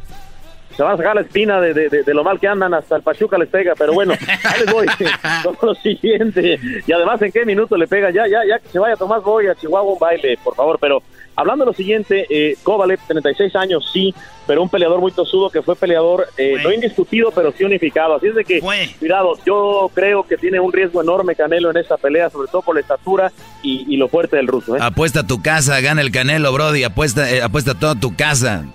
Se 0.82 0.86
van 0.86 0.94
a 0.96 0.98
sacar 0.98 1.14
la 1.14 1.22
espina 1.22 1.62
de, 1.62 1.76
de- 1.76 1.90
de- 1.90 2.02
de 2.04 2.14
lo 2.16 2.24
mal 2.24 2.40
que 2.40 2.48
andan, 2.48 2.74
hasta 2.74 2.96
el 2.96 3.04
Pachuca 3.04 3.38
les 3.38 3.50
pega, 3.50 3.74
pero 3.78 3.94
bueno, 3.94 4.14
ahí 4.14 4.60
les 4.66 4.74
voy 4.74 4.88
con 5.60 5.70
lo 5.70 5.76
siguiente. 5.76 6.60
Y 6.88 6.92
además, 6.92 7.22
¿en 7.22 7.32
qué 7.32 7.46
minuto 7.46 7.78
le 7.78 7.88
pega? 7.88 8.10
Ya, 8.10 8.24
ya, 8.28 8.40
ya 8.50 8.58
que 8.58 8.68
se 8.70 8.80
vaya 8.80 8.96
Tomás 8.96 9.22
Boy 9.24 9.46
a 9.48 9.54
Chihuahua 9.56 9.94
un 9.94 10.00
baile, 10.00 10.40
por 10.44 10.56
favor. 10.56 10.80
Pero 10.82 11.04
hablando 11.36 11.66
de 11.66 11.72
lo 11.72 11.76
siguiente, 11.76 12.26
eh, 12.32 12.56
Kovalev, 12.64 13.00
36 13.06 13.56
años, 13.56 13.88
sí, 13.94 14.12
pero 14.48 14.64
un 14.64 14.70
peleador 14.70 15.00
muy 15.00 15.12
tosudo 15.12 15.52
que 15.52 15.62
fue 15.62 15.76
peleador, 15.76 16.28
eh, 16.36 16.58
no 16.64 16.72
indiscutido, 16.74 17.30
pero 17.32 17.52
sí 17.56 17.64
unificado. 17.64 18.16
Así 18.16 18.28
es 18.28 18.36
de 18.36 18.44
que, 18.44 18.60
cuidado, 18.98 19.34
yo 19.46 19.92
creo 19.94 20.24
que 20.24 20.36
tiene 20.38 20.60
un 20.60 20.74
riesgo 20.74 21.02
enorme 21.04 21.36
Canelo 21.36 21.70
en 21.70 21.78
esta 21.78 21.98
pelea, 21.98 22.32
sobre 22.32 22.48
todo 22.50 22.64
por 22.64 22.74
la 22.74 22.82
estatura 22.82 23.32
y, 23.62 23.86
y 23.88 23.98
lo 23.98 24.08
fuerte 24.08 24.36
del 24.38 24.48
ruso. 24.48 24.76
¿eh? 24.76 24.80
Apuesta 24.82 25.28
tu 25.28 25.44
casa, 25.44 25.80
gana 25.80 26.02
el 26.02 26.12
Canelo, 26.12 26.52
Brody. 26.52 26.84
Apuesta, 26.84 27.30
eh, 27.32 27.42
apuesta 27.44 27.76
toda 27.76 27.94
tu 28.00 28.16
casa. 28.16 28.66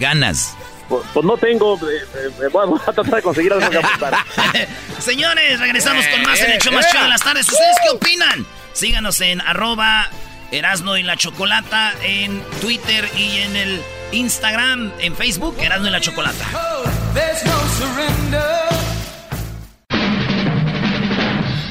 Ganas. 0.00 0.56
Pues, 0.92 1.04
pues 1.14 1.24
no 1.24 1.38
tengo, 1.38 1.76
eh, 1.88 2.02
eh, 2.14 2.48
voy 2.52 2.62
a- 2.62 2.66
voy 2.66 2.78
a 2.86 2.92
tratar 2.92 3.14
de 3.14 3.22
conseguir 3.22 3.50
algo 3.50 3.70
que 3.70 3.78
apostar. 3.78 4.14
Señores, 4.98 5.58
regresamos 5.58 6.06
con 6.08 6.22
más 6.22 6.38
en 6.40 6.50
el 6.50 6.58
show 6.60 6.70
más 6.74 6.86
chido 6.90 7.02
de 7.04 7.08
las 7.08 7.22
tardes. 7.22 7.48
¿Ustedes 7.48 7.76
qué 7.82 7.88
opinan? 7.96 8.46
Síganos 8.74 9.18
en 9.22 9.40
arroba 9.40 10.10
Erasno 10.50 10.98
y 10.98 11.02
la 11.02 11.16
Chocolata 11.16 11.94
en 12.02 12.42
Twitter 12.60 13.08
y 13.16 13.38
en 13.38 13.56
el 13.56 13.82
Instagram, 14.12 14.92
en 14.98 15.16
Facebook, 15.16 15.56
Erasno 15.60 15.88
y 15.88 15.92
la 15.92 16.00
Chocolata. 16.02 16.44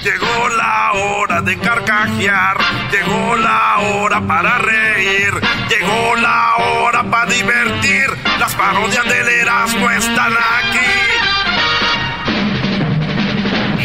Llegó 0.03 0.49
la 0.49 0.93
hora 0.93 1.41
de 1.41 1.59
carcajear, 1.59 2.57
llegó 2.91 3.35
la 3.35 3.77
hora 3.79 4.19
para 4.25 4.57
reír, 4.57 5.31
llegó 5.69 6.15
la 6.15 6.55
hora 6.55 7.03
para 7.03 7.31
divertir. 7.31 8.07
Las 8.39 8.55
parodias 8.55 9.07
del 9.07 9.27
Erasmo 9.27 9.91
están 9.91 10.33
aquí. 10.33 10.79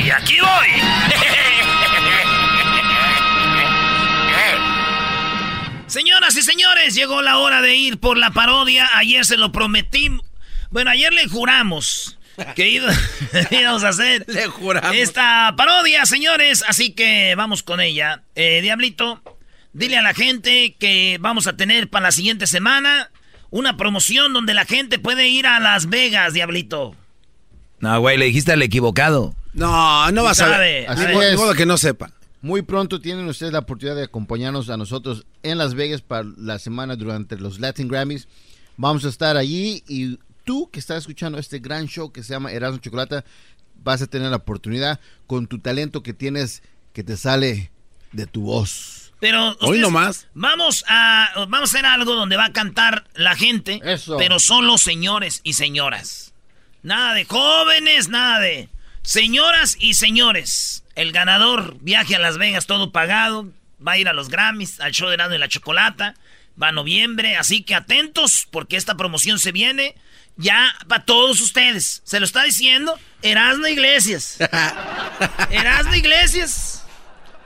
Y 0.03 0.11
aquí 0.11 0.39
voy. 0.41 0.69
Señoras 5.87 6.35
y 6.37 6.43
señores, 6.43 6.95
llegó 6.95 7.21
la 7.21 7.37
hora 7.39 7.61
de 7.61 7.77
ir 7.77 8.01
por 8.01 8.17
la 8.17 8.31
parodia. 8.31 8.89
Ayer 8.95 9.27
se 9.27 9.37
lo 9.37 9.53
prometí. 9.53 10.11
Bueno, 10.71 10.91
ayer 10.91 11.13
le 11.13 11.29
juramos 11.29 12.16
que 12.55 12.69
iba- 12.71 12.93
íbamos 13.51 13.85
a 13.85 13.89
hacer 13.89 14.27
esta 14.95 15.55
parodia, 15.57 16.05
señores. 16.07 16.65
Así 16.69 16.91
que 16.93 17.35
vamos 17.37 17.63
con 17.63 17.81
ella. 17.81 18.23
Eh, 18.35 18.61
Diablito, 18.63 19.23
dile 19.73 19.97
a 19.99 20.03
la 20.03 20.15
gente 20.15 20.75
que 20.79 21.19
vamos 21.21 21.47
a 21.47 21.57
tener 21.57 21.89
para 21.89 22.05
la 22.05 22.13
siguiente 22.13 22.47
semana 22.47 23.11
una 23.51 23.77
promoción 23.77 24.33
donde 24.33 24.55
la 24.55 24.65
gente 24.65 24.99
puede 24.99 25.29
ir 25.29 25.47
a 25.47 25.61
Las 25.61 25.89
Vegas, 25.89 26.35
Diablito. 26.35 26.95
No, 27.81 28.01
güey, 28.01 28.17
le 28.19 28.25
dijiste 28.27 28.53
al 28.53 28.63
equivocado. 28.63 29.35
No, 29.53 30.11
no 30.13 30.23
vas 30.25 30.41
a 30.41 30.47
Sabe, 30.51 30.59
ver. 30.83 30.91
Así 30.91 31.05
es. 31.05 31.31
ni 31.33 31.37
modo 31.37 31.55
que 31.55 31.67
no 31.67 31.77
sepa. 31.79 32.11
Muy 32.43 32.63
pronto 32.63 33.01
tienen 33.01 33.27
ustedes 33.27 33.53
la 33.53 33.61
oportunidad 33.61 33.97
de 33.97 34.05
acompañarnos 34.05 34.69
a 34.71 34.77
nosotros 34.77 35.27
en 35.43 35.59
Las 35.59 35.75
Vegas 35.75 36.03
para 36.03 36.25
la 36.37 36.59
semana 36.59 36.95
durante 36.97 37.37
los 37.37 37.59
Latin 37.61 37.89
Grammys. 37.89 38.29
Vamos 38.77 39.05
a 39.05 39.09
estar 39.09 39.37
allí 39.37 39.83
y 39.89 40.19
tú 40.47 40.71
que 40.71 40.79
estás 40.79 40.99
escuchando 40.99 41.39
este 41.39 41.59
gran 41.59 41.89
show 41.89 42.11
que 42.11 42.23
se 42.23 42.33
llama 42.33 42.53
Erasmo 42.53 42.79
Chocolata, 42.79 43.25
vas 43.83 44.01
a 44.01 44.07
tener 44.07 44.31
la 44.31 44.37
oportunidad 44.37 45.01
con 45.27 45.47
tu 45.47 45.59
talento 45.59 46.03
que 46.03 46.15
tienes 46.15 46.63
que 46.95 47.05
te 47.05 47.19
sale 47.19 47.71
de 48.13 48.27
tu 48.27 48.43
voz. 48.43 49.13
Pero 49.21 49.57
Hoy 49.61 49.81
nomás. 49.81 50.29
Vamos 50.35 50.85
a 50.89 51.31
vamos 51.49 51.75
a 51.75 51.77
hacer 51.77 51.85
algo 51.85 52.15
donde 52.15 52.37
va 52.37 52.47
a 52.47 52.53
cantar 52.53 53.05
la 53.15 53.35
gente, 53.35 53.81
pero 54.19 54.39
solo 54.39 54.79
señores 54.79 55.41
y 55.43 55.55
señoras. 55.55 56.33
Nada 56.83 57.15
de 57.15 57.25
jóvenes, 57.25 58.09
nada 58.09 58.39
de 58.41 58.69
señoras 59.03 59.77
y 59.81 59.95
señores. 59.95 60.85
El 60.95 61.13
ganador 61.13 61.77
viaje 61.81 62.15
a 62.15 62.19
Las 62.21 62.39
Vegas 62.39 62.67
todo 62.67 62.93
pagado, 62.93 63.51
va 63.87 63.93
a 63.93 63.99
ir 63.99 64.09
a 64.09 64.13
los 64.13 64.29
Grammys, 64.29 64.81
al 64.81 64.93
show 64.93 65.09
de 65.09 65.15
Erasmo 65.15 65.35
y 65.35 65.39
la 65.39 65.49
Chocolata, 65.49 66.15
va 66.61 66.69
a 66.69 66.73
noviembre, 66.73 67.37
así 67.37 67.63
que 67.63 67.75
atentos 67.75 68.47
porque 68.51 68.77
esta 68.77 68.97
promoción 68.97 69.39
se 69.39 69.53
viene 69.53 69.97
ya 70.37 70.75
para 70.89 71.05
todos 71.05 71.41
ustedes. 71.41 72.03
Se 72.05 72.21
lo 72.21 72.27
está 72.27 72.43
diciendo 72.45 72.99
Erasmo 73.23 73.67
Iglesias. 73.67 74.39
Erasmo 75.51 75.95
Iglesias. 75.95 76.85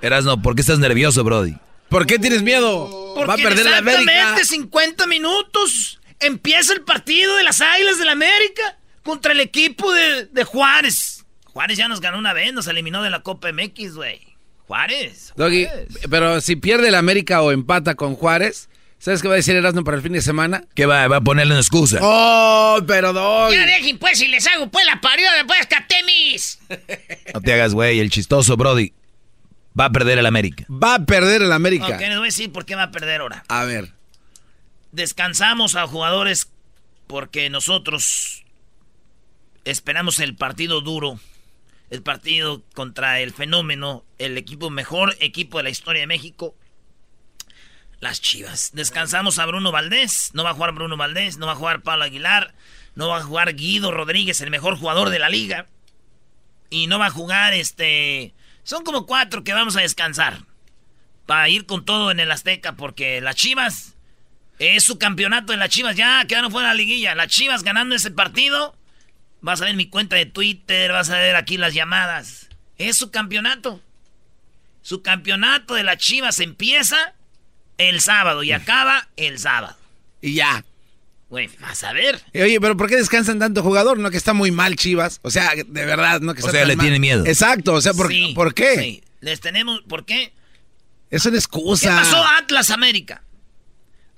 Erasno, 0.03 0.41
¿por 0.41 0.55
qué 0.55 0.63
estás 0.63 0.79
nervioso, 0.79 1.25
Brody? 1.25 1.57
¿Por 1.89 2.07
qué 2.07 2.19
tienes 2.19 2.43
miedo? 2.43 3.15
Porque 3.15 3.27
Va 3.27 3.35
a 3.35 3.37
perder 3.37 3.65
la 3.67 3.79
exactamente 3.79 4.19
América. 4.21 4.45
50 4.45 5.07
minutos 5.07 6.01
empieza 6.21 6.73
el 6.73 6.83
partido 6.83 7.37
de 7.37 7.43
las 7.43 7.61
Águilas 7.61 7.99
del 7.99 8.07
la 8.07 8.13
América 8.13 8.79
contra 9.03 9.33
el 9.33 9.41
equipo 9.41 9.93
de, 9.93 10.27
de 10.27 10.45
Juárez. 10.45 11.25
Juárez 11.45 11.77
ya 11.77 11.89
nos 11.89 12.01
ganó 12.01 12.19
una 12.19 12.33
vez, 12.33 12.53
nos 12.53 12.69
eliminó 12.69 13.03
de 13.03 13.11
la 13.11 13.21
Copa 13.21 13.53
MX, 13.53 13.97
güey. 13.97 14.21
Juárez. 14.67 15.33
Doggy, 15.35 15.67
pero 16.09 16.41
si 16.41 16.55
pierde 16.55 16.89
el 16.89 16.95
América 16.95 17.43
o 17.43 17.51
empata 17.51 17.97
con 17.97 18.15
Juárez, 18.15 18.70
¿sabes 19.01 19.23
qué 19.23 19.27
va 19.27 19.35
a 19.35 19.37
decir 19.39 19.57
Erasmo 19.57 19.83
para 19.83 19.97
el 19.97 20.03
fin 20.05 20.13
de 20.13 20.23
semana? 20.23 20.63
¿Qué 20.75 20.87
va, 20.87 21.09
va 21.09 21.17
a 21.17 21.21
ponerle 21.21 21.55
una 21.55 21.61
excusa? 21.61 21.99
Oh, 22.01 22.79
pero 22.87 23.13
Doggy. 23.13 23.57
Ya 23.57 23.67
dejen 23.67 23.99
pues 23.99 24.19
si 24.19 24.29
les 24.29 24.47
hago 24.47 24.71
pues 24.71 24.87
la 24.87 25.01
parida 25.01 25.35
después 25.35 25.67
Catemis. 25.67 26.61
No 27.35 27.41
te 27.41 27.53
hagas, 27.53 27.75
güey, 27.75 27.99
el 27.99 28.11
chistoso, 28.11 28.57
Brody. 28.57 28.93
Va 29.79 29.87
a 29.87 29.91
perder 29.91 30.19
el 30.19 30.27
América. 30.27 30.65
Va 30.71 30.97
a 30.97 31.05
perder 31.05 31.43
el 31.43 31.53
América. 31.53 31.87
Ok, 31.87 32.01
les 32.01 32.11
voy 32.11 32.19
a 32.19 32.23
decir 32.23 32.53
por 32.53 32.65
qué 32.65 32.75
va 32.75 32.85
a 32.85 32.91
perder 32.91 33.21
ahora. 33.21 33.45
A 33.49 33.65
ver. 33.65 33.93
Descansamos 34.93 35.77
a 35.77 35.87
jugadores 35.87 36.49
porque 37.07 37.51
nosotros 37.51 38.45
esperamos 39.65 40.21
el 40.21 40.37
partido 40.37 40.81
duro. 40.81 41.19
El 41.91 42.03
partido 42.03 42.63
contra 42.75 43.21
el 43.21 43.33
fenómeno, 43.33 44.05
el 44.19 44.39
equipo 44.39 44.71
mejor 44.71 45.17
equipo 45.19 45.59
de 45.59 45.65
la 45.65 45.71
historia 45.71 46.03
de 46.03 46.07
México. 46.07 46.55
Las 48.01 48.21
Chivas. 48.21 48.71
Descansamos 48.73 49.39
a 49.39 49.47
Bruno 49.47 49.73
Valdés. 49.73 50.31
No 50.33 50.43
va 50.43 50.51
a 50.51 50.55
jugar 50.55 50.73
Bruno 50.73 50.97
Valdés. 50.97 51.37
No 51.37 51.47
va 51.47 51.53
a 51.53 51.57
jugar 51.57 51.83
Pablo 51.83 52.05
Aguilar. 52.05 52.55
No 52.95 53.09
va 53.09 53.19
a 53.19 53.23
jugar 53.23 53.55
Guido 53.55 53.91
Rodríguez, 53.91 54.41
el 54.41 54.51
mejor 54.51 54.77
jugador 54.77 55.11
de 55.11 55.19
la 55.19 55.29
liga. 55.29 55.67
Y 56.71 56.87
no 56.87 56.99
va 56.99 57.07
a 57.07 57.11
jugar 57.11 57.53
este. 57.53 58.35
Son 58.63 58.85
como 58.85 59.07
cuatro 59.07 59.45
que 59.45 59.53
vamos 59.53 59.77
a 59.77 59.81
descansar. 59.81 60.45
Para 61.27 61.49
ir 61.49 61.67
con 61.67 61.85
todo 61.85 62.11
en 62.11 62.21
el 62.21 62.33
Azteca. 62.33 62.73
Porque 62.73 63.21
las 63.21 63.37
Chivas 63.37 63.97
Es 64.59 64.85
su 64.85 64.99
campeonato 64.99 65.53
de 65.53 65.59
las 65.59 65.69
Chivas. 65.69 65.95
Ya 65.95 66.25
quedaron 66.27 66.51
fuera 66.51 66.69
de 66.69 66.75
la 66.75 66.79
liguilla. 66.79 67.15
Las 67.15 67.29
Chivas 67.29 67.63
ganando 67.63 67.95
ese 67.95 68.11
partido. 68.11 68.77
Vas 69.43 69.61
a 69.61 69.67
ver 69.67 69.75
mi 69.75 69.89
cuenta 69.89 70.17
de 70.17 70.27
Twitter, 70.27 70.93
vas 70.93 71.09
a 71.09 71.17
ver 71.17 71.35
aquí 71.35 71.57
las 71.57 71.73
llamadas. 71.73 72.49
Es 72.77 72.99
su 72.99 73.11
campeonato. 73.11 73.81
Su 74.83 75.03
campeonato 75.03 75.75
de 75.75 75.85
las 75.85 75.97
Chivas 75.97 76.41
empieza 76.41 77.15
el 77.89 78.01
sábado 78.01 78.43
y 78.43 78.53
acaba 78.53 79.09
el 79.17 79.39
sábado. 79.39 79.77
Y 80.21 80.35
ya. 80.35 80.65
Güey, 81.29 81.49
vas 81.61 81.83
a 81.85 81.93
ver. 81.93 82.21
Oye, 82.35 82.61
pero 82.61 82.77
¿por 82.77 82.89
qué 82.89 82.97
descansan 82.97 83.39
tanto 83.39 83.63
jugador? 83.63 83.99
No, 83.99 84.11
que 84.11 84.17
está 84.17 84.33
muy 84.33 84.51
mal 84.51 84.75
Chivas. 84.77 85.21
O 85.23 85.31
sea, 85.31 85.53
de 85.55 85.85
verdad, 85.87 86.21
no 86.21 86.35
que 86.35 86.41
O 86.43 86.47
está 86.47 86.51
sea, 86.53 86.61
tan 86.63 86.69
le 86.69 86.77
mal. 86.77 86.85
tiene 86.85 86.99
miedo. 86.99 87.25
Exacto, 87.27 87.75
o 87.75 87.81
sea, 87.81 87.95
¿por, 87.95 88.09
Sí, 88.09 88.33
¿por 88.35 88.53
qué? 88.55 88.75
sí. 88.77 89.05
Les 89.21 89.39
tenemos, 89.41 89.81
¿por 89.83 90.05
qué? 90.05 90.33
Es 91.11 91.25
una 91.27 91.37
excusa. 91.37 91.89
¿Qué 91.91 91.95
pasó 91.97 92.25
Atlas 92.39 92.71
América? 92.71 93.23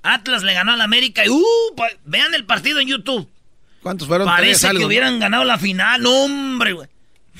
Atlas 0.01 0.43
le 0.43 0.53
ganó 0.53 0.73
al 0.73 0.81
América 0.81 1.25
y 1.25 1.29
uh, 1.29 1.43
pa- 1.77 1.89
vean 2.05 2.33
el 2.33 2.45
partido 2.45 2.79
en 2.79 2.87
YouTube. 2.87 3.29
¿Cuántos 3.81 4.07
fueron? 4.07 4.27
Tres, 4.27 4.35
Parece 4.37 4.67
algo, 4.67 4.79
que 4.79 4.83
¿no? 4.83 4.87
hubieran 4.87 5.19
ganado 5.19 5.43
la 5.43 5.57
final. 5.57 6.01
No, 6.01 6.23
hombre, 6.23 6.73
güey. 6.73 6.87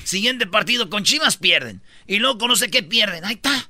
Siguiente 0.04 0.46
partido 0.46 0.88
con 0.90 1.04
Chivas 1.04 1.36
pierden. 1.36 1.80
Y 2.06 2.18
luego 2.18 2.46
no 2.48 2.56
sé 2.56 2.70
qué 2.70 2.82
pierden. 2.82 3.24
Ahí 3.24 3.34
está. 3.34 3.68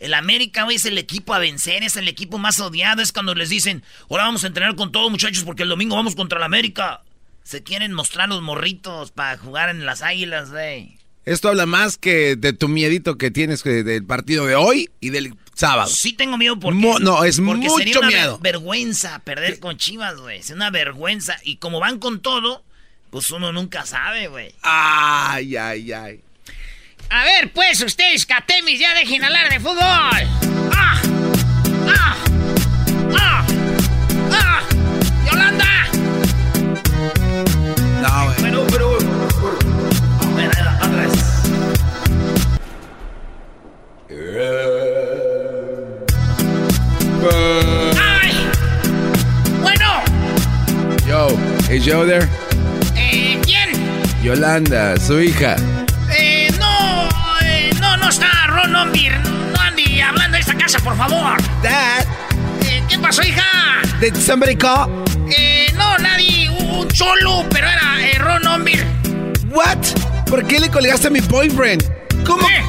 El 0.00 0.14
América, 0.14 0.64
güey, 0.64 0.76
es 0.76 0.86
el 0.86 0.98
equipo 0.98 1.34
a 1.34 1.38
vencer, 1.38 1.82
es 1.84 1.94
el 1.96 2.08
equipo 2.08 2.38
más 2.38 2.58
odiado. 2.58 3.02
Es 3.02 3.12
cuando 3.12 3.34
les 3.34 3.50
dicen, 3.50 3.84
ahora 4.10 4.24
vamos 4.24 4.42
a 4.44 4.46
entrenar 4.48 4.74
con 4.74 4.90
todos, 4.92 5.10
muchachos, 5.10 5.44
porque 5.44 5.62
el 5.62 5.68
domingo 5.68 5.94
vamos 5.94 6.16
contra 6.16 6.38
el 6.38 6.44
América. 6.44 7.02
Se 7.44 7.62
quieren 7.62 7.92
mostrar 7.92 8.28
los 8.28 8.40
morritos 8.42 9.10
para 9.12 9.36
jugar 9.38 9.68
en 9.68 9.84
las 9.86 10.02
águilas, 10.02 10.50
güey. 10.50 10.98
Esto 11.26 11.48
habla 11.50 11.66
más 11.66 11.98
que 11.98 12.34
de 12.34 12.54
tu 12.54 12.66
miedito 12.68 13.18
que 13.18 13.30
tienes 13.30 13.62
que- 13.62 13.82
del 13.84 14.04
partido 14.06 14.46
de 14.46 14.56
hoy 14.56 14.88
y 15.00 15.10
del 15.10 15.34
sábado. 15.54 15.90
Sí 15.90 16.14
tengo 16.14 16.38
miedo 16.38 16.58
porque... 16.58 16.78
Mo- 16.78 16.98
no, 16.98 17.22
es 17.24 17.36
porque 17.38 17.60
mucho 17.68 17.76
sería 17.76 17.98
una 17.98 18.08
miedo. 18.08 18.38
ver- 18.38 18.54
vergüenza 18.54 19.18
perder 19.18 19.60
con 19.60 19.76
Chivas, 19.76 20.16
güey. 20.16 20.38
Es 20.38 20.48
una 20.50 20.70
vergüenza. 20.70 21.36
Y 21.44 21.56
como 21.56 21.78
van 21.78 21.98
con 21.98 22.20
todo, 22.20 22.64
pues 23.10 23.30
uno 23.30 23.52
nunca 23.52 23.84
sabe, 23.84 24.28
güey. 24.28 24.54
Ay, 24.62 25.56
ay, 25.56 25.92
ay. 25.92 26.20
A 27.10 27.24
ver, 27.24 27.52
pues 27.52 27.80
ustedes, 27.82 28.24
Catemis, 28.24 28.78
ya 28.78 28.94
dejen 28.94 29.24
hablar 29.24 29.50
de 29.50 29.58
fútbol. 29.58 29.80
¡Ah! 29.82 31.00
¡Ah! 31.88 32.16
¡Ah! 33.18 33.44
¡Ah! 34.32 34.60
¡Yolanda! 35.26 35.86
No, 38.00 38.24
güey. 38.26 38.40
Bueno, 38.40 38.66
pero... 38.70 38.98
Vez. 40.90 41.12
¡Ay! 47.98 48.32
Bueno, 49.60 50.02
Yo, 51.06 51.28
is 51.70 51.84
Joe 51.84 52.06
there? 52.06 52.28
eh, 52.96 53.38
¿quién? 53.44 53.70
Yolanda, 54.22 54.96
su 54.98 55.20
hija. 55.20 55.56
No 58.86 59.60
Andy 59.60 60.00
hablando 60.00 60.36
de 60.36 60.40
esta 60.40 60.54
casa, 60.54 60.78
por 60.78 60.96
favor. 60.96 61.36
Dad, 61.62 62.02
Eh, 62.64 62.82
¿Qué 62.88 62.98
pasó, 62.98 63.22
hija? 63.22 63.44
did 64.00 64.14
somebody 64.16 64.56
call? 64.56 64.88
Eh, 65.36 65.66
no, 65.76 65.98
nadie, 65.98 66.48
un 66.48 66.88
cholo, 66.88 67.44
pero 67.50 67.68
era 67.68 68.00
eh, 68.00 68.14
Ron 68.18 68.46
Ombir. 68.46 68.86
What? 69.50 69.76
¿Por 70.30 70.46
qué 70.46 70.58
le 70.58 70.70
colgaste 70.70 71.08
a 71.08 71.10
mi 71.10 71.20
boyfriend? 71.20 71.84
¿Cómo? 72.24 72.48
¿Eh? 72.48 72.64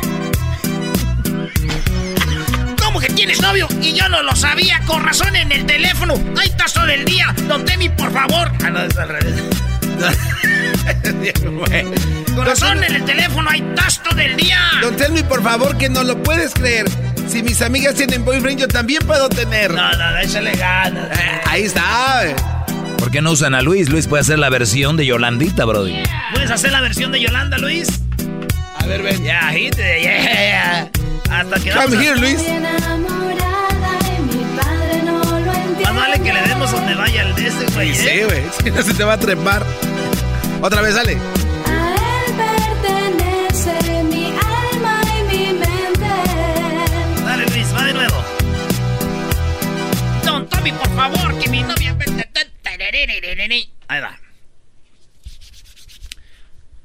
¿Cómo 2.83 2.99
que 2.99 3.07
tienes 3.09 3.41
novio? 3.41 3.67
Y 3.81 3.93
yo 3.93 4.09
no 4.09 4.21
lo 4.21 4.35
sabía, 4.35 4.81
con 4.85 5.03
razón 5.05 5.33
en 5.38 5.49
el 5.53 5.65
teléfono. 5.65 6.15
Ahí 6.38 6.49
estás 6.49 6.73
todo 6.73 6.88
el 6.88 7.05
día. 7.05 7.33
Don 7.47 7.63
Temi, 7.63 7.88
por 7.88 8.11
favor. 8.11 8.51
Ah, 8.65 8.69
no, 8.69 8.81
es 8.83 8.97
al 8.97 9.07
revés. 9.07 9.35
Con 12.35 12.45
razón 12.45 12.83
en 12.83 12.95
el 12.95 13.05
teléfono, 13.05 13.49
ahí 13.49 13.61
estás 13.69 14.01
todo 14.03 14.19
el 14.19 14.35
día. 14.37 14.59
Don 14.81 14.95
Telmi, 14.95 15.23
por 15.23 15.43
favor, 15.43 15.77
que 15.77 15.89
no 15.89 16.03
lo 16.03 16.21
puedes 16.23 16.53
creer. 16.53 16.85
Si 17.27 17.43
mis 17.43 17.61
amigas 17.61 17.95
tienen 17.95 18.23
boyfriend, 18.25 18.59
yo 18.61 18.67
también 18.67 19.01
puedo 19.05 19.29
tener. 19.29 19.71
No, 19.73 19.91
no, 19.91 20.11
no, 20.11 20.17
échale 20.19 20.51
ganas. 20.53 21.17
Eh, 21.19 21.41
ahí 21.45 21.63
está. 21.63 22.25
eh. 22.25 22.35
¿Por 22.97 23.11
qué 23.11 23.21
no 23.21 23.31
usan 23.31 23.55
a 23.55 23.61
Luis? 23.61 23.89
Luis 23.89 24.07
puede 24.07 24.21
hacer 24.21 24.39
la 24.39 24.49
versión 24.49 24.95
de 24.97 25.05
Yolandita, 25.05 25.65
Brody. 25.65 25.95
¿Puedes 26.33 26.51
hacer 26.51 26.71
la 26.71 26.81
versión 26.81 27.11
de 27.11 27.19
Yolanda, 27.21 27.57
Luis? 27.57 27.87
A 28.77 28.85
ver, 28.85 29.01
ven. 29.03 29.23
Ya, 29.23 29.49
hit 29.51 29.73
it, 29.73 29.77
yeah, 29.77 30.01
yeah. 30.01 30.89
Hasta 31.29 31.59
que 31.59 31.71
Come 31.71 31.85
vamos 31.85 31.97
a- 31.97 32.03
here, 32.03 32.19
Luis. 32.19 32.37
Más 35.83 35.95
vale 35.95 36.19
que 36.21 36.33
le 36.33 36.41
demos 36.43 36.71
donde 36.71 36.95
vaya 36.95 37.23
el 37.23 37.35
de 37.35 37.47
ese, 37.47 37.65
güey. 37.73 37.95
Sí, 37.95 38.07
¿eh? 38.07 38.25
güey. 38.25 38.41
Si 38.63 38.71
no 38.71 38.81
se 38.81 38.93
te 38.93 39.03
va 39.03 39.13
a 39.13 39.19
trepar. 39.19 39.63
Otra 40.61 40.81
vez, 40.81 40.93
sale. 40.93 41.17
pertenece 42.38 44.03
mi 44.03 44.27
alma 44.27 45.01
y 45.17 45.23
mi 45.23 45.53
mente. 45.53 47.23
Dale, 47.25 47.45
Luis, 47.47 47.75
va 47.75 47.83
de 47.85 47.93
nuevo. 47.93 48.23
Don 50.23 50.47
Tommy, 50.47 50.71
por 50.71 50.95
favor, 50.95 51.39
que 51.39 51.49
mi 51.49 51.63
novia... 51.63 51.97
Ahí 53.88 53.99
va. 53.99 54.20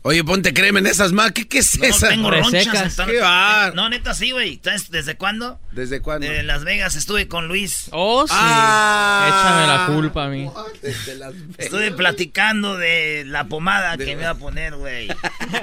Oye, 0.08 0.22
ponte 0.22 0.54
crema 0.54 0.78
en 0.78 0.86
esas 0.86 1.10
más. 1.10 1.32
¿Qué, 1.32 1.48
qué 1.48 1.58
es 1.58 1.76
No, 1.80 1.84
esa? 1.84 2.08
tengo 2.10 2.30
ronchas. 2.30 2.64
están- 2.86 3.08
Qué 3.08 3.18
bar. 3.20 3.74
No, 3.74 3.88
neta, 3.88 4.14
sí, 4.14 4.30
güey. 4.30 4.60
¿Sabes 4.62 4.88
desde 4.92 5.16
cuándo? 5.16 5.58
¿Desde 5.72 6.00
cuándo? 6.00 6.28
De 6.28 6.44
Las 6.44 6.62
Vegas 6.62 6.94
estuve 6.94 7.26
con 7.26 7.48
Luis. 7.48 7.88
Oh, 7.90 8.24
sí. 8.24 8.32
Ah. 8.36 9.26
Échame 9.26 9.66
la 9.66 9.86
culpa 9.96 10.26
a 10.26 10.28
mí. 10.30 10.48
Desde 10.80 11.16
las 11.16 11.34
Estuve 11.58 11.90
platicando 11.90 12.76
de 12.76 13.24
la 13.26 13.48
pomada 13.48 13.96
que 13.96 14.14
me 14.14 14.22
iba 14.22 14.30
a 14.30 14.34
poner, 14.36 14.76
güey. 14.76 15.08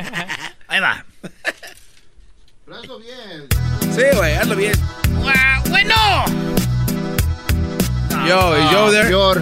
Ahí 0.68 0.82
va. 0.82 1.06
Sí, 3.96 4.02
güey, 4.18 4.34
hazlo 4.36 4.58
bien. 4.58 4.74
Ah, 5.26 5.64
bueno. 5.70 5.96
Yo, 8.28 8.58
y 8.58 8.72
yo 8.74 8.92
there. 8.92 9.10
Yor. 9.10 9.42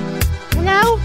Hello. 0.55 0.99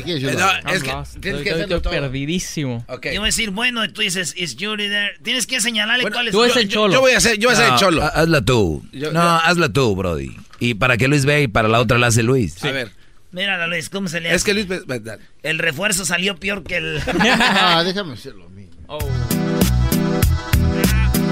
No, 0.00 0.06
no, 0.06 0.16
no. 0.16 0.20
Si 0.20 0.20
quieres, 0.20 0.22
yo 0.22 0.32
no, 0.32 0.72
es 0.72 0.82
que 0.82 1.20
tienes 1.20 1.40
Estoy- 1.42 1.66
que 1.68 1.74
estoy 1.74 1.92
perdidísimo. 1.92 2.84
Ok. 2.88 3.06
Yo 3.06 3.20
voy 3.20 3.22
a 3.22 3.24
decir, 3.26 3.50
bueno, 3.50 3.84
y 3.84 3.88
tú 3.88 4.02
dices, 4.02 4.34
is 4.36 4.56
Judy 4.58 4.88
there? 4.88 5.12
Tienes 5.22 5.46
que 5.46 5.60
señalarle 5.60 6.02
Bueno, 6.02 6.14
cuál 6.16 6.28
es. 6.28 6.32
tú 6.32 6.42
eres 6.42 6.54
yo- 6.54 6.60
el 6.60 6.68
cholo. 6.68 6.92
Yo 6.94 7.00
voy 7.00 7.12
a 7.12 7.18
hacer, 7.18 7.38
yo 7.38 7.48
voy 7.48 7.54
a 7.54 7.56
ser 7.56 7.66
el 7.66 7.72
No, 7.72 7.78
cholo. 7.78 8.02
ha- 8.02 8.08
Hazla 8.08 8.40
tú. 8.44 8.84
Yo- 8.92 9.12
no, 9.12 9.20
yo- 9.22 9.28
hazla 9.44 9.68
tú, 9.68 9.94
Brody. 9.96 10.36
Y 10.58 10.74
para 10.74 10.96
que 10.96 11.08
Luis 11.08 11.24
vea 11.24 11.40
y 11.40 11.48
para 11.48 11.68
la 11.68 11.80
otra 11.80 11.98
la 11.98 12.08
hace 12.08 12.22
Luis. 12.22 12.62
A 12.64 12.70
ver. 12.70 12.90
Mírala, 13.32 13.66
Luis, 13.68 13.88
¿cómo 13.90 14.08
se 14.08 14.20
le 14.20 14.28
hace? 14.28 14.36
Es 14.36 14.44
que 14.44 14.54
Luis. 14.54 14.66
dale. 14.86 15.22
El 15.42 15.58
refuerzo 15.60 16.04
salió 16.04 16.36
peor 16.36 16.62
que 16.64 16.76
el... 16.78 17.00
Ah, 17.22 17.82
déjame 17.84 18.14
hacerlo 18.14 18.46
a 18.46 18.48
mí. 18.50 18.68
Oh. 18.88 18.98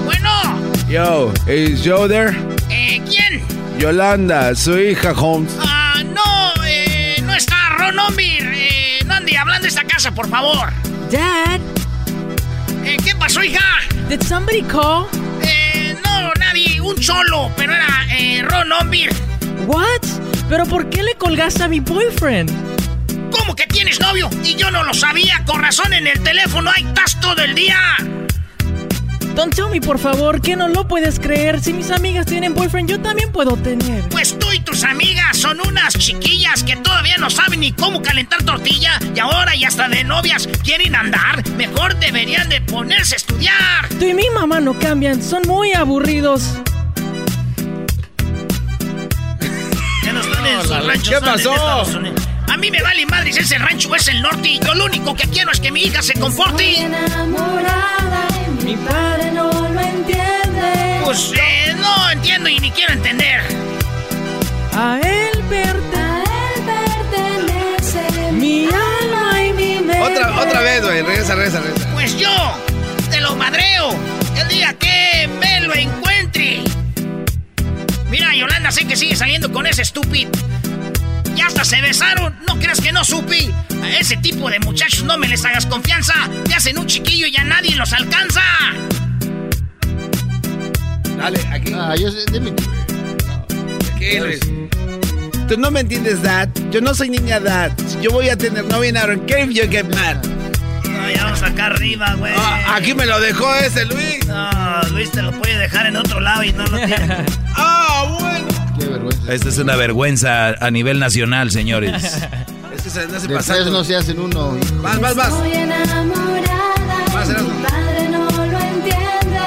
Bueno. 0.05 0.31
Yo, 0.89 1.33
is 1.53 1.83
Joe 1.85 2.09
there? 2.09 2.37
Eh, 2.71 3.03
¿quién? 3.09 3.43
Yolanda, 3.79 4.55
su 4.55 4.79
hija 4.79 5.13
Holmes. 5.13 5.53
Ah, 5.61 5.88
no, 5.88 5.88
no 7.93 8.03
Ron 8.03 8.11
Ombir. 8.13 8.51
Eh, 8.55 9.03
no 9.07 9.15
ande 9.15 9.37
hablando 9.37 9.63
de 9.63 9.69
esta 9.69 9.85
casa, 9.85 10.11
por 10.13 10.29
favor. 10.29 10.73
Dad, 11.11 11.61
Eh, 12.85 12.97
¿Qué 13.05 13.15
pasó, 13.17 13.43
hija? 13.43 13.61
did 14.09 14.23
somebody 14.23 14.63
call? 14.63 15.07
Eh, 15.43 15.95
no, 16.05 16.33
nadie, 16.39 16.81
un 16.81 16.97
cholo, 16.97 17.51
pero 17.57 17.75
era 17.75 18.07
eh, 18.11 18.43
Ron 18.43 18.73
Ombir. 18.73 19.11
What? 19.67 20.01
¿Pero 20.49 20.65
por 20.65 20.89
qué 20.89 21.03
le 21.03 21.15
colgaste 21.17 21.65
a 21.65 21.69
mi 21.69 21.81
boyfriend? 21.81 22.51
¿Cómo 23.31 23.55
que 23.55 23.67
tienes 23.67 24.01
novio? 24.01 24.31
Y 24.43 24.55
yo 24.55 24.71
no 24.71 24.83
lo 24.85 24.95
sabía, 24.95 25.43
con 25.45 25.61
razón 25.63 25.93
en 25.93 26.07
el 26.07 26.23
teléfono, 26.23 26.71
ahí 26.75 26.85
estás 26.85 27.21
todo 27.21 27.43
el 27.43 27.55
día. 27.55 27.79
Don't 29.39 29.55
tell 29.55 29.71
me, 29.71 29.81
por 29.81 30.01
favor, 30.01 30.41
que 30.41 30.57
no 30.57 30.67
lo 30.67 30.89
puedes 30.89 31.21
creer. 31.21 31.61
Si 31.61 31.73
mis 31.73 31.93
amigas 31.93 32.27
tienen 32.27 32.55
boyfriend, 32.55 32.91
yo 32.91 33.01
también 33.01 33.31
puedo 33.31 33.57
tener. 33.57 34.03
Pues 34.09 34.37
tú 34.37 34.51
y 34.53 34.59
tus 34.59 34.83
amigas 34.83 35.39
son 35.39 35.61
unas 35.65 35.95
chiquillas 35.97 36.65
que 36.65 36.75
todavía 36.75 37.19
no 37.19 37.31
saben 37.31 37.61
ni 37.61 37.71
cómo 37.71 38.03
calentar 38.03 38.43
tortilla 38.43 38.99
y 39.15 39.21
ahora 39.21 39.55
y 39.55 39.63
hasta 39.63 39.89
de 39.89 40.03
novias 40.03 40.49
quieren 40.65 40.97
andar. 40.97 41.49
Mejor 41.51 41.97
deberían 42.01 42.49
de 42.49 42.63
ponerse 42.63 43.15
a 43.15 43.19
estudiar. 43.19 43.89
Tú 44.01 44.07
y 44.07 44.15
mi 44.15 44.29
mamá 44.31 44.59
no 44.59 44.77
cambian, 44.77 45.23
son 45.23 45.43
muy 45.47 45.73
aburridos. 45.73 46.55
Ya 50.05 50.13
no 50.15 50.21
están 50.21 50.91
en 50.91 51.01
¿qué 51.01 51.21
pasó? 51.21 51.85
A 52.49 52.57
mí 52.57 52.73
me 52.73 52.83
vale 52.83 53.07
madre 53.07 53.33
si 53.33 53.39
es 53.39 53.53
el 53.53 53.63
rancho 53.63 53.89
o 53.89 53.95
es 53.95 54.09
el 54.09 54.21
norte 54.21 54.49
y 54.49 54.59
yo 54.59 54.75
lo 54.75 54.87
único 54.87 55.15
que 55.15 55.29
quiero 55.29 55.53
es 55.53 55.61
que 55.61 55.71
mi 55.71 55.83
hija 55.83 56.03
se 56.03 56.15
comporte. 56.15 56.81
enamorada 56.81 58.28
y 58.28 58.28
mi 58.69 58.77
padre 58.77 59.31
no 59.31 59.51
lo 59.51 59.81
entiende. 59.81 61.01
Pues 61.03 61.33
eh, 61.33 61.75
no 61.75 62.11
entiendo 62.11 62.51
y 62.51 62.59
ni 62.61 62.71
quiero 62.71 62.93
entender. 62.93 63.41
A 64.77 65.01
él 65.01 65.43
A 65.97 66.23
él 66.23 66.63
pertenece 66.75 68.33
mi 68.33 68.67
alma 68.67 69.43
y 69.43 69.53
mi 69.55 69.79
mente. 69.79 70.03
Otra, 70.03 70.39
otra 70.43 70.61
vez, 70.61 70.83
güey. 70.83 71.01
Regresa, 71.01 71.35
regresa, 71.35 71.61
regresa. 71.61 71.89
Pues 71.95 72.19
yo 72.19 72.29
te 73.11 73.23
lo 73.23 73.37
madreo 73.37 73.89
el 74.39 74.49
día 74.49 74.75
que 74.75 75.31
me 75.41 75.61
lo 75.61 75.75
encuentre. 75.75 76.61
Mira, 78.11 78.35
Yolanda, 78.35 78.71
sé 78.71 78.87
que 78.87 78.97
sigues 78.97 79.19
saliendo 79.19 79.51
con 79.51 79.67
ese 79.67 79.81
estúpido. 79.81 80.31
Ya 81.39 81.47
hasta 81.47 81.65
se 81.65 81.81
besaron. 81.81 82.35
¿No 82.49 82.59
crees 82.59 82.81
que 82.81 82.91
no 82.91 83.05
supi? 83.05 83.49
A 83.81 83.91
ese 83.91 84.17
tipo 84.17 84.51
de 84.51 84.59
muchachos 84.59 85.05
no 85.05 85.17
me 85.17 85.29
les 85.29 85.45
hagas 85.45 85.67
confianza. 85.67 86.15
Te 86.45 86.55
hacen 86.55 86.77
un 86.79 86.87
chiquillo 86.87 87.29
y 87.29 87.33
ya 87.33 87.45
nadie 87.45 87.77
los 87.77 87.93
alcanza. 87.93 88.43
Dale, 91.17 91.41
aquí. 91.53 91.73
Ah, 91.75 91.95
yo 91.95 92.11
sé, 92.11 92.25
dime. 92.33 92.53
¿Qué 94.01 94.17
eres? 94.17 94.41
Tú 95.49 95.57
no 95.57 95.71
me 95.71 95.81
entiendes, 95.81 96.23
Dad. 96.23 96.49
Yo 96.73 96.81
no 96.81 96.93
soy 96.93 97.09
niña, 97.09 97.39
Dad. 97.39 97.71
Si 97.87 98.01
yo 98.01 98.11
voy 98.11 98.29
a 98.31 98.37
tener 98.37 98.65
novia 98.65 98.91
en 98.91 98.97
I 98.97 99.01
don't 99.01 99.29
care 99.31 99.45
if 99.45 99.51
you 99.51 99.71
get 99.71 99.87
mad. 99.95 100.17
No, 100.89 101.09
ya 101.09 101.23
vamos 101.23 101.43
acá 101.45 101.67
arriba, 101.67 102.15
güey. 102.15 102.35
Ah, 102.37 102.75
aquí 102.75 102.95
me 102.95 103.07
lo 103.07 103.21
dejó 103.21 103.55
ese, 103.55 103.85
Luis. 103.85 104.27
No, 104.27 104.83
Luis 104.91 105.13
te 105.13 105.23
lo 105.23 105.31
puede 105.33 105.57
dejar 105.57 105.87
en 105.87 105.97
otro 105.97 106.19
lado 106.19 106.43
y 106.43 106.53
no 106.53 106.67
lo 106.67 106.79
tiene. 106.79 107.25
Ah, 107.61 108.17
bueno. 108.19 108.48
Vergüenza. 108.99 109.33
Esta 109.33 109.49
es 109.49 109.59
una 109.59 109.77
vergüenza 109.77 110.49
a 110.49 110.71
nivel 110.71 110.99
nacional, 110.99 111.51
señores. 111.51 112.19
Es 112.75 112.83
que 112.83 112.91
se 112.91 113.07
les 113.07 113.15
hace 113.17 113.29
pasando. 113.29 113.71
no 113.73 113.83
se 113.83 113.97
hacen 113.97 114.21
uno. 114.21 114.57
Más, 114.83 115.01
más, 115.01 115.17
más. 115.17 115.33
Estoy 115.33 115.53
enamorada 115.53 117.05
Más, 117.13 117.29
y 117.29 117.31
Erasmo. 117.33 117.49
mi 117.55 117.63
padre 117.67 118.09
no 118.11 118.27
lo 118.29 118.59
entiende. 118.61 119.39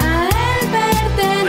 A 0.00 0.28
él 0.28 0.68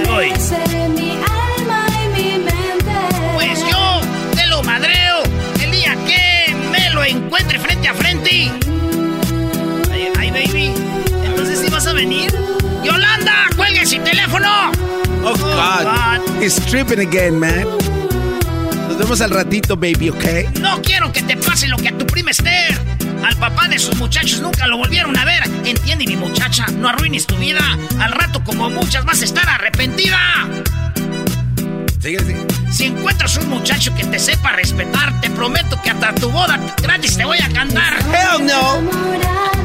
pertenece 0.05 0.89
mi 0.89 1.11
alma 1.11 1.85
y 2.03 2.07
mi 2.15 2.31
mente. 2.39 2.95
Pues 3.35 3.59
yo 3.69 4.01
te 4.35 4.47
lo 4.47 4.63
madreo 4.63 5.23
el 5.63 5.71
día 5.71 5.95
que 6.07 6.55
me 6.71 6.89
lo 6.91 7.03
encuentre 7.03 7.59
frente 7.59 7.87
a 7.87 7.93
frente. 7.93 8.51
Ay, 9.91 10.07
ay, 10.17 10.31
baby. 10.31 10.71
Entonces 11.25 11.59
sí 11.59 11.69
vas 11.69 11.85
a 11.87 11.93
venir. 11.93 12.31
Teléfono. 13.99 14.71
Oh, 15.23 15.35
God. 15.35 16.41
He's 16.41 16.55
tripping 16.67 16.99
again, 16.99 17.39
man. 17.39 17.65
Nos 18.87 18.97
vemos 18.97 19.21
al 19.21 19.31
ratito, 19.31 19.75
baby, 19.75 20.09
¿ok? 20.09 20.59
No 20.59 20.81
quiero 20.81 21.11
que 21.11 21.21
te 21.21 21.35
pase 21.37 21.67
lo 21.67 21.77
que 21.77 21.89
a 21.89 21.97
tu 21.97 22.05
prima 22.05 22.31
Esther. 22.31 22.79
Al 23.25 23.35
papá 23.37 23.67
de 23.67 23.79
sus 23.79 23.95
muchachos 23.97 24.39
nunca 24.41 24.67
lo 24.67 24.77
volvieron 24.77 25.17
a 25.17 25.25
ver. 25.25 25.43
Entiende, 25.65 26.05
mi 26.05 26.15
muchacha, 26.15 26.65
no 26.67 26.89
arruines 26.89 27.25
tu 27.25 27.35
vida. 27.35 27.61
Al 27.99 28.11
rato, 28.11 28.43
como 28.43 28.69
muchas, 28.69 29.03
vas 29.05 29.21
a 29.21 29.25
estar 29.25 29.47
arrepentida. 29.49 30.17
Sigue, 31.99 32.19
sigue. 32.19 32.45
Si 32.71 32.85
encuentras 32.85 33.37
un 33.37 33.49
muchacho 33.49 33.93
que 33.95 34.05
te 34.05 34.19
sepa 34.19 34.51
respetar, 34.51 35.19
te 35.19 35.29
prometo 35.29 35.81
que 35.81 35.89
hasta 35.89 36.13
tu 36.13 36.29
boda 36.29 36.59
gratis 36.81 37.17
te 37.17 37.25
voy 37.25 37.39
a 37.39 37.49
cantar. 37.49 37.93
Hell 37.99 38.45
no. 38.45 39.56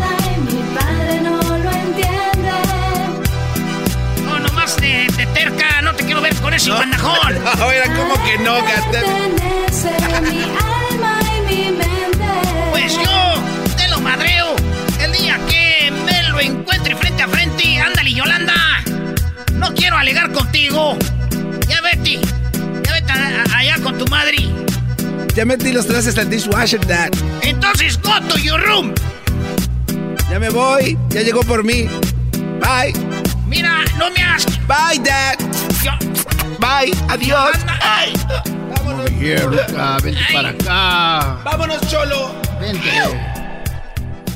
No 5.82 5.94
te 5.94 6.05
quiero 6.05 6.20
ver 6.20 6.35
con 6.36 6.55
ese 6.55 6.70
bandajón. 6.70 7.36
Ahora, 7.60 7.85
¿cómo 7.97 8.14
que 8.24 8.39
no, 8.39 8.55
Gatel? 8.55 9.05
Pues 12.70 12.93
yo 12.94 13.43
te 13.77 13.89
lo 13.89 14.01
madreo 14.01 14.55
el 15.01 15.12
día 15.12 15.39
que 15.48 15.90
me 16.06 16.23
lo 16.28 16.40
encuentre 16.40 16.94
frente 16.97 17.23
a 17.23 17.28
frente. 17.28 17.78
Ándale, 17.81 18.12
Yolanda. 18.12 18.55
No 19.55 19.74
quiero 19.74 19.97
alegar 19.97 20.31
contigo. 20.32 20.97
Ya 21.69 21.81
vete. 21.81 22.20
Ya 22.85 22.93
vete 22.93 23.12
a- 23.12 23.44
a- 23.55 23.59
allá 23.59 23.78
con 23.82 23.98
tu 23.98 24.06
madre. 24.06 24.36
Ya 25.35 25.44
metí 25.44 25.73
los 25.73 25.86
trastes 25.86 26.19
al 26.19 26.28
dishwasher, 26.31 26.85
Dad. 26.86 27.10
Entonces, 27.43 27.98
go 28.01 28.12
to 28.28 28.36
your 28.39 28.60
room. 28.60 28.93
Ya 30.31 30.39
me 30.39 30.51
voy. 30.51 30.97
Ya 31.09 31.23
llegó 31.23 31.40
por 31.43 31.64
mí. 31.64 31.89
Bye. 32.60 32.93
Mira, 33.53 33.85
no 33.99 34.11
me 34.11 34.23
hagas. 34.23 34.47
Bye, 34.66 34.99
Dad. 35.05 35.37
Yo- 35.85 35.93
Bye. 36.59 36.93
Adiós. 37.09 37.53
Ay. 37.81 38.12
Vámonos. 38.77 39.11
Here, 39.20 39.45
Luca, 39.47 39.99
vente 40.03 40.20
para 40.33 40.49
acá. 40.51 41.39
Vámonos, 41.45 41.81
Cholo. 41.89 42.35
Vente. 42.61 42.91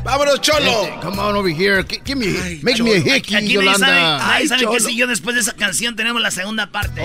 Vámonos, 0.04 0.40
Cholo. 0.40 0.82
Vente, 0.84 1.00
Come 1.02 1.18
on 1.18 1.34
over 1.36 1.50
here. 1.52 1.82
Gi- 1.82 2.00
Give 2.04 2.16
me, 2.16 2.26
Ay, 2.40 2.60
make 2.62 2.80
me 2.82 2.92
a 2.92 2.98
hickey, 2.98 3.34
Aquí 3.34 3.54
nadie 3.54 3.54
sabe, 3.56 3.64
Yolanda. 3.64 4.32
Ay, 4.34 4.46
sabe 4.48 4.66
que 4.70 4.80
si 4.80 4.96
yo 4.96 5.06
después 5.08 5.34
de 5.34 5.40
esa 5.42 5.52
canción 5.54 5.96
tenemos 5.96 6.22
la 6.22 6.30
segunda 6.30 6.66
parte. 6.70 7.00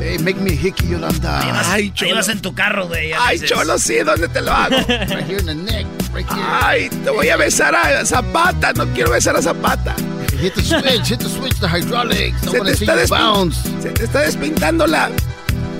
Hey, 0.00 0.18
make 0.18 0.40
me 0.40 0.50
a 0.50 0.54
hickey, 0.54 0.86
Ahí 0.86 0.92
Yolanda. 0.92 1.30
vas, 1.52 1.68
Ay, 1.68 1.82
ahí 1.82 1.90
Cholo. 1.92 2.14
vas 2.16 2.28
en 2.28 2.40
tu 2.40 2.54
carro, 2.54 2.88
güey. 2.88 3.12
Ay. 3.12 3.38
Cholo, 3.40 3.78
sí. 3.78 3.98
¿Dónde 3.98 4.28
te 4.28 4.40
lo 4.40 4.50
hago? 4.52 4.76
Right 4.88 5.26
here 5.28 5.38
in 5.40 5.46
the 5.46 5.54
neck. 5.54 5.86
Right 6.12 6.26
here. 6.28 6.46
Ay, 6.62 6.88
te 6.88 7.10
voy 7.10 7.28
a 7.28 7.36
besar 7.36 7.74
a 7.74 8.04
Zapata. 8.04 8.72
No 8.72 8.86
quiero 8.94 9.10
besar 9.12 9.36
a 9.36 9.42
Zapata. 9.42 9.94
Hit 10.40 10.54
the 10.54 10.62
switch, 10.62 11.08
hit 11.08 11.20
the 11.20 11.28
switch, 11.28 11.60
the 11.60 11.68
hydraulics. 11.68 12.42
I 12.42 12.50
Se 12.50 12.58
want 12.58 12.64
te, 12.64 12.72
to 12.72 12.76
see 12.78 12.86
está 12.86 12.96
se 13.82 13.90
te 13.90 14.04
está 14.04 14.20
despintando 14.20 14.86
la, 14.86 15.10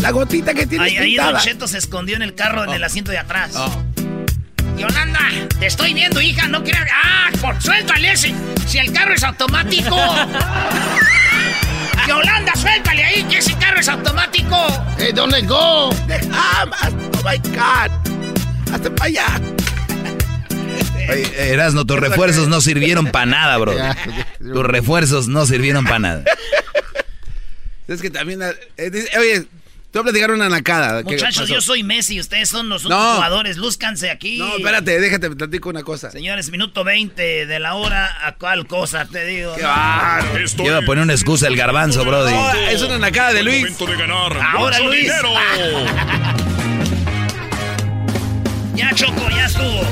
la 0.03 0.11
gotita 0.11 0.53
que 0.53 0.67
tienes 0.67 0.87
Ahí, 0.87 0.99
ahí 0.99 1.17
Don. 1.17 1.39
Cheto 1.39 1.67
se 1.67 1.79
escondió 1.79 2.17
en 2.17 2.23
el 2.23 2.35
carro, 2.35 2.65
en 2.65 2.71
el 2.71 2.85
asiento 2.85 3.11
de 3.11 3.17
atrás. 3.19 3.53
Oh. 3.57 3.83
Yolanda, 4.77 5.21
te 5.59 5.65
estoy 5.65 5.95
viendo, 5.95 6.21
hija, 6.21 6.47
no 6.49 6.63
creas. 6.63 6.87
¡Ah! 6.93 7.31
Por, 7.41 7.63
suéltale 7.63 8.13
ese. 8.13 8.35
Si 8.67 8.77
el 8.77 8.93
carro 8.93 9.15
es 9.15 9.25
automático. 9.25 9.97
Yolanda, 12.07 12.53
suéltale 12.55 13.05
ahí, 13.05 13.23
que 13.25 13.39
ese 13.39 13.55
carro 13.55 13.81
es 13.81 13.89
automático. 13.89 14.67
Hey, 14.99 15.13
don't 15.15 15.33
let 15.33 15.47
go. 15.47 15.89
Ah, 16.33 16.67
oh 16.91 17.23
my 17.25 17.39
God. 17.51 17.91
Hasta 18.73 18.91
para 18.95 19.07
allá. 19.07 19.27
Oye, 21.13 21.53
Erasno, 21.53 21.85
tus 21.87 21.99
refuerzos 21.99 22.49
no 22.49 22.61
sirvieron 22.61 23.07
para 23.07 23.27
nada, 23.27 23.57
bro. 23.59 23.75
Tus 24.39 24.65
refuerzos 24.65 25.29
no 25.29 25.47
sirvieron 25.47 25.85
para 25.85 25.99
nada. 25.99 26.25
Es 27.89 28.01
que 28.01 28.11
también. 28.11 28.41
eh, 28.43 29.09
oye, 29.19 29.41
te 29.91 29.99
voy 29.99 30.01
a 30.01 30.03
platicar 30.05 30.31
una 30.31 30.49
nacada. 30.49 31.03
¿Qué 31.03 31.15
Muchachos, 31.17 31.49
yo 31.49 31.61
soy 31.61 31.83
Messi, 31.83 32.21
ustedes 32.21 32.49
son 32.49 32.69
los 32.69 32.85
No. 32.85 32.97
otros 32.97 33.15
jugadores. 33.17 33.57
Lúzcanse 33.57 34.09
aquí. 34.11 34.39
No, 34.39 34.57
espérate, 34.57 35.01
déjate, 35.01 35.29
te 35.31 35.35
platico 35.35 35.69
una 35.71 35.83
cosa. 35.83 36.13
Señores, 36.13 36.51
minuto 36.53 36.85
20 36.85 37.47
de 37.47 37.59
la 37.59 37.75
hora, 37.75 38.25
¿a 38.25 38.37
cuál 38.37 38.69
cosa 38.69 39.07
te 39.07 39.25
digo? 39.27 39.57
Qué. 39.57 39.63
Yo 39.63 40.65
iba 40.67 40.79
a 40.79 40.83
poner 40.83 41.03
una 41.03 41.15
excusa 41.15 41.49
el 41.49 41.57
garbanzo, 41.57 42.05
brody. 42.05 42.33
No, 42.33 42.53
es 42.69 42.81
una 42.83 42.99
nacada 42.99 43.33
de 43.33 43.43
Luis. 43.43 43.63
Momento 43.63 43.87
de 43.87 43.97
ganar 43.97 44.39
Ahora, 44.41 44.79
mucho 44.79 44.89
Luis. 44.91 45.11
Ya, 48.77 48.91
Choco, 48.95 49.29
ya 49.29 49.45
estuvo. 49.47 49.83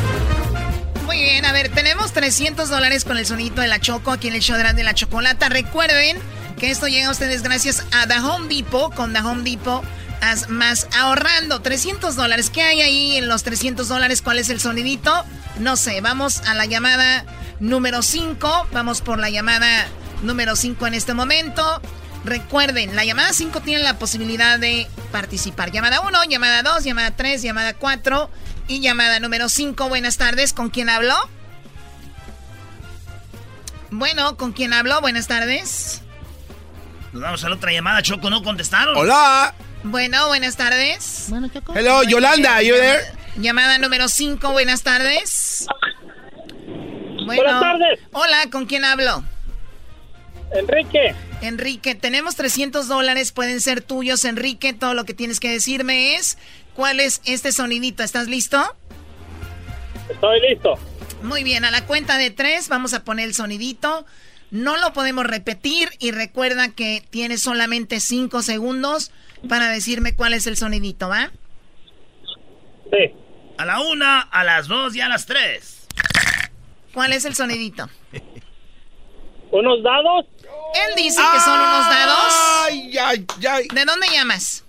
Muy 1.09 1.22
bien, 1.22 1.47
a 1.47 1.52
ver, 1.52 1.70
tenemos 1.70 2.12
300 2.12 2.68
dólares 2.68 3.06
con 3.06 3.16
el 3.16 3.24
sonito 3.24 3.62
de 3.62 3.66
la 3.66 3.80
Choco 3.80 4.12
aquí 4.12 4.28
en 4.28 4.35
el 4.35 4.43
show 4.43 4.59
de 4.59 4.85
la 4.85 4.93
Chocolata. 4.93 5.48
Recuerden 5.48 6.18
que 6.59 6.70
esto 6.70 6.86
llega 6.86 7.09
a 7.09 7.10
ustedes 7.10 7.43
gracias 7.43 7.82
a 7.93 8.06
The 8.06 8.18
Home 8.18 8.55
Depot. 8.55 8.94
Con 8.94 9.14
The 9.14 9.20
Home 9.20 9.43
Depot, 9.43 9.82
haz 10.20 10.51
más 10.51 10.86
ahorrando. 10.94 11.62
300 11.62 12.14
dólares. 12.14 12.51
¿Qué 12.51 12.60
hay 12.60 12.82
ahí 12.82 13.16
en 13.16 13.26
los 13.26 13.43
300 13.43 13.89
dólares? 13.89 14.20
¿Cuál 14.20 14.39
es 14.39 14.51
el 14.51 14.60
sonidito? 14.60 15.24
No 15.59 15.76
sé, 15.76 16.02
vamos 16.02 16.43
a 16.43 16.52
la 16.52 16.66
llamada 16.66 17.24
número 17.59 18.02
5. 18.02 18.68
Vamos 18.72 19.01
por 19.01 19.18
la 19.18 19.30
llamada 19.30 19.89
número 20.22 20.56
5 20.56 20.89
en 20.89 20.93
este 20.93 21.14
momento. 21.14 21.80
Recuerden, 22.26 22.94
la 22.94 23.06
llamada 23.06 23.32
5 23.32 23.62
tiene 23.62 23.82
la 23.82 23.98
posibilidad 23.98 24.59
de 24.59 24.86
participar. 25.10 25.72
Llamada 25.72 26.02
1, 26.02 26.24
llamada 26.24 26.62
2, 26.62 26.85
llamada 26.85 27.12
3, 27.12 27.40
llamada 27.40 27.72
4 27.72 28.28
y 28.68 28.80
llamada 28.80 29.18
número 29.18 29.48
5. 29.48 29.88
Buenas 29.88 30.16
tardes, 30.18 30.52
¿con 30.52 30.70
quién 30.70 30.88
hablo? 30.88 31.14
Bueno, 33.90 34.36
¿con 34.36 34.52
quién 34.52 34.72
hablo? 34.72 35.00
Buenas 35.00 35.26
tardes. 35.26 36.02
Nos 37.12 37.22
vamos 37.22 37.42
a 37.42 37.48
la 37.48 37.56
otra 37.56 37.72
llamada, 37.72 38.02
Choco, 38.02 38.28
¿no 38.30 38.42
contestaron? 38.42 38.96
Hola. 38.96 39.54
Bueno, 39.82 40.28
buenas 40.28 40.56
tardes. 40.56 41.28
Hello, 41.74 42.02
Yolanda, 42.02 42.56
are 42.56 42.66
you 42.66 42.74
there? 42.74 43.00
Llamada 43.36 43.78
número 43.78 44.08
5, 44.08 44.52
buenas 44.52 44.82
tardes. 44.82 45.66
Bueno, 47.26 47.42
Buenas 47.42 47.60
tardes. 47.60 48.00
Hola, 48.12 48.50
¿con 48.50 48.66
quién 48.66 48.84
hablo? 48.84 49.24
Enrique. 50.52 51.14
Enrique, 51.40 51.94
tenemos 51.94 52.36
300 52.36 52.88
dólares, 52.88 53.32
pueden 53.32 53.60
ser 53.60 53.82
tuyos, 53.82 54.24
Enrique. 54.24 54.72
Todo 54.72 54.94
lo 54.94 55.04
que 55.04 55.14
tienes 55.14 55.40
que 55.40 55.50
decirme 55.50 56.16
es 56.16 56.38
cuál 56.78 57.00
es 57.00 57.20
este 57.24 57.50
sonidito. 57.50 58.05
¿Estás 58.05 58.28
listo? 58.28 58.62
Estoy 60.09 60.40
listo. 60.48 60.78
Muy 61.24 61.42
bien, 61.42 61.64
a 61.64 61.72
la 61.72 61.84
cuenta 61.86 62.16
de 62.18 62.30
tres 62.30 62.68
vamos 62.68 62.94
a 62.94 63.02
poner 63.02 63.26
el 63.26 63.34
sonidito. 63.34 64.06
No 64.52 64.76
lo 64.76 64.92
podemos 64.92 65.26
repetir 65.26 65.90
y 65.98 66.12
recuerda 66.12 66.68
que 66.68 67.02
tienes 67.10 67.42
solamente 67.42 67.98
cinco 67.98 68.42
segundos 68.42 69.10
para 69.48 69.70
decirme 69.70 70.14
cuál 70.14 70.34
es 70.34 70.46
el 70.46 70.56
sonidito, 70.56 71.09
¿va? 71.09 71.32
Sí. 72.92 73.12
A 73.59 73.64
la 73.64 73.80
una, 73.80 74.20
a 74.20 74.44
las 74.44 74.68
dos 74.68 74.94
y 74.94 75.00
a 75.00 75.09
las 75.09 75.26
tres. 75.26 75.88
¿Cuál 76.94 77.12
es 77.12 77.24
el 77.24 77.34
sonidito? 77.34 77.90
¿Unos 79.50 79.82
dados? 79.82 80.26
Él 80.86 80.94
dice 80.96 81.20
que 81.34 81.40
son 81.40 81.59
unos 81.59 81.88
dados. 81.90 82.34
Ay, 82.62 82.96
ay, 82.98 83.26
ay. 83.50 83.66
¿De 83.74 83.84
dónde 83.84 84.06
llamas? 84.12 84.64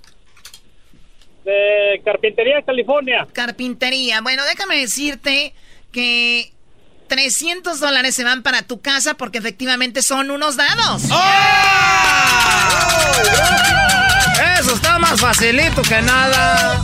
De 1.49 2.01
Carpintería, 2.05 2.61
California. 2.63 3.27
Carpintería. 3.34 4.21
Bueno, 4.21 4.43
déjame 4.45 4.77
decirte 4.77 5.53
que 5.91 6.51
300 7.07 7.80
dólares 7.80 8.13
se 8.13 8.23
van 8.23 8.43
para 8.43 8.61
tu 8.61 8.81
casa 8.81 9.15
porque 9.15 9.39
efectivamente 9.39 10.03
son 10.03 10.30
unos 10.30 10.55
dados. 10.57 11.03
Eso 14.59 14.76
está 14.76 14.99
más 14.99 15.19
facilito 15.19 15.81
que 15.81 16.01
nada. 16.03 16.80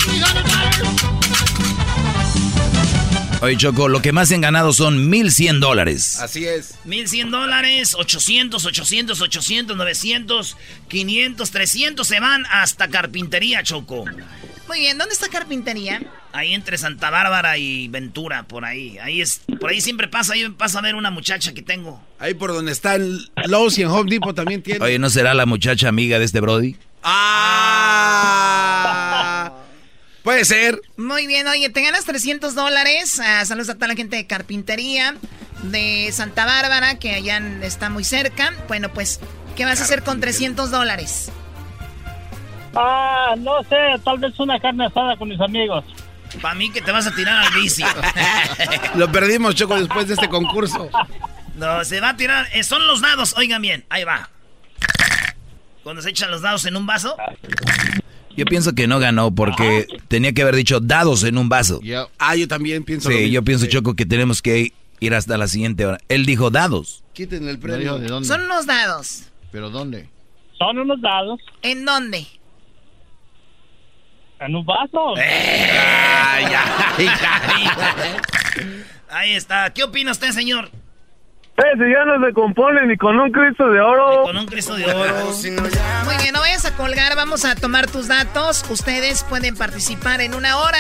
Oye, 3.42 3.58
Choco, 3.58 3.90
lo 3.90 4.02
que 4.02 4.12
más 4.12 4.32
han 4.32 4.42
ganado 4.42 4.74
son 4.74 5.10
1100 5.10 5.60
dólares. 5.60 6.20
Así 6.20 6.46
es. 6.46 6.76
1100 6.86 7.32
dólares, 7.32 7.94
800, 7.96 8.66
800, 8.66 9.22
800, 9.22 9.78
900, 9.78 10.58
500, 10.88 11.52
300 11.52 12.08
se 12.08 12.20
van 12.20 12.46
hasta 12.50 12.88
carpintería, 12.88 13.62
Choco. 13.62 14.06
Muy 14.68 14.80
bien, 14.80 14.98
¿dónde 14.98 15.14
está 15.14 15.30
carpintería? 15.30 16.02
Ahí 16.34 16.54
entre 16.54 16.78
Santa 16.78 17.10
Bárbara 17.12 17.58
y 17.58 17.88
Ventura, 17.88 18.44
por 18.44 18.66
ahí. 18.66 18.98
Ahí 18.98 19.22
es, 19.22 19.42
por 19.60 19.70
ahí 19.70 19.80
siempre 19.80 20.08
pasa, 20.08 20.34
ahí 20.34 20.50
pasa 20.50 20.80
a 20.80 20.82
ver 20.82 20.96
una 20.96 21.12
muchacha 21.12 21.54
que 21.54 21.62
tengo. 21.62 22.02
Ahí 22.18 22.34
por 22.34 22.52
donde 22.52 22.72
está 22.72 22.96
el 22.96 23.30
Lowe's 23.46 23.78
y 23.78 23.84
en 23.84 23.90
Home 23.90 24.10
Depot 24.10 24.36
también 24.36 24.64
tiene. 24.64 24.84
Oye, 24.84 24.98
¿no 24.98 25.10
será 25.10 25.34
la 25.34 25.46
muchacha 25.46 25.88
amiga 25.88 26.18
de 26.18 26.26
este 26.26 26.40
Brody? 26.40 26.78
Ah. 27.04 28.65
Puede 30.26 30.44
ser. 30.44 30.82
Muy 30.98 31.28
bien, 31.28 31.46
oye, 31.48 31.70
te 31.70 31.84
ganas 31.84 32.04
300 32.04 32.56
dólares. 32.56 33.22
Ah, 33.24 33.46
saludos 33.46 33.70
a 33.70 33.76
toda 33.76 33.90
la 33.90 33.96
gente 33.96 34.16
de 34.16 34.26
carpintería 34.26 35.14
de 35.62 36.10
Santa 36.12 36.46
Bárbara, 36.48 36.98
que 36.98 37.14
allá 37.14 37.38
está 37.62 37.92
muy 37.92 38.04
cerca. 38.04 38.52
Bueno, 38.68 38.92
pues, 38.92 39.20
¿qué 39.56 39.66
vas 39.66 39.80
a 39.82 39.84
hacer 39.84 40.02
con 40.02 40.20
300 40.20 40.72
dólares? 40.72 41.32
Ah, 42.74 43.36
no 43.38 43.62
sé, 43.70 43.78
tal 44.04 44.18
vez 44.18 44.34
una 44.40 44.60
carne 44.60 44.88
asada 44.88 45.16
con 45.16 45.30
mis 45.30 45.40
amigos. 45.40 45.86
Para 46.42 46.56
mí 46.56 46.72
que 46.72 46.82
te 46.82 46.92
vas 46.92 47.06
a 47.06 47.14
tirar 47.14 47.46
al 47.46 47.54
vicio. 47.54 47.86
Lo 48.96 49.12
perdimos, 49.12 49.54
Choco, 49.54 49.80
después 49.80 50.08
de 50.08 50.16
este 50.16 50.28
concurso. 50.28 50.90
No, 51.54 51.86
se 51.86 52.02
va 52.02 52.10
a 52.10 52.18
tirar. 52.18 52.48
eh, 52.52 52.64
son 52.64 52.88
los 52.88 53.00
dados, 53.00 53.36
oigan 53.38 53.62
bien, 53.62 53.86
ahí 53.90 54.04
va. 54.04 54.28
Cuando 55.84 56.02
se 56.02 56.10
echan 56.10 56.32
los 56.32 56.42
dados 56.42 56.66
en 56.66 56.76
un 56.76 56.88
vaso. 56.88 57.16
Yo 58.38 58.46
pienso 58.46 58.74
que 58.74 58.88
no 58.88 59.00
ganó 59.00 59.34
porque 59.34 59.88
tenía 60.08 60.34
que 60.34 60.42
haber 60.42 60.56
dicho 60.56 60.80
dados 60.80 61.24
en 61.24 61.38
un 61.38 61.50
vaso. 61.50 61.80
Ah, 62.18 62.36
yo 62.36 62.48
también 62.48 62.84
pienso 62.84 63.10
lo 63.10 63.16
Sí, 63.16 63.22
mismo. 63.24 63.34
yo 63.36 63.44
pienso, 63.44 63.66
Choco, 63.68 63.96
que 63.96 64.06
tenemos 64.06 64.42
que 64.42 64.74
ir 65.00 65.14
hasta 65.14 65.38
la 65.38 65.48
siguiente 65.48 65.86
hora. 65.86 66.00
Él 66.10 66.26
dijo 66.26 66.50
dados. 66.50 67.04
Quítenle 67.14 67.52
el 67.52 67.60
premio. 67.60 68.00
de 68.00 68.08
dónde. 68.08 68.28
Son 68.28 68.42
unos 68.42 68.66
dados. 68.66 69.24
¿Pero 69.52 69.70
dónde? 69.70 70.10
Son 70.58 70.78
unos 70.78 71.02
dados 71.02 71.40
¿En 71.62 71.86
dónde? 71.86 72.26
en 74.40 74.56
un 74.56 74.66
vaso. 74.66 75.16
Ay, 75.18 76.46
ay, 76.46 76.54
ay. 76.98 77.08
Ahí 79.10 79.32
está. 79.32 79.72
¿Qué 79.74 79.84
opina 79.84 80.12
usted, 80.12 80.32
señor? 80.32 80.70
Eh, 81.58 81.62
si 81.78 81.90
ya 81.90 82.04
no 82.04 82.26
se 82.26 82.34
componen 82.34 82.90
ni 82.90 82.98
con 82.98 83.18
un 83.18 83.32
Cristo 83.32 83.70
de 83.70 83.80
oro. 83.80 84.24
Con 84.24 84.38
un 84.38 84.46
Cristo 84.46 84.76
de 84.76 84.86
oro. 84.86 85.14
Muy 86.04 86.18
bien, 86.18 86.34
no 86.34 86.42
vayas 86.42 86.66
a 86.66 86.76
colgar, 86.76 87.16
vamos 87.16 87.46
a 87.46 87.56
tomar 87.56 87.88
tus 87.88 88.10
datos. 88.10 88.66
Ustedes 88.70 89.24
pueden 89.24 89.56
participar 89.56 90.20
en 90.20 90.36
una 90.36 90.58
hora. 90.58 90.80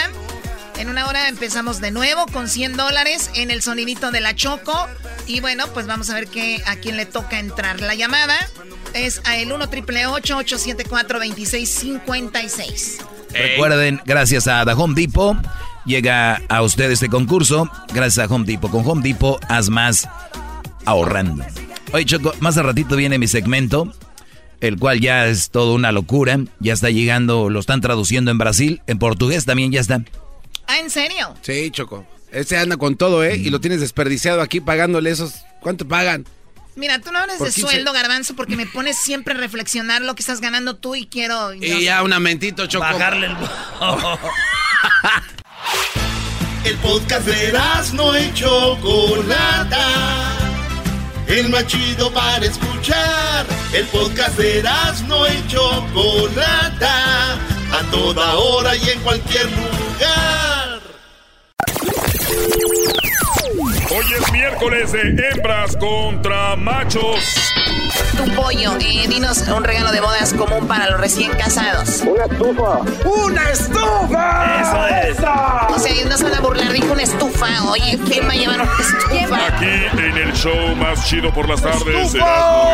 En 0.78 0.90
una 0.90 1.08
hora 1.08 1.30
empezamos 1.30 1.80
de 1.80 1.92
nuevo 1.92 2.26
con 2.26 2.50
100 2.50 2.76
dólares 2.76 3.32
en 3.36 3.52
el 3.52 3.62
sonidito 3.62 4.12
de 4.12 4.20
la 4.20 4.36
Choco. 4.36 4.90
Y 5.28 5.40
bueno, 5.40 5.64
pues 5.74 5.88
vamos 5.88 6.10
a 6.10 6.16
ver 6.16 6.28
qué, 6.28 6.62
a 6.68 6.76
quién 6.76 6.98
le 6.98 7.06
toca 7.06 7.40
entrar. 7.40 7.80
La 7.80 7.96
llamada 7.96 8.36
es 8.94 9.22
a 9.26 9.38
el 9.38 9.54
1 9.54 9.64
888 9.64 10.38
874 10.38 11.20
2656 11.20 13.06
Recuerden, 13.32 14.02
gracias 14.06 14.48
a 14.48 14.66
The 14.66 14.74
Home 14.74 14.94
Depot, 14.96 15.38
llega 15.86 16.42
a 16.50 16.62
usted 16.62 16.92
este 16.92 17.08
concurso. 17.08 17.70
Gracias 17.94 18.30
a 18.30 18.34
Home 18.34 18.46
Depot. 18.46 18.70
Con 18.70 18.86
Home 18.86 19.02
Depot, 19.02 19.42
haz 19.48 19.70
más 19.70 20.08
ahorrando. 20.86 21.46
Oye, 21.92 22.06
Choco, 22.06 22.34
más 22.40 22.58
a 22.58 22.64
ratito 22.64 22.96
viene 22.96 23.18
mi 23.18 23.28
segmento, 23.28 23.94
el 24.62 24.78
cual 24.78 25.00
ya 25.00 25.28
es 25.28 25.50
toda 25.50 25.74
una 25.74 25.92
locura. 25.92 26.40
Ya 26.60 26.74
está 26.74 26.90
llegando, 26.90 27.50
lo 27.50 27.60
están 27.60 27.82
traduciendo 27.82 28.32
en 28.32 28.38
Brasil. 28.38 28.82
En 28.88 29.00
portugués 29.00 29.46
también 29.46 29.72
ya 29.72 29.82
está. 29.82 30.04
Ah, 30.68 30.80
¿en 30.80 30.90
serio? 30.90 31.36
Sí, 31.42 31.70
Choco. 31.72 32.06
Ese 32.32 32.58
anda 32.58 32.78
con 32.78 32.98
todo, 32.98 33.24
¿eh? 33.24 33.38
Y 33.38 33.50
lo 33.50 33.62
tienes 33.62 33.80
desperdiciado 33.80 34.42
aquí 34.42 34.60
pagándole 34.60 35.10
esos. 35.10 35.46
¿Cuánto 35.62 35.88
pagan? 35.88 36.26
Mira, 36.76 37.00
tú 37.00 37.12
no 37.12 37.20
hables 37.20 37.40
de 37.40 37.46
15. 37.46 37.62
sueldo, 37.62 37.94
garbanzo, 37.94 38.36
porque 38.36 38.58
me 38.58 38.66
pones 38.66 38.98
siempre 38.98 39.34
a 39.34 39.38
reflexionar 39.38 40.02
lo 40.02 40.14
que 40.16 40.22
estás 40.22 40.42
ganando 40.42 40.76
tú 40.76 40.96
y 40.96 41.06
quiero... 41.06 41.54
Y 41.54 41.86
ya 41.86 42.04
un 42.04 42.12
amentito, 42.12 42.68
Choco. 42.68 42.84
Bajarle 42.84 43.28
el... 43.28 43.36
El 46.66 46.76
podcast 46.78 47.28
de 47.28 47.54
no 47.94 48.18
y 48.18 48.34
Chocolata. 48.34 50.45
El 51.28 51.50
más 51.50 51.66
chido 51.66 52.12
para 52.12 52.46
escuchar. 52.46 53.46
El 53.74 53.86
podcast 53.88 54.38
de 54.38 54.64
no 55.08 55.28
y 55.28 55.48
Chocolata. 55.48 57.34
A 57.72 57.92
toda 57.92 58.36
hora 58.36 58.76
y 58.76 58.90
en 58.90 59.00
cualquier 59.02 59.46
lugar. 59.46 60.80
Hoy 63.92 64.06
es 64.20 64.32
miércoles 64.32 64.92
de 64.92 65.30
hembras 65.30 65.76
contra 65.78 66.56
machos. 66.56 67.20
Tu 68.18 68.32
pollo, 68.34 68.78
eh, 68.80 69.08
dinos 69.08 69.48
un 69.48 69.64
regalo 69.64 69.92
de 69.92 70.02
bodas 70.02 70.34
común 70.34 70.68
para 70.68 70.90
los 70.90 71.00
recién 71.00 71.32
casados. 71.32 72.02
Una 72.02 72.26
estufa. 72.26 72.80
¡Una 73.04 73.50
estufa! 73.50 74.62
Eso 74.62 74.88
es. 74.88 75.18
Estufa. 77.36 77.64
Oye, 77.72 78.00
¿quién 78.08 78.28
va 78.28 78.32
a 78.32 78.36
llevar 78.36 78.62
una 78.62 78.78
estufa? 78.80 79.48
Aquí 79.48 80.00
en 80.00 80.18
el 80.18 80.34
show 80.34 80.76
más 80.76 81.08
chido 81.08 81.34
por 81.34 81.48
las 81.48 81.62
tardes, 81.62 82.14
Erasmo 82.14 82.70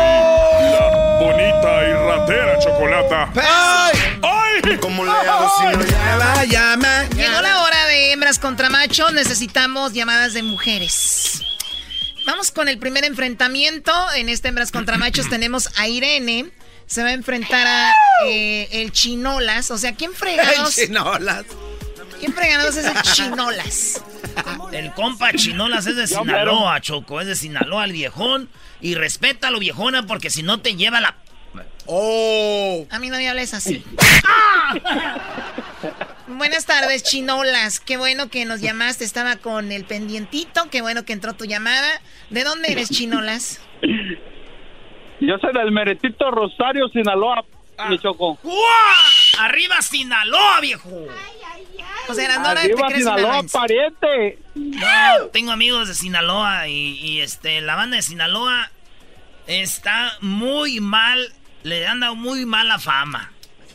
y 0.60 0.64
la 0.70 1.18
bonita 1.20 1.88
y 1.88 1.92
ratera 1.92 2.58
chocolata. 2.58 3.32
¡Ay! 3.36 3.98
¡Ay! 4.22 4.76
¿Cómo 4.78 5.04
le 5.04 5.10
hago 5.10 5.50
si 5.58 5.64
no 5.76 5.84
Llama, 5.84 6.44
llama. 6.44 7.04
Llegó 7.16 7.40
la 7.40 7.62
hora 7.62 7.86
de 7.86 8.12
hembras 8.12 8.38
contra 8.38 8.70
machos. 8.70 9.12
Necesitamos 9.12 9.92
llamadas 9.92 10.34
de 10.34 10.42
mujeres. 10.42 11.42
Vamos 12.26 12.50
con 12.50 12.68
el 12.68 12.78
primer 12.78 13.04
enfrentamiento. 13.04 13.92
En 14.14 14.28
este 14.28 14.48
hembras 14.48 14.70
contra 14.70 14.98
machos 14.98 15.28
tenemos 15.30 15.68
a 15.76 15.88
Irene. 15.88 16.50
Se 16.86 17.02
va 17.02 17.08
a 17.08 17.12
enfrentar 17.12 17.66
a 17.66 17.92
eh, 18.26 18.68
el 18.70 18.92
Chinolas. 18.92 19.70
O 19.70 19.78
sea, 19.78 19.94
¿quién 19.94 20.12
fregados? 20.14 20.74
Chinolas. 20.76 21.44
¿Quién 22.20 22.32
fregados 22.34 22.76
es 22.76 22.84
el 22.84 23.02
Chinolas? 23.02 24.00
El 24.72 24.92
compa 24.92 25.32
Chinolas 25.32 25.86
es 25.86 25.96
de 25.96 26.06
Sinaloa, 26.06 26.80
Choco. 26.80 27.20
Es 27.20 27.26
de 27.26 27.36
Sinaloa, 27.36 27.84
el 27.84 27.92
viejón. 27.92 28.48
Y 28.80 28.94
respeta 28.94 29.48
a 29.48 29.50
lo 29.50 29.58
viejona 29.58 30.06
porque 30.06 30.30
si 30.30 30.42
no 30.42 30.60
te 30.60 30.76
lleva 30.76 31.00
la... 31.00 31.16
Oh. 31.86 32.86
A 32.90 32.98
mí 32.98 33.10
no 33.10 33.16
me 33.16 33.28
hables 33.28 33.54
así. 33.54 33.84
Buenas 36.28 36.64
tardes, 36.64 37.02
Chinolas. 37.02 37.80
Qué 37.80 37.96
bueno 37.96 38.30
que 38.30 38.44
nos 38.44 38.60
llamaste. 38.60 39.04
Estaba 39.04 39.36
con 39.36 39.72
el 39.72 39.84
pendientito. 39.84 40.68
Qué 40.70 40.80
bueno 40.80 41.04
que 41.04 41.12
entró 41.12 41.34
tu 41.34 41.44
llamada. 41.44 42.00
¿De 42.30 42.44
dónde 42.44 42.72
eres, 42.72 42.90
Chinolas? 42.90 43.60
Yo 45.20 45.38
soy 45.38 45.52
del 45.52 45.70
Meretito 45.70 46.30
Rosario, 46.32 46.88
Sinaloa, 46.88 47.44
mi 47.88 47.98
Choco. 47.98 48.38
¡Guau! 48.42 48.56
¡Arriba 49.38 49.80
Sinaloa, 49.80 50.60
viejo! 50.60 51.06
O 52.12 52.14
sea, 52.14 52.54
te 52.54 52.74
crees 52.74 53.04
Sinaloa, 53.04 53.42
pariente. 53.50 54.38
No, 54.54 55.26
tengo 55.32 55.52
amigos 55.52 55.88
de 55.88 55.94
Sinaloa 55.94 56.68
y, 56.68 56.98
y, 56.98 57.20
este, 57.20 57.60
la 57.60 57.74
banda 57.74 57.96
de 57.96 58.02
Sinaloa 58.02 58.70
está 59.46 60.12
muy 60.20 60.80
mal, 60.80 61.32
le 61.62 61.86
han 61.86 62.00
dado 62.00 62.14
muy 62.14 62.46
mala 62.46 62.78
fama. 62.78 63.32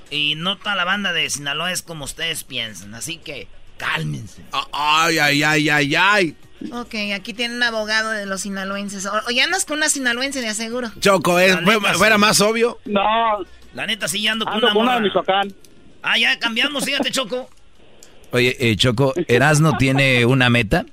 Y 0.09 0.35
no 0.35 0.57
toda 0.57 0.76
la 0.76 0.85
banda 0.85 1.11
de 1.11 1.30
Sinaloa 1.30 1.72
es 1.72 1.81
como 1.81 2.05
ustedes 2.05 2.43
piensan, 2.43 2.95
así 2.95 3.18
que 3.18 3.47
cálmense. 3.77 4.43
Ay, 4.72 5.19
ay, 5.19 5.43
ay, 5.43 5.69
ay, 5.69 5.95
ay. 5.95 6.35
Ok, 6.72 6.95
aquí 7.14 7.34
tiene 7.34 7.55
un 7.55 7.64
abogado 7.64 8.11
de 8.11 8.26
los 8.26 8.41
sinaloenses. 8.41 9.05
O, 9.05 9.11
o 9.27 9.31
ya 9.31 9.43
andas 9.43 9.65
con 9.65 9.77
una 9.77 9.89
sinaloense, 9.89 10.41
de 10.41 10.47
aseguro. 10.47 10.91
Choco, 10.99 11.39
¿eh? 11.39 11.55
Neta, 11.61 11.93
fuera 11.93 12.15
sí. 12.15 12.22
más 12.22 12.41
obvio. 12.41 12.80
No, 12.85 13.45
La 13.73 13.85
neta 13.85 14.07
sí 14.07 14.22
ya 14.22 14.31
ando 14.31 14.45
con 14.45 14.55
ando 14.55 14.68
una 14.68 14.73
con 14.73 14.84
una 14.84 14.95
de. 14.95 15.01
Michoacán. 15.01 15.53
Ah, 16.01 16.18
ya 16.18 16.39
cambiamos, 16.39 16.85
fíjate, 16.85 17.11
Choco. 17.11 17.49
Oye, 18.32 18.56
eh, 18.60 18.76
Choco, 18.76 19.14
Erasno 19.28 19.78
tiene 19.78 20.26
una 20.26 20.49
meta. 20.49 20.86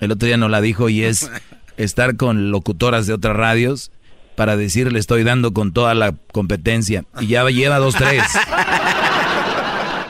El 0.00 0.12
otro 0.12 0.26
día 0.26 0.36
nos 0.36 0.50
la 0.50 0.60
dijo 0.60 0.88
y 0.88 1.04
es 1.04 1.30
estar 1.76 2.16
con 2.16 2.50
locutoras 2.50 3.06
de 3.06 3.14
otras 3.14 3.36
radios 3.36 3.90
para 4.36 4.56
decirle 4.56 4.98
estoy 4.98 5.24
dando 5.24 5.52
con 5.52 5.72
toda 5.72 5.94
la 5.94 6.14
competencia. 6.32 7.04
Y 7.20 7.28
ya 7.28 7.48
lleva 7.48 7.78
dos, 7.78 7.94
tres. 7.94 8.22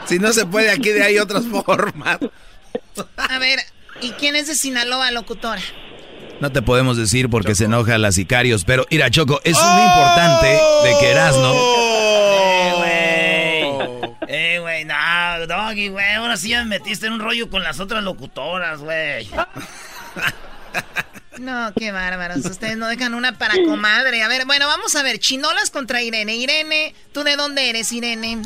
Si 0.05 0.19
no 0.19 0.33
se 0.33 0.45
puede, 0.45 0.71
aquí 0.71 0.91
de 0.91 1.03
ahí 1.03 1.19
otras 1.19 1.45
formas. 1.47 2.19
A 3.17 3.39
ver, 3.39 3.61
¿y 4.03 4.11
quién 4.11 4.37
es 4.37 4.47
de 4.47 4.55
Sinaloa, 4.55 5.11
locutora? 5.11 5.63
No 6.41 6.51
te 6.51 6.61
podemos 6.61 6.97
decir 6.97 7.31
porque 7.31 7.55
se 7.55 7.65
enoja 7.65 7.97
la 7.99 8.13
sicarios. 8.13 8.65
Pero 8.65 8.85
mira, 8.91 9.11
Choco, 9.11 9.41
es 9.45 9.57
muy 9.57 9.83
importante 9.83 10.49
de 10.49 10.95
que 11.01 11.11
Erasno... 11.13 11.55
Eh, 11.55 13.02
güey. 14.59 14.59
Güey, 14.59 14.85
no, 14.85 15.47
Doggy, 15.47 15.89
güey. 15.89 16.15
Ahora 16.15 16.37
sí 16.37 16.51
ya 16.51 16.61
me 16.65 16.79
metiste 16.79 17.07
en 17.07 17.15
un 17.15 17.21
rollo 17.21 17.49
con 17.51 17.63
las 17.63 17.81
otras 17.81 18.03
locutoras, 18.03 18.81
güey. 18.81 19.29
No, 21.39 21.73
qué 21.77 21.93
bárbaros. 21.93 22.45
Ustedes 22.45 22.77
no 22.77 22.87
dejan 22.87 23.15
una 23.15 23.37
para 23.39 23.55
comadre. 23.65 24.23
A 24.23 24.29
ver, 24.29 24.45
bueno, 24.47 24.67
vamos 24.67 24.95
a 24.95 25.03
ver. 25.03 25.19
Chinolas 25.19 25.71
contra 25.71 26.03
Irene. 26.03 26.37
Irene, 26.37 26.95
¿tú 27.13 27.25
de 27.25 27.37
dónde 27.37 27.69
eres, 27.71 27.91
Irene? 27.93 28.43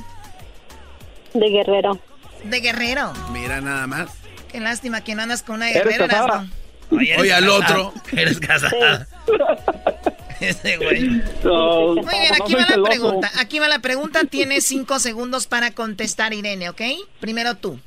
De 1.35 1.49
Guerrero. 1.51 2.01
De 2.45 2.61
Guerrero. 2.61 3.13
Mira 3.33 3.61
nada 3.61 3.87
más. 3.87 4.11
Qué 4.51 4.61
lástima 4.61 5.03
que 5.03 5.15
no 5.15 5.23
andas 5.23 5.43
con 5.43 5.57
una 5.57 5.69
¿Eres 5.71 5.85
guerrera. 5.85 6.07
casada? 6.07 6.27
Erasmo. 6.27 6.53
Oye, 6.93 7.11
eres 7.11 7.21
Oye, 7.23 7.35
al 7.35 7.49
otro. 7.49 7.95
Eres 8.13 8.41
casada. 8.41 9.07
Ese 10.41 10.77
güey. 10.77 11.03
Muy 11.03 12.19
bien, 12.21 12.35
aquí 12.41 12.53
no 12.53 12.59
va 12.59 12.63
la 12.63 12.67
celoso. 12.67 12.85
pregunta. 12.85 13.31
Aquí 13.39 13.59
va 13.59 13.69
la 13.69 13.81
pregunta. 13.81 14.25
Tienes 14.25 14.65
cinco 14.67 14.99
segundos 14.99 15.47
para 15.47 15.71
contestar, 15.73 16.35
Irene, 16.35 16.69
¿ok? 16.69 16.83
Primero 17.21 17.57
tú. 17.57 17.81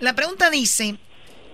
La 0.00 0.14
pregunta 0.14 0.50
dice 0.50 0.96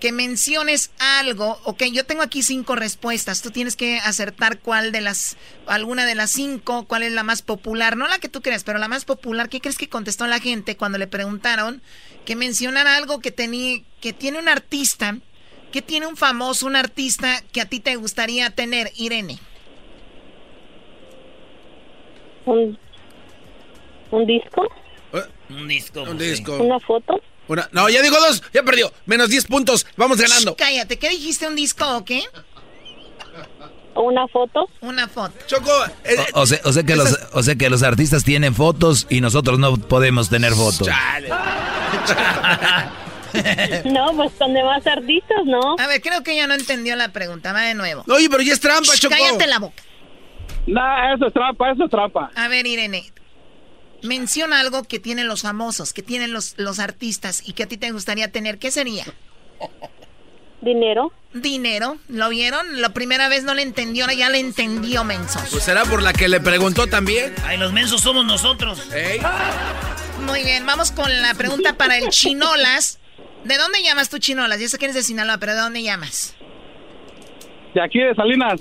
que 0.01 0.13
menciones 0.13 0.91
algo. 0.99 1.61
Ok, 1.65 1.85
yo 1.93 2.05
tengo 2.05 2.23
aquí 2.23 2.43
cinco 2.43 2.75
respuestas. 2.75 3.43
Tú 3.43 3.51
tienes 3.51 3.77
que 3.77 3.99
acertar 3.99 4.59
cuál 4.59 4.91
de 4.91 5.01
las, 5.01 5.37
alguna 5.67 6.07
de 6.07 6.17
las 6.17 6.31
cinco, 6.31 6.87
cuál 6.87 7.05
es 7.05 7.13
la 7.13 7.23
más 7.23 7.43
popular. 7.43 7.97
No 7.97 8.09
la 8.09 8.19
que 8.19 8.29
tú 8.29 8.43
creas, 8.43 8.65
pero 8.65 8.79
la 8.79 8.89
más 8.89 9.05
popular. 9.05 9.49
¿Qué 9.49 9.61
crees 9.61 9.79
que 9.79 9.89
contestó 9.89 10.27
la 10.27 10.41
gente 10.41 10.77
cuando 10.77 10.99
le 10.99 11.07
preguntaron 11.07 11.83
que 12.25 12.35
mencionara 12.37 12.97
algo 12.97 13.21
que, 13.21 13.31
tenía, 13.31 13.81
que 14.01 14.13
tiene 14.13 14.39
un 14.39 14.49
artista? 14.49 15.19
que 15.73 15.83
tiene 15.83 16.07
un 16.07 16.17
famoso, 16.19 16.67
un 16.67 16.77
artista 16.77 17.43
que 17.51 17.63
a 17.63 17.65
ti 17.65 17.81
te 17.81 17.97
gustaría 17.97 18.51
tener, 18.51 18.93
Irene? 18.95 19.41
Un, 22.47 22.79
un 24.11 24.27
disco, 24.27 24.69
Un 25.49 25.69
disco. 25.69 26.03
Un 26.03 26.19
disco. 26.19 26.57
una 26.57 26.81
foto. 26.81 27.21
Una- 27.49 27.69
no, 27.73 27.89
ya 27.89 28.01
digo 28.03 28.17
dos, 28.19 28.43
ya 28.55 28.63
perdió. 28.63 28.93
Menos 29.07 29.29
10 29.29 29.47
puntos, 29.47 29.87
vamos 29.97 30.19
ganando. 30.21 30.53
Shh, 30.53 30.57
cállate, 30.57 30.99
¿qué 30.99 31.09
dijiste? 31.11 31.47
¿Un 31.47 31.57
disco 31.57 31.97
o 31.97 32.05
qué? 32.05 32.23
Una 33.95 34.27
foto. 34.29 34.69
Una 34.81 35.07
foto. 35.07 35.35
Choco, 35.47 35.71
eh, 36.05 36.17
O, 36.35 36.41
o 36.43 36.47
sea, 36.47 36.61
o 36.65 36.73
sea 36.73 36.83
que 36.83 36.97
los, 36.97 37.19
o 37.33 37.43
sea 37.43 37.55
que 37.57 37.69
los 37.69 37.83
artistas 37.83 38.25
tienen 38.25 38.55
fotos 38.55 39.07
y 39.11 39.21
nosotros 39.21 39.59
no 39.59 39.77
podemos 39.77 40.31
tener 40.31 40.53
fotos. 40.55 40.89
No, 43.87 44.13
pues 44.15 44.31
con 44.39 44.53
demás 44.53 44.87
artistas, 44.87 45.39
¿no? 45.47 45.77
A 45.79 45.87
ver, 45.87 46.03
creo 46.03 46.23
que 46.23 46.33
ella 46.35 46.47
no 46.47 46.53
entendió 46.55 46.97
la 46.97 47.09
pregunta. 47.13 47.53
Va 47.55 47.63
de 47.63 47.75
nuevo. 47.75 48.05
Oye, 48.09 48.29
pero 48.29 48.43
ya 48.43 48.53
es 48.53 48.61
trampa, 48.61 48.93
Shh, 48.95 49.01
Choco. 49.01 49.15
cállate 49.19 49.47
la 49.47 49.59
boca. 49.59 49.83
Nah, 50.67 51.15
eso 51.15 51.27
es 51.27 51.33
trampa, 51.33 51.73
eso 51.73 51.85
es 51.85 51.91
trampa. 51.91 52.31
A 52.35 52.49
ver, 52.49 52.67
Irene. 52.67 53.13
Menciona 54.03 54.61
algo 54.61 54.83
que 54.85 54.99
tienen 54.99 55.29
los 55.29 55.43
famosos, 55.43 55.93
que 55.93 56.03
tienen 56.03 56.33
los, 56.33 56.55
los 56.59 56.79
artistas 56.79 57.43
y 57.47 57.53
que 57.53 57.65
a 57.65 57.67
ti 57.69 57.77
te 57.77 57.91
gustaría 57.93 58.31
tener. 58.33 58.59
¿Qué 58.59 58.71
sería? 58.71 59.05
Dinero. 60.61 61.13
Dinero. 61.33 61.99
¿Lo 62.09 62.29
vieron? 62.29 62.81
La 62.81 62.91
primera 62.91 63.29
vez 63.29 63.45
no 63.45 63.55
le 63.55 63.63
entendió, 63.63 64.05
ahora 64.05 64.15
ya 64.15 64.29
le 64.29 64.39
entendió, 64.39 65.05
mensos. 65.05 65.43
Pues 65.51 65.65
será 65.65 65.85
por 65.85 66.03
la 66.03 66.13
que 66.13 66.29
le 66.29 66.41
preguntó 66.41 66.87
también. 66.87 67.35
Ay, 67.45 67.59
los 67.59 67.73
mensos 67.73 68.01
somos 68.01 68.25
nosotros. 68.25 68.89
Muy 70.27 70.45
bien, 70.45 70.67
vamos 70.67 70.93
con 70.93 71.11
la 71.21 71.35
pregunta 71.35 71.77
para 71.77 71.99
el 71.99 72.09
Chinolas. 72.11 73.01
¿De 73.45 73.59
dónde 73.59 73.83
llamas 73.83 74.09
tú, 74.09 74.19
Chinolas? 74.19 74.61
Ya 74.61 74.69
sé 74.69 74.79
que 74.79 74.85
eres 74.85 74.95
de 74.95 75.03
Sinaloa, 75.03 75.39
pero 75.39 75.55
¿de 75.55 75.61
dónde 75.61 75.83
llamas? 75.83 76.37
De 77.75 77.83
aquí 77.83 77.99
de 77.99 78.15
Salinas. 78.15 78.61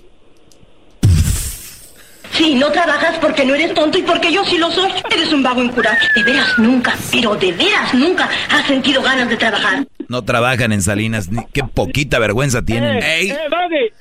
Sí, 2.33 2.55
no 2.55 2.71
trabajas 2.71 3.17
porque 3.19 3.45
no 3.45 3.53
eres 3.55 3.73
tonto 3.73 3.97
y 3.97 4.03
porque 4.03 4.31
yo 4.31 4.43
sí 4.45 4.57
lo 4.57 4.71
soy. 4.71 4.91
Eres 5.11 5.33
un 5.33 5.43
vago 5.43 5.61
incurable. 5.63 5.99
De 6.15 6.23
veras 6.23 6.57
nunca, 6.57 6.95
pero 7.11 7.35
de 7.35 7.51
veras 7.51 7.93
nunca 7.93 8.29
has 8.49 8.65
sentido 8.67 9.01
ganas 9.01 9.27
de 9.29 9.37
trabajar. 9.37 9.85
No 10.07 10.23
trabajan 10.23 10.71
en 10.71 10.81
Salinas. 10.81 11.29
ni- 11.29 11.45
qué 11.53 11.63
poquita 11.63 12.19
vergüenza 12.19 12.61
tienen. 12.61 12.99
Eh, 13.03 13.37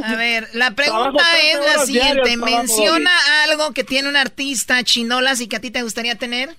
A 0.03 0.15
ver, 0.15 0.49
la 0.55 0.71
pregunta 0.73 1.25
es 1.43 1.59
la 1.75 1.85
siguiente. 1.85 2.37
Menciona 2.37 3.11
algo 3.45 3.73
que 3.73 3.85
tiene 3.85 4.09
un 4.09 4.17
artista 4.17 4.83
Chinolas 4.85 5.41
y 5.41 5.49
que 5.49 5.57
a 5.57 5.61
ti 5.61 5.71
te 5.71 5.83
gustaría 5.83 6.15
tener. 6.17 6.57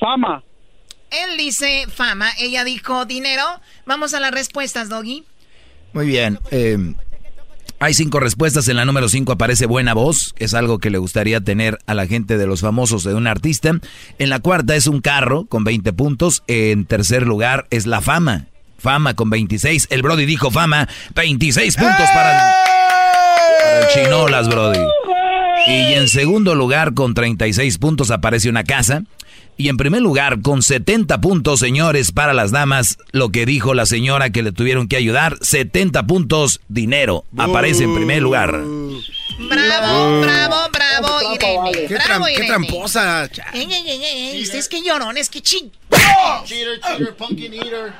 Fama. 0.00 0.42
Él 1.10 1.36
dice 1.36 1.86
fama, 1.94 2.30
ella 2.38 2.64
dijo 2.64 3.04
dinero. 3.04 3.44
Vamos 3.86 4.14
a 4.14 4.20
las 4.20 4.32
respuestas, 4.32 4.88
Doggy. 4.88 5.24
Muy 5.92 6.06
bien. 6.06 6.40
eh, 6.50 6.76
hay 7.80 7.94
cinco 7.94 8.20
respuestas. 8.20 8.68
En 8.68 8.76
la 8.76 8.84
número 8.84 9.08
cinco 9.08 9.32
aparece 9.32 9.66
buena 9.66 9.94
voz, 9.94 10.32
que 10.34 10.44
es 10.44 10.54
algo 10.54 10.78
que 10.78 10.90
le 10.90 10.98
gustaría 10.98 11.40
tener 11.40 11.78
a 11.86 11.94
la 11.94 12.06
gente 12.06 12.38
de 12.38 12.46
los 12.46 12.60
famosos 12.60 13.04
de 13.04 13.14
un 13.14 13.26
artista. 13.26 13.72
En 14.18 14.30
la 14.30 14.40
cuarta 14.40 14.76
es 14.76 14.86
un 14.86 15.00
carro 15.00 15.46
con 15.46 15.64
20 15.64 15.92
puntos. 15.92 16.42
En 16.46 16.86
tercer 16.86 17.26
lugar 17.26 17.66
es 17.70 17.86
la 17.86 18.00
fama. 18.00 18.46
Fama 18.78 19.14
con 19.14 19.30
26. 19.30 19.88
El 19.90 20.02
Brody 20.02 20.26
dijo 20.26 20.50
fama. 20.50 20.88
26 21.14 21.76
puntos 21.76 22.06
para 22.14 22.32
el, 22.32 22.54
para 23.62 23.88
Chinolas, 23.88 24.48
Brody. 24.48 24.80
Y 25.66 25.94
en 25.94 26.08
segundo 26.08 26.54
lugar, 26.54 26.92
con 26.92 27.14
36 27.14 27.78
puntos, 27.78 28.10
aparece 28.10 28.50
una 28.50 28.64
casa. 28.64 29.04
Y 29.56 29.68
en 29.68 29.76
primer 29.76 30.02
lugar, 30.02 30.42
con 30.42 30.62
70 30.62 31.20
puntos, 31.20 31.60
señores, 31.60 32.10
para 32.10 32.34
las 32.34 32.50
damas, 32.50 32.98
lo 33.12 33.30
que 33.30 33.46
dijo 33.46 33.72
la 33.74 33.86
señora 33.86 34.30
que 34.30 34.42
le 34.42 34.50
tuvieron 34.50 34.88
que 34.88 34.96
ayudar, 34.96 35.38
70 35.40 36.06
puntos, 36.08 36.60
dinero, 36.68 37.24
aparece 37.36 37.84
en 37.84 37.94
primer 37.94 38.20
lugar. 38.20 38.50
Bravo, 39.38 40.20
bravo, 40.20 40.56
bravo, 40.72 41.34
Irene. 41.34 41.86
Qué, 41.88 41.94
bravo, 41.94 42.24
tram- 42.24 42.26
qué 42.26 42.32
Irene. 42.32 42.46
tramposa. 42.48 43.24
Ey, 43.52 43.62
ey, 43.62 43.72
ey, 43.72 44.04
ey, 44.04 44.28
ey, 44.36 44.42
ustedes 44.42 44.68
que 44.68 44.82
llorones, 44.82 45.28
que 45.30 45.40
ching. 45.40 45.70
Cheater, 46.44 46.80
cheater, 46.80 47.14
pumpkin 47.16 47.54
eater. 47.54 47.92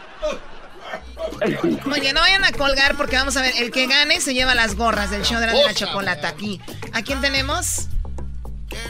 Oye, 1.91 2.13
no 2.13 2.21
vayan 2.21 2.45
a 2.45 2.53
colgar 2.53 2.97
porque 2.97 3.17
vamos 3.17 3.37
a 3.37 3.43
ver, 3.43 3.55
el 3.59 3.71
que 3.71 3.87
gane 3.87 4.21
se 4.21 4.35
lleva 4.35 4.55
las 4.55 4.75
gorras 4.77 5.11
del 5.11 5.23
show 5.23 5.41
de 5.41 5.47
la, 5.47 5.53
de 5.53 5.63
la 5.65 5.75
chocolata 5.75 6.29
aquí. 6.29 6.61
¿A 6.93 7.03
quién 7.03 7.21
tenemos? 7.21 7.89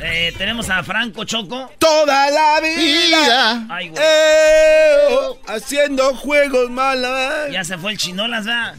Eh, 0.02 0.32
tenemos 0.38 0.68
a 0.70 0.82
Franco 0.82 1.24
Choco. 1.24 1.70
Toda 1.78 2.30
la 2.30 2.60
vida. 2.60 3.66
Ay, 3.70 3.88
güey. 3.88 4.02
eh, 4.02 4.98
oh, 5.10 5.38
haciendo 5.46 6.14
juegos 6.14 6.70
malas. 6.70 7.50
Ya 7.52 7.64
se 7.64 7.76
fue 7.78 7.92
el 7.92 7.98
Chinolas, 7.98 8.44
¿verdad? 8.46 8.76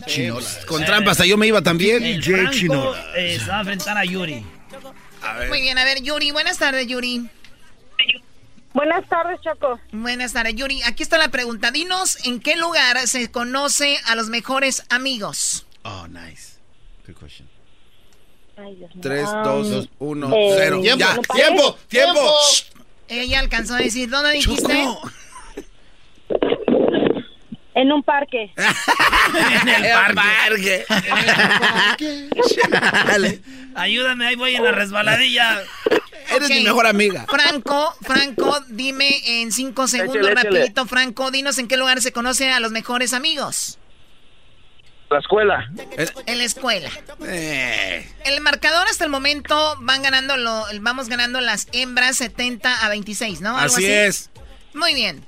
Con 0.68 0.84
trampa 0.86 1.12
hasta 1.12 1.26
yo 1.26 1.38
me 1.38 1.48
iba 1.48 1.62
también. 1.62 2.04
El 2.04 2.24
Franco 2.24 2.52
Chinola. 2.52 3.06
eh, 3.16 3.40
se 3.40 3.50
va 3.50 3.58
a 3.58 3.60
enfrentar 3.62 3.98
a 3.98 4.06
Yuri. 4.06 4.46
Muy 5.50 5.62
bien, 5.62 5.78
a 5.78 5.84
ver, 5.86 6.02
Yuri, 6.04 6.32
buenas 6.32 6.58
tardes, 6.60 6.86
Yuri. 6.88 7.28
Buenas 8.74 9.08
tardes, 9.08 9.40
Choco. 9.42 9.80
Buenas 9.92 10.34
tardes, 10.34 10.54
Yuri. 10.56 10.82
Aquí 10.84 11.02
está 11.02 11.18
la 11.18 11.30
pregunta. 11.30 11.72
Dinos 11.72 12.18
en 12.26 12.40
qué 12.40 12.56
lugar 12.58 13.08
se 13.08 13.32
conoce 13.32 13.98
a 14.06 14.16
los 14.16 14.28
mejores 14.30 14.84
amigos. 14.90 15.66
Oh, 15.84 16.08
nice. 16.08 16.56
Good 17.08 17.16
question. 17.16 17.55
Ay, 18.58 18.76
Dios 18.76 18.90
mío. 18.96 19.02
3, 19.02 19.28
Um, 19.30 19.44
2, 19.44 19.90
1, 20.00 20.36
eh, 20.36 20.56
0. 20.58 20.82
tiempo, 20.82 21.00
Ya, 21.00 21.16
¿no 21.16 21.74
tiempo. 21.90 22.34
Ella 23.08 23.40
alcanzó 23.40 23.76
a 23.76 23.78
decir, 23.80 24.10
¿dónde 24.10 24.32
dijiste? 24.32 24.88
En 27.76 27.92
un 27.92 28.02
parque. 28.04 28.52
en 29.62 29.68
el 29.68 29.92
parque. 29.94 30.86
parque. 30.88 32.30
Chale. 33.06 33.42
Ayúdame, 33.76 34.28
ahí 34.28 34.36
voy 34.36 34.56
en 34.56 34.64
la 34.64 34.72
resbaladilla. 34.72 35.62
Eres 36.36 36.50
mi 36.50 36.62
mejor 36.64 36.88
amiga. 36.88 37.26
Franco, 37.28 37.94
Franco, 38.02 38.58
dime 38.70 39.22
en 39.42 39.52
cinco 39.52 39.88
segundos, 39.88 40.16
Échale, 40.16 40.32
échale. 40.34 40.50
rapidito, 40.60 40.86
Franco, 40.88 41.30
dinos 41.32 41.58
en 41.60 41.68
qué 41.68 41.76
lugar 41.78 42.02
se 42.02 42.12
conoce 42.14 42.50
a 42.52 42.60
los 42.62 42.72
mejores 42.72 43.14
amigos. 43.14 43.78
La 45.10 45.20
escuela. 45.20 45.70
En 46.26 46.38
la 46.38 46.44
escuela. 46.44 46.90
Eh. 47.28 48.10
El 48.26 48.42
marcador 48.42 48.88
hasta 48.88 49.04
el 49.04 49.12
momento 49.12 49.76
van 49.82 50.02
ganando 50.02 50.36
lo, 50.36 50.66
vamos 50.82 51.10
ganando 51.10 51.42
las 51.42 51.68
hembras 51.74 52.18
70 52.18 52.86
a 52.86 52.90
26, 52.90 53.42
¿no? 53.42 53.58
Algo 53.58 53.76
Así 53.76 53.86
es. 53.86 54.32
Muy 54.74 54.94
bien. 54.94 55.24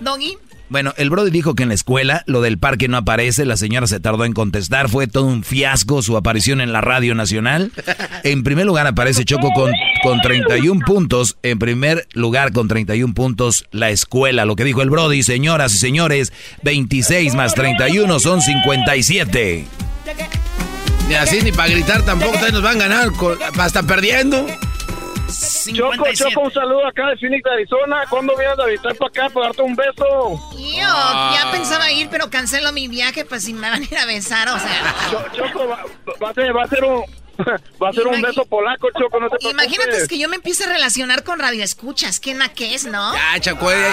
Doggy. 0.00 0.36
Bueno, 0.68 0.92
el 0.96 1.10
Brody 1.10 1.30
dijo 1.30 1.54
que 1.54 1.62
en 1.62 1.68
la 1.68 1.76
escuela 1.76 2.24
lo 2.26 2.40
del 2.40 2.58
parque 2.58 2.88
no 2.88 2.96
aparece, 2.96 3.44
la 3.44 3.56
señora 3.56 3.86
se 3.86 4.00
tardó 4.00 4.24
en 4.24 4.32
contestar, 4.32 4.88
fue 4.88 5.06
todo 5.06 5.24
un 5.24 5.44
fiasco 5.44 6.02
su 6.02 6.16
aparición 6.16 6.60
en 6.60 6.72
la 6.72 6.80
radio 6.80 7.14
nacional. 7.14 7.72
En 8.24 8.42
primer 8.42 8.66
lugar 8.66 8.86
aparece 8.88 9.24
Choco 9.24 9.52
con, 9.52 9.70
con 10.02 10.20
31 10.20 10.80
puntos, 10.84 11.36
en 11.44 11.60
primer 11.60 12.08
lugar 12.12 12.52
con 12.52 12.66
31 12.66 13.14
puntos 13.14 13.66
la 13.70 13.90
escuela, 13.90 14.44
lo 14.44 14.56
que 14.56 14.64
dijo 14.64 14.82
el 14.82 14.90
Brody, 14.90 15.22
señoras 15.22 15.74
y 15.74 15.78
señores, 15.78 16.32
26 16.62 17.34
más 17.34 17.54
31 17.54 18.18
son 18.18 18.40
57. 18.40 19.64
Ni 21.08 21.14
así 21.14 21.40
ni 21.42 21.52
para 21.52 21.68
gritar 21.68 22.02
tampoco, 22.02 22.36
nos 22.50 22.62
van 22.62 22.80
a 22.80 22.88
ganar, 22.88 23.12
hasta 23.58 23.84
perdiendo. 23.84 24.44
Choco, 25.26 26.04
Choco, 26.14 26.40
un 26.42 26.52
saludo 26.52 26.86
acá 26.86 27.08
de 27.08 27.16
Phoenix, 27.16 27.44
Arizona. 27.50 28.04
¿Cuándo 28.08 28.36
vienes 28.36 28.58
a 28.58 28.66
visitar 28.66 28.94
para 28.96 29.08
acá 29.08 29.28
para 29.34 29.46
darte 29.46 29.62
un 29.62 29.74
beso? 29.76 30.40
Yo 30.56 30.86
Ah. 30.88 31.36
ya 31.42 31.50
pensaba 31.50 31.90
ir, 31.90 32.08
pero 32.10 32.30
cancelo 32.30 32.72
mi 32.72 32.88
viaje, 32.88 33.24
pues 33.24 33.44
si 33.44 33.52
me 33.52 33.68
van 33.68 33.82
a 33.82 33.84
ir 33.84 33.98
a 33.98 34.06
besar, 34.06 34.48
o 34.48 34.58
sea. 34.58 34.94
Cho- 35.10 35.26
Choco, 35.36 35.68
va, 35.68 35.84
va 36.22 36.30
a 36.30 36.34
ser, 36.34 36.56
va 36.56 36.62
a 36.62 36.68
ser 36.68 36.84
un... 36.84 37.02
Va 37.82 37.90
a 37.90 37.92
ser 37.92 38.06
un 38.06 38.22
beso 38.22 38.46
polaco, 38.46 38.88
Choco, 38.98 39.20
no 39.20 39.28
te 39.28 39.36
preocupes. 39.36 39.52
Imagínate 39.52 39.96
es 39.98 40.08
que 40.08 40.18
yo 40.18 40.26
me 40.26 40.36
empiece 40.36 40.64
a 40.64 40.68
relacionar 40.68 41.22
con 41.22 41.38
radioescuchas, 41.38 42.18
qué 42.18 42.32
naquez, 42.32 42.86
¿no? 42.86 43.12
Ya, 43.14 43.38
Chaco, 43.40 43.70
eh, 43.70 43.88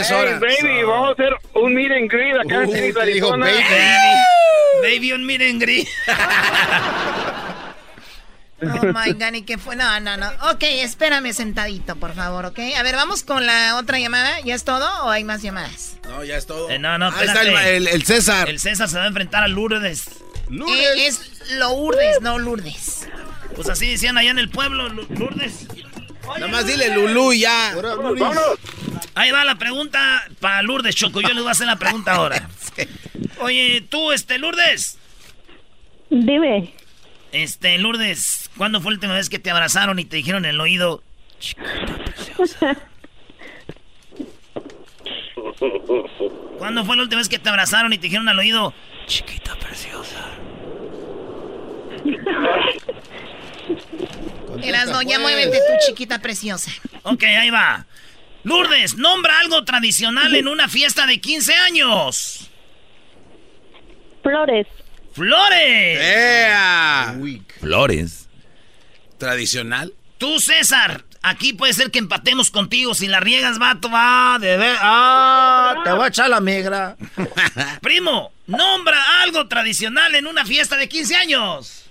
es 0.00 0.08
Hey, 0.10 0.38
baby, 0.40 0.82
vamos 0.84 1.10
a 1.10 1.12
hacer 1.12 1.34
un 1.52 1.74
meet 1.74 1.92
and 1.92 2.10
greet 2.10 2.34
acá 2.36 2.62
en 2.62 2.68
Uh, 2.70 2.72
Phoenix, 2.72 2.94
te 2.94 3.04
dijo 3.06 3.26
Arizona. 3.34 3.44
baby. 3.44 4.90
Baby 4.94 5.12
un 5.12 5.26
mirengri. 5.26 5.86
Oh 8.60 8.86
my 8.86 9.12
god, 9.12 9.34
¿y 9.34 9.42
qué 9.42 9.56
fue? 9.56 9.76
No, 9.76 10.00
no, 10.00 10.16
no. 10.16 10.26
Ok, 10.50 10.62
espérame 10.64 11.32
sentadito, 11.32 11.94
por 11.96 12.14
favor, 12.14 12.44
¿ok? 12.46 12.58
A 12.76 12.82
ver, 12.82 12.96
vamos 12.96 13.22
con 13.22 13.46
la 13.46 13.76
otra 13.76 13.98
llamada. 14.00 14.40
¿Ya 14.40 14.54
es 14.54 14.64
todo 14.64 15.04
o 15.04 15.10
hay 15.10 15.22
más 15.24 15.42
llamadas? 15.42 15.96
No, 16.08 16.24
ya 16.24 16.36
es 16.36 16.46
todo. 16.46 16.68
Eh, 16.70 16.78
no, 16.78 16.98
no, 16.98 17.06
Ahí 17.06 17.26
está 17.26 17.42
el, 17.42 17.48
espérate. 17.48 17.76
el- 17.76 17.86
el 17.88 18.02
César. 18.04 18.48
El 18.50 18.58
César 18.58 18.88
se 18.88 18.96
va 18.98 19.04
a 19.04 19.08
enfrentar 19.08 19.44
a 19.44 19.48
Lourdes. 19.48 20.08
Eh, 20.50 21.06
es 21.06 21.50
Lourdes, 21.52 22.20
no 22.20 22.38
Lourdes. 22.38 23.06
Pues 23.54 23.68
así 23.68 23.90
decían 23.90 24.18
allá 24.18 24.30
en 24.30 24.38
el 24.38 24.48
pueblo, 24.50 24.88
Lourdes. 24.88 25.66
Nada 26.26 26.48
más 26.48 26.66
dile 26.66 26.94
Lulú 26.94 27.32
ya. 27.32 27.74
Ahí 29.14 29.30
va 29.30 29.44
la 29.44 29.54
pregunta 29.56 30.24
para 30.40 30.62
Lourdes, 30.62 30.94
Choco. 30.96 31.20
Yo 31.20 31.28
les 31.28 31.38
voy 31.38 31.48
a 31.48 31.52
hacer 31.52 31.66
la 31.66 31.76
pregunta 31.76 32.12
ahora. 32.12 32.48
Oye, 33.40 33.84
tú, 33.88 34.12
este, 34.12 34.38
Lourdes. 34.38 34.98
Dime. 36.10 36.74
Este, 37.32 37.76
Lourdes, 37.78 38.47
¿cuándo 38.58 38.80
fue 38.82 38.90
la 38.92 38.96
última 38.96 39.14
vez 39.14 39.30
que 39.30 39.38
te 39.38 39.50
abrazaron 39.50 39.98
y 39.98 40.04
te 40.04 40.16
dijeron 40.16 40.44
en 40.44 40.50
el 40.50 40.60
oído? 40.60 41.02
¿Cuándo 46.58 46.84
fue 46.84 46.96
la 46.96 47.02
última 47.04 47.20
vez 47.20 47.28
que 47.28 47.38
te 47.38 47.48
abrazaron 47.48 47.92
y 47.92 47.98
te 47.98 48.02
dijeron 48.02 48.28
al 48.28 48.38
oído? 48.38 48.74
Chiquita 49.06 49.54
preciosa. 49.56 50.26
Erasno, 54.62 55.02
ya 55.02 55.18
muévete 55.18 55.56
tú, 55.56 55.86
chiquita 55.86 56.18
preciosa. 56.20 56.70
Ok, 57.04 57.22
ahí 57.22 57.50
va. 57.50 57.86
Lourdes, 58.44 58.96
nombra 58.96 59.38
algo 59.40 59.64
tradicional 59.64 60.34
en 60.34 60.48
una 60.48 60.68
fiesta 60.68 61.06
de 61.06 61.20
15 61.20 61.54
años. 61.54 62.50
Flores. 64.22 64.66
¡Flores! 65.12 66.00
¡Ea! 66.00 67.16
Flores. 67.60 68.27
¿Tradicional? 69.18 69.92
Tú, 70.18 70.40
César, 70.40 71.04
aquí 71.22 71.52
puede 71.52 71.72
ser 71.72 71.90
que 71.90 71.98
empatemos 71.98 72.50
contigo. 72.50 72.94
Si 72.94 73.06
la 73.06 73.20
riegas, 73.20 73.58
vato, 73.58 73.90
va 73.90 74.38
de 74.40 74.56
ver. 74.56 74.76
¡Ah! 74.80 75.74
Te 75.84 75.92
voy 75.92 76.04
a 76.04 76.08
echar 76.08 76.28
la 76.30 76.40
migra. 76.40 76.96
Primo, 77.82 78.32
nombra 78.46 78.98
algo 79.22 79.46
tradicional 79.48 80.14
en 80.14 80.26
una 80.26 80.44
fiesta 80.44 80.76
de 80.76 80.88
15 80.88 81.16
años. 81.16 81.84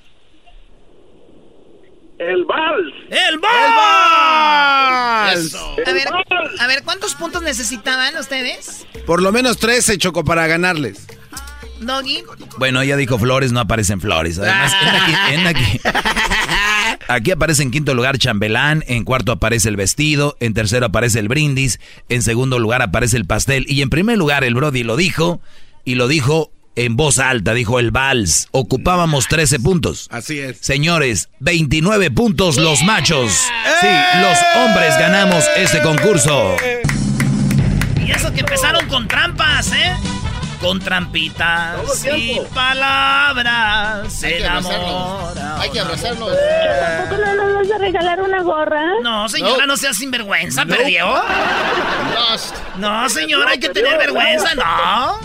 El 2.20 2.46
vals. 2.46 2.94
¡El 3.12 3.38
vals! 3.40 5.46
Eso. 5.46 5.76
A 5.86 5.92
ver, 5.94 6.08
a 6.60 6.68
ver, 6.68 6.84
¿cuántos 6.84 7.14
puntos 7.16 7.44
necesitaban 7.44 8.18
ustedes? 8.18 8.88
Por 9.06 9.22
lo 9.22 9.32
menos 9.32 9.58
13, 9.60 9.98
Choco, 10.00 10.26
para 10.26 10.48
ganarles. 10.48 11.06
Doggy. 11.80 12.24
Bueno, 12.58 12.82
ella 12.82 12.98
dijo 12.98 13.20
flores, 13.20 13.52
no 13.52 13.60
aparecen 13.60 14.02
flores. 14.02 14.40
Además, 14.40 14.74
en 14.82 14.88
aquí, 14.96 15.14
en 15.34 15.48
aquí- 15.48 15.80
aquí 17.08 17.32
aparece 17.32 17.64
en 17.64 17.72
quinto 17.72 17.94
lugar 17.94 18.18
chambelán, 18.18 18.84
en 18.88 19.04
cuarto 19.04 19.32
aparece 19.32 19.70
el 19.70 19.76
vestido, 19.76 20.38
en 20.40 20.54
tercero 20.54 20.88
aparece 20.88 21.20
el 21.20 21.28
brindis, 21.28 21.80
en 22.10 22.22
segundo 22.22 22.60
lugar 22.60 22.82
aparece 22.82 23.18
el 23.18 23.26
pastel 23.26 23.66
y 23.68 23.82
en 23.82 23.90
primer 23.90 24.18
lugar 24.18 24.44
el 24.44 24.56
Brody 24.56 24.84
lo 24.84 24.96
dijo 24.96 25.42
y 25.86 25.96
lo 25.96 26.08
dijo 26.08 26.52
en 26.76 26.96
voz 26.96 27.18
alta, 27.18 27.54
dijo 27.54 27.80
el 27.80 27.92
vals. 27.92 28.48
Ocupábamos 28.52 29.28
13 29.28 29.60
puntos. 29.60 30.08
Así 30.12 30.40
es. 30.40 30.60
Señores, 30.62 31.30
29 31.40 32.12
puntos 32.12 32.58
los 32.58 32.84
machos. 32.84 33.32
Sí, 33.82 33.88
los 34.22 34.38
hombres 34.64 34.98
ganamos 35.00 35.44
este 35.58 35.82
concurso. 35.82 36.56
Y 38.06 38.12
eso 38.12 38.32
que 38.32 38.42
empezaron 38.42 38.88
con 38.88 39.08
trampas, 39.08 39.72
¿eh? 39.72 40.17
Con 40.62 40.80
trampitas 40.80 42.04
y 42.18 42.40
palabras 42.54 44.12
se 44.12 44.28
Hay 44.28 44.38
que 44.40 44.46
abrazarnos. 44.48 44.90
enamora. 44.90 45.62
Hay 45.62 45.70
que 45.70 45.80
abrazarnos. 45.80 46.32
¿Tampoco 46.98 47.22
no 47.22 47.36
nos 47.36 47.54
vas 47.70 47.72
a 47.76 47.78
regalar 47.78 48.22
una 48.22 48.42
gorra? 48.42 48.82
No, 49.04 49.30
señora, 49.30 49.66
no, 49.68 49.78
sea 49.78 49.94
sinvergüenza, 49.94 50.66
No. 50.66 50.76
perdió. 50.76 51.14
No, 52.78 53.10
señora, 53.10 53.52
hay 53.52 53.60
que 53.60 53.70
tener 53.70 53.98
vergüenza, 53.98 54.56
no. 54.56 55.20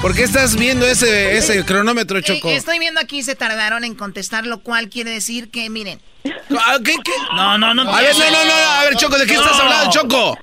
¿Por 0.00 0.14
qué 0.14 0.22
estás 0.22 0.54
viendo 0.54 0.86
ese, 0.86 1.36
ese 1.36 1.64
cronómetro, 1.64 2.18
Eh, 2.18 2.22
Choco? 2.22 2.48
estoy 2.48 2.78
viendo 2.78 3.00
aquí 3.00 3.24
se 3.24 3.34
tardaron 3.34 3.82
en 3.84 3.96
contestar, 3.96 4.46
lo 4.46 4.60
cual 4.60 4.88
quiere 4.88 5.10
decir 5.10 5.50
que, 5.50 5.68
miren. 5.70 6.00
Ah, 6.56 6.76
¿Qué, 6.84 6.94
qué? 7.04 7.12
No, 7.34 7.58
no, 7.58 7.74
no. 7.74 7.82
A 7.82 8.00
ver, 8.00 8.14
no, 8.16 8.24
no, 8.24 8.30
no, 8.30 8.44
no, 8.44 8.70
a 8.78 8.84
ver, 8.84 8.96
Choco, 8.96 9.18
¿de 9.18 9.26
qué 9.26 9.34
estás 9.34 9.56
No. 9.56 9.62
hablando, 9.64 9.90
Choco? 9.90 10.38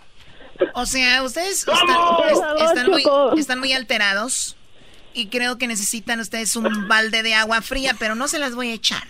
O 0.73 0.85
sea, 0.85 1.23
ustedes 1.23 1.65
están, 1.67 2.89
muy, 2.89 3.03
Choco. 3.03 3.37
están 3.37 3.59
muy 3.59 3.73
alterados 3.73 4.55
y 5.13 5.27
creo 5.27 5.57
que 5.57 5.67
necesitan 5.67 6.19
ustedes 6.19 6.55
un 6.55 6.87
balde 6.87 7.23
de 7.23 7.33
agua 7.33 7.61
fría, 7.61 7.95
pero 7.97 8.15
no 8.15 8.27
se 8.27 8.39
las 8.39 8.55
voy 8.55 8.71
a 8.71 8.73
echar. 8.73 9.07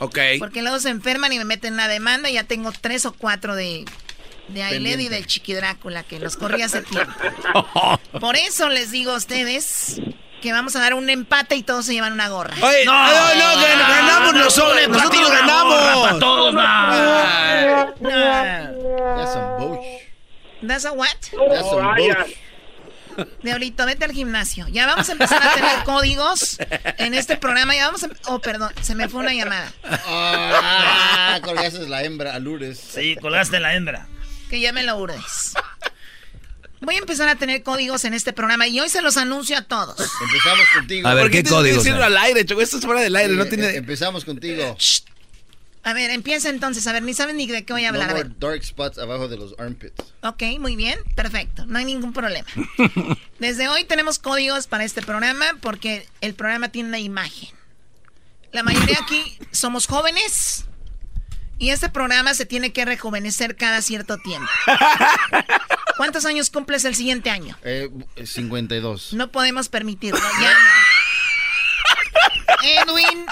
Ok. 0.00 0.18
Porque 0.38 0.62
luego 0.62 0.78
se 0.80 0.90
enferman 0.90 1.32
y 1.32 1.38
me 1.38 1.44
meten 1.44 1.74
una 1.74 1.88
demanda. 1.88 2.28
Ya 2.30 2.44
tengo 2.44 2.72
tres 2.72 3.06
o 3.06 3.12
cuatro 3.12 3.54
de, 3.54 3.84
de 4.48 4.62
Ailed 4.62 4.98
y 4.98 5.08
del 5.08 5.26
Chiqui 5.26 5.54
Drácula 5.54 6.02
que 6.02 6.18
los 6.18 6.36
corrí 6.36 6.62
hace 6.62 6.82
tiempo. 6.82 7.12
Por 8.20 8.36
eso 8.36 8.68
les 8.68 8.90
digo 8.90 9.12
a 9.12 9.16
ustedes 9.16 10.00
que 10.42 10.52
vamos 10.52 10.76
a 10.76 10.80
dar 10.80 10.92
un 10.94 11.08
empate 11.08 11.56
y 11.56 11.62
todos 11.62 11.86
se 11.86 11.94
llevan 11.94 12.12
una 12.12 12.28
gorra. 12.28 12.54
Oye, 12.60 12.84
no, 12.84 12.92
no, 12.92 13.34
no, 13.34 13.56
ganamos 13.62 14.34
nosotros, 14.34 14.78
y 14.84 14.90
nosotros 14.90 15.30
ganamos. 15.30 16.02
para 16.02 16.18
todos, 16.18 16.52
no. 16.52 16.60
That's 20.66 20.82
some 20.82 20.96
bullsh. 20.96 21.08
¿Das 21.30 21.34
a 21.34 21.42
what? 21.42 21.50
That's 21.50 21.68
some 21.70 21.82
bullsh. 21.96 22.36
Diablito, 23.44 23.86
vete 23.86 24.04
al 24.06 24.12
gimnasio. 24.12 24.66
Ya 24.68 24.86
vamos 24.86 25.08
a 25.08 25.12
empezar 25.12 25.40
a 25.40 25.54
tener 25.54 25.70
códigos 25.84 26.58
en 26.98 27.14
este 27.14 27.36
programa. 27.36 27.74
Ya 27.76 27.86
vamos 27.86 28.02
a... 28.02 28.08
Oh, 28.26 28.40
perdón, 28.40 28.72
se 28.82 28.96
me 28.96 29.08
fue 29.08 29.20
una 29.20 29.32
llamada. 29.32 29.72
Ah, 29.84 31.38
colgaste 31.44 31.88
la 31.88 32.02
hembra 32.02 32.34
a 32.34 32.38
Lourdes. 32.40 32.78
Sí, 32.78 33.16
colgaste 33.20 33.60
la 33.60 33.74
hembra. 33.74 34.08
Que 34.50 34.58
ya 34.60 34.72
me 34.72 34.82
lo 34.82 34.96
urdes. 34.98 35.54
Voy 36.80 36.96
a 36.96 36.98
empezar 36.98 37.28
a 37.28 37.36
tener 37.36 37.62
códigos 37.62 38.04
en 38.04 38.14
este 38.14 38.32
programa 38.32 38.66
y 38.66 38.78
hoy 38.80 38.88
se 38.88 39.00
los 39.00 39.16
anuncio 39.16 39.56
a 39.56 39.62
todos. 39.62 39.96
Empezamos 40.20 40.66
contigo. 40.74 41.08
A 41.08 41.14
ver, 41.14 41.24
¿Por 41.24 41.30
¿qué 41.30 41.42
que 41.44 41.48
códigos? 41.50 41.84
decirlo 41.84 42.04
al 42.04 42.16
aire, 42.16 42.44
Choco? 42.44 42.60
Esto 42.62 42.78
es 42.78 42.84
fuera 42.84 43.00
del 43.00 43.14
aire, 43.16 43.32
no 43.34 43.46
tiene... 43.46 43.76
Empezamos 43.76 44.24
contigo. 44.24 44.76
A 45.84 45.92
ver, 45.92 46.10
empieza 46.10 46.48
entonces. 46.48 46.86
A 46.86 46.92
ver, 46.92 47.02
ni 47.02 47.12
saben 47.14 47.36
ni 47.36 47.46
de 47.46 47.64
qué 47.64 47.72
voy 47.74 47.84
a 47.84 47.90
hablar. 47.90 48.06
No 48.08 48.12
A 48.12 48.16
more 48.16 48.28
ver. 48.28 48.38
dark 48.38 48.64
spots 48.64 48.98
abajo 48.98 49.28
de 49.28 49.36
los 49.36 49.54
armpits. 49.58 50.02
Ok, 50.22 50.42
muy 50.58 50.76
bien, 50.76 50.98
perfecto. 51.14 51.66
No 51.66 51.78
hay 51.78 51.84
ningún 51.84 52.12
problema. 52.12 52.48
Desde 53.38 53.68
hoy 53.68 53.84
tenemos 53.84 54.18
códigos 54.18 54.66
para 54.66 54.84
este 54.84 55.02
programa 55.02 55.44
porque 55.60 56.08
el 56.22 56.34
programa 56.34 56.70
tiene 56.70 56.88
una 56.88 56.98
imagen. 56.98 57.50
La 58.52 58.62
mayoría 58.62 58.98
aquí 59.02 59.38
somos 59.50 59.86
jóvenes 59.86 60.64
y 61.58 61.70
este 61.70 61.88
programa 61.90 62.34
se 62.34 62.46
tiene 62.46 62.72
que 62.72 62.84
rejuvenecer 62.84 63.56
cada 63.56 63.82
cierto 63.82 64.16
tiempo. 64.18 64.48
¿Cuántos 65.96 66.24
años 66.24 66.50
cumples 66.50 66.84
el 66.84 66.94
siguiente 66.94 67.30
año? 67.30 67.56
Eh, 67.62 67.90
52. 68.24 69.12
No 69.12 69.30
podemos 69.30 69.68
permitirlo, 69.68 70.20
ya 70.40 70.52
no. 70.52 70.58
Edwin, 72.82 73.26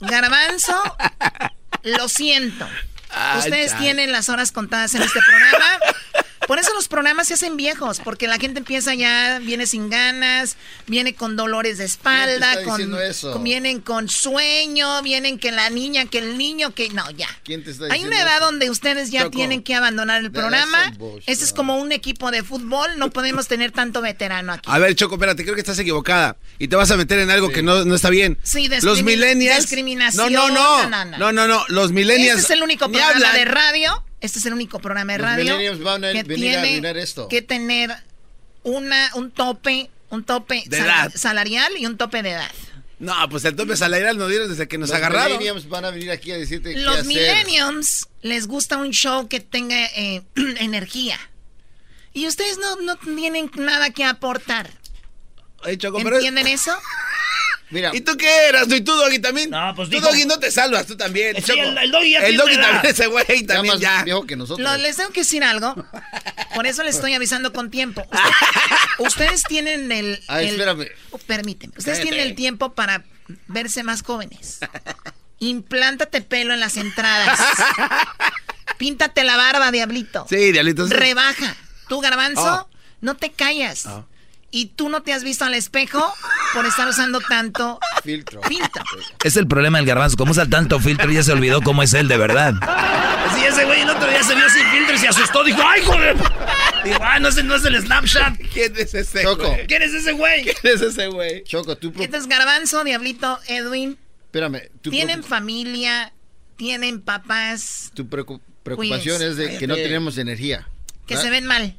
Garbanzo, 0.00 0.96
lo 1.86 2.08
siento. 2.08 2.68
Ustedes 3.38 3.70
chale. 3.70 3.82
tienen 3.82 4.12
las 4.12 4.28
horas 4.28 4.52
contadas 4.52 4.94
en 4.94 5.02
este 5.02 5.20
programa. 5.20 5.78
Por 6.46 6.58
eso 6.58 6.72
los 6.74 6.88
programas 6.88 7.28
se 7.28 7.34
hacen 7.34 7.56
viejos, 7.56 8.00
porque 8.04 8.26
la 8.28 8.38
gente 8.38 8.58
empieza 8.60 8.94
ya, 8.94 9.38
viene 9.40 9.66
sin 9.66 9.90
ganas, 9.90 10.56
viene 10.86 11.14
con 11.14 11.36
dolores 11.36 11.78
de 11.78 11.84
espalda, 11.84 12.52
está 12.52 12.62
con, 12.64 12.76
diciendo 12.76 13.00
eso? 13.00 13.32
con- 13.32 13.42
vienen 13.44 13.80
con 13.80 14.08
sueño, 14.08 15.02
vienen 15.02 15.38
que 15.38 15.50
la 15.52 15.70
niña, 15.70 16.06
que 16.06 16.18
el 16.18 16.38
niño, 16.38 16.72
que 16.74 16.88
no, 16.90 17.10
ya. 17.10 17.28
¿Quién 17.44 17.64
te 17.64 17.72
está 17.72 17.86
Hay 17.92 18.04
una 18.04 18.20
edad 18.20 18.36
eso? 18.36 18.44
donde 18.46 18.70
ustedes 18.70 19.10
ya 19.10 19.22
Choco. 19.24 19.36
tienen 19.36 19.62
que 19.62 19.74
abandonar 19.74 20.22
el 20.22 20.30
programa. 20.30 20.92
bullshit. 20.96 21.28
Este 21.28 21.44
es 21.44 21.52
como 21.52 21.78
un 21.78 21.90
equipo 21.92 22.30
de 22.30 22.42
fútbol, 22.42 22.96
no 22.98 23.10
podemos 23.10 23.48
tener 23.48 23.72
tanto 23.72 24.00
veterano 24.00 24.52
aquí. 24.52 24.70
A 24.70 24.78
ver, 24.78 24.94
Choco, 24.94 25.16
espérate, 25.16 25.42
creo 25.42 25.54
que 25.54 25.60
estás 25.60 25.78
equivocada. 25.78 26.36
Y 26.58 26.68
te 26.68 26.76
vas 26.76 26.90
a 26.90 26.96
meter 26.96 27.18
en 27.18 27.30
algo 27.30 27.48
que 27.50 27.62
no, 27.62 27.84
no 27.84 27.94
está 27.94 28.08
bien. 28.10 28.38
Sí, 28.42 28.68
Los 28.82 29.02
millennials... 29.02 29.62
discriminación. 29.62 30.32
No, 30.32 30.48
no, 30.48 30.54
no. 30.54 30.88
No, 30.88 30.88
no, 30.88 31.04
no. 31.04 31.18
No, 31.18 31.32
no, 31.32 31.46
no. 31.48 31.64
Los 31.68 31.92
millennials... 31.92 32.40
Este 32.40 32.52
es 32.52 32.58
el 32.58 32.62
único 32.62 32.86
ni 32.86 32.92
programa 32.98 33.14
hablan. 33.16 33.34
de 33.34 33.44
radio. 33.44 34.02
Este 34.20 34.38
es 34.38 34.46
el 34.46 34.52
único 34.54 34.78
programa 34.80 35.12
de 35.12 35.18
Los 35.18 35.26
radio 35.28 35.44
millennials 35.44 35.80
van 35.82 36.04
a 36.04 36.12
que 36.12 36.22
venir 36.22 36.48
a 36.56 36.62
tiene 36.62 36.68
arruinar 36.68 36.96
esto. 36.96 37.28
que 37.28 37.42
tener 37.42 37.94
una 38.62 39.10
un 39.14 39.30
tope, 39.30 39.90
un 40.10 40.24
tope 40.24 40.64
De 40.66 40.78
sal- 40.78 40.86
edad. 40.86 41.12
salarial 41.14 41.72
y 41.78 41.86
un 41.86 41.96
tope 41.96 42.22
de 42.22 42.30
edad. 42.30 42.50
No, 42.98 43.14
pues 43.28 43.44
el 43.44 43.54
tope 43.54 43.76
salarial 43.76 44.16
nos 44.16 44.30
dieron 44.30 44.48
desde 44.48 44.66
que 44.68 44.78
nos 44.78 44.88
Los 44.88 44.96
agarraron. 44.96 45.32
millennials 45.38 45.68
van 45.68 45.84
a 45.84 45.90
venir 45.90 46.10
aquí 46.10 46.32
a 46.32 46.38
decirte 46.38 46.72
qué 46.72 46.80
Los 46.80 46.94
hacer. 46.94 47.06
millennials 47.06 48.08
les 48.22 48.46
gusta 48.46 48.78
un 48.78 48.90
show 48.92 49.28
que 49.28 49.40
tenga 49.40 49.84
eh, 49.94 50.22
energía. 50.60 51.18
Y 52.14 52.26
ustedes 52.26 52.56
no, 52.56 52.76
no 52.76 52.96
tienen 52.96 53.50
nada 53.56 53.90
que 53.90 54.02
aportar. 54.04 54.70
Oye, 55.64 55.76
Choco, 55.76 55.98
pero... 56.02 56.16
¿Entienden 56.16 56.46
eso? 56.46 56.74
Mira, 57.70 57.90
¿Y 57.92 58.00
tú 58.00 58.16
qué 58.16 58.46
eras? 58.48 58.68
¿Y 58.70 58.80
tú, 58.80 58.92
Doggy, 58.94 59.18
también? 59.18 59.50
No, 59.50 59.72
pues 59.74 59.88
Tú, 59.90 59.96
dijo- 59.96 60.06
Doggy, 60.06 60.24
no 60.24 60.38
te 60.38 60.52
salvas, 60.52 60.86
tú 60.86 60.96
también, 60.96 61.34
Sí, 61.36 61.42
Choco. 61.42 61.62
el- 61.62 61.78
el 61.78 61.90
Doggy 61.90 62.10
ya 62.12 62.18
El 62.20 62.24
tiene 62.26 62.38
Doggy 62.42 62.54
edad. 62.54 62.70
también, 62.70 62.92
ese 62.94 63.06
güey 63.08 63.42
también 63.44 63.74
más 63.74 63.80
ya. 63.80 64.04
viejo 64.04 64.24
que 64.24 64.36
nosotros. 64.36 64.68
Lo- 64.70 64.76
les 64.76 64.96
tengo 64.96 65.10
que 65.10 65.20
decir 65.20 65.42
algo. 65.42 65.74
Por 66.54 66.66
eso 66.66 66.84
les 66.84 66.94
estoy 66.94 67.14
avisando 67.14 67.52
con 67.52 67.70
tiempo. 67.70 68.06
ustedes 68.98 69.42
tienen 69.44 69.90
el... 69.90 70.22
Ay, 70.28 70.46
el- 70.46 70.52
espérame. 70.52 70.86
Oh, 71.10 71.18
permíteme. 71.18 71.72
Ustedes 71.76 71.98
Cállate. 71.98 72.10
tienen 72.14 72.28
el 72.28 72.36
tiempo 72.36 72.72
para 72.74 73.04
verse 73.48 73.82
más 73.82 74.02
jóvenes. 74.02 74.60
Implántate 75.40 76.22
pelo 76.22 76.54
en 76.54 76.60
las 76.60 76.76
entradas. 76.76 77.38
Píntate 78.78 79.24
la 79.24 79.36
barba, 79.36 79.70
diablito. 79.70 80.26
Sí, 80.28 80.52
diablito. 80.52 80.86
sí. 80.86 80.92
Rebaja. 80.94 81.56
Tú, 81.88 82.00
garbanzo, 82.00 82.68
Oh. 82.70 82.76
no 83.00 83.16
te 83.16 83.32
callas. 83.32 83.86
Y 84.56 84.66
tú 84.74 84.88
no 84.88 85.02
te 85.02 85.12
has 85.12 85.22
visto 85.22 85.44
al 85.44 85.52
espejo 85.52 86.14
por 86.54 86.64
estar 86.64 86.88
usando 86.88 87.20
tanto 87.20 87.78
filtro. 88.02 88.40
filtro. 88.44 88.82
Es 89.22 89.36
el 89.36 89.46
problema 89.46 89.76
del 89.76 89.86
garbanzo. 89.86 90.16
Como 90.16 90.30
usa 90.30 90.46
tanto 90.46 90.80
filtro, 90.80 91.10
ya 91.10 91.22
se 91.22 91.32
olvidó 91.32 91.60
cómo 91.60 91.82
es 91.82 91.92
él 91.92 92.08
de 92.08 92.16
verdad. 92.16 92.54
Sí, 93.34 93.44
ese 93.44 93.66
güey 93.66 93.82
el 93.82 93.90
otro 93.90 94.08
día 94.08 94.22
se 94.22 94.34
vio 94.34 94.48
sin 94.48 94.66
filtro 94.68 94.94
y 94.94 94.98
se 94.98 95.08
asustó. 95.08 95.44
Dijo, 95.44 95.60
¡ay, 95.62 95.82
joder! 95.84 96.16
Digo, 96.84 96.96
ah, 97.02 97.18
no, 97.18 97.28
ese 97.28 97.42
no 97.42 97.56
es 97.56 97.66
el 97.66 97.78
Snapchat. 97.82 98.34
¿Quién 98.50 98.72
es 98.78 98.94
ese 98.94 99.24
Choco. 99.24 99.46
güey? 99.46 99.66
¿Quién 99.66 99.82
es 99.82 99.92
ese 99.92 100.12
güey? 100.12 100.44
¿Quién 100.44 100.74
es 100.74 100.80
ese 100.80 101.06
güey? 101.08 101.44
Choco, 101.44 101.76
tú... 101.76 101.92
pro- 101.92 102.02
Entonces, 102.02 102.26
garbanzo, 102.26 102.82
diablito, 102.82 103.38
Edwin, 103.48 103.98
Espérame. 104.24 104.70
Tienen 104.80 105.22
familia, 105.22 106.14
tienen 106.56 107.02
papás 107.02 107.90
tu 107.94 108.04
preocu- 108.06 108.40
preocupación 108.62 109.16
Cuídense. 109.18 109.28
es 109.28 109.36
de 109.36 109.58
que 109.58 109.66
no 109.66 109.74
tenemos 109.74 110.16
energía. 110.16 110.66
que 111.06 111.12
¿verdad? 111.14 111.24
se 111.24 111.30
ven 111.30 111.44
mal. 111.46 111.76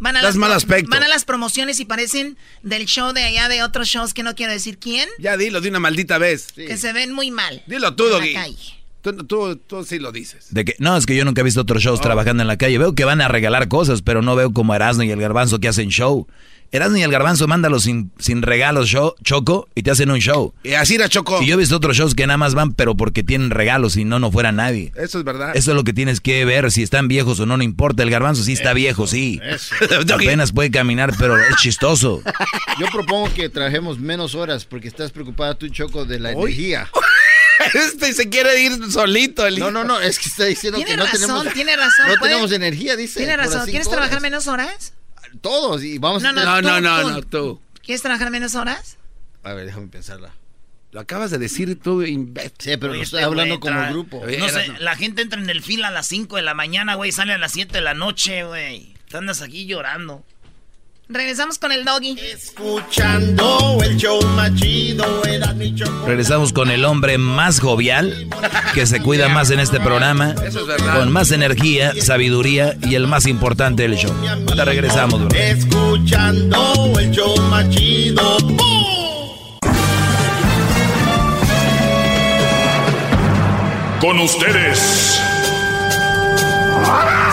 Van 0.00 0.16
a, 0.16 0.22
las, 0.22 0.34
mal 0.36 0.50
aspecto. 0.52 0.90
van 0.90 1.02
a 1.02 1.08
las 1.08 1.24
promociones 1.24 1.78
y 1.78 1.84
parecen 1.84 2.36
del 2.62 2.86
show 2.86 3.12
de 3.12 3.22
allá 3.22 3.48
de 3.48 3.62
otros 3.62 3.86
shows 3.88 4.14
que 4.14 4.22
no 4.22 4.34
quiero 4.34 4.52
decir 4.52 4.78
quién, 4.78 5.08
Ya 5.18 5.36
dilo 5.36 5.60
de 5.60 5.68
una 5.68 5.78
maldita 5.78 6.18
vez. 6.18 6.52
que 6.52 6.76
se 6.76 6.92
ven 6.92 7.12
muy 7.12 7.30
mal. 7.30 7.62
Dilo 7.66 7.94
tú, 7.94 8.04
en 8.06 8.10
la 8.10 8.16
Doggy. 8.18 8.32
calle. 8.34 8.56
Tú, 9.02 9.12
tú, 9.24 9.56
tú 9.56 9.84
sí 9.84 9.98
lo 9.98 10.10
dices. 10.12 10.46
De 10.50 10.64
que, 10.64 10.74
no, 10.78 10.96
es 10.96 11.06
que 11.06 11.16
yo 11.16 11.24
nunca 11.24 11.40
he 11.40 11.44
visto 11.44 11.60
otros 11.62 11.82
shows 11.82 12.00
trabajando 12.00 12.42
en 12.42 12.48
la 12.48 12.56
calle. 12.58 12.76
Veo 12.78 12.94
que 12.94 13.04
van 13.04 13.20
a 13.22 13.28
regalar 13.28 13.68
cosas, 13.68 14.02
pero 14.02 14.20
no 14.20 14.36
veo 14.36 14.52
como 14.52 14.74
Erasmo 14.74 15.02
y 15.04 15.10
el 15.10 15.20
Garbanzo 15.20 15.58
que 15.58 15.68
hacen 15.68 15.88
show. 15.88 16.26
Erasmo 16.72 16.96
y 16.98 17.02
el 17.02 17.10
Garbanzo 17.10 17.48
mándalos 17.48 17.82
sin, 17.82 18.12
sin 18.18 18.42
regalos, 18.42 18.88
show, 18.88 19.14
Choco, 19.24 19.68
y 19.74 19.82
te 19.82 19.90
hacen 19.90 20.10
un 20.10 20.18
show. 20.20 20.54
Y 20.62 20.74
así 20.74 20.94
era 20.94 21.08
Choco. 21.08 21.42
Y 21.42 21.46
yo 21.46 21.54
he 21.54 21.58
visto 21.58 21.76
otros 21.76 21.96
shows 21.96 22.14
que 22.14 22.26
nada 22.26 22.36
más 22.36 22.54
van, 22.54 22.74
pero 22.74 22.96
porque 22.96 23.24
tienen 23.24 23.50
regalos, 23.50 23.94
si 23.94 24.04
no, 24.04 24.20
no 24.20 24.30
fuera 24.30 24.52
nadie. 24.52 24.92
Eso 24.94 25.18
es 25.18 25.24
verdad. 25.24 25.56
Eso 25.56 25.72
es 25.72 25.74
lo 25.74 25.82
que 25.82 25.92
tienes 25.92 26.20
que 26.20 26.44
ver, 26.44 26.70
si 26.70 26.82
están 26.84 27.08
viejos 27.08 27.40
o 27.40 27.46
no, 27.46 27.56
no 27.56 27.64
importa. 27.64 28.04
El 28.04 28.10
Garbanzo 28.10 28.44
sí 28.44 28.52
está 28.52 28.72
viejo, 28.72 29.06
sí. 29.08 29.40
Apenas 30.14 30.52
puede 30.52 30.70
caminar, 30.70 31.12
pero 31.18 31.36
es 31.36 31.56
chistoso. 31.56 32.22
Yo 32.80 32.86
propongo 32.92 33.32
que 33.34 33.48
trabajemos 33.48 33.98
menos 33.98 34.34
horas 34.36 34.64
porque 34.64 34.86
estás 34.88 35.10
preocupada 35.10 35.56
tú, 35.56 35.68
Choco, 35.68 36.04
de 36.04 36.20
la 36.20 36.32
energía. 36.32 36.88
Este 37.74 38.14
se 38.14 38.30
quiere 38.30 38.58
ir 38.62 38.72
solito. 38.90 39.46
El 39.46 39.58
No, 39.58 39.70
no, 39.70 39.84
no, 39.84 40.00
es 40.00 40.18
que 40.18 40.30
está 40.30 40.46
diciendo 40.46 40.78
Tiene 40.78 40.92
que 40.92 40.96
no 40.96 41.04
razón, 41.04 41.20
tenemos... 41.20 41.52
tiene 41.52 41.76
razón. 41.76 42.08
No 42.08 42.14
puede- 42.14 42.30
tenemos 42.32 42.52
energía, 42.52 42.96
dice. 42.96 43.18
Tiene 43.20 43.36
razón. 43.36 43.66
¿Quieres 43.68 43.86
trabajar 43.86 44.12
horas. 44.12 44.22
menos 44.22 44.46
horas? 44.46 44.94
Todos, 45.40 45.82
y 45.82 45.98
vamos 45.98 46.22
No, 46.22 46.28
a... 46.30 46.32
no, 46.32 46.44
No, 46.44 46.56
tú, 46.60 46.62
no, 46.68 46.80
no, 46.80 47.02
tú. 47.02 47.08
no, 47.10 47.22
tú. 47.22 47.60
¿Quieres 47.82 48.02
trabajar 48.02 48.30
menos 48.30 48.54
horas? 48.54 48.98
A 49.42 49.52
ver, 49.54 49.66
déjame 49.66 49.88
pensarla. 49.88 50.32
Lo 50.92 51.00
acabas 51.00 51.30
de 51.30 51.38
decir 51.38 51.78
tú, 51.80 52.02
imbécil. 52.02 52.52
Sí, 52.58 52.76
pero 52.76 52.92
Oye, 52.92 52.98
lo 52.98 53.02
este 53.04 53.16
estoy 53.16 53.22
hablando 53.22 53.60
como 53.60 53.90
grupo. 53.90 54.22
No 54.26 54.48
sé, 54.48 54.68
no. 54.68 54.78
la 54.80 54.96
gente 54.96 55.22
entra 55.22 55.40
en 55.40 55.48
el 55.48 55.62
fila 55.62 55.88
a 55.88 55.90
las 55.92 56.08
5 56.08 56.36
de 56.36 56.42
la 56.42 56.52
mañana, 56.54 56.96
güey, 56.96 57.12
sale 57.12 57.32
a 57.32 57.38
las 57.38 57.52
7 57.52 57.72
de 57.72 57.80
la 57.80 57.94
noche, 57.94 58.44
güey. 58.44 58.94
Te 59.08 59.16
andas 59.16 59.40
aquí 59.40 59.66
llorando. 59.66 60.24
Regresamos 61.12 61.58
con 61.58 61.72
el 61.72 61.84
doggy. 61.84 62.16
Escuchando 62.20 63.78
el 63.82 63.96
show 63.96 64.22
más 64.36 64.54
chido, 64.54 65.24
era 65.24 65.52
mi 65.54 65.74
chocolate. 65.74 66.06
Regresamos 66.06 66.52
con 66.52 66.70
el 66.70 66.84
hombre 66.84 67.18
más 67.18 67.58
jovial, 67.58 68.28
que 68.74 68.86
se 68.86 69.00
cuida 69.02 69.28
más 69.28 69.50
en 69.50 69.58
este 69.58 69.80
programa, 69.80 70.36
Eso 70.46 70.60
es 70.60 70.66
verdad. 70.68 70.98
con 71.00 71.10
más 71.10 71.32
energía, 71.32 71.92
sabiduría 72.00 72.76
y 72.82 72.94
el 72.94 73.08
más 73.08 73.26
importante 73.26 73.82
del 73.82 73.96
show. 73.96 74.14
Ahora 74.48 74.64
regresamos, 74.64 75.18
bro. 75.24 75.36
Escuchando 75.36 76.92
el 77.00 77.10
show 77.10 77.36
más 77.50 77.68
chido. 77.70 78.38
¡Bum! 78.44 78.60
Con 84.00 84.18
ustedes. 84.20 85.20
Que 86.84 87.29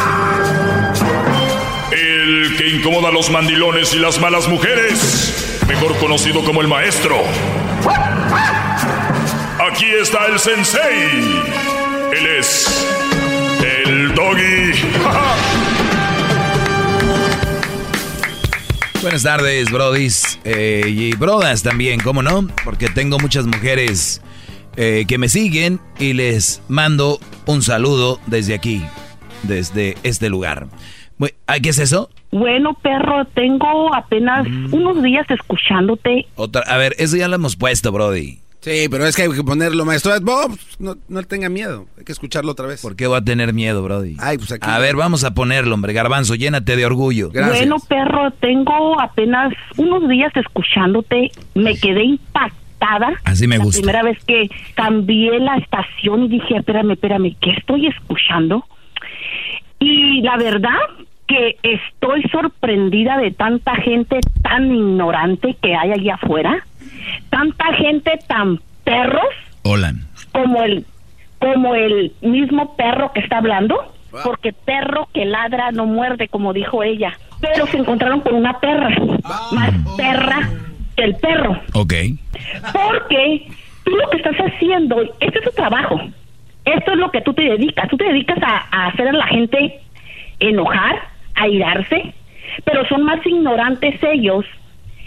incomoda 2.78 3.12
los 3.12 3.30
mandilones 3.30 3.94
y 3.94 4.00
las 4.00 4.20
malas 4.20 4.48
mujeres. 4.48 5.60
Mejor 5.68 5.98
conocido 5.98 6.44
como 6.44 6.62
el 6.62 6.68
maestro. 6.68 7.18
Aquí 9.72 9.86
está 10.02 10.26
el 10.28 10.40
sensei. 10.40 11.42
Él 12.18 12.28
es 12.40 12.88
el 13.86 14.14
doggy. 14.14 14.72
Buenas 19.02 19.24
tardes, 19.24 19.72
brodis. 19.72 20.40
eh, 20.44 20.84
y 20.88 21.16
brodas 21.16 21.64
también, 21.64 22.00
¿cómo 22.00 22.22
no? 22.24 22.48
Porque 22.64 22.90
tengo 22.90 23.20
muchas 23.20 23.46
mujeres 23.46 24.22
eh, 24.76 25.06
que 25.08 25.18
me 25.18 25.30
siguen 25.30 25.80
y 26.00 26.14
les 26.14 26.62
mando 26.68 27.20
un 27.46 27.62
saludo 27.62 28.20
desde 28.26 28.54
aquí, 28.56 28.84
desde 29.44 29.98
este 30.04 30.30
lugar. 30.30 30.68
Bu- 31.20 31.34
¿ay, 31.46 31.62
¿Qué 31.62 31.70
es 31.70 31.80
eso? 31.80 32.10
Bueno, 32.32 32.74
perro, 32.82 33.26
tengo 33.34 33.94
apenas 33.94 34.48
unos 34.72 35.02
días 35.02 35.26
escuchándote. 35.30 36.28
Otra, 36.36 36.62
a 36.62 36.78
ver, 36.78 36.96
eso 36.98 37.16
ya 37.18 37.28
lo 37.28 37.36
hemos 37.36 37.56
puesto, 37.56 37.92
Brody. 37.92 38.40
Sí, 38.60 38.88
pero 38.92 39.06
es 39.06 39.16
que 39.16 39.22
hay 39.22 39.30
que 39.30 39.44
ponerlo, 39.44 39.86
maestro. 39.86 40.12
Bob, 40.22 40.58
no, 40.80 40.96
no 41.08 41.24
tenga 41.24 41.48
miedo. 41.48 41.86
Hay 41.98 42.04
que 42.04 42.12
escucharlo 42.12 42.52
otra 42.52 42.68
vez. 42.68 42.82
¿Por 42.82 42.98
qué 42.98 43.08
va 43.08 43.18
a 43.18 43.24
tener 43.24 43.54
miedo, 43.54 43.82
Brody? 43.82 44.18
Ay, 44.20 44.38
pues 44.38 44.52
aquí. 44.52 44.68
A 44.70 44.78
ver, 44.80 44.98
vamos 44.98 45.24
a 45.24 45.34
ponerlo, 45.34 45.74
hombre. 45.74 45.94
Garbanzo, 45.94 46.36
llénate 46.36 46.76
de 46.76 46.86
orgullo. 46.86 47.30
Gracias. 47.32 47.60
Bueno, 47.60 47.78
perro, 47.88 48.32
tengo 48.42 49.00
apenas 49.00 49.54
unos 49.78 50.10
días 50.10 50.36
escuchándote. 50.36 51.32
Me 51.56 51.78
quedé 51.78 52.04
impactada. 52.04 53.14
Así 53.24 53.48
me 53.48 53.58
la 53.58 53.64
gusta. 53.64 53.80
primera 53.80 54.04
vez 54.04 54.18
que 54.26 54.50
cambié 54.74 55.40
la 55.40 55.56
estación 55.58 56.24
y 56.24 56.28
dije, 56.28 56.58
espérame, 56.58 56.92
espérame, 56.92 57.36
¿qué 57.40 57.52
estoy 57.52 57.88
escuchando? 57.88 58.66
Y 59.80 60.22
la 60.24 60.36
verdad 60.36 60.80
que 61.28 61.58
estoy 61.62 62.24
sorprendida 62.32 63.18
de 63.18 63.32
tanta 63.32 63.76
gente 63.76 64.20
tan 64.42 64.74
ignorante 64.74 65.56
que 65.62 65.76
hay 65.76 65.92
allá 65.92 66.16
afuera. 66.16 66.66
Tanta 67.30 67.74
gente 67.74 68.18
tan 68.28 68.60
perros 68.84 69.26
Hola. 69.64 69.94
como 70.32 70.64
el 70.64 70.86
como 71.40 71.76
el 71.76 72.14
mismo 72.22 72.76
perro 72.78 73.12
que 73.14 73.20
está 73.20 73.38
hablando 73.38 73.94
porque 74.24 74.54
perro 74.54 75.08
que 75.14 75.26
ladra 75.26 75.72
no 75.72 75.86
muerde 75.86 76.30
como 76.30 76.54
dijo 76.54 76.82
ella 76.82 77.14
pero 77.42 77.68
se 77.68 77.78
encontraron 77.78 78.22
con 78.22 78.34
una 78.34 78.60
perra 78.60 78.90
más 79.52 79.72
perra 79.98 80.50
que 80.96 81.04
el 81.04 81.16
perro 81.18 81.60
Ok. 81.74 81.94
porque 82.74 83.48
tú 83.84 83.92
lo 83.96 84.10
que 84.10 84.18
estás 84.18 84.36
haciendo 84.38 85.02
este 85.20 85.40
es 85.40 85.44
tu 85.46 85.52
trabajo 85.52 86.00
esto 86.66 86.92
es 86.92 86.98
lo 86.98 87.12
que 87.12 87.22
tú 87.22 87.34
te 87.34 87.44
dedicas 87.44 87.88
tú 87.90 87.98
te 87.98 88.06
dedicas 88.06 88.38
a, 88.42 88.66
a 88.72 88.88
hacer 88.88 89.10
a 89.10 89.14
la 89.14 89.28
gente 89.28 89.80
enojar 90.40 90.96
a 91.38 91.48
irarse 91.48 92.14
pero 92.66 92.86
son 92.88 93.04
más 93.04 93.26
ignorantes 93.26 94.02
ellos 94.04 94.46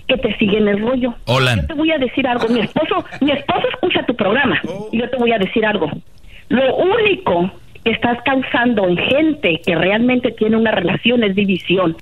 que 0.08 0.16
te 0.16 0.36
siguen 0.38 0.68
el 0.68 0.80
rollo 0.80 1.14
Hola. 1.26 1.56
yo 1.56 1.66
te 1.66 1.74
voy 1.74 1.92
a 1.92 1.98
decir 1.98 2.26
algo. 2.26 2.48
Mi 2.48 2.60
esposo, 2.60 3.04
mi 3.20 3.30
esposo 3.30 3.68
escucha 3.72 4.04
tu 4.06 4.16
programa. 4.16 4.60
Y 4.90 4.98
yo 4.98 5.08
te 5.08 5.16
voy 5.16 5.32
a 5.32 5.38
decir 5.38 5.64
algo. 5.64 5.88
Lo 6.48 6.76
único 6.76 7.52
que 7.84 7.92
estás 7.92 8.18
causando 8.24 8.88
en 8.88 8.96
gente 8.96 9.60
que 9.64 9.74
realmente 9.74 10.32
tiene 10.32 10.56
una 10.56 10.72
relación 10.72 11.22
es 11.22 11.34
división. 11.36 11.96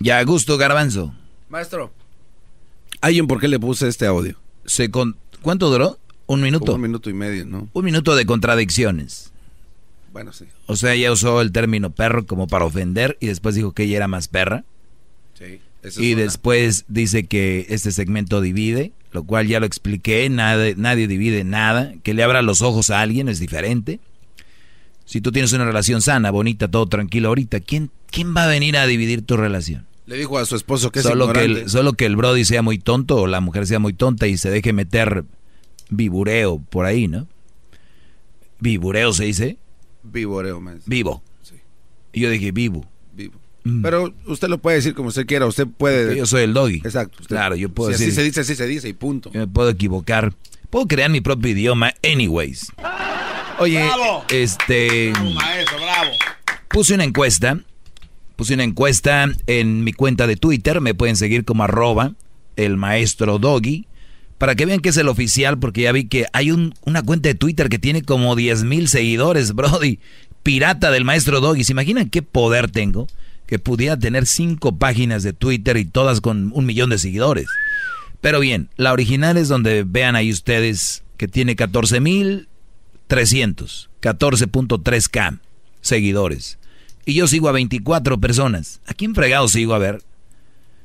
Ya, 0.00 0.22
gusto, 0.22 0.56
Garbanzo. 0.56 1.12
Maestro. 1.48 1.92
Hay 3.00 3.20
un 3.20 3.26
por 3.26 3.40
qué 3.40 3.48
le 3.48 3.58
puse 3.58 3.88
este 3.88 4.06
audio. 4.06 4.36
Se 4.64 4.90
con... 4.90 5.16
¿Cuánto 5.42 5.68
duró? 5.70 5.98
Un 6.26 6.40
minuto. 6.40 6.66
Como 6.66 6.76
un 6.76 6.82
minuto 6.82 7.10
y 7.10 7.14
medio, 7.14 7.44
¿no? 7.44 7.68
Un 7.72 7.84
minuto 7.84 8.16
de 8.16 8.24
contradicciones. 8.24 9.33
Bueno, 10.14 10.32
sí. 10.32 10.44
O 10.66 10.76
sea, 10.76 10.94
ella 10.94 11.10
usó 11.10 11.40
el 11.40 11.50
término 11.50 11.90
perro 11.90 12.24
como 12.24 12.46
para 12.46 12.64
ofender 12.64 13.18
y 13.18 13.26
después 13.26 13.56
dijo 13.56 13.72
que 13.72 13.82
ella 13.82 13.96
era 13.96 14.06
más 14.06 14.28
perra. 14.28 14.64
Sí. 15.36 15.60
Y 15.98 16.12
es 16.12 16.16
después 16.16 16.84
dice 16.86 17.24
que 17.24 17.66
este 17.68 17.90
segmento 17.90 18.40
divide, 18.40 18.92
lo 19.10 19.24
cual 19.24 19.48
ya 19.48 19.58
lo 19.58 19.66
expliqué, 19.66 20.30
nada, 20.30 20.66
nadie 20.76 21.08
divide 21.08 21.42
nada. 21.42 21.94
Que 22.04 22.14
le 22.14 22.22
abra 22.22 22.42
los 22.42 22.62
ojos 22.62 22.90
a 22.90 23.00
alguien 23.00 23.28
es 23.28 23.40
diferente. 23.40 23.98
Si 25.04 25.20
tú 25.20 25.32
tienes 25.32 25.52
una 25.52 25.64
relación 25.64 26.00
sana, 26.00 26.30
bonita, 26.30 26.70
todo 26.70 26.86
tranquilo 26.86 27.30
ahorita, 27.30 27.58
¿quién, 27.58 27.90
quién 28.08 28.36
va 28.36 28.44
a 28.44 28.46
venir 28.46 28.76
a 28.76 28.86
dividir 28.86 29.26
tu 29.26 29.36
relación? 29.36 29.84
Le 30.06 30.16
dijo 30.16 30.38
a 30.38 30.46
su 30.46 30.54
esposo 30.54 30.92
que 30.92 31.00
es 31.00 31.04
Solo 31.04 31.32
que, 31.32 31.44
el, 31.44 31.68
solo 31.68 31.94
que 31.94 32.06
el 32.06 32.14
Brody 32.14 32.44
sea 32.44 32.62
muy 32.62 32.78
tonto 32.78 33.16
o 33.16 33.26
la 33.26 33.40
mujer 33.40 33.66
sea 33.66 33.80
muy 33.80 33.94
tonta 33.94 34.28
y 34.28 34.36
se 34.36 34.48
deje 34.48 34.72
meter 34.72 35.24
vibureo 35.90 36.60
por 36.70 36.86
ahí, 36.86 37.08
¿no? 37.08 37.26
Vibureo 38.60 39.12
se 39.12 39.24
dice. 39.24 39.58
Vivoreo, 40.04 40.60
maestro. 40.60 40.84
Vivo. 40.90 41.22
Y 42.12 42.20
yo 42.20 42.30
dije 42.30 42.52
vivo. 42.52 42.86
Vivo. 43.12 43.34
Mm. 43.64 43.82
Pero 43.82 44.14
usted 44.26 44.48
lo 44.48 44.58
puede 44.58 44.76
decir 44.76 44.94
como 44.94 45.08
usted 45.08 45.26
quiera. 45.26 45.46
Usted 45.46 45.66
puede. 45.66 46.16
Yo 46.16 46.26
soy 46.26 46.42
el 46.42 46.54
doggy. 46.54 46.76
Exacto. 46.76 47.16
usted- 47.20 47.34
Claro, 47.34 47.56
yo 47.56 47.68
puedo 47.70 47.90
si 47.90 47.94
decir. 47.94 48.08
así 48.08 48.16
se 48.16 48.22
dice, 48.22 48.40
así 48.40 48.54
se 48.54 48.66
dice 48.66 48.88
y 48.88 48.92
punto. 48.92 49.30
Yo 49.32 49.40
me 49.40 49.46
puedo 49.48 49.68
equivocar. 49.70 50.32
Puedo 50.70 50.86
crear 50.86 51.10
mi 51.10 51.20
propio 51.20 51.50
idioma, 51.50 51.92
anyways. 52.04 52.70
Oye, 53.58 53.84
Bravo. 53.84 54.24
este. 54.28 55.12
Maestro, 55.34 55.78
bravo. 55.78 56.10
Puse 56.68 56.94
una 56.94 57.04
encuesta 57.04 57.58
Puse 58.36 58.54
una 58.54 58.64
encuesta 58.64 59.28
en 59.46 59.84
mi 59.84 59.92
cuenta 59.92 60.26
de 60.26 60.34
Twitter, 60.36 60.80
me 60.80 60.92
pueden 60.94 61.16
seguir 61.16 61.44
como 61.44 61.62
arroba 61.62 62.14
el 62.56 62.76
maestro 62.76 63.38
Doggy, 63.38 63.86
para 64.38 64.54
que 64.54 64.66
vean 64.66 64.80
que 64.80 64.88
es 64.90 64.96
el 64.96 65.08
oficial, 65.08 65.58
porque 65.58 65.82
ya 65.82 65.92
vi 65.92 66.06
que 66.06 66.26
hay 66.32 66.50
un- 66.50 66.74
una 66.84 67.02
cuenta 67.02 67.28
de 67.28 67.34
Twitter 67.34 67.68
que 67.68 67.78
tiene 67.78 68.02
como 68.02 68.34
10 68.36 68.64
mil 68.64 68.88
seguidores, 68.88 69.52
Brody. 69.54 69.98
Pirata 70.42 70.90
del 70.90 71.04
maestro 71.04 71.40
Doggy. 71.40 71.64
¿Se 71.64 71.72
imaginan 71.72 72.10
qué 72.10 72.20
poder 72.20 72.70
tengo? 72.70 73.06
Que 73.46 73.58
pudiera 73.58 73.98
tener 73.98 74.26
cinco 74.26 74.76
páginas 74.76 75.22
de 75.22 75.32
Twitter 75.32 75.76
y 75.78 75.84
todas 75.86 76.20
con 76.20 76.50
un 76.54 76.66
millón 76.66 76.90
de 76.90 76.98
seguidores. 76.98 77.46
Pero 78.20 78.40
bien, 78.40 78.68
la 78.76 78.92
original 78.92 79.36
es 79.38 79.48
donde 79.48 79.84
vean 79.86 80.16
ahí 80.16 80.30
ustedes 80.30 81.02
que 81.16 81.28
tiene 81.28 81.56
14 81.56 82.00
mil 82.00 82.48
300, 83.06 83.88
14.3k 84.02 85.40
seguidores. 85.80 86.58
Y 87.06 87.14
yo 87.14 87.26
sigo 87.26 87.48
a 87.48 87.52
24 87.52 88.18
personas. 88.18 88.80
¿A 88.86 88.94
quién 88.94 89.14
fregado 89.14 89.46
sigo? 89.48 89.74
A 89.74 89.78
ver. 89.78 90.02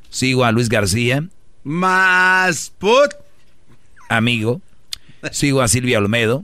Sigo 0.10 0.44
a 0.44 0.52
Luis 0.52 0.70
García. 0.70 1.28
Más 1.64 2.72
put. 2.78 3.12
Amigo. 4.10 4.62
Sigo 5.32 5.62
a 5.62 5.68
Silvia 5.68 6.00
Olmedo. 6.00 6.44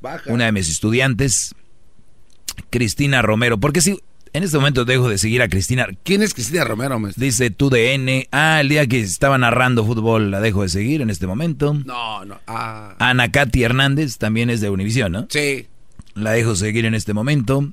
Baja. 0.00 0.32
Una 0.32 0.46
de 0.46 0.52
mis 0.52 0.68
estudiantes. 0.68 1.54
Cristina 2.70 3.22
Romero. 3.22 3.58
¿Por 3.58 3.72
qué 3.72 3.80
sigo? 3.80 3.98
En 4.32 4.44
este 4.44 4.56
momento 4.58 4.84
dejo 4.84 5.08
de 5.08 5.18
seguir 5.18 5.42
a 5.42 5.48
Cristina. 5.48 5.88
¿Quién 6.04 6.22
es 6.22 6.34
Cristina 6.34 6.62
Romero, 6.64 6.98
maestro? 7.00 7.24
Dice 7.24 7.50
tu 7.50 7.70
DN. 7.70 8.28
Ah, 8.30 8.60
el 8.60 8.68
día 8.68 8.86
que 8.86 9.00
estaba 9.00 9.38
narrando 9.38 9.84
fútbol 9.84 10.30
la 10.30 10.40
dejo 10.40 10.62
de 10.62 10.68
seguir 10.68 11.00
en 11.00 11.10
este 11.10 11.26
momento. 11.26 11.74
No, 11.74 12.24
no. 12.24 12.38
Ah. 12.46 12.94
Ana 12.98 13.32
Katy 13.32 13.64
Hernández 13.64 14.18
también 14.18 14.50
es 14.50 14.60
de 14.60 14.70
Univisión, 14.70 15.12
¿no? 15.12 15.26
Sí. 15.30 15.66
La 16.14 16.32
dejo 16.32 16.54
seguir 16.56 16.84
en 16.84 16.94
este 16.94 17.14
momento. 17.14 17.72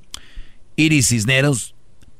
Iris 0.76 1.08
Cisneros. 1.08 1.75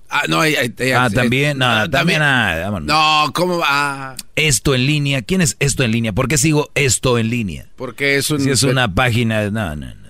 Ah, 0.09 0.23
no, 0.29 0.45
ella, 0.45 0.61
ella- 0.79 1.05
ah, 1.05 1.11
también. 1.11 1.59
No, 1.59 1.67
ah, 1.67 1.89
también. 1.91 2.21
ah. 2.23 2.79
No, 2.83 3.33
¿cómo 3.33 3.59
va? 3.59 4.15
Esto 4.37 4.75
en 4.75 4.87
línea. 4.87 5.23
¿Quién 5.23 5.41
es 5.41 5.57
esto 5.59 5.83
en 5.83 5.91
línea? 5.93 6.13
¿Por 6.13 6.29
qué 6.29 6.39
sigo 6.39 6.71
esto 6.75 7.19
en 7.19 7.29
línea? 7.31 7.67
Porque 7.77 8.17
es 8.17 8.31
un. 8.31 8.41
Si 8.41 8.51
es 8.51 8.63
una 8.63 8.95
página. 8.95 9.51
No, 9.51 9.75
no, 9.77 9.87
no. 9.87 10.07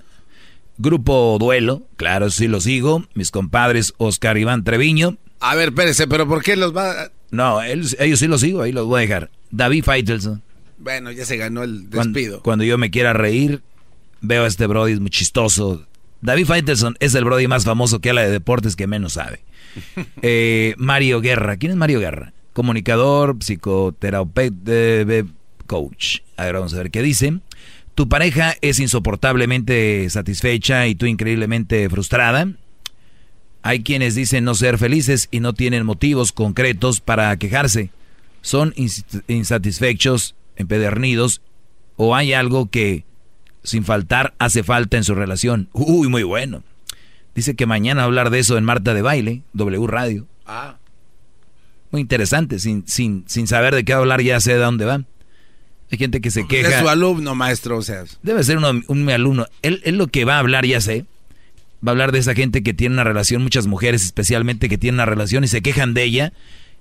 Grupo 0.77 1.37
Duelo. 1.39 1.87
Claro, 1.97 2.29
sí 2.29 2.47
lo 2.47 2.61
sigo. 2.61 3.05
Mis 3.15 3.31
compadres 3.31 3.93
Oscar 3.97 4.37
Iván 4.37 4.63
Treviño. 4.63 5.17
A 5.39 5.55
ver, 5.55 5.69
espérese, 5.69 6.07
pero 6.07 6.27
¿por 6.27 6.43
qué 6.43 6.55
los 6.55 6.75
va? 6.75 7.11
No, 7.31 7.61
ellos, 7.61 7.95
ellos 7.99 8.19
sí 8.19 8.27
los 8.27 8.41
sigo. 8.41 8.61
Ahí 8.61 8.71
los 8.71 8.85
voy 8.85 8.99
a 8.99 9.01
dejar. 9.01 9.31
David 9.51 9.83
Feitelson. 9.83 10.43
Bueno, 10.77 11.11
ya 11.11 11.25
se 11.25 11.37
ganó 11.37 11.63
el 11.63 11.89
despido. 11.89 12.41
cuando 12.43 12.63
yo 12.63 12.77
me 12.77 12.91
quiera 12.91 13.13
reír, 13.13 13.61
veo 14.21 14.43
a 14.43 14.47
este 14.47 14.67
Brody, 14.67 14.99
muy 14.99 15.09
chistoso. 15.09 15.85
David 16.21 16.45
Faitelson 16.45 16.95
es 16.99 17.13
el 17.15 17.23
Brody 17.25 17.47
más 17.47 17.63
famoso 17.65 17.99
que 17.99 18.09
habla 18.09 18.23
de 18.23 18.31
deportes 18.31 18.75
que 18.75 18.87
menos 18.87 19.13
sabe. 19.13 19.43
Eh, 20.21 20.73
Mario 20.77 21.21
Guerra, 21.21 21.57
¿quién 21.57 21.71
es 21.71 21.77
Mario 21.77 21.99
Guerra? 21.99 22.33
Comunicador, 22.53 23.37
psicoterapeuta, 23.39 24.71
eh, 24.71 25.25
coach. 25.67 26.19
A 26.37 26.45
ver, 26.45 26.55
vamos 26.55 26.73
a 26.73 26.77
ver 26.77 26.91
qué 26.91 27.01
dice. 27.01 27.39
Tu 27.93 28.09
pareja 28.09 28.55
es 28.61 28.79
insoportablemente 28.79 30.09
satisfecha 30.09 30.87
y 30.87 30.95
tú 30.95 31.05
increíblemente 31.05 31.89
frustrada. 31.89 32.47
Hay 33.63 33.81
quienes 33.83 34.15
dicen 34.15 34.43
no 34.43 34.55
ser 34.55 34.77
felices 34.77 35.27
y 35.31 35.39
no 35.39 35.53
tienen 35.53 35.85
motivos 35.85 36.31
concretos 36.31 37.01
para 37.01 37.35
quejarse. 37.37 37.89
Son 38.41 38.71
ins- 38.75 39.23
insatisfechos, 39.27 40.35
empedernidos 40.55 41.41
o 41.95 42.15
hay 42.15 42.33
algo 42.33 42.69
que 42.69 43.03
sin 43.67 43.83
faltar 43.83 44.33
hace 44.39 44.63
falta 44.63 44.97
en 44.97 45.03
su 45.03 45.13
relación. 45.13 45.69
Uy, 45.73 46.07
muy 46.07 46.23
bueno. 46.23 46.63
Dice 47.35 47.55
que 47.55 47.65
mañana 47.65 47.99
va 48.01 48.03
a 48.03 48.05
hablar 48.05 48.29
de 48.29 48.39
eso 48.39 48.57
en 48.57 48.63
Marta 48.63 48.93
de 48.93 49.01
Baile, 49.01 49.41
W 49.53 49.85
Radio. 49.87 50.25
Ah. 50.45 50.77
Muy 51.91 52.01
interesante, 52.01 52.59
sin, 52.59 52.87
sin, 52.87 53.23
sin 53.27 53.47
saber 53.47 53.75
de 53.75 53.85
qué 53.85 53.93
va 53.93 53.99
a 53.99 54.01
hablar 54.01 54.21
ya 54.21 54.39
sé 54.39 54.53
de 54.53 54.59
dónde 54.59 54.85
va. 54.85 55.03
Hay 55.91 55.97
gente 55.97 56.19
que 56.19 56.31
se 56.31 56.47
queja. 56.47 56.69
Es 56.69 56.79
su 56.81 56.89
alumno, 56.89 57.35
maestro, 57.35 57.77
o 57.77 57.81
sea. 57.81 58.03
Debe 58.23 58.43
ser 58.43 58.57
uno- 58.57 58.81
un 58.87 59.05
mi 59.05 59.11
alumno. 59.13 59.45
Él, 59.61 59.81
él 59.85 59.97
lo 59.97 60.07
que 60.07 60.25
va 60.25 60.35
a 60.35 60.39
hablar, 60.39 60.65
ya 60.65 60.81
sé. 60.81 61.05
Va 61.85 61.91
a 61.91 61.93
hablar 61.93 62.11
de 62.11 62.19
esa 62.19 62.33
gente 62.33 62.63
que 62.63 62.73
tiene 62.73 62.93
una 62.95 63.03
relación, 63.03 63.43
muchas 63.43 63.67
mujeres 63.67 64.03
especialmente 64.03 64.67
que 64.69 64.77
tienen 64.77 64.95
una 64.95 65.05
relación 65.05 65.43
y 65.43 65.47
se 65.47 65.61
quejan 65.61 65.93
de 65.93 66.03
ella 66.03 66.33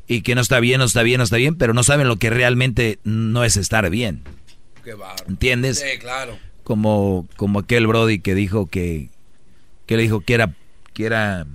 y 0.09 0.23
que 0.23 0.35
no 0.35 0.41
está 0.41 0.59
bien, 0.61 0.79
no 0.79 0.85
está 0.87 1.03
bien, 1.03 1.19
no 1.19 1.25
está 1.25 1.37
bien, 1.37 1.57
pero 1.57 1.75
no 1.75 1.83
saben 1.83 2.09
lo 2.09 2.17
que 2.17 2.31
realmente 2.31 2.99
no 3.05 3.45
es 3.45 3.57
estar 3.57 3.91
bien. 3.91 4.23
¿Entiendes? 5.29 5.81
Sí, 5.81 5.99
claro. 5.99 6.39
Como, 6.67 7.29
como 7.37 7.61
aquel 7.61 7.87
Brody 7.87 8.19
que 8.19 8.35
dijo 8.35 8.67
que, 8.67 9.11
que 9.87 9.97
le 9.97 10.03
dijo 10.03 10.23
que 10.23 10.35
era, 10.35 10.53
que 10.95 11.07
era, 11.07 11.47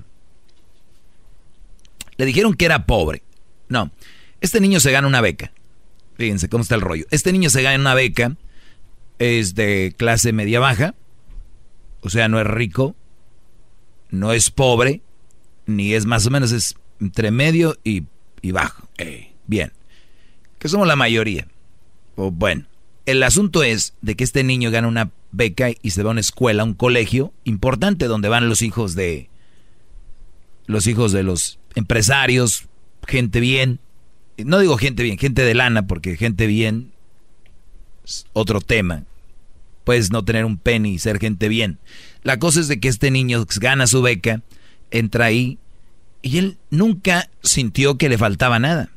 le 2.16 2.26
dijeron 2.26 2.54
que 2.54 2.64
era 2.64 2.86
pobre. 2.86 3.22
No, 3.68 3.92
este 4.40 4.62
niño 4.62 4.80
se 4.80 4.94
gana 4.94 5.10
una 5.10 5.20
beca. 5.20 5.52
Fíjense 6.16 6.48
cómo 6.48 6.62
está 6.62 6.76
el 6.76 6.82
rollo. 6.82 7.06
Este 7.12 7.34
niño 7.34 7.50
se 7.50 7.62
gana 7.62 7.78
una 7.78 7.94
beca, 7.94 8.38
es 9.20 9.54
de 9.54 9.94
clase 9.98 10.32
media 10.32 10.62
baja, 10.62 10.96
o 12.00 12.10
sea, 12.10 12.30
no 12.30 12.40
es 12.40 12.48
rico, 12.48 12.96
no 14.12 14.32
es 14.32 14.50
pobre, 14.50 15.02
ni 15.66 15.94
es 15.94 16.06
más 16.06 16.26
o 16.26 16.30
menos, 16.30 16.54
es 16.54 16.76
entre 17.02 17.32
medio 17.32 17.76
y, 17.84 18.06
y 18.42 18.52
bajo. 18.52 18.88
Bien, 19.46 19.74
que 20.58 20.70
somos 20.70 20.88
la 20.88 20.96
mayoría. 20.96 21.48
O 22.16 22.32
bueno, 22.32 22.66
el 23.06 23.24
asunto 23.24 23.64
es 23.64 23.94
de 24.02 24.16
que 24.16 24.24
este 24.24 24.44
niño 24.44 24.72
gana 24.72 24.88
una 24.88 25.12
beca 25.32 25.70
y 25.82 25.92
se 25.92 26.04
va 26.04 26.10
a 26.10 26.12
una 26.12 26.22
escuela, 26.22 26.64
un 26.64 26.74
colegio 26.74 27.34
importante 27.44 28.06
donde 28.06 28.30
van 28.30 28.50
los 28.50 28.62
hijos 28.62 28.96
de 28.96 29.30
los 30.68 30.88
hijos 30.88 31.12
de 31.12 31.24
los 31.24 31.60
empresarios, 31.76 32.66
gente 33.08 33.40
bien. 33.40 33.80
No 34.38 34.60
digo 34.60 34.78
gente 34.78 35.04
bien, 35.04 35.18
gente 35.18 35.44
de 35.44 35.54
lana, 35.54 35.88
porque 35.88 36.16
gente 36.16 36.48
bien 36.48 36.92
es 38.06 38.26
otro 38.34 38.62
tema. 38.62 39.04
Puedes 39.84 40.12
no 40.12 40.24
tener 40.24 40.46
un 40.46 40.58
penny 40.58 40.94
y 40.94 41.00
ser 41.00 41.20
gente 41.20 41.50
bien. 41.50 41.80
La 42.24 42.40
cosa 42.40 42.60
es 42.60 42.68
de 42.68 42.80
que 42.80 42.88
este 42.88 43.12
niño 43.12 43.46
gana 43.60 43.88
su 43.88 44.02
beca, 44.02 44.42
entra 44.92 45.26
ahí 45.26 45.58
y 46.22 46.38
él 46.38 46.58
nunca 46.70 47.30
sintió 47.42 47.98
que 47.98 48.10
le 48.10 48.18
faltaba 48.18 48.60
nada. 48.60 48.90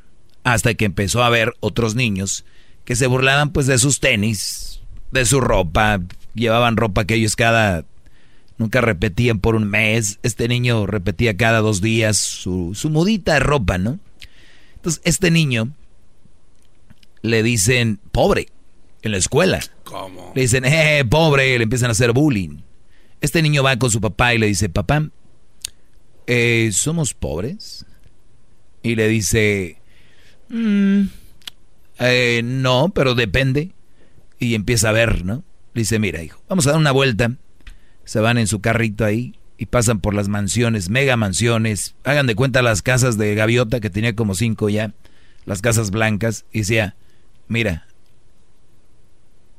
Hasta 0.45 0.75
que 0.75 0.85
empezó 0.85 1.23
a 1.23 1.31
ver 1.31 1.55
otros 1.61 1.95
niños 1.95 2.45
que 2.85 2.97
se 2.97 3.07
burlaban 3.07 3.51
pues 3.51 3.67
de 3.67 3.79
sus 3.79 4.01
tenis, 4.01 4.81
de 5.11 5.25
su 5.25 5.41
ropa, 5.41 6.01
llevaban 6.35 6.77
ropa 6.77 7.05
que 7.05 7.15
ellos 7.15 7.37
cada 7.37 7.85
nunca 8.59 8.81
repetían 8.81 9.41
por 9.41 9.57
un 9.57 9.69
mes, 9.69 10.19
este 10.23 10.49
niño 10.49 10.87
repetía 10.87 11.37
cada 11.37 11.61
dos 11.61 11.81
días 11.81 12.19
su, 12.19 12.73
su 12.75 12.91
mudita 12.91 13.35
de 13.35 13.41
ropa, 13.41 13.79
¿no? 13.79 13.99
Entonces 14.77 15.03
este 15.05 15.31
niño 15.31 15.73
le 17.23 17.43
dicen 17.43 17.99
pobre 18.13 18.49
en 19.03 19.13
la 19.13 19.19
escuela. 19.19 19.61
¿Cómo? 19.85 20.33
Le 20.35 20.43
dicen, 20.43 20.65
eh, 20.65 21.05
pobre, 21.09 21.57
le 21.59 21.65
empiezan 21.65 21.89
a 21.89 21.93
hacer 21.93 22.13
bullying. 22.13 22.59
Este 23.21 23.43
niño 23.43 23.63
va 23.63 23.79
con 23.79 23.91
su 23.91 24.01
papá 24.01 24.35
y 24.35 24.39
le 24.39 24.47
dice, 24.47 24.69
papá, 24.69 25.09
eh, 26.27 26.71
¿somos 26.73 27.15
pobres? 27.15 27.87
Y 28.83 28.97
le 28.97 29.09
dice, 29.09 29.79
"Mm, 30.49 31.05
eh, 31.99 32.43
no, 32.45 32.91
pero 32.95 33.15
depende. 33.15 33.73
Y 34.39 34.55
empieza 34.55 34.91
a 34.91 34.93
ver, 34.93 35.25
¿no? 35.25 35.45
Dice, 35.75 35.99
mira, 35.99 36.23
hijo, 36.23 36.43
vamos 36.49 36.67
a 36.67 36.71
dar 36.71 36.79
una 36.79 36.93
vuelta. 36.93 37.33
Se 38.05 38.21
van 38.21 38.39
en 38.39 38.47
su 38.47 38.61
carrito 38.61 39.05
ahí 39.05 39.35
y 39.57 39.67
pasan 39.67 40.01
por 40.01 40.15
las 40.15 40.29
mansiones, 40.29 40.89
mega 40.91 41.17
mansiones. 41.17 41.95
Hagan 42.05 42.27
de 42.27 42.35
cuenta 42.35 42.63
las 42.63 42.83
casas 42.83 43.17
de 43.17 43.35
gaviota, 43.35 43.81
que 43.81 43.91
tenía 43.91 44.15
como 44.15 44.35
cinco 44.35 44.69
ya, 44.69 44.93
las 45.47 45.63
casas 45.63 45.91
blancas. 45.91 46.45
Y 46.53 46.61
decía, 46.61 46.97
mira, 47.49 47.87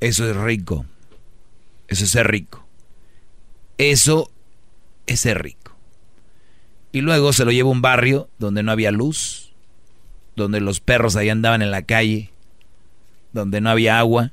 eso 0.00 0.28
es 0.28 0.36
rico. 0.36 0.86
Eso 1.88 2.04
es 2.04 2.10
ser 2.10 2.30
rico. 2.30 2.66
Eso 3.78 4.30
es 5.06 5.20
ser 5.20 5.42
rico. 5.42 5.76
Y 6.92 7.00
luego 7.02 7.32
se 7.32 7.44
lo 7.44 7.52
lleva 7.52 7.68
a 7.68 7.72
un 7.72 7.82
barrio 7.82 8.30
donde 8.38 8.62
no 8.62 8.72
había 8.72 8.90
luz, 8.90 9.45
donde 10.36 10.60
los 10.60 10.80
perros 10.80 11.16
ahí 11.16 11.30
andaban 11.30 11.62
en 11.62 11.70
la 11.70 11.82
calle, 11.82 12.30
donde 13.32 13.60
no 13.60 13.70
había 13.70 13.98
agua, 13.98 14.32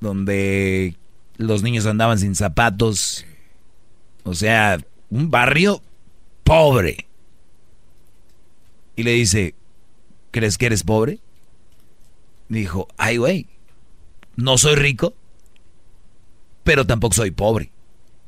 donde 0.00 0.96
los 1.36 1.62
niños 1.62 1.86
andaban 1.86 2.18
sin 2.18 2.34
zapatos. 2.34 3.24
O 4.24 4.34
sea, 4.34 4.78
un 5.10 5.30
barrio 5.30 5.82
pobre. 6.44 7.06
Y 8.96 9.04
le 9.04 9.12
dice, 9.12 9.54
¿crees 10.30 10.58
que 10.58 10.66
eres 10.66 10.82
pobre? 10.82 11.20
Dijo, 12.48 12.88
ay 12.98 13.16
güey, 13.16 13.46
no 14.36 14.58
soy 14.58 14.74
rico, 14.74 15.14
pero 16.64 16.86
tampoco 16.86 17.14
soy 17.14 17.30
pobre. 17.30 17.70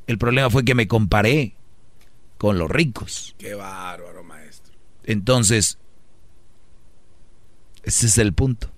El 0.07 0.19
problema 0.19 0.49
fue 0.49 0.65
que 0.65 0.75
me 0.75 0.89
comparé 0.89 1.55
con 2.39 2.59
los 2.59 2.71
ricos. 2.71 3.35
Qué 3.39 3.55
bárbaro, 3.55 4.23
maestro. 4.25 4.75
Entonces, 5.05 5.79
ese 7.83 8.07
es 8.07 8.19
el 8.19 8.33
punto. 8.33 8.71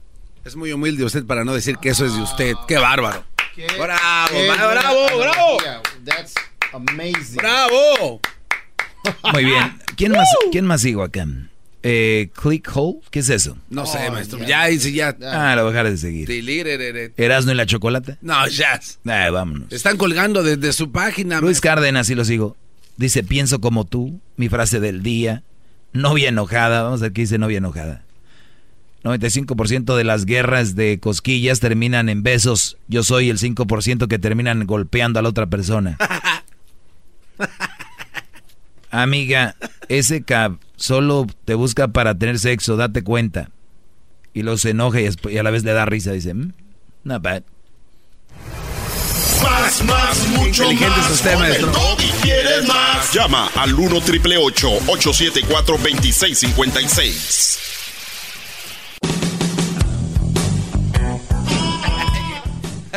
Es 0.45 0.57
muy 0.57 0.73
humilde 0.73 1.05
usted 1.05 1.25
para 1.25 1.45
no 1.45 1.55
decir 1.55 1.77
que 1.79 1.89
eso 1.91 2.05
es 2.05 2.15
de 2.15 2.23
usted. 2.23 2.55
Qué 2.69 2.77
bárbaro. 2.79 3.25
Bravo, 3.79 4.29
Qué 4.31 4.47
bravo, 4.49 5.07
bravo. 5.19 5.61
analogía. 5.61 5.81
That's 6.05 6.35
amazing. 6.73 7.37
Bravo. 7.37 8.21
Muy 9.33 9.45
bien. 9.45 9.79
¿Quién 9.97 10.13
más, 10.13 10.29
¿quién 10.51 10.67
más 10.67 10.81
sigo 10.81 11.03
acá? 11.03 11.27
Eh, 11.87 12.31
Click 12.35 12.67
Hole, 12.75 13.01
¿qué 13.11 13.19
es 13.19 13.29
eso? 13.29 13.59
No 13.69 13.85
sé, 13.85 14.11
maestro. 14.11 14.39
Ya, 14.39 14.69
ya. 14.71 15.15
ya. 15.19 15.51
Ah, 15.53 15.55
lo 15.55 15.65
voy 15.65 15.71
a 15.71 15.73
dejar 15.75 15.91
de 15.91 15.99
seguir. 15.99 17.13
¿Erasno 17.19 17.53
y 17.53 17.55
la 17.55 17.67
chocolate? 17.67 18.17
No, 18.23 18.47
ya. 18.49 18.81
Ah, 19.07 19.29
vámonos. 19.31 19.71
Están 19.71 19.99
colgando 19.99 20.43
desde 20.43 20.73
su 20.73 20.91
página. 20.91 21.41
Luis 21.41 21.61
Cárdenas, 21.61 22.09
y 22.09 22.15
lo 22.15 22.25
sigo. 22.25 22.57
Dice, 22.97 23.23
pienso 23.23 23.61
como 23.61 23.85
tú, 23.85 24.19
mi 24.37 24.49
frase 24.49 24.81
del 24.81 25.03
día. 25.03 25.43
Novia 25.93 26.31
enojada. 26.31 26.83
Vamos 26.83 27.01
a 27.03 27.05
ver 27.05 27.13
qué 27.13 27.21
dice 27.23 27.37
novia 27.39 27.59
enojada. 27.59 28.03
95% 29.05 29.97
de 29.97 30.05
las 30.05 30.25
guerras 30.25 30.75
de 30.75 30.99
cosquillas 30.99 31.61
terminan 31.61 32.09
en 32.09 32.23
besos. 32.23 32.79
Yo 32.89 33.05
soy 33.05 33.29
el 33.29 33.39
5% 33.39 34.09
que 34.09 34.19
terminan 34.19 34.67
golpeando 34.67 35.19
a 35.19 35.23
la 35.23 35.29
otra 35.29 35.47
persona. 35.47 35.99
Amiga, 38.91 39.57
ese 39.89 40.23
cab 40.23 40.59
solo 40.77 41.27
te 41.45 41.55
busca 41.55 41.89
para 41.89 42.17
tener 42.17 42.39
sexo, 42.39 42.77
date 42.77 43.05
cuenta. 43.05 43.51
Y 44.33 44.43
se 44.57 44.71
enoja 44.71 45.01
y, 45.01 45.37
a 45.37 45.43
la 45.43 45.51
vez 45.51 45.65
le 45.65 45.73
da 45.73 45.85
risa. 45.85 46.13
Dice, 46.13 46.33
mm, 46.33 46.53
not 47.05 47.23
bad. 47.23 47.43
Más, 49.43 49.85
más, 49.85 50.29
mucho 50.29 50.73
más. 50.73 51.11
Usted, 51.11 51.39
maestro. 51.39 51.71
quieres 52.23 52.67
más? 52.67 53.13
Llama 53.13 53.51
al 53.55 53.75
1 53.75 54.01
triple 54.01 54.39
874 54.39 55.77
2656. 55.77 57.59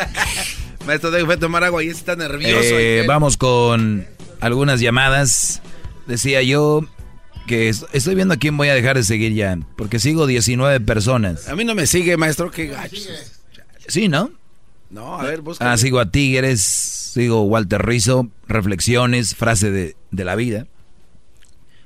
Maestro, 0.85 1.11
déjame 1.11 1.37
tomar 1.37 1.63
agua 1.63 1.83
y 1.83 1.87
está 1.89 2.15
nervioso. 2.15 2.61
Eh, 2.61 3.05
vamos 3.07 3.37
con 3.37 4.05
algunas 4.39 4.79
llamadas. 4.79 5.61
Decía 6.05 6.41
yo 6.41 6.85
que 7.47 7.69
estoy 7.69 8.15
viendo 8.15 8.33
a 8.33 8.37
quién 8.37 8.55
voy 8.57 8.69
a 8.69 8.75
dejar 8.75 8.95
de 8.95 9.03
seguir 9.03 9.33
ya, 9.33 9.57
porque 9.75 9.99
sigo 9.99 10.27
19 10.27 10.79
personas. 10.81 11.47
A 11.47 11.55
mí 11.55 11.65
no 11.65 11.75
me 11.75 11.87
sigue, 11.87 12.17
maestro, 12.17 12.51
qué 12.51 12.67
gacho. 12.67 13.01
Sí, 13.87 14.07
¿no? 14.07 14.31
No, 14.89 15.19
a 15.19 15.23
ver, 15.23 15.41
busca. 15.41 15.71
Ah, 15.71 15.77
sigo 15.77 15.99
a 15.99 16.11
Tigres, 16.11 16.61
sigo 16.61 17.43
Walter 17.43 17.85
Rizzo, 17.85 18.29
reflexiones, 18.47 19.35
frase 19.35 19.71
de, 19.71 19.95
de 20.11 20.23
la 20.23 20.35
vida. 20.35 20.67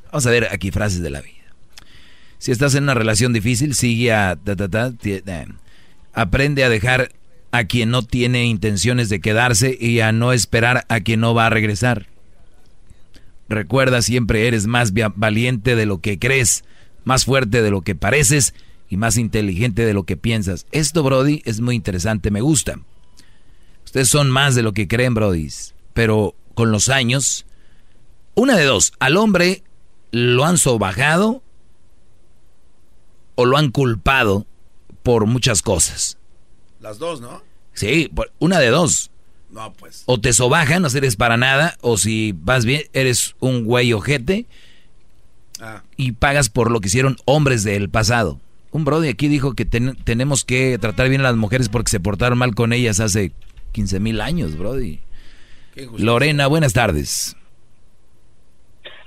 Vamos 0.06 0.26
a 0.28 0.30
ver 0.30 0.50
aquí 0.52 0.72
frases 0.72 1.02
de 1.02 1.10
la 1.10 1.22
vida. 1.22 1.42
Si 2.38 2.52
estás 2.52 2.76
en 2.76 2.84
una 2.84 2.94
relación 2.94 3.34
difícil, 3.34 3.76
sigue 3.76 4.12
a... 4.12 4.36
Ta, 4.36 4.56
ta, 4.56 4.68
ta, 4.68 4.92
eh, 5.04 5.48
aprende 6.14 6.64
a 6.64 6.70
dejar 6.70 7.12
a 7.52 7.66
quien 7.66 7.90
no 7.92 8.04
tiene 8.04 8.46
intenciones 8.46 9.10
de 9.10 9.20
quedarse 9.20 9.78
y 9.80 10.00
a 10.00 10.12
no 10.12 10.34
esperar 10.34 10.86
a 10.90 11.02
quien 11.02 11.20
no 11.20 11.34
va 11.34 11.48
a 11.48 11.50
regresar. 11.50 12.08
Recuerda 13.50 14.02
siempre 14.02 14.48
eres 14.48 14.68
más 14.68 14.94
valiente 15.16 15.76
de 15.76 15.86
lo 15.86 16.00
que 16.00 16.18
crees, 16.18 16.64
más 17.04 17.26
fuerte 17.26 17.62
de 17.62 17.70
lo 17.70 17.82
que 17.82 17.96
pareces 17.96 18.54
y 18.90 18.96
más 18.96 19.18
inteligente 19.18 19.86
de 19.86 19.94
lo 19.94 20.04
que 20.04 20.16
piensas. 20.16 20.66
Esto, 20.72 21.04
Brody, 21.04 21.42
es 21.46 21.60
muy 21.60 21.76
interesante, 21.76 22.32
me 22.32 22.42
gusta. 22.42 22.80
Ustedes 23.84 24.08
son 24.08 24.30
más 24.30 24.56
de 24.56 24.64
lo 24.64 24.72
que 24.72 24.88
creen, 24.88 25.14
Brody, 25.14 25.50
pero 25.94 26.36
con 26.54 26.72
los 26.72 26.88
años, 26.88 27.46
una 28.36 28.56
de 28.56 28.64
dos, 28.64 28.94
al 29.00 29.18
hombre 29.18 29.64
lo 30.12 30.46
han 30.46 30.58
sobajado 30.58 31.44
o 33.36 33.46
lo 33.46 33.58
han 33.58 33.72
culpado 33.72 34.46
por 35.04 35.26
muchas 35.26 35.62
cosas. 35.62 36.18
Las 36.82 36.98
dos, 36.98 37.22
¿no? 37.22 37.42
Sí, 37.74 38.12
una 38.40 38.60
de 38.60 38.70
dos. 38.70 39.12
No, 39.52 39.72
pues. 39.74 40.04
O 40.08 40.20
te 40.20 40.34
sobajan, 40.34 40.82
no 40.82 40.90
sirves 40.90 41.16
para 41.16 41.38
nada, 41.38 41.76
o 41.82 41.98
si 41.98 42.34
vas 42.36 42.66
bien, 42.66 42.84
eres 42.94 43.36
un 43.40 43.66
güey 43.66 43.94
ojete 43.94 44.46
ah. 45.62 45.84
y 45.98 46.14
pagas 46.14 46.50
por 46.50 46.72
lo 46.72 46.80
que 46.80 46.88
hicieron 46.88 47.18
hombres 47.26 47.64
del 47.64 47.90
pasado. 47.90 48.40
Un 48.72 48.86
brody 48.86 49.10
aquí 49.10 49.28
dijo 49.28 49.54
que 49.54 49.66
tenemos 49.66 50.46
que 50.46 50.78
tratar 50.80 51.10
bien 51.10 51.22
a 51.22 51.26
las 51.26 51.36
mujeres 51.36 51.68
porque 51.68 51.92
se 51.92 52.00
portaron 52.00 52.38
mal 52.38 52.56
con 52.56 52.72
ellas 52.72 53.02
hace 53.02 53.34
15 53.74 54.00
mil 54.00 54.22
años, 54.22 54.58
brody. 54.58 55.02
Lorena, 55.98 56.48
buenas 56.48 56.72
tardes. 56.74 57.36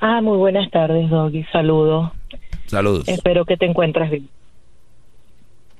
Ah, 0.00 0.20
muy 0.20 0.36
buenas 0.36 0.70
tardes, 0.70 1.08
Doggy. 1.08 1.44
Saludos. 1.44 2.12
Saludos. 2.66 3.08
Espero 3.08 3.46
que 3.46 3.56
te 3.56 3.64
encuentres 3.64 4.10
bien. 4.10 4.28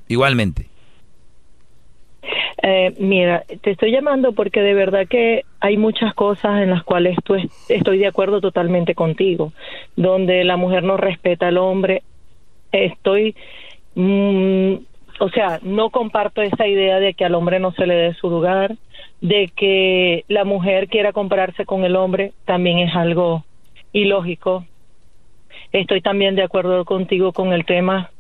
Igualmente. 0.09 0.69
Eh, 2.63 2.95
mira, 2.99 3.45
te 3.61 3.73
estoy 3.73 3.91
llamando 3.91 4.33
porque 4.33 4.61
de 4.61 4.75
verdad 4.75 5.07
que 5.09 5.45
hay 5.61 5.77
muchas 5.77 6.15
cosas 6.15 6.63
en 6.63 6.71
las 6.71 6.83
cuales 6.83 7.17
tú 7.25 7.37
estoy 7.69 7.99
de 7.99 8.07
acuerdo 8.07 8.41
totalmente 8.41 8.95
contigo, 8.95 9.53
donde 9.97 10.45
la 10.45 10.57
mujer 10.57 10.83
no 10.83 10.97
respeta 10.97 11.49
al 11.49 11.59
hombre. 11.59 12.03
Estoy, 12.73 13.35
mm, 13.95 14.75
o 15.21 15.29
sea, 15.31 15.61
no 15.63 15.91
comparto 15.91 16.43
esa 16.43 16.67
idea 16.67 17.01
de 17.01 17.15
que 17.15 17.25
al 17.25 17.35
hombre 17.35 17.61
no 17.61 17.73
se 17.73 17.87
le 17.87 17.95
dé 17.95 18.15
su 18.15 18.31
lugar, 18.31 18.77
de 19.21 19.51
que 19.55 20.25
la 20.29 20.45
mujer 20.45 20.89
quiera 20.89 21.13
compararse 21.13 21.65
con 21.65 21.85
el 21.85 21.97
hombre, 21.97 22.33
también 22.45 22.79
es 22.79 22.95
algo 22.95 23.45
ilógico. 23.93 24.65
Estoy 25.73 26.01
también 26.01 26.35
de 26.35 26.43
acuerdo 26.43 26.85
contigo 26.85 27.33
con 27.33 27.53
el 27.53 27.65
tema 27.65 28.11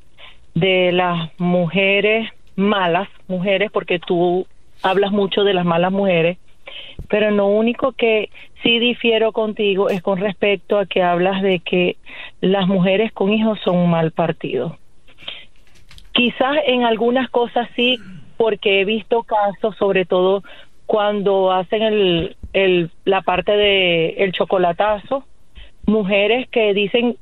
de 0.55 0.93
las 0.93 1.31
mujeres 1.39 2.28
malas 2.56 3.09
mujeres, 3.28 3.70
porque 3.70 3.98
tú 3.98 4.47
hablas 4.82 5.12
mucho 5.12 5.44
de 5.44 5.55
las 5.55 5.64
malas 5.64 5.93
mujeres, 5.93 6.39
pero 7.09 7.31
lo 7.31 7.47
único 7.47 7.93
que 7.93 8.31
sí 8.62 8.78
difiero 8.78 9.32
contigo 9.32 9.89
es 9.89 10.02
con 10.02 10.18
respecto 10.18 10.78
a 10.78 10.86
que 10.86 11.02
hablas 11.02 11.43
de 11.43 11.60
que 11.60 11.97
las 12.40 12.66
mujeres 12.66 13.12
con 13.12 13.32
hijos 13.32 13.59
son 13.64 13.76
un 13.76 13.90
mal 13.90 14.10
partido. 14.12 14.78
Quizás 16.12 16.59
en 16.66 16.85
algunas 16.85 17.28
cosas 17.31 17.68
sí, 17.74 17.98
porque 18.36 18.81
he 18.81 18.85
visto 18.85 19.22
casos, 19.24 19.76
sobre 19.76 20.05
todo 20.05 20.43
cuando 20.86 21.52
hacen 21.52 21.82
el, 21.82 22.36
el, 22.52 22.90
la 23.05 23.22
parte 23.22 23.52
de 23.52 24.09
el 24.18 24.32
chocolatazo, 24.32 25.24
mujeres 25.86 26.48
que 26.48 26.72
dicen 26.74 27.16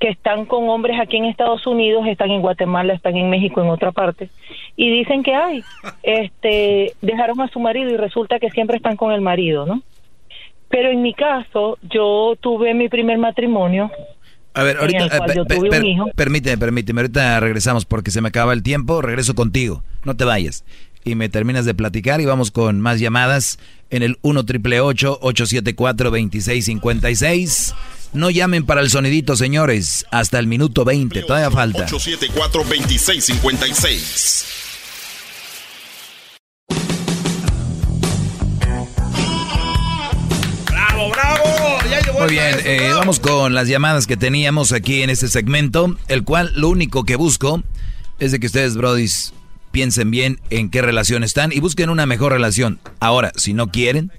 que 0.00 0.08
están 0.08 0.46
con 0.46 0.68
hombres 0.68 0.98
aquí 1.00 1.16
en 1.16 1.26
Estados 1.26 1.66
Unidos, 1.66 2.06
están 2.06 2.30
en 2.30 2.40
Guatemala, 2.40 2.92
están 2.94 3.16
en 3.16 3.30
México, 3.30 3.62
en 3.62 3.68
otra 3.68 3.92
parte, 3.92 4.30
y 4.76 4.90
dicen 4.90 5.22
que 5.22 5.34
hay, 5.34 5.62
este, 6.02 6.94
dejaron 7.00 7.40
a 7.40 7.48
su 7.48 7.60
marido 7.60 7.90
y 7.90 7.96
resulta 7.96 8.38
que 8.38 8.50
siempre 8.50 8.76
están 8.76 8.96
con 8.96 9.12
el 9.12 9.20
marido, 9.20 9.66
¿no? 9.66 9.82
Pero 10.68 10.90
en 10.90 11.02
mi 11.02 11.12
caso, 11.12 11.78
yo 11.82 12.34
tuve 12.40 12.72
mi 12.74 12.88
primer 12.88 13.18
matrimonio. 13.18 13.90
A 14.54 14.62
ver, 14.62 14.78
ahorita, 14.78 15.06
eh, 15.06 16.12
permíteme, 16.14 16.58
permíteme, 16.58 17.00
ahorita 17.02 17.40
regresamos 17.40 17.84
porque 17.84 18.10
se 18.10 18.20
me 18.20 18.28
acaba 18.28 18.52
el 18.52 18.62
tiempo, 18.62 19.02
regreso 19.02 19.34
contigo, 19.34 19.82
no 20.04 20.16
te 20.16 20.24
vayas. 20.24 20.64
Y 21.04 21.14
me 21.14 21.28
terminas 21.28 21.64
de 21.64 21.74
platicar 21.74 22.20
y 22.20 22.26
vamos 22.26 22.50
con 22.50 22.80
más 22.80 23.00
llamadas 23.00 23.58
en 23.90 24.02
el 24.02 24.18
1 24.22 24.44
triple 24.44 24.80
874 24.80 26.10
2656 26.10 27.74
no 28.12 28.30
llamen 28.30 28.64
para 28.64 28.80
el 28.80 28.90
sonidito, 28.90 29.34
señores. 29.36 30.06
Hasta 30.10 30.38
el 30.38 30.46
minuto 30.46 30.84
20. 30.84 31.22
Todavía 31.22 31.50
falta. 31.50 31.86
874-2656. 31.86 34.44
¡Bravo, 40.68 41.10
bravo! 41.10 41.42
Muy 42.18 42.30
bien, 42.30 42.56
eh, 42.64 42.92
vamos 42.94 43.18
con 43.18 43.54
las 43.54 43.68
llamadas 43.68 44.06
que 44.06 44.16
teníamos 44.16 44.72
aquí 44.72 45.02
en 45.02 45.10
este 45.10 45.28
segmento, 45.28 45.96
el 46.08 46.24
cual 46.24 46.52
lo 46.54 46.68
único 46.68 47.04
que 47.04 47.16
busco 47.16 47.62
es 48.18 48.30
de 48.30 48.38
que 48.38 48.46
ustedes, 48.46 48.76
brodis, 48.76 49.32
piensen 49.72 50.10
bien 50.10 50.38
en 50.50 50.70
qué 50.70 50.82
relación 50.82 51.24
están 51.24 51.50
y 51.50 51.58
busquen 51.58 51.90
una 51.90 52.06
mejor 52.06 52.32
relación. 52.32 52.78
Ahora, 53.00 53.32
si 53.36 53.54
no 53.54 53.72
quieren, 53.72 54.12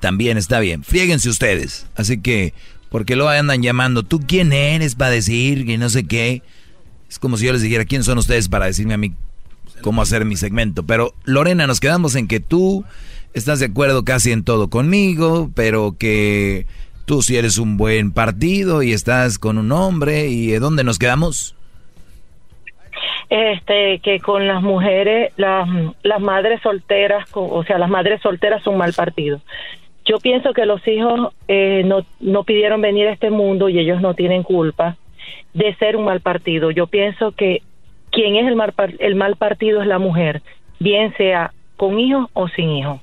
también 0.00 0.38
está 0.38 0.60
bien. 0.60 0.84
Friéguense 0.84 1.28
ustedes. 1.28 1.86
Así 1.96 2.20
que, 2.20 2.54
porque 2.90 3.16
lo 3.16 3.28
andan 3.28 3.62
llamando, 3.62 4.02
¿tú 4.02 4.20
quién 4.20 4.52
eres 4.52 4.94
para 4.94 5.10
decir 5.10 5.66
que 5.66 5.78
no 5.78 5.88
sé 5.88 6.06
qué? 6.06 6.42
Es 7.08 7.18
como 7.18 7.36
si 7.36 7.46
yo 7.46 7.52
les 7.52 7.62
dijera, 7.62 7.84
¿quién 7.84 8.04
son 8.04 8.18
ustedes 8.18 8.48
para 8.48 8.66
decirme 8.66 8.94
a 8.94 8.98
mí 8.98 9.12
cómo 9.82 10.02
hacer 10.02 10.24
mi 10.24 10.36
segmento? 10.36 10.84
Pero 10.84 11.14
Lorena, 11.24 11.66
nos 11.66 11.80
quedamos 11.80 12.14
en 12.14 12.28
que 12.28 12.40
tú 12.40 12.84
estás 13.32 13.60
de 13.60 13.66
acuerdo 13.66 14.04
casi 14.04 14.32
en 14.32 14.44
todo 14.44 14.68
conmigo, 14.68 15.50
pero 15.54 15.96
que 15.98 16.66
tú 17.04 17.22
sí 17.22 17.36
eres 17.36 17.58
un 17.58 17.76
buen 17.76 18.10
partido 18.10 18.82
y 18.82 18.92
estás 18.92 19.38
con 19.38 19.58
un 19.58 19.72
hombre. 19.72 20.28
¿Y 20.28 20.48
de 20.48 20.58
dónde 20.58 20.84
nos 20.84 20.98
quedamos? 20.98 21.56
este 23.28 23.98
que 24.00 24.20
con 24.20 24.46
las 24.46 24.62
mujeres 24.62 25.32
las, 25.36 25.68
las 26.02 26.20
madres 26.20 26.60
solteras 26.62 27.28
o 27.32 27.64
sea 27.64 27.78
las 27.78 27.90
madres 27.90 28.20
solteras 28.22 28.62
son 28.62 28.78
mal 28.78 28.92
partido 28.92 29.40
yo 30.06 30.18
pienso 30.18 30.52
que 30.52 30.66
los 30.66 30.86
hijos 30.86 31.32
eh, 31.48 31.82
no, 31.84 32.06
no 32.20 32.44
pidieron 32.44 32.80
venir 32.80 33.08
a 33.08 33.12
este 33.12 33.30
mundo 33.30 33.68
y 33.68 33.78
ellos 33.78 34.00
no 34.00 34.14
tienen 34.14 34.42
culpa 34.42 34.96
de 35.54 35.74
ser 35.76 35.96
un 35.96 36.04
mal 36.04 36.20
partido. 36.20 36.70
Yo 36.70 36.86
pienso 36.86 37.32
que 37.32 37.62
quien 38.12 38.36
es 38.36 38.46
el 38.46 38.56
mal, 38.56 38.72
el 38.98 39.14
mal 39.16 39.36
partido 39.36 39.80
es 39.82 39.86
la 39.88 39.98
mujer, 39.98 40.42
bien 40.78 41.12
sea 41.16 41.52
con 41.76 41.98
hijos 41.98 42.28
o 42.34 42.48
sin 42.48 42.70
hijos. 42.70 43.00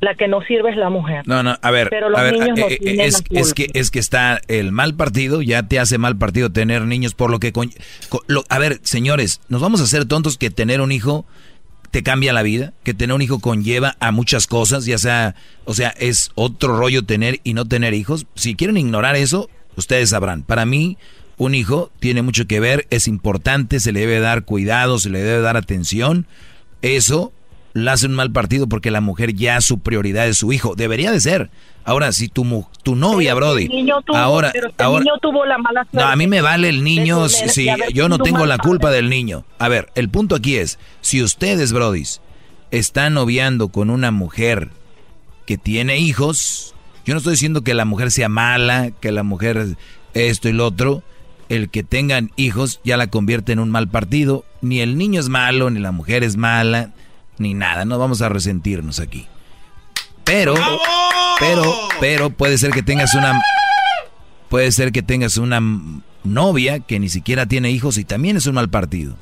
La 0.00 0.14
que 0.14 0.28
no 0.28 0.40
sirve 0.40 0.70
es 0.70 0.78
la 0.78 0.88
mujer. 0.88 1.28
No, 1.28 1.42
no, 1.42 1.56
a 1.60 1.70
ver, 1.70 1.88
Pero 1.90 2.08
los 2.08 2.18
a 2.18 2.22
ver, 2.22 2.32
niños 2.32 2.58
no 2.58 2.68
eh, 2.68 2.72
eh, 2.72 2.78
tienen 2.78 3.00
es, 3.02 3.22
la 3.30 3.40
es 3.40 3.52
que 3.52 3.66
es 3.74 3.90
que 3.90 3.98
está 3.98 4.40
el 4.48 4.72
mal 4.72 4.94
partido, 4.94 5.42
ya 5.42 5.62
te 5.64 5.78
hace 5.78 5.98
mal 5.98 6.16
partido 6.16 6.50
tener 6.50 6.86
niños 6.86 7.12
por 7.14 7.30
lo 7.30 7.38
que 7.38 7.52
con- 7.52 7.70
co- 8.08 8.22
lo- 8.26 8.44
a 8.48 8.58
ver, 8.58 8.78
señores, 8.82 9.42
nos 9.50 9.60
vamos 9.60 9.82
a 9.82 9.84
hacer 9.84 10.06
tontos 10.06 10.38
que 10.38 10.48
tener 10.48 10.80
un 10.80 10.90
hijo 10.90 11.26
te 11.90 12.02
cambia 12.02 12.32
la 12.32 12.42
vida, 12.42 12.72
que 12.84 12.94
tener 12.94 13.14
un 13.14 13.22
hijo 13.22 13.40
conlleva 13.40 13.96
a 14.00 14.12
muchas 14.12 14.46
cosas, 14.46 14.84
ya 14.84 14.98
sea, 14.98 15.34
o 15.64 15.74
sea, 15.74 15.88
es 15.90 16.30
otro 16.34 16.76
rollo 16.76 17.04
tener 17.04 17.40
y 17.42 17.54
no 17.54 17.64
tener 17.66 17.94
hijos. 17.94 18.26
Si 18.34 18.54
quieren 18.54 18.76
ignorar 18.76 19.16
eso, 19.16 19.50
ustedes 19.76 20.10
sabrán. 20.10 20.42
Para 20.42 20.66
mí, 20.66 20.98
un 21.36 21.54
hijo 21.54 21.90
tiene 21.98 22.22
mucho 22.22 22.46
que 22.46 22.60
ver, 22.60 22.86
es 22.90 23.08
importante, 23.08 23.80
se 23.80 23.92
le 23.92 24.00
debe 24.00 24.20
dar 24.20 24.44
cuidado, 24.44 24.98
se 24.98 25.10
le 25.10 25.20
debe 25.20 25.40
dar 25.40 25.56
atención. 25.56 26.26
Eso 26.82 27.32
le 27.72 27.90
hace 27.90 28.06
un 28.06 28.14
mal 28.14 28.30
partido 28.30 28.68
porque 28.68 28.90
la 28.90 29.00
mujer 29.00 29.34
ya 29.34 29.60
su 29.60 29.80
prioridad 29.80 30.28
es 30.28 30.38
su 30.38 30.52
hijo. 30.52 30.74
Debería 30.76 31.10
de 31.10 31.20
ser. 31.20 31.50
Ahora, 31.84 32.12
si 32.12 32.28
tu, 32.28 32.66
tu 32.82 32.94
novia, 32.94 33.34
Brody, 33.34 33.68
niño 33.68 34.02
tuvo, 34.02 34.16
ahora, 34.16 34.50
pero 34.52 34.68
este 34.68 34.82
ahora, 34.82 35.04
niño 35.04 35.18
tuvo 35.20 35.44
la 35.46 35.58
mala 35.58 35.86
no, 35.92 36.02
a 36.02 36.14
mí 36.14 36.26
me 36.26 36.40
vale 36.40 36.68
el 36.68 36.84
niño 36.84 37.28
si, 37.28 37.68
yo 37.94 38.08
no 38.08 38.18
tengo 38.18 38.46
la 38.46 38.58
padre. 38.58 38.68
culpa 38.68 38.90
del 38.90 39.08
niño. 39.08 39.44
A 39.58 39.68
ver, 39.68 39.90
el 39.94 40.08
punto 40.08 40.34
aquí 40.34 40.56
es, 40.56 40.78
si 41.00 41.22
ustedes, 41.22 41.72
brodis, 41.72 42.20
están 42.70 43.14
noviando 43.14 43.68
con 43.68 43.90
una 43.90 44.10
mujer 44.10 44.70
que 45.46 45.58
tiene 45.58 45.98
hijos, 45.98 46.74
yo 47.04 47.14
no 47.14 47.18
estoy 47.18 47.32
diciendo 47.32 47.62
que 47.62 47.74
la 47.74 47.84
mujer 47.84 48.10
sea 48.10 48.28
mala, 48.28 48.90
que 49.00 49.10
la 49.10 49.22
mujer 49.22 49.76
esto 50.14 50.48
y 50.48 50.52
lo 50.52 50.66
otro, 50.66 51.02
el 51.48 51.70
que 51.70 51.82
tengan 51.82 52.30
hijos 52.36 52.80
ya 52.84 52.96
la 52.96 53.08
convierte 53.08 53.52
en 53.52 53.58
un 53.58 53.70
mal 53.70 53.88
partido, 53.88 54.44
ni 54.60 54.80
el 54.80 54.96
niño 54.96 55.18
es 55.18 55.28
malo, 55.28 55.70
ni 55.70 55.80
la 55.80 55.92
mujer 55.92 56.22
es 56.22 56.36
mala, 56.36 56.90
ni 57.38 57.54
nada, 57.54 57.84
no 57.84 57.98
vamos 57.98 58.22
a 58.22 58.28
resentirnos 58.28 59.00
aquí. 59.00 59.26
Pero, 60.30 60.54
pero, 61.40 61.62
pero 61.98 62.30
puede 62.30 62.56
ser 62.56 62.70
que 62.70 62.84
tengas 62.84 63.16
una, 63.16 63.42
puede 64.48 64.70
ser 64.70 64.92
que 64.92 65.02
tengas 65.02 65.38
una 65.38 65.58
novia 66.22 66.78
que 66.78 67.00
ni 67.00 67.08
siquiera 67.08 67.46
tiene 67.46 67.70
hijos 67.70 67.98
y 67.98 68.04
también 68.04 68.36
es 68.36 68.46
un 68.46 68.54
mal 68.54 68.68
partido. 68.68 69.16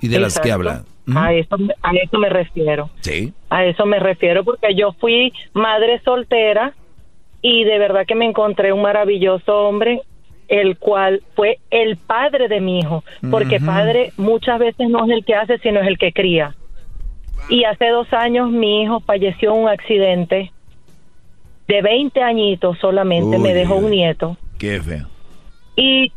Y 0.00 0.08
de 0.08 0.18
las 0.18 0.40
que 0.40 0.50
habla. 0.50 0.84
A 1.14 1.34
eso, 1.34 1.56
a 1.82 1.90
eso 1.92 2.18
me 2.18 2.30
refiero. 2.30 2.88
Sí. 3.00 3.34
A 3.50 3.66
eso 3.66 3.84
me 3.84 3.98
refiero 3.98 4.44
porque 4.44 4.74
yo 4.74 4.92
fui 4.98 5.34
madre 5.52 6.00
soltera 6.02 6.72
y 7.42 7.64
de 7.64 7.78
verdad 7.78 8.06
que 8.06 8.14
me 8.14 8.24
encontré 8.24 8.72
un 8.72 8.80
maravilloso 8.80 9.54
hombre, 9.68 10.00
el 10.48 10.78
cual 10.78 11.22
fue 11.34 11.58
el 11.70 11.98
padre 11.98 12.48
de 12.48 12.62
mi 12.62 12.78
hijo, 12.78 13.04
porque 13.30 13.60
padre 13.60 14.14
muchas 14.16 14.58
veces 14.58 14.88
no 14.88 15.04
es 15.04 15.10
el 15.10 15.24
que 15.26 15.34
hace, 15.34 15.58
sino 15.58 15.80
es 15.80 15.86
el 15.86 15.98
que 15.98 16.14
cría. 16.14 16.54
Y 17.48 17.64
hace 17.64 17.88
dos 17.90 18.12
años 18.12 18.50
mi 18.50 18.82
hijo 18.82 19.00
falleció 19.00 19.54
en 19.54 19.62
un 19.62 19.68
accidente 19.68 20.52
de 21.68 21.82
20 21.82 22.22
añitos 22.22 22.78
solamente, 22.78 23.36
Uy, 23.36 23.42
me 23.42 23.54
dejó 23.54 23.76
un 23.76 23.90
nieto. 23.90 24.36
Qué 24.58 24.80
feo. 24.80 25.06
Y, 25.76 26.12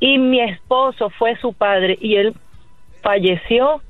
y 0.00 0.18
mi 0.18 0.40
esposo 0.40 1.10
fue 1.10 1.36
su 1.40 1.52
padre 1.52 1.98
y 2.00 2.16
él 2.16 2.34
falleció 3.02 3.80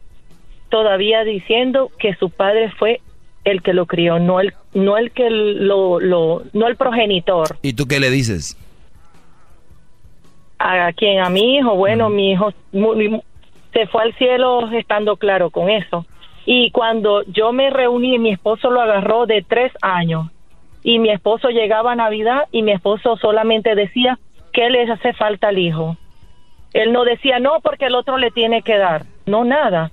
todavía 0.69 1.25
diciendo 1.25 1.91
que 1.99 2.15
su 2.15 2.31
padre 2.31 2.71
fue 2.79 3.01
el 3.45 3.63
que 3.63 3.73
lo 3.73 3.87
crió, 3.87 4.19
no 4.19 4.41
el, 4.41 4.53
no 4.75 4.99
el 4.99 5.11
que 5.13 5.31
lo, 5.31 5.99
lo, 6.01 6.43
no 6.53 6.67
el 6.69 6.77
progenitor. 6.77 7.57
¿Y 7.63 7.73
tú 7.73 7.87
qué 7.87 8.01
le 8.01 8.11
dices? 8.11 8.57
¿A 10.59 10.93
quién? 10.93 11.21
A 11.21 11.31
mi 11.31 11.57
hijo. 11.57 11.75
Bueno, 11.77 12.09
mi 12.11 12.33
hijo 12.33 12.53
muy- 12.73 13.09
muy- 13.09 13.23
se 13.73 13.87
fue 13.87 14.03
al 14.03 14.15
cielo 14.17 14.71
estando 14.73 15.17
claro 15.17 15.51
con 15.51 15.71
eso. 15.71 16.05
Y 16.51 16.71
cuando 16.71 17.25
yo 17.25 17.53
me 17.53 17.69
reuní, 17.69 18.19
mi 18.19 18.31
esposo 18.31 18.71
lo 18.71 18.81
agarró 18.81 19.27
de 19.27 19.45
tres 19.47 19.71
años. 19.83 20.31
Y 20.83 20.99
mi 20.99 21.11
esposo 21.11 21.51
llegaba 21.51 21.93
a 21.93 21.97
Navidad 21.97 22.45
y 22.53 22.63
mi 22.63 22.73
esposo 22.73 23.19
solamente 23.19 23.75
decía 23.75 24.19
que 24.55 24.71
le 24.71 24.91
hace 24.91 25.13
falta 25.13 25.49
al 25.49 25.59
hijo. 25.59 25.99
Él 26.73 26.93
no 26.93 27.05
decía 27.05 27.39
no 27.39 27.61
porque 27.63 27.85
el 27.87 27.95
otro 27.95 28.17
le 28.17 28.31
tiene 28.31 28.63
que 28.63 28.79
dar. 28.79 29.03
No, 29.27 29.45
nada. 29.45 29.91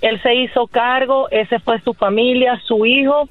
Él 0.00 0.20
se 0.22 0.34
hizo 0.34 0.66
cargo, 0.66 1.28
ese 1.30 1.60
fue 1.60 1.80
su 1.82 1.94
familia, 1.94 2.60
su 2.64 2.84
hijo. 2.84 3.28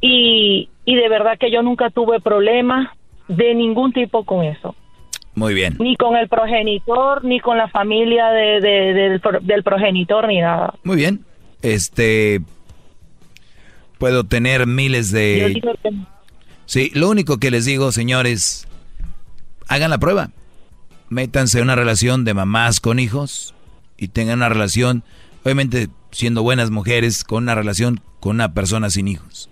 Y, 0.00 0.68
y 0.84 0.96
de 0.96 1.08
verdad 1.08 1.38
que 1.38 1.52
yo 1.52 1.62
nunca 1.62 1.90
tuve 1.90 2.18
problemas 2.20 2.88
de 3.28 3.54
ningún 3.54 3.92
tipo 3.92 4.24
con 4.24 4.42
eso 4.44 4.74
Muy 5.36 5.54
bien. 5.54 5.76
ni 5.78 5.94
con 5.94 6.16
el 6.16 6.28
progenitor, 6.28 7.22
ni 7.24 7.38
con 7.38 7.56
la 7.56 7.68
familia 7.68 8.30
de, 8.30 8.60
de- 8.60 8.92
del, 8.92 9.20
pro- 9.20 9.38
del 9.40 9.62
progenitor, 9.62 10.26
ni 10.26 10.40
nada. 10.40 10.74
Muy 10.82 10.96
bien. 10.96 11.20
Este 11.62 12.42
puedo 13.98 14.24
tener 14.24 14.66
miles 14.66 15.12
de 15.12 15.62
Sí, 16.66 16.90
lo 16.94 17.08
único 17.08 17.38
que 17.38 17.50
les 17.50 17.64
digo, 17.64 17.92
señores, 17.92 18.66
hagan 19.68 19.90
la 19.90 19.98
prueba. 19.98 20.30
Métanse 21.08 21.58
en 21.58 21.64
una 21.64 21.76
relación 21.76 22.24
de 22.24 22.34
mamás 22.34 22.80
con 22.80 22.98
hijos 22.98 23.54
y 23.98 24.08
tengan 24.08 24.38
una 24.38 24.48
relación, 24.48 25.04
obviamente 25.44 25.88
siendo 26.10 26.42
buenas 26.42 26.70
mujeres, 26.70 27.24
con 27.24 27.44
una 27.44 27.54
relación 27.54 28.00
con 28.20 28.36
una 28.36 28.54
persona 28.54 28.90
sin 28.90 29.08
hijos. 29.08 29.50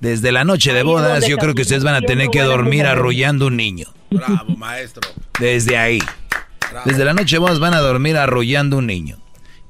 Desde 0.00 0.32
la 0.32 0.44
noche 0.44 0.72
de 0.72 0.82
bodas, 0.82 1.26
yo 1.26 1.38
creo 1.38 1.54
que 1.54 1.62
ustedes 1.62 1.84
van 1.84 1.94
a 1.94 2.02
tener 2.02 2.28
que 2.28 2.42
dormir 2.42 2.86
arrullando 2.86 3.46
un 3.46 3.56
niño. 3.56 3.86
Bravo, 4.10 4.56
maestro. 4.56 5.02
Desde 5.40 5.76
ahí. 5.76 6.00
Desde 6.84 7.04
la 7.04 7.14
noche 7.14 7.36
de 7.36 7.40
bodas 7.40 7.58
van 7.58 7.74
a 7.74 7.80
dormir 7.80 8.16
arrullando 8.16 8.78
un 8.78 8.86
niño. 8.86 9.18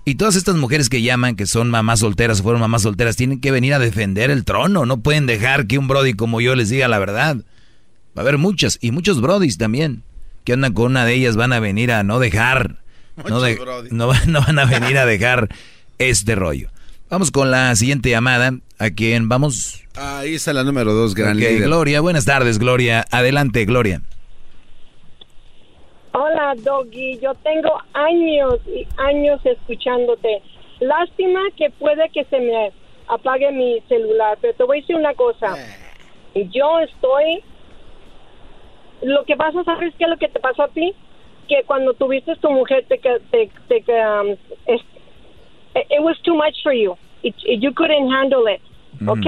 Y 0.09 0.15
todas 0.15 0.37
estas 0.37 0.55
mujeres 0.55 0.89
que 0.89 1.03
llaman, 1.03 1.35
que 1.35 1.47
son 1.47 1.69
mamás 1.69 1.99
solteras 2.01 2.39
o 2.39 2.43
fueron 2.45 2.61
mamás 2.61 2.83
solteras, 2.83 3.17
tienen 3.17 3.41
que 3.41 3.51
venir 3.51 3.75
a 3.75 3.81
defender 3.81 4.31
el 4.31 4.45
trono. 4.45 4.87
No 4.87 4.99
pueden 5.01 5.27
dejar 5.27 5.67
que 5.67 5.79
un 5.79 5.89
brody 5.89 6.15
como 6.15 6.41
yo 6.41 6.55
les 6.55 6.69
diga 6.71 6.87
la 6.87 7.01
verdad. 7.01 7.39
Va 8.17 8.19
a 8.19 8.21
haber 8.21 8.39
muchas, 8.39 8.79
y 8.81 8.93
muchos 8.93 9.21
brodis 9.21 9.59
también, 9.59 10.05
que 10.45 10.53
andan 10.53 10.75
con 10.75 10.93
una 10.93 11.05
de 11.05 11.15
ellas, 11.15 11.35
van 11.37 11.53
a 11.53 11.59
venir 11.59 11.91
a 11.91 12.05
no 12.05 12.21
dejar, 12.21 12.77
no, 13.29 13.41
de- 13.43 13.59
no, 13.91 14.07
van- 14.07 14.31
no 14.33 14.41
van 14.43 14.59
a 14.61 14.65
venir 14.65 14.97
a 14.97 15.07
dejar 15.07 15.49
este 15.99 16.37
rollo. 16.37 16.71
Vamos 17.11 17.31
con 17.33 17.51
la 17.51 17.75
siguiente 17.77 18.09
llamada. 18.09 18.55
¿A 18.79 18.91
quién 18.91 19.29
vamos? 19.29 19.83
Ahí 19.97 20.35
está 20.37 20.53
la 20.53 20.63
número 20.63 20.93
dos, 20.93 21.15
gran 21.15 21.33
Ok, 21.37 21.41
líder. 21.43 21.63
Gloria, 21.65 22.01
buenas 22.01 22.25
tardes, 22.27 22.59
Gloria. 22.59 23.05
Adelante, 23.11 23.65
Gloria. 23.65 24.03
Hola, 26.19 26.55
Doggy. 26.57 27.19
Yo 27.21 27.35
tengo 27.43 27.79
años 27.93 28.55
y 28.67 28.87
años 28.97 29.39
escuchándote. 29.45 30.41
Lástima 30.81 31.41
que 31.59 31.69
puede 31.71 32.09
que 32.09 32.25
se 32.25 32.41
me 32.41 32.73
apague 33.09 33.53
mi 33.53 33.81
celular, 33.89 34.39
pero 34.41 34.55
te 34.55 34.65
voy 34.65 34.79
a 34.79 34.81
decir 34.81 34.97
una 34.97 35.13
cosa. 35.15 35.57
Yo 36.35 36.81
estoy... 36.81 37.43
Lo 39.03 39.25
que 39.27 39.37
pasa, 39.37 39.63
¿sabes 39.65 39.93
qué 39.99 40.05
es 40.05 40.11
lo 40.11 40.17
que 40.17 40.29
te 40.29 40.41
pasó 40.41 40.63
a 40.63 40.69
ti? 40.69 40.95
Que 41.49 41.63
cuando 41.65 41.93
tuviste 41.93 42.35
tu 42.37 42.51
mujer, 42.51 42.87
te... 42.89 42.99
que- 42.99 43.21
te, 43.31 43.51
te 43.69 43.83
que, 43.83 43.93
um, 43.93 44.31
es- 44.67 44.81
it 45.91 46.01
was 46.01 46.17
too 46.23 46.35
much 46.35 46.55
for 46.63 46.73
you. 46.73 46.97
It- 47.23 47.37
you 47.61 47.73
couldn't 47.75 48.11
handle 48.11 48.51
it. 48.51 48.63
¿Ok? 49.07 49.27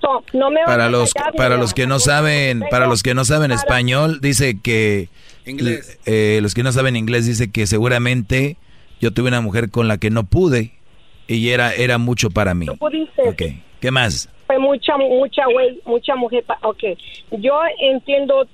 So, 0.00 0.22
no 0.32 0.50
me 0.50 0.60
Para 0.64 0.86
a 0.86 0.88
los 0.90 1.14
callar 1.14 1.34
para 1.36 1.56
los 1.56 1.72
que 1.72 1.86
no 1.86 2.00
saben, 2.00 2.64
para 2.68 2.86
los 2.86 3.02
que 3.04 3.14
no 3.14 3.24
saben 3.24 3.50
español, 3.52 4.20
dice 4.20 4.60
que 4.60 5.08
Inglés. 5.46 5.98
eh, 6.06 6.40
los 6.42 6.54
que 6.54 6.62
no 6.62 6.72
saben 6.72 6.96
inglés 6.96 7.26
dice 7.26 7.50
que 7.50 7.66
seguramente 7.66 8.56
yo 9.00 9.12
tuve 9.12 9.28
una 9.28 9.40
mujer 9.40 9.70
con 9.70 9.88
la 9.88 9.98
que 9.98 10.10
no 10.10 10.24
pude 10.24 10.72
y 11.28 11.48
era 11.50 11.72
era 11.72 11.98
mucho 11.98 12.30
para 12.30 12.54
mí. 12.54 12.66
No 12.66 12.76
pudiste. 12.76 13.56
¿Qué 13.80 13.90
más? 13.90 14.28
fue 14.46 14.58
mucha 14.60 14.96
mucha 14.96 15.42
güey 15.52 15.80
mucha 15.84 16.14
mujer 16.14 16.44
pa- 16.44 16.58
ok 16.62 16.78
yo 17.32 17.58
entiendo 17.80 18.46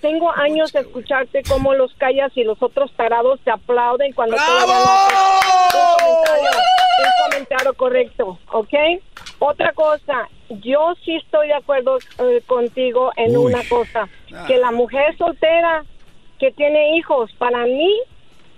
tengo 0.00 0.32
años 0.32 0.72
de 0.72 0.80
escucharte 0.80 1.42
cómo 1.48 1.72
los 1.72 1.94
callas 1.94 2.32
y 2.34 2.42
los 2.42 2.60
otros 2.60 2.90
tarados 2.96 3.38
te 3.44 3.52
aplauden 3.52 4.12
cuando 4.12 4.34
haces 4.36 4.48
un 4.48 5.96
comentario, 5.98 6.50
un 6.98 7.30
comentario 7.30 7.74
correcto 7.74 8.38
ok 8.52 8.74
otra 9.38 9.72
cosa 9.72 10.28
yo 10.62 10.94
sí 11.04 11.14
estoy 11.14 11.46
de 11.48 11.54
acuerdo 11.54 11.98
eh, 12.18 12.42
contigo 12.46 13.12
en 13.16 13.36
Uy. 13.36 13.52
una 13.52 13.62
cosa 13.68 14.08
que 14.48 14.56
la 14.58 14.72
mujer 14.72 15.16
soltera 15.16 15.84
que 16.38 16.52
tiene 16.52 16.96
hijos 16.96 17.30
para 17.38 17.64
mí 17.64 17.92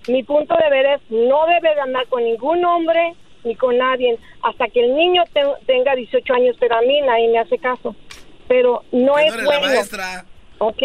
mi 0.08 0.22
punto 0.22 0.54
de 0.56 0.70
ver 0.70 0.86
es 0.86 1.00
no 1.10 1.46
debe 1.46 1.74
de 1.74 1.80
andar 1.80 2.06
con 2.08 2.24
ningún 2.24 2.64
hombre 2.64 3.14
ni 3.44 3.54
con 3.54 3.76
nadie 3.76 4.18
hasta 4.42 4.66
que 4.68 4.84
el 4.84 4.96
niño 4.96 5.22
te- 5.32 5.42
tenga 5.66 5.94
18 5.94 6.32
años, 6.34 6.56
pero 6.58 6.76
a 6.76 6.82
mí 6.82 7.00
nadie 7.02 7.28
me 7.28 7.38
hace 7.38 7.58
caso. 7.58 7.94
Pero 8.48 8.82
no 8.92 9.18
es 9.18 9.32
bueno. 9.44 9.66
¿Ok? 10.58 10.82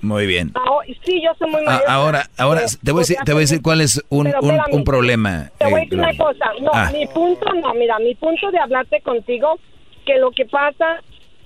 Muy 0.00 0.26
bien. 0.26 0.50
Ahora- 0.54 0.86
sí, 1.04 1.20
yo 1.22 1.32
soy 1.38 1.50
muy 1.50 1.62
maestra. 1.64 1.92
ahora 1.94 2.26
ahora 2.38 2.60
Pero, 2.60 2.78
te 2.84 2.92
voy 2.92 2.98
a 2.98 3.02
decir 3.02 3.16
te 3.24 3.32
voy 3.32 3.40
a 3.40 3.46
decir 3.46 3.62
cuál 3.62 3.80
es 3.80 4.02
un, 4.10 4.24
Pero 4.26 4.40
un, 4.40 4.60
un 4.72 4.84
problema. 4.84 5.50
Te 5.58 5.64
voy 5.64 5.74
a 5.74 5.76
eh, 5.78 5.80
decir 5.84 5.98
una 5.98 6.16
cosa. 6.16 6.46
No, 6.60 6.70
Ah. 6.72 6.90
mi 6.92 7.06
punto 7.06 7.46
no, 7.54 7.74
mira, 7.74 7.98
mi 7.98 8.14
punto 8.14 8.50
de 8.50 8.58
hablarte 8.58 9.00
contigo, 9.00 9.58
que 10.06 10.18
lo 10.18 10.30
que 10.30 10.44
pasa 10.46 11.00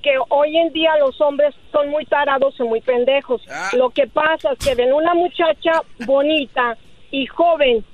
que 0.08 0.14
hoy 0.30 0.56
en 0.56 0.72
día 0.72 0.90
los 1.00 1.20
hombres 1.20 1.54
son 1.70 1.90
muy 1.90 2.06
tarados 2.06 2.54
y 2.58 2.62
muy 2.62 2.80
pendejos. 2.80 3.42
Lo 3.74 3.90
que 3.90 4.06
pasa 4.06 4.52
es 4.52 4.66
que 4.66 4.74
ven 4.74 4.92
una 4.92 5.12
muchacha 5.14 5.82
bonita 6.06 6.76
y 7.10 7.26
joven 7.26 7.84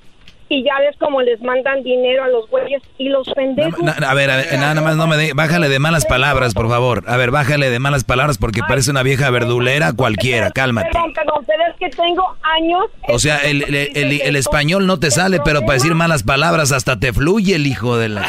y 0.47 0.63
ya 0.63 0.79
ves 0.79 0.95
cómo 0.99 1.21
les 1.23 1.41
mandan 1.41 1.81
dinero 1.83 2.23
a 2.23 2.27
los 2.27 2.47
güeyes 2.49 2.81
y 2.99 3.09
los 3.09 3.27
pendejos. 3.33 3.81
Na- 3.81 3.95
na- 3.99 4.11
a 4.11 4.13
ver, 4.13 4.29
a 4.29 4.37
ver, 4.37 4.53
nada 4.59 4.79
más 4.79 4.95
no 4.95 5.07
me 5.07 5.17
de, 5.17 5.33
bájale 5.33 5.67
de 5.69 5.79
malas 5.79 6.05
palabras, 6.05 6.53
por 6.53 6.69
favor. 6.69 7.03
A 7.07 7.17
ver, 7.17 7.31
bájale 7.31 7.69
de 7.71 7.79
malas 7.79 8.03
palabras 8.03 8.37
porque 8.37 8.61
parece 8.67 8.91
una 8.91 9.01
vieja 9.03 9.29
verdulera 9.31 9.91
cualquiera, 9.93 10.51
cálmate. 10.51 10.89
Perdón, 10.93 11.13
perdón, 11.13 11.43
pero 11.47 11.63
es 11.69 11.75
que 11.79 11.89
tengo 11.89 12.23
años. 12.43 12.83
O 13.09 13.17
sea, 13.19 13.37
el, 13.39 13.63
el- 13.63 13.97
el- 13.97 14.21
el 14.21 14.35
español 14.35 14.85
no 14.87 14.99
te 14.99 15.09
sale, 15.11 15.39
pero 15.43 15.61
para 15.61 15.73
decir 15.73 15.95
malas 15.95 16.21
palabras 16.23 16.71
hasta 16.71 16.97
te 16.99 17.11
fluye 17.11 17.55
el 17.55 17.65
hijo 17.67 17.97
de 17.97 18.09
la... 18.09 18.21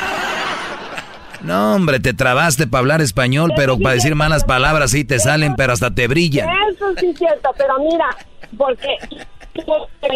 No, 1.42 1.74
hombre, 1.76 2.00
te 2.00 2.14
trabaste 2.14 2.66
para 2.66 2.80
hablar 2.80 3.00
español, 3.00 3.52
pero 3.56 3.78
para 3.78 3.94
decir 3.94 4.14
malas 4.14 4.44
palabras 4.44 4.90
sí 4.90 5.04
te 5.04 5.18
salen, 5.18 5.54
pero 5.56 5.72
hasta 5.72 5.94
te 5.94 6.08
brillan. 6.08 6.48
Eso 6.70 6.94
sí 6.98 7.06
es 7.08 7.18
cierto, 7.18 7.50
pero 7.56 7.78
mira, 7.78 8.08
porque 8.56 8.96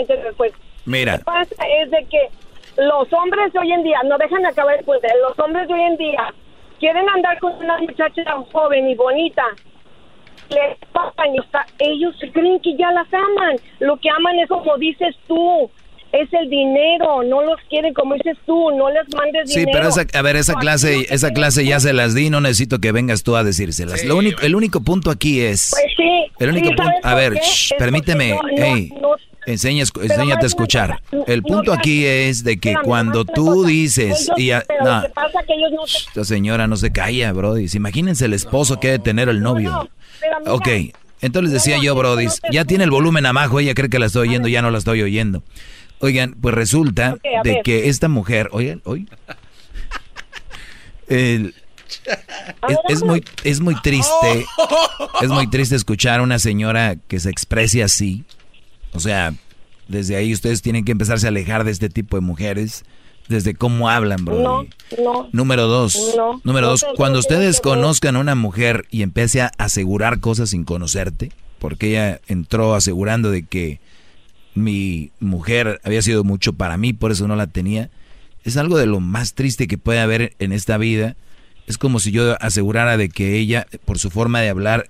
después. 0.06 0.52
Mira, 0.84 1.12
Lo 1.12 1.18
que 1.18 1.24
pasa 1.24 1.64
es 1.82 1.90
de 1.90 2.06
que 2.10 2.28
los 2.82 3.12
hombres 3.12 3.52
de 3.52 3.58
hoy 3.58 3.72
en 3.72 3.82
día, 3.82 3.98
no 4.04 4.16
dejan 4.18 4.42
de 4.42 4.48
acabar 4.48 4.78
el 4.78 4.84
punto, 4.84 5.06
los 5.28 5.38
hombres 5.38 5.68
de 5.68 5.74
hoy 5.74 5.82
en 5.82 5.96
día 5.96 6.34
quieren 6.78 7.08
andar 7.08 7.38
con 7.38 7.52
una 7.56 7.78
muchacha 7.78 8.22
joven 8.52 8.88
y 8.88 8.94
bonita. 8.94 9.44
Les 10.48 10.76
pagan 10.92 11.34
y 11.34 11.40
ellos 11.78 12.16
creen 12.32 12.60
que 12.60 12.76
ya 12.76 12.90
las 12.90 13.06
aman. 13.12 13.56
Lo 13.78 13.96
que 13.98 14.10
aman 14.10 14.38
es 14.38 14.48
como 14.48 14.76
dices 14.78 15.14
tú, 15.28 15.70
es 16.12 16.28
el 16.32 16.48
dinero, 16.50 17.22
no 17.22 17.42
los 17.42 17.56
quieren 17.68 17.94
como 17.94 18.14
dices 18.14 18.36
tú, 18.46 18.70
no 18.76 18.90
les 18.90 19.02
mandes 19.14 19.50
sí, 19.52 19.60
dinero. 19.60 19.78
pero 19.78 19.88
esa, 19.90 20.06
a 20.18 20.22
ver, 20.22 20.36
esa 20.36 20.54
clase, 20.54 21.06
esa 21.10 21.30
clase 21.30 21.64
ya 21.64 21.78
se 21.80 21.92
las 21.92 22.14
di, 22.14 22.30
no 22.30 22.40
necesito 22.40 22.78
que 22.80 22.92
vengas 22.92 23.22
tú 23.22 23.36
a 23.36 23.44
decírselas. 23.44 24.04
Lo 24.04 24.16
único, 24.16 24.40
el 24.42 24.54
único 24.54 24.80
punto 24.82 25.10
aquí 25.10 25.40
es... 25.40 25.70
Pues 25.70 25.84
sí, 25.96 26.32
El 26.38 26.50
único 26.50 26.68
sí, 26.68 26.74
punto, 26.74 26.90
¿sabes 27.02 27.04
a 27.04 27.14
ver, 27.14 27.34
shh, 27.40 27.72
permíteme, 27.78 28.30
no- 28.30 28.40
hey, 28.56 28.92
no- 29.00 29.10
enséñate 29.46 30.44
a 30.44 30.46
escuchar. 30.46 31.00
El 31.26 31.42
punto 31.42 31.72
aquí 31.72 32.04
es 32.04 32.44
de 32.44 32.58
que 32.58 32.74
cuando 32.84 33.24
tú 33.24 33.64
dices 33.64 34.28
Ellos- 34.28 34.38
y 34.38 34.50
a- 34.50 34.64
no, 34.84 34.96
lo 34.96 35.02
que 35.02 35.08
pasa 35.10 35.40
es 35.40 35.46
que 35.46 35.54
ellos 35.54 35.70
no 35.72 35.86
se- 35.86 35.98
esta 35.98 36.24
señora 36.24 36.66
no 36.66 36.76
se 36.76 36.92
calla, 36.92 37.32
Brody. 37.32 37.66
Imagínense 37.74 38.24
el 38.26 38.34
esposo 38.34 38.78
que 38.80 38.88
debe 38.88 38.98
tener 39.04 39.28
el 39.28 39.40
novio. 39.42 39.88
mira, 40.22 40.52
Ok, 40.52 40.68
entonces 41.22 41.52
les 41.52 41.62
decía 41.64 41.78
yo, 41.82 41.94
Brody, 41.94 42.26
ya 42.50 42.64
tiene 42.64 42.84
el 42.84 42.90
volumen 42.90 43.26
abajo, 43.26 43.60
ella 43.60 43.74
cree 43.74 43.88
que 43.88 43.98
la 43.98 44.06
estoy 44.06 44.28
oyendo, 44.28 44.48
ya 44.48 44.62
no 44.62 44.70
la 44.70 44.78
estoy 44.78 45.02
oyendo. 45.02 45.42
Oigan, 46.00 46.34
pues 46.40 46.54
resulta 46.54 47.16
de 47.22 47.40
ver. 47.44 47.62
que 47.62 47.88
esta 47.88 48.08
mujer, 48.08 48.48
oigan, 48.52 48.80
hoy 48.84 49.06
es, 51.08 51.52
es 52.88 53.02
muy 53.02 53.24
es 53.44 53.60
muy 53.60 53.74
triste, 53.82 54.46
es 55.20 55.28
muy 55.28 55.48
triste 55.48 55.74
escuchar 55.76 56.20
a 56.20 56.22
una 56.22 56.38
señora 56.38 56.96
que 57.08 57.18
se 57.20 57.30
exprese 57.30 57.82
así. 57.82 58.24
O 58.92 59.00
sea, 59.00 59.34
desde 59.88 60.16
ahí 60.16 60.32
ustedes 60.32 60.62
tienen 60.62 60.84
que 60.84 60.92
empezarse 60.92 61.26
a 61.26 61.30
alejar 61.30 61.64
de 61.64 61.72
este 61.72 61.88
tipo 61.88 62.16
de 62.16 62.20
mujeres, 62.22 62.84
desde 63.28 63.54
cómo 63.54 63.88
hablan, 63.88 64.24
Brody. 64.24 64.42
No, 64.42 64.66
no. 65.02 65.28
Número 65.32 65.66
dos. 65.66 65.96
No, 66.16 66.40
número 66.44 66.68
dos. 66.68 66.84
Cuando 66.96 67.18
ustedes 67.18 67.56
no 67.56 67.62
te- 67.62 67.68
conozcan 67.68 68.16
a 68.16 68.20
una 68.20 68.34
mujer 68.34 68.86
y 68.90 69.02
empiece 69.02 69.40
a 69.42 69.50
asegurar 69.58 70.20
cosas 70.20 70.50
sin 70.50 70.64
conocerte, 70.64 71.30
porque 71.58 71.88
ella 71.90 72.20
entró 72.28 72.74
asegurando 72.74 73.30
de 73.30 73.44
que 73.44 73.80
mi 74.54 75.10
mujer 75.20 75.80
había 75.84 76.02
sido 76.02 76.24
mucho 76.24 76.52
para 76.52 76.76
mí, 76.76 76.92
por 76.92 77.12
eso 77.12 77.28
no 77.28 77.36
la 77.36 77.46
tenía, 77.46 77.90
es 78.44 78.56
algo 78.56 78.78
de 78.78 78.86
lo 78.86 79.00
más 79.00 79.34
triste 79.34 79.66
que 79.68 79.78
puede 79.78 80.00
haber 80.00 80.34
en 80.38 80.52
esta 80.52 80.76
vida. 80.78 81.16
Es 81.66 81.78
como 81.78 82.00
si 82.00 82.10
yo 82.10 82.36
asegurara 82.42 82.96
de 82.96 83.08
que 83.10 83.36
ella, 83.36 83.66
por 83.84 83.98
su 83.98 84.10
forma 84.10 84.40
de 84.40 84.48
hablar, 84.48 84.88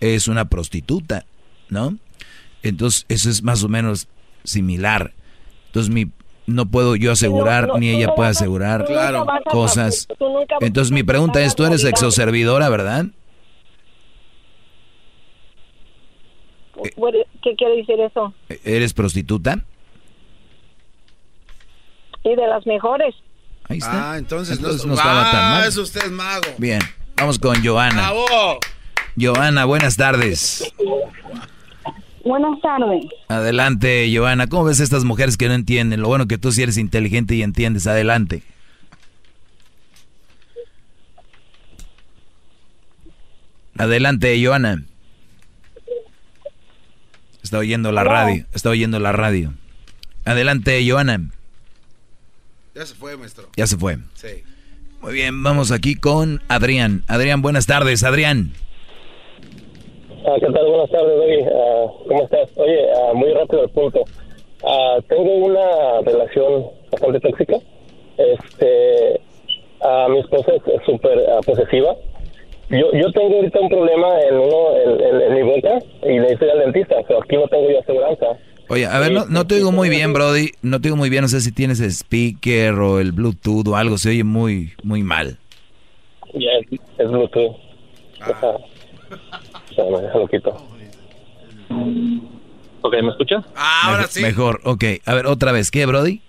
es 0.00 0.28
una 0.28 0.44
prostituta, 0.46 1.24
¿no? 1.70 1.96
Entonces, 2.62 3.04
eso 3.08 3.30
es 3.30 3.42
más 3.42 3.62
o 3.64 3.68
menos 3.68 4.06
similar. 4.44 5.12
Entonces, 5.66 5.92
mi, 5.92 6.10
no 6.46 6.66
puedo 6.66 6.94
yo 6.94 7.12
asegurar, 7.12 7.68
no, 7.68 7.78
ni 7.78 7.88
ella 7.88 8.06
no 8.08 8.14
puede 8.14 8.30
asegurar 8.30 8.82
a- 8.82 9.24
cosas. 9.50 10.06
Entonces, 10.60 10.92
mi 10.92 11.02
pregunta 11.02 11.42
es, 11.42 11.54
¿tú 11.56 11.64
eres 11.64 11.84
exoservidora, 11.84 12.68
verdad? 12.68 13.06
¿Qué 17.42 17.54
quiere 17.56 17.76
decir 17.76 18.00
eso? 18.00 18.34
¿Eres 18.64 18.92
prostituta? 18.94 19.64
Y 22.24 22.34
de 22.34 22.46
las 22.46 22.66
mejores. 22.66 23.14
Ahí 23.68 23.78
está. 23.78 24.12
Ah, 24.12 24.18
entonces, 24.18 24.56
Entonces 24.58 24.82
no, 24.82 24.88
no 24.88 24.94
estaba 24.94 25.30
tan 25.30 25.40
Ah, 25.44 25.50
mal. 25.58 25.68
es 25.68 25.76
usted 25.76 26.10
mago. 26.10 26.46
Bien, 26.58 26.80
vamos 27.16 27.38
con 27.38 27.64
Joana. 27.64 27.94
¡Bravo! 27.94 28.58
Joana, 29.20 29.64
buenas 29.64 29.96
tardes. 29.96 30.72
Buenas 32.24 32.60
tardes. 32.62 33.04
Adelante, 33.28 34.10
Joana. 34.14 34.46
¿Cómo 34.46 34.64
ves 34.64 34.80
a 34.80 34.82
estas 34.84 35.04
mujeres 35.04 35.36
que 35.36 35.46
no 35.48 35.54
entienden? 35.54 36.00
Lo 36.00 36.08
bueno 36.08 36.26
que 36.26 36.38
tú 36.38 36.50
sí 36.52 36.62
eres 36.62 36.78
inteligente 36.78 37.34
y 37.34 37.42
entiendes. 37.42 37.86
Adelante. 37.86 38.42
Adelante, 43.76 44.40
Joana. 44.44 44.84
Está 47.54 47.60
oyendo 47.60 47.92
la 47.92 48.02
radio. 48.02 48.44
Está 48.52 48.70
oyendo 48.70 48.98
la 48.98 49.12
radio. 49.12 49.52
Adelante, 50.24 50.84
Joana. 50.84 51.20
Ya 52.74 52.84
se 52.84 52.96
fue, 52.96 53.16
maestro. 53.16 53.44
Ya 53.56 53.68
se 53.68 53.76
fue. 53.76 53.98
Sí. 54.14 54.42
Muy 55.00 55.12
bien, 55.12 55.40
vamos 55.40 55.70
aquí 55.70 55.94
con 55.94 56.42
Adrián. 56.48 57.04
Adrián, 57.06 57.42
buenas 57.42 57.66
tardes, 57.66 58.02
Adrián. 58.02 58.50
Ah, 60.26 60.34
¿Qué 60.40 60.46
tal? 60.46 60.66
Buenas 60.66 60.90
tardes, 60.90 61.16
Doggy. 61.16 61.42
Ah, 61.42 61.86
¿Cómo 62.08 62.24
estás? 62.24 62.50
Oye, 62.56 62.92
ah, 62.92 63.12
muy 63.14 63.32
rápido 63.32 63.62
al 63.62 63.70
punto. 63.70 64.02
Ah, 64.66 64.96
tengo 65.08 65.36
una 65.36 66.00
relación 66.04 66.64
bastante 66.90 67.20
tóxica. 67.20 67.56
Este, 68.18 69.20
mi 70.10 70.18
esposa 70.18 70.54
es 70.56 70.84
súper 70.84 71.20
posesiva. 71.46 71.94
Yo, 72.70 72.90
yo 72.92 73.12
tengo 73.12 73.36
ahorita 73.36 73.60
un 73.60 73.68
problema 73.68 74.20
en 74.22 74.34
uno 74.36 74.76
en, 74.76 75.00
en- 75.00 75.22
en 75.22 75.34
mi 75.34 75.42
boca 75.42 75.78
y 76.02 76.18
necesito 76.18 76.44
ir 76.46 76.50
al 76.52 76.58
dentista, 76.60 76.96
pero 77.06 77.22
aquí 77.22 77.36
no 77.36 77.46
tengo 77.48 77.70
yo 77.70 77.80
aseguranza. 77.80 78.26
Oye, 78.68 78.86
a 78.86 78.98
ver, 78.98 79.12
no, 79.12 79.26
no 79.26 79.46
te 79.46 79.56
oigo 79.56 79.70
muy 79.72 79.90
bien, 79.90 80.12
Brody. 80.14 80.50
No 80.62 80.80
te 80.80 80.88
oigo 80.88 80.96
muy 80.96 81.10
bien. 81.10 81.22
No 81.22 81.28
sé 81.28 81.40
si 81.42 81.52
tienes 81.52 81.80
el 81.80 81.90
speaker 81.92 82.72
o 82.74 82.98
el 82.98 83.12
Bluetooth 83.12 83.68
o 83.68 83.76
algo. 83.76 83.98
Se 83.98 84.08
oye 84.08 84.24
muy, 84.24 84.72
muy 84.82 85.02
mal. 85.02 85.36
Ya 86.32 86.48
es, 86.60 86.80
es 86.98 87.10
Bluetooth. 87.10 87.54
Deja- 88.26 88.56
espérame, 89.68 90.00
déjalo 90.02 90.26
quito. 90.28 90.56
Ok, 92.80 92.94
¿me 93.02 93.10
escuchas? 93.10 93.44
ahora 93.54 94.04
sí. 94.08 94.22
Mejor, 94.22 94.60
ok. 94.64 94.84
A 95.04 95.14
ver, 95.14 95.26
otra 95.26 95.52
vez. 95.52 95.70
¿Qué, 95.70 95.84
Brody? 95.86 96.20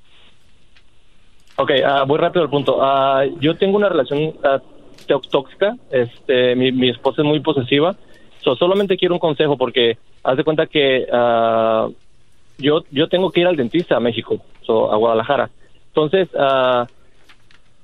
Ok, 1.57 1.72
ah, 1.86 2.03
voy 2.06 2.18
rápido 2.20 2.44
al 2.44 2.49
punto. 2.49 2.80
Ah, 2.82 3.24
yo 3.40 3.56
tengo 3.57 3.78
una 3.78 3.88
relación 3.90 4.34
ah, 4.44 4.60
tó- 4.60 4.74
tóxica. 5.06 5.76
Este, 5.91 6.56
mi, 6.56 6.72
mi 6.72 6.90
esposa 6.90 7.22
es 7.22 7.27
muy 7.27 7.40
posesiva. 7.40 7.95
So, 8.44 8.56
solamente 8.56 8.98
quiero 8.98 9.15
un 9.15 9.19
consejo 9.19 9.57
porque 9.57 9.98
haz 10.23 10.38
de 10.38 10.44
cuenta 10.44 10.68
que 10.68 11.07
ah, 11.11 11.88
yo 12.57 12.84
yo 12.91 13.07
tengo 13.07 13.32
que 13.32 13.41
ir 13.41 13.48
al 13.48 13.56
dentista 13.56 13.98
a 13.98 13.99
México, 13.99 14.40
so, 14.61 14.91
a 14.91 14.98
Guadalajara. 14.98 15.49
Entonces, 15.88 16.30
ah, 16.38 16.86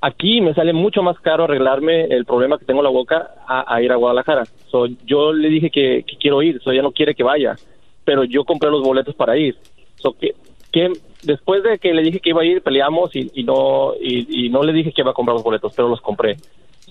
aquí 0.01 0.41
me 0.41 0.53
sale 0.53 0.73
mucho 0.73 1.01
más 1.01 1.19
caro 1.19 1.45
arreglarme 1.45 2.03
el 2.03 2.25
problema 2.25 2.57
que 2.57 2.65
tengo 2.65 2.81
en 2.81 2.85
la 2.85 2.91
boca 2.91 3.31
a, 3.47 3.81
ir 3.81 3.91
a 3.91 3.95
Guadalajara. 3.95 4.43
So, 4.69 4.87
yo 5.05 5.33
le 5.33 5.49
dije 5.49 5.69
que, 5.69 6.03
que 6.05 6.17
quiero 6.17 6.41
ir, 6.41 6.61
so, 6.61 6.71
ella 6.71 6.81
no 6.83 6.91
quiere 6.91 7.15
que 7.15 7.23
vaya, 7.23 7.55
pero 8.03 8.23
yo 8.23 8.43
compré 8.43 8.69
los 8.69 8.83
boletos 8.83 9.15
para 9.15 9.37
ir. 9.37 9.57
So, 9.95 10.13
que, 10.13 10.35
que 10.71 10.91
después 11.23 11.63
de 11.63 11.77
que 11.79 11.93
le 11.93 12.03
dije 12.03 12.19
que 12.19 12.29
iba 12.29 12.41
a 12.41 12.45
ir, 12.45 12.61
peleamos 12.61 13.15
y, 13.15 13.31
y 13.33 13.43
no 13.43 13.93
y, 13.99 14.45
y 14.45 14.49
no 14.49 14.63
le 14.63 14.73
dije 14.73 14.91
que 14.91 15.01
iba 15.01 15.11
a 15.11 15.15
comprar 15.15 15.35
los 15.35 15.43
boletos, 15.43 15.73
pero 15.75 15.87
los 15.87 16.01
compré. 16.01 16.37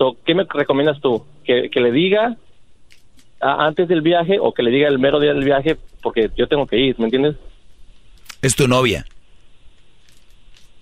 So, 0.00 0.16
¿Qué 0.24 0.34
me 0.34 0.46
recomiendas 0.48 0.98
tú? 1.02 1.26
¿Que, 1.44 1.68
que 1.68 1.78
le 1.78 1.92
diga 1.92 2.34
a- 3.38 3.66
antes 3.66 3.86
del 3.86 4.00
viaje 4.00 4.38
o 4.40 4.54
que 4.54 4.62
le 4.62 4.70
diga 4.70 4.88
el 4.88 4.98
mero 4.98 5.20
día 5.20 5.34
del 5.34 5.44
viaje? 5.44 5.76
Porque 6.02 6.30
yo 6.38 6.48
tengo 6.48 6.66
que 6.66 6.78
ir, 6.78 6.98
¿me 6.98 7.04
entiendes? 7.04 7.36
Es 8.40 8.56
tu 8.56 8.66
novia. 8.66 9.04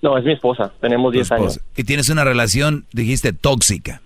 No, 0.02 0.16
es 0.16 0.24
mi 0.24 0.34
esposa. 0.34 0.72
Tenemos 0.80 1.12
10 1.12 1.32
años. 1.32 1.60
Y 1.76 1.82
tienes 1.82 2.08
una 2.10 2.22
relación, 2.22 2.86
dijiste, 2.92 3.32
tóxica. 3.32 4.02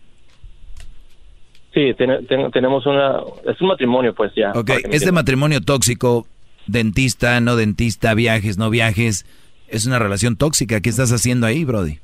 Sí, 1.75 1.93
ten- 1.99 2.27
ten- 2.27 2.51
tenemos 2.51 2.87
una... 2.87 3.19
Es 3.45 3.61
un 3.61 3.69
matrimonio, 3.69 4.15
pues 4.15 4.33
ya. 4.35 4.53
Ok, 4.55 4.71
este 4.91 5.13
matrimonio 5.13 5.61
tóxico, 5.61 6.27
dentista, 6.67 7.39
no 7.43 7.57
dentista, 7.57 8.15
viajes, 8.15 8.57
no 8.57 8.71
viajes, 8.71 9.27
es 9.69 9.85
una 9.85 9.99
relación 9.99 10.37
tóxica. 10.37 10.81
¿Qué 10.81 10.89
estás 10.89 11.13
haciendo 11.13 11.47
ahí, 11.47 11.67
Brody? 11.67 11.99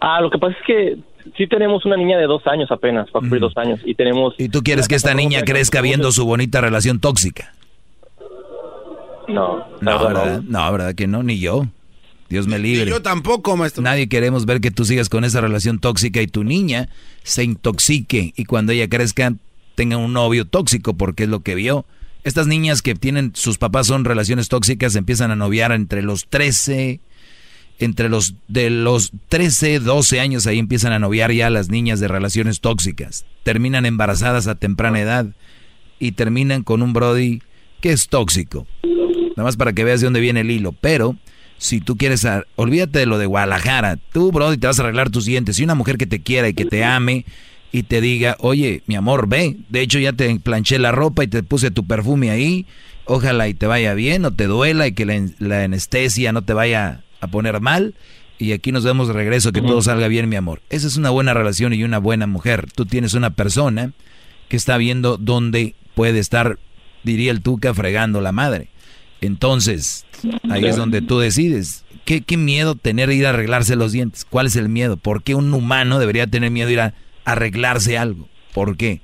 Ah, 0.00 0.20
lo 0.20 0.30
que 0.30 0.38
pasa 0.38 0.56
es 0.58 0.66
que 0.66 0.98
sí 1.36 1.46
tenemos 1.46 1.84
una 1.84 1.96
niña 1.96 2.18
de 2.18 2.26
dos 2.26 2.46
años 2.46 2.70
apenas, 2.70 3.06
va 3.06 3.18
a 3.18 3.20
cumplir 3.20 3.40
dos 3.40 3.56
años, 3.56 3.80
y 3.84 3.94
tenemos... 3.94 4.34
¿Y 4.38 4.48
tú 4.48 4.62
quieres 4.62 4.88
que 4.88 4.94
esta 4.94 5.14
niña 5.14 5.42
crezca 5.42 5.80
viendo 5.80 6.12
su 6.12 6.24
bonita 6.24 6.60
relación 6.60 7.00
tóxica? 7.00 7.54
No, 9.28 9.66
No, 9.80 10.04
¿verdad? 10.04 10.42
No, 10.46 10.72
¿verdad 10.72 10.94
que 10.94 11.06
no? 11.06 11.22
Ni 11.22 11.38
yo. 11.38 11.66
Dios 12.28 12.46
me 12.46 12.58
libre. 12.58 12.90
yo 12.90 13.00
tampoco, 13.00 13.56
maestro. 13.56 13.82
Nadie 13.82 14.08
queremos 14.08 14.44
ver 14.44 14.60
que 14.60 14.70
tú 14.70 14.84
sigas 14.84 15.08
con 15.08 15.24
esa 15.24 15.40
relación 15.40 15.78
tóxica 15.78 16.20
y 16.20 16.26
tu 16.26 16.44
niña 16.44 16.88
se 17.22 17.42
intoxique 17.42 18.34
y 18.36 18.44
cuando 18.44 18.72
ella 18.72 18.88
crezca 18.88 19.32
tenga 19.74 19.96
un 19.96 20.12
novio 20.12 20.44
tóxico 20.44 20.94
porque 20.94 21.24
es 21.24 21.28
lo 21.30 21.40
que 21.40 21.54
vio. 21.54 21.86
Estas 22.24 22.46
niñas 22.46 22.82
que 22.82 22.94
tienen, 22.94 23.32
sus 23.34 23.56
papás 23.56 23.86
son 23.86 24.04
relaciones 24.04 24.48
tóxicas, 24.48 24.96
empiezan 24.96 25.30
a 25.30 25.36
noviar 25.36 25.72
entre 25.72 26.02
los 26.02 26.26
13, 26.26 27.00
entre 27.78 28.08
los 28.08 28.34
de 28.48 28.70
los 28.70 29.12
13, 29.28 29.80
12 29.80 30.20
años, 30.20 30.46
ahí 30.46 30.58
empiezan 30.58 30.92
a 30.92 30.98
noviar 30.98 31.32
ya 31.32 31.50
las 31.50 31.68
niñas 31.70 32.00
de 32.00 32.08
relaciones 32.08 32.60
tóxicas. 32.60 33.24
Terminan 33.44 33.86
embarazadas 33.86 34.46
a 34.48 34.56
temprana 34.56 35.00
edad 35.00 35.26
y 35.98 36.12
terminan 36.12 36.62
con 36.62 36.82
un 36.82 36.92
Brody 36.92 37.40
que 37.80 37.92
es 37.92 38.08
tóxico. 38.08 38.66
Nada 38.82 39.44
más 39.44 39.56
para 39.56 39.72
que 39.72 39.84
veas 39.84 40.00
de 40.00 40.06
dónde 40.06 40.20
viene 40.20 40.40
el 40.40 40.50
hilo. 40.50 40.72
Pero 40.72 41.16
si 41.58 41.80
tú 41.80 41.96
quieres, 41.96 42.26
olvídate 42.56 43.00
de 43.00 43.06
lo 43.06 43.18
de 43.18 43.26
Guadalajara. 43.26 43.98
Tú, 44.12 44.32
Brody, 44.32 44.56
te 44.56 44.66
vas 44.66 44.80
a 44.80 44.82
arreglar 44.82 45.10
tus 45.10 45.24
dientes. 45.24 45.58
Y 45.58 45.64
una 45.64 45.76
mujer 45.76 45.96
que 45.96 46.06
te 46.06 46.20
quiera 46.20 46.48
y 46.48 46.54
que 46.54 46.64
te 46.64 46.84
ame 46.84 47.24
y 47.70 47.84
te 47.84 48.00
diga, 48.00 48.36
oye, 48.40 48.82
mi 48.86 48.96
amor, 48.96 49.28
ve. 49.28 49.56
De 49.68 49.80
hecho, 49.80 50.00
ya 50.00 50.12
te 50.12 50.34
planché 50.40 50.78
la 50.80 50.90
ropa 50.90 51.22
y 51.22 51.28
te 51.28 51.44
puse 51.44 51.70
tu 51.70 51.86
perfume 51.86 52.30
ahí. 52.30 52.66
Ojalá 53.04 53.48
y 53.48 53.54
te 53.54 53.66
vaya 53.66 53.94
bien, 53.94 54.22
no 54.22 54.34
te 54.34 54.46
duela 54.46 54.86
y 54.86 54.92
que 54.92 55.06
la 55.38 55.64
anestesia 55.64 56.32
no 56.32 56.42
te 56.42 56.52
vaya 56.52 57.04
a 57.20 57.26
poner 57.26 57.60
mal. 57.60 57.94
Y 58.38 58.52
aquí 58.52 58.70
nos 58.70 58.84
vemos 58.84 59.08
de 59.08 59.14
regreso, 59.14 59.50
que 59.50 59.60
todo 59.60 59.82
salga 59.82 60.06
bien, 60.06 60.28
mi 60.28 60.36
amor. 60.36 60.62
Esa 60.70 60.86
es 60.86 60.96
una 60.96 61.10
buena 61.10 61.34
relación 61.34 61.72
y 61.72 61.82
una 61.82 61.98
buena 61.98 62.26
mujer. 62.28 62.70
Tú 62.72 62.86
tienes 62.86 63.14
una 63.14 63.30
persona 63.30 63.92
que 64.48 64.56
está 64.56 64.76
viendo 64.76 65.16
dónde 65.16 65.74
puede 65.94 66.20
estar, 66.20 66.58
diría 67.02 67.32
el 67.32 67.42
Tuca, 67.42 67.74
fregando 67.74 68.20
la 68.20 68.30
madre. 68.30 68.68
Entonces, 69.20 70.06
ahí 70.48 70.64
es 70.64 70.76
donde 70.76 71.02
tú 71.02 71.18
decides. 71.18 71.84
¿Qué, 72.04 72.22
qué 72.22 72.36
miedo 72.36 72.76
tener 72.76 73.10
ir 73.10 73.26
a 73.26 73.30
arreglarse 73.30 73.74
los 73.74 73.90
dientes? 73.90 74.24
¿Cuál 74.24 74.46
es 74.46 74.54
el 74.54 74.68
miedo? 74.68 74.96
¿Por 74.96 75.24
qué 75.24 75.34
un 75.34 75.52
humano 75.52 75.98
debería 75.98 76.28
tener 76.28 76.52
miedo 76.52 76.68
de 76.68 76.74
ir 76.74 76.80
a 76.80 76.94
arreglarse 77.24 77.98
algo? 77.98 78.28
¿Por 78.54 78.76
qué? 78.76 79.00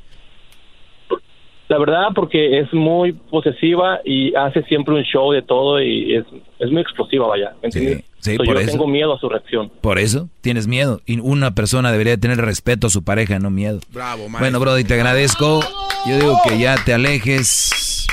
La 1.68 1.78
verdad, 1.78 2.08
porque 2.14 2.58
es 2.60 2.70
muy 2.74 3.12
posesiva 3.12 4.00
y 4.04 4.34
hace 4.34 4.62
siempre 4.64 4.94
un 4.94 5.02
show 5.02 5.32
de 5.32 5.40
todo 5.40 5.80
y 5.82 6.14
es, 6.14 6.24
es 6.58 6.70
muy 6.70 6.82
explosiva, 6.82 7.26
vaya. 7.26 7.54
¿me 7.62 7.68
entiendes? 7.68 8.04
Sí, 8.18 8.32
So, 8.36 8.44
por 8.44 8.46
yo 8.54 8.60
eso. 8.60 8.70
tengo 8.72 8.86
miedo 8.86 9.14
a 9.14 9.18
su 9.18 9.28
reacción. 9.28 9.70
Por 9.80 9.98
eso 9.98 10.28
tienes 10.42 10.66
miedo. 10.66 11.00
Y 11.06 11.20
una 11.20 11.54
persona 11.54 11.90
debería 11.92 12.16
tener 12.18 12.38
respeto 12.38 12.86
a 12.86 12.90
su 12.90 13.02
pareja, 13.02 13.38
no 13.38 13.50
miedo. 13.50 13.80
Bravo, 13.92 14.24
maestro. 14.28 14.40
Bueno, 14.40 14.60
Brody, 14.60 14.84
te 14.84 14.94
agradezco. 14.94 15.60
Yo 16.06 16.18
digo 16.18 16.38
que 16.46 16.58
ya 16.58 16.76
te 16.84 16.92
alejes. 16.94 18.06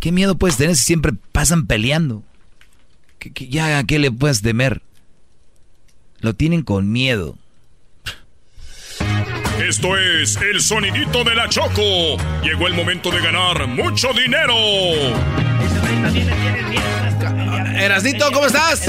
¿Qué 0.00 0.10
miedo 0.12 0.36
puedes 0.36 0.56
tener 0.56 0.74
si 0.76 0.84
siempre 0.84 1.12
pasan 1.32 1.66
peleando? 1.66 2.22
¿Qué- 3.18 3.32
qué- 3.32 3.48
ya 3.48 3.78
a 3.78 3.84
qué 3.84 3.98
le 3.98 4.10
puedes 4.10 4.40
temer? 4.42 4.80
Lo 6.20 6.32
tienen 6.34 6.62
con 6.62 6.90
miedo. 6.92 7.36
Esto 9.68 9.96
es 9.96 10.36
el 10.36 10.60
sonidito 10.60 11.24
de 11.24 11.34
la 11.34 11.48
Choco. 11.48 12.16
Llegó 12.44 12.68
el 12.68 12.74
momento 12.74 13.10
de 13.10 13.20
ganar 13.20 13.66
mucho 13.66 14.12
dinero. 14.12 14.54
Erasnito, 17.76 18.30
¿cómo 18.30 18.46
estás? 18.46 18.88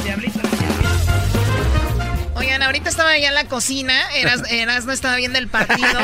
Oigan, 2.36 2.62
ahorita 2.62 2.90
estaba 2.90 3.10
allá 3.10 3.30
en 3.30 3.34
la 3.34 3.46
cocina. 3.46 4.12
Eras, 4.14 4.44
Eras 4.52 4.86
no 4.86 4.92
estaba 4.92 5.16
viendo 5.16 5.40
el 5.40 5.48
partido. 5.48 6.00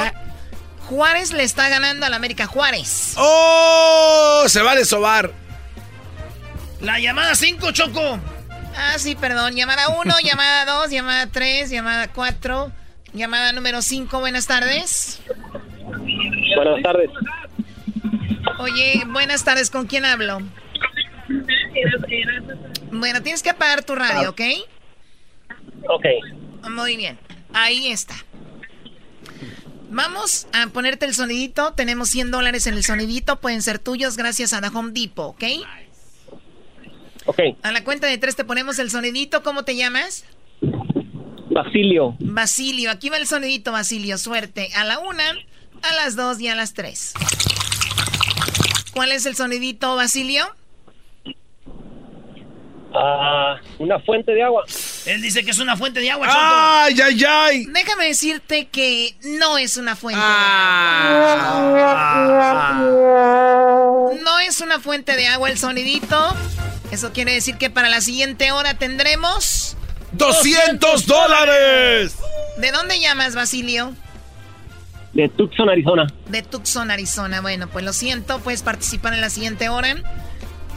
Juárez 0.89 1.33
le 1.33 1.43
está 1.43 1.69
ganando 1.69 2.07
al 2.07 2.13
América 2.15 2.47
Juárez. 2.47 3.13
¡Oh! 3.17 4.45
Se 4.47 4.63
vale 4.63 4.85
sobar. 4.85 5.31
La 6.81 6.97
llamada 6.99 7.35
5, 7.35 7.71
Choco. 7.73 8.19
Ah, 8.75 8.97
sí, 8.97 9.13
perdón. 9.13 9.55
Llamada 9.55 9.89
1, 9.89 10.15
llamada 10.23 10.65
2, 10.65 10.89
llamada 10.89 11.27
3, 11.27 11.69
llamada 11.69 12.07
4, 12.07 12.71
llamada 13.13 13.51
número 13.53 13.81
5. 13.81 14.19
Buenas 14.19 14.47
tardes. 14.47 15.21
Buenas 16.55 16.81
tardes. 16.83 17.09
Oye, 18.59 19.03
buenas 19.07 19.43
tardes. 19.43 19.69
¿Con 19.69 19.87
quién 19.87 20.05
hablo? 20.05 20.39
Bueno, 22.91 23.21
tienes 23.21 23.41
que 23.43 23.49
apagar 23.49 23.83
tu 23.83 23.95
radio, 23.95 24.31
¿ok? 24.31 24.41
Ok. 25.89 26.05
Muy 26.69 26.97
bien. 26.97 27.17
Ahí 27.53 27.87
está. 27.87 28.15
Vamos 29.89 30.47
a 30.53 30.67
ponerte 30.67 31.05
el 31.05 31.13
sonidito. 31.13 31.73
Tenemos 31.73 32.09
100 32.09 32.31
dólares 32.31 32.65
en 32.67 32.73
el 32.75 32.83
sonidito. 32.83 33.39
Pueden 33.39 33.61
ser 33.61 33.79
tuyos 33.79 34.17
gracias 34.17 34.53
a 34.53 34.61
The 34.61 34.69
Home 34.75 34.91
Depot, 34.91 35.29
¿ok? 35.29 35.43
Ok. 37.25 37.39
A 37.61 37.71
la 37.71 37.83
cuenta 37.83 38.07
de 38.07 38.17
tres 38.17 38.35
te 38.35 38.43
ponemos 38.43 38.79
el 38.79 38.89
sonidito. 38.89 39.43
¿Cómo 39.43 39.63
te 39.63 39.75
llamas? 39.75 40.25
Basilio. 41.53 42.15
Basilio. 42.19 42.91
Aquí 42.91 43.09
va 43.09 43.17
el 43.17 43.27
sonidito, 43.27 43.71
Basilio. 43.71 44.17
Suerte. 44.17 44.69
A 44.75 44.83
la 44.83 44.99
una, 44.99 45.23
a 45.81 45.93
las 45.95 46.15
dos 46.15 46.39
y 46.39 46.47
a 46.47 46.55
las 46.55 46.73
tres. 46.73 47.13
¿Cuál 48.93 49.11
es 49.11 49.25
el 49.25 49.35
sonidito, 49.35 49.95
Basilio? 49.95 50.45
Ah, 52.95 53.55
una 53.79 53.99
fuente 53.99 54.31
de 54.33 54.43
agua. 54.43 54.63
Él 55.07 55.19
dice 55.21 55.43
que 55.43 55.49
es 55.51 55.57
una 55.57 55.75
fuente 55.75 55.99
de 55.99 56.11
agua. 56.11 56.27
¡Ay, 56.29 56.95
ay, 57.01 57.23
ay! 57.27 57.65
Déjame 57.65 58.05
decirte 58.05 58.67
que 58.67 59.15
no 59.39 59.57
es 59.57 59.77
una 59.77 59.95
fuente 59.95 60.21
Ah. 60.23 61.69
de 62.83 62.91
agua. 62.91 64.13
No 64.23 64.39
es 64.39 64.61
una 64.61 64.79
fuente 64.79 65.15
de 65.15 65.25
agua 65.27 65.49
el 65.49 65.57
sonidito. 65.57 66.35
Eso 66.91 67.11
quiere 67.13 67.33
decir 67.33 67.57
que 67.57 67.71
para 67.71 67.89
la 67.89 68.01
siguiente 68.01 68.51
hora 68.51 68.75
tendremos... 68.75 69.75
¡200 70.17 71.05
dólares! 71.05 72.15
¿De 72.57 72.71
dónde 72.71 72.99
llamas, 72.99 73.35
Basilio? 73.35 73.93
De 75.13 75.29
Tucson, 75.29 75.69
Arizona. 75.69 76.07
De 76.27 76.41
Tucson, 76.41 76.89
Arizona. 76.91 77.41
Bueno, 77.41 77.67
pues 77.67 77.85
lo 77.85 77.93
siento, 77.93 78.39
puedes 78.39 78.63
participar 78.63 79.13
en 79.13 79.21
la 79.21 79.29
siguiente 79.29 79.69
hora. 79.69 79.95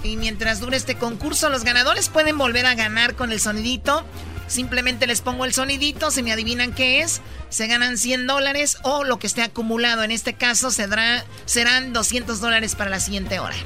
Y 0.02 0.16
mientras 0.16 0.60
dure 0.60 0.76
este 0.76 0.96
concurso, 0.96 1.48
los 1.48 1.64
ganadores 1.64 2.08
pueden 2.08 2.38
volver 2.38 2.66
a 2.66 2.74
ganar 2.74 3.14
con 3.14 3.32
el 3.32 3.40
sonidito. 3.40 4.04
Simplemente 4.46 5.06
les 5.06 5.22
pongo 5.22 5.44
el 5.44 5.52
sonidito, 5.52 6.10
si 6.10 6.22
me 6.22 6.32
adivinan 6.32 6.72
qué 6.72 7.00
es, 7.00 7.20
se 7.48 7.66
ganan 7.66 7.98
100 7.98 8.28
dólares 8.28 8.78
o 8.82 9.02
lo 9.02 9.18
que 9.18 9.26
esté 9.26 9.42
acumulado. 9.42 10.04
En 10.04 10.12
este 10.12 10.34
caso 10.34 10.70
será, 10.70 11.24
serán 11.46 11.92
200 11.92 12.40
dólares 12.40 12.76
para 12.76 12.90
la 12.90 13.00
siguiente 13.00 13.40
hora. 13.40 13.56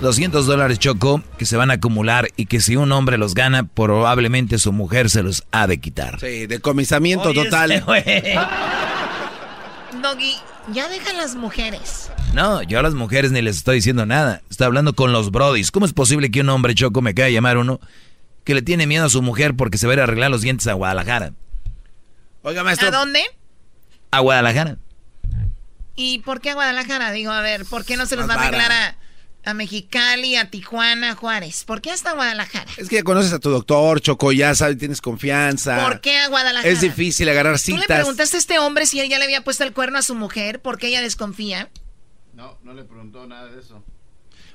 200 0.00 0.46
dólares 0.46 0.78
Choco 0.78 1.22
que 1.38 1.46
se 1.46 1.56
van 1.56 1.70
a 1.70 1.74
acumular 1.74 2.28
y 2.36 2.46
que 2.46 2.60
si 2.60 2.76
un 2.76 2.92
hombre 2.92 3.18
los 3.18 3.34
gana, 3.34 3.64
probablemente 3.66 4.58
su 4.58 4.72
mujer 4.72 5.10
se 5.10 5.22
los 5.22 5.44
ha 5.50 5.66
de 5.66 5.78
quitar. 5.78 6.20
Sí, 6.20 6.46
decomisamiento 6.46 7.30
Oye, 7.30 7.44
total. 7.44 7.72
este. 7.72 8.34
Doggy, 10.02 10.36
ya 10.72 10.88
dejan 10.88 11.16
las 11.16 11.34
mujeres. 11.34 12.10
No, 12.34 12.62
yo 12.62 12.78
a 12.78 12.82
las 12.82 12.94
mujeres 12.94 13.30
ni 13.32 13.40
les 13.40 13.56
estoy 13.56 13.76
diciendo 13.76 14.04
nada. 14.04 14.42
Estoy 14.50 14.66
hablando 14.66 14.94
con 14.94 15.12
los 15.12 15.30
brodis. 15.30 15.70
¿Cómo 15.70 15.86
es 15.86 15.92
posible 15.92 16.30
que 16.30 16.40
un 16.40 16.48
hombre 16.50 16.74
Choco 16.74 17.00
me 17.00 17.14
caiga 17.14 17.28
a 17.28 17.30
llamar 17.30 17.56
uno 17.56 17.80
que 18.44 18.54
le 18.54 18.62
tiene 18.62 18.86
miedo 18.86 19.06
a 19.06 19.08
su 19.08 19.22
mujer 19.22 19.54
porque 19.54 19.78
se 19.78 19.86
va 19.86 19.92
a 19.92 19.94
ir 19.94 20.00
a 20.00 20.02
arreglar 20.04 20.30
los 20.30 20.42
dientes 20.42 20.66
a 20.66 20.74
Guadalajara? 20.74 21.32
Oiga, 22.42 22.62
maestro. 22.62 22.88
¿A 22.88 22.90
dónde? 22.90 23.22
A 24.10 24.20
Guadalajara. 24.20 24.76
¿Y 25.96 26.18
por 26.18 26.40
qué 26.40 26.50
a 26.50 26.54
Guadalajara? 26.54 27.12
Digo, 27.12 27.30
a 27.30 27.40
ver, 27.40 27.64
¿por 27.64 27.84
qué 27.84 27.96
no 27.96 28.04
se 28.04 28.16
los 28.16 28.26
Más 28.26 28.36
va 28.36 28.42
a 28.42 28.48
arreglar 28.48 28.72
a, 28.72 28.96
a 29.44 29.54
Mexicali, 29.54 30.36
a 30.36 30.50
Tijuana, 30.50 31.10
a 31.10 31.14
Juárez? 31.14 31.64
¿Por 31.64 31.80
qué 31.80 31.90
hasta 31.90 32.12
Guadalajara? 32.12 32.70
Es 32.76 32.88
que 32.88 32.96
ya 32.96 33.02
conoces 33.02 33.32
a 33.32 33.38
tu 33.38 33.50
doctor, 33.50 34.00
Choco, 34.00 34.32
ya 34.32 34.54
sabes, 34.54 34.78
tienes 34.78 35.00
confianza. 35.00 35.84
¿Por 35.84 36.00
qué 36.00 36.18
a 36.18 36.28
Guadalajara? 36.28 36.72
Es 36.72 36.80
difícil 36.80 37.28
agarrar 37.28 37.60
¿Tú 37.60 37.72
le 37.72 37.82
citas. 37.82 37.98
preguntaste 37.98 38.36
a 38.36 38.40
este 38.40 38.58
hombre 38.58 38.86
si 38.86 39.00
él 39.00 39.08
ya 39.08 39.18
le 39.18 39.24
había 39.24 39.44
puesto 39.44 39.64
el 39.64 39.72
cuerno 39.72 39.98
a 39.98 40.02
su 40.02 40.14
mujer? 40.14 40.60
¿Por 40.60 40.78
qué 40.78 40.88
ella 40.88 41.02
desconfía? 41.02 41.68
No, 42.34 42.58
no 42.62 42.74
le 42.74 42.84
preguntó 42.84 43.26
nada 43.26 43.50
de 43.50 43.60
eso. 43.60 43.82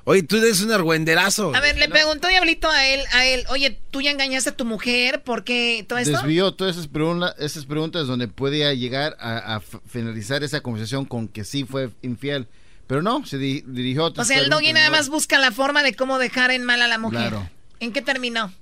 Oye, 0.04 0.22
tú 0.22 0.38
eres 0.38 0.62
un 0.62 0.72
argüenderazo. 0.72 1.54
A 1.54 1.60
ver, 1.60 1.76
le 1.76 1.88
preguntó 1.88 2.28
Diablito 2.28 2.70
a 2.70 2.86
él, 2.86 3.00
a 3.12 3.26
él, 3.26 3.44
oye, 3.50 3.78
¿tú 3.90 4.00
ya 4.00 4.10
engañaste 4.10 4.50
a 4.50 4.56
tu 4.56 4.64
mujer? 4.64 5.22
¿Por 5.22 5.44
qué 5.44 5.84
todo 5.86 5.98
esto? 5.98 6.12
Desvió 6.12 6.52
todas 6.52 6.76
esas, 6.76 6.88
preguntas 6.88 7.34
esas 7.38 7.66
preguntas 7.66 8.06
donde 8.06 8.26
podía 8.26 8.72
llegar 8.72 9.16
a, 9.20 9.60
finalizar 9.86 10.42
esa 10.42 10.62
conversación 10.62 11.04
con 11.04 11.28
que 11.28 11.44
sí 11.44 11.64
fue 11.64 11.90
infiel. 12.02 12.48
Pero 12.90 13.02
no, 13.02 13.24
se 13.24 13.38
di- 13.38 13.62
dirigió 13.68 14.06
a 14.06 14.08
O 14.16 14.24
sea, 14.24 14.40
el 14.40 14.50
doggy 14.50 14.72
nada 14.72 14.86
¿no? 14.90 14.96
más 14.96 15.08
busca 15.08 15.38
la 15.38 15.52
forma 15.52 15.84
de 15.84 15.94
cómo 15.94 16.18
dejar 16.18 16.50
en 16.50 16.64
mal 16.64 16.82
a 16.82 16.88
la 16.88 16.98
mujer. 16.98 17.28
Claro. 17.30 17.48
¿En 17.78 17.92
qué 17.92 18.02
terminó? 18.02 18.52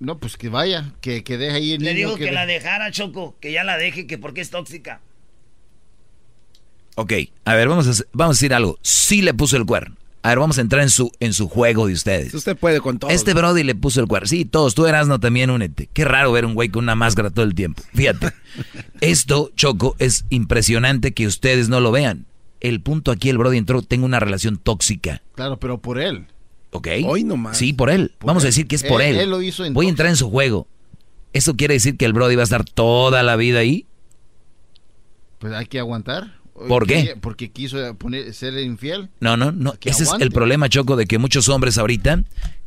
No, 0.00 0.16
pues 0.16 0.38
que 0.38 0.48
vaya, 0.48 0.92
que, 1.02 1.22
que 1.22 1.36
deje 1.36 1.54
ahí 1.56 1.72
el 1.74 1.82
Le 1.82 1.92
niño. 1.92 2.06
digo 2.08 2.18
que 2.18 2.32
la 2.32 2.46
dejara, 2.46 2.90
Choco. 2.90 3.36
Que 3.40 3.52
ya 3.52 3.62
la 3.62 3.76
deje, 3.76 4.06
que 4.06 4.16
porque 4.16 4.40
es 4.40 4.48
tóxica. 4.48 5.02
Ok, 6.96 7.12
a 7.44 7.54
ver, 7.54 7.68
vamos 7.68 7.86
a, 7.88 8.04
vamos 8.12 8.36
a 8.36 8.38
decir 8.38 8.54
algo. 8.54 8.78
Sí 8.80 9.20
le 9.20 9.34
puso 9.34 9.56
el 9.58 9.66
cuerno. 9.66 9.96
A 10.22 10.30
ver, 10.30 10.38
vamos 10.38 10.56
a 10.56 10.62
entrar 10.62 10.80
en 10.82 10.88
su, 10.88 11.12
en 11.20 11.34
su 11.34 11.48
juego 11.50 11.86
de 11.86 11.92
ustedes. 11.92 12.32
Usted 12.32 12.56
puede 12.56 12.80
con 12.80 12.98
todo. 12.98 13.10
Este 13.10 13.34
Brody 13.34 13.62
le 13.64 13.74
puso 13.74 14.00
el 14.00 14.06
cuerno. 14.06 14.26
Sí, 14.26 14.46
todos. 14.46 14.74
Tú 14.74 14.86
Erasno 14.86 15.20
también 15.20 15.50
únete. 15.50 15.90
Qué 15.92 16.06
raro 16.06 16.32
ver 16.32 16.46
un 16.46 16.54
güey 16.54 16.70
con 16.70 16.84
una 16.84 16.94
máscara 16.94 17.28
todo 17.28 17.44
el 17.44 17.54
tiempo. 17.54 17.82
Fíjate. 17.92 18.32
Esto, 19.02 19.52
Choco, 19.56 19.94
es 19.98 20.24
impresionante 20.30 21.12
que 21.12 21.26
ustedes 21.26 21.68
no 21.68 21.80
lo 21.80 21.92
vean. 21.92 22.24
El 22.64 22.80
punto 22.80 23.10
aquí, 23.10 23.28
el 23.28 23.36
Brody 23.36 23.58
entró, 23.58 23.82
tengo 23.82 24.06
una 24.06 24.20
relación 24.20 24.56
tóxica. 24.56 25.20
Claro, 25.34 25.58
pero 25.58 25.76
por 25.76 26.00
él. 26.00 26.24
¿Ok? 26.70 26.88
Hoy 27.04 27.22
nomás. 27.22 27.58
Sí, 27.58 27.74
por 27.74 27.90
él. 27.90 28.12
Por 28.16 28.28
Vamos 28.28 28.42
a 28.42 28.46
decir 28.46 28.66
que 28.66 28.74
es 28.76 28.82
por 28.82 29.02
Él- 29.02 29.16
él. 29.16 29.20
él 29.24 29.30
lo 29.30 29.42
hizo 29.42 29.70
Voy 29.72 29.84
a 29.84 29.90
entrar 29.90 30.08
en 30.08 30.16
su 30.16 30.30
juego. 30.30 30.66
¿Eso 31.34 31.56
quiere 31.56 31.74
decir 31.74 31.98
que 31.98 32.06
el 32.06 32.14
Brody 32.14 32.36
va 32.36 32.40
a 32.40 32.44
estar 32.44 32.64
toda 32.64 33.22
la 33.22 33.36
vida 33.36 33.58
ahí? 33.58 33.84
Pues 35.40 35.52
hay 35.52 35.66
que 35.66 35.78
aguantar. 35.78 36.38
¿Por 36.68 36.86
qué? 36.86 37.18
Porque 37.20 37.50
quiso 37.50 37.94
poner, 37.96 38.32
ser 38.32 38.56
infiel. 38.58 39.10
No, 39.20 39.36
no, 39.36 39.52
no. 39.52 39.74
Que 39.74 39.90
Ese 39.90 40.04
es 40.04 40.12
el 40.18 40.30
problema, 40.30 40.70
Choco, 40.70 40.96
de 40.96 41.04
que 41.04 41.18
muchos 41.18 41.50
hombres 41.50 41.76
ahorita 41.76 42.24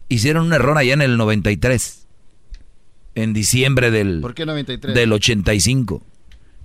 hicieron 0.09 0.45
un 0.45 0.53
error 0.53 0.77
allá 0.77 0.93
en 0.93 1.01
el 1.01 1.17
93. 1.17 2.05
En 3.15 3.33
diciembre 3.33 3.89
del, 3.89 4.21
¿Por 4.21 4.35
qué 4.35 4.45
93? 4.45 4.93
del 4.93 5.11
85. 5.11 6.03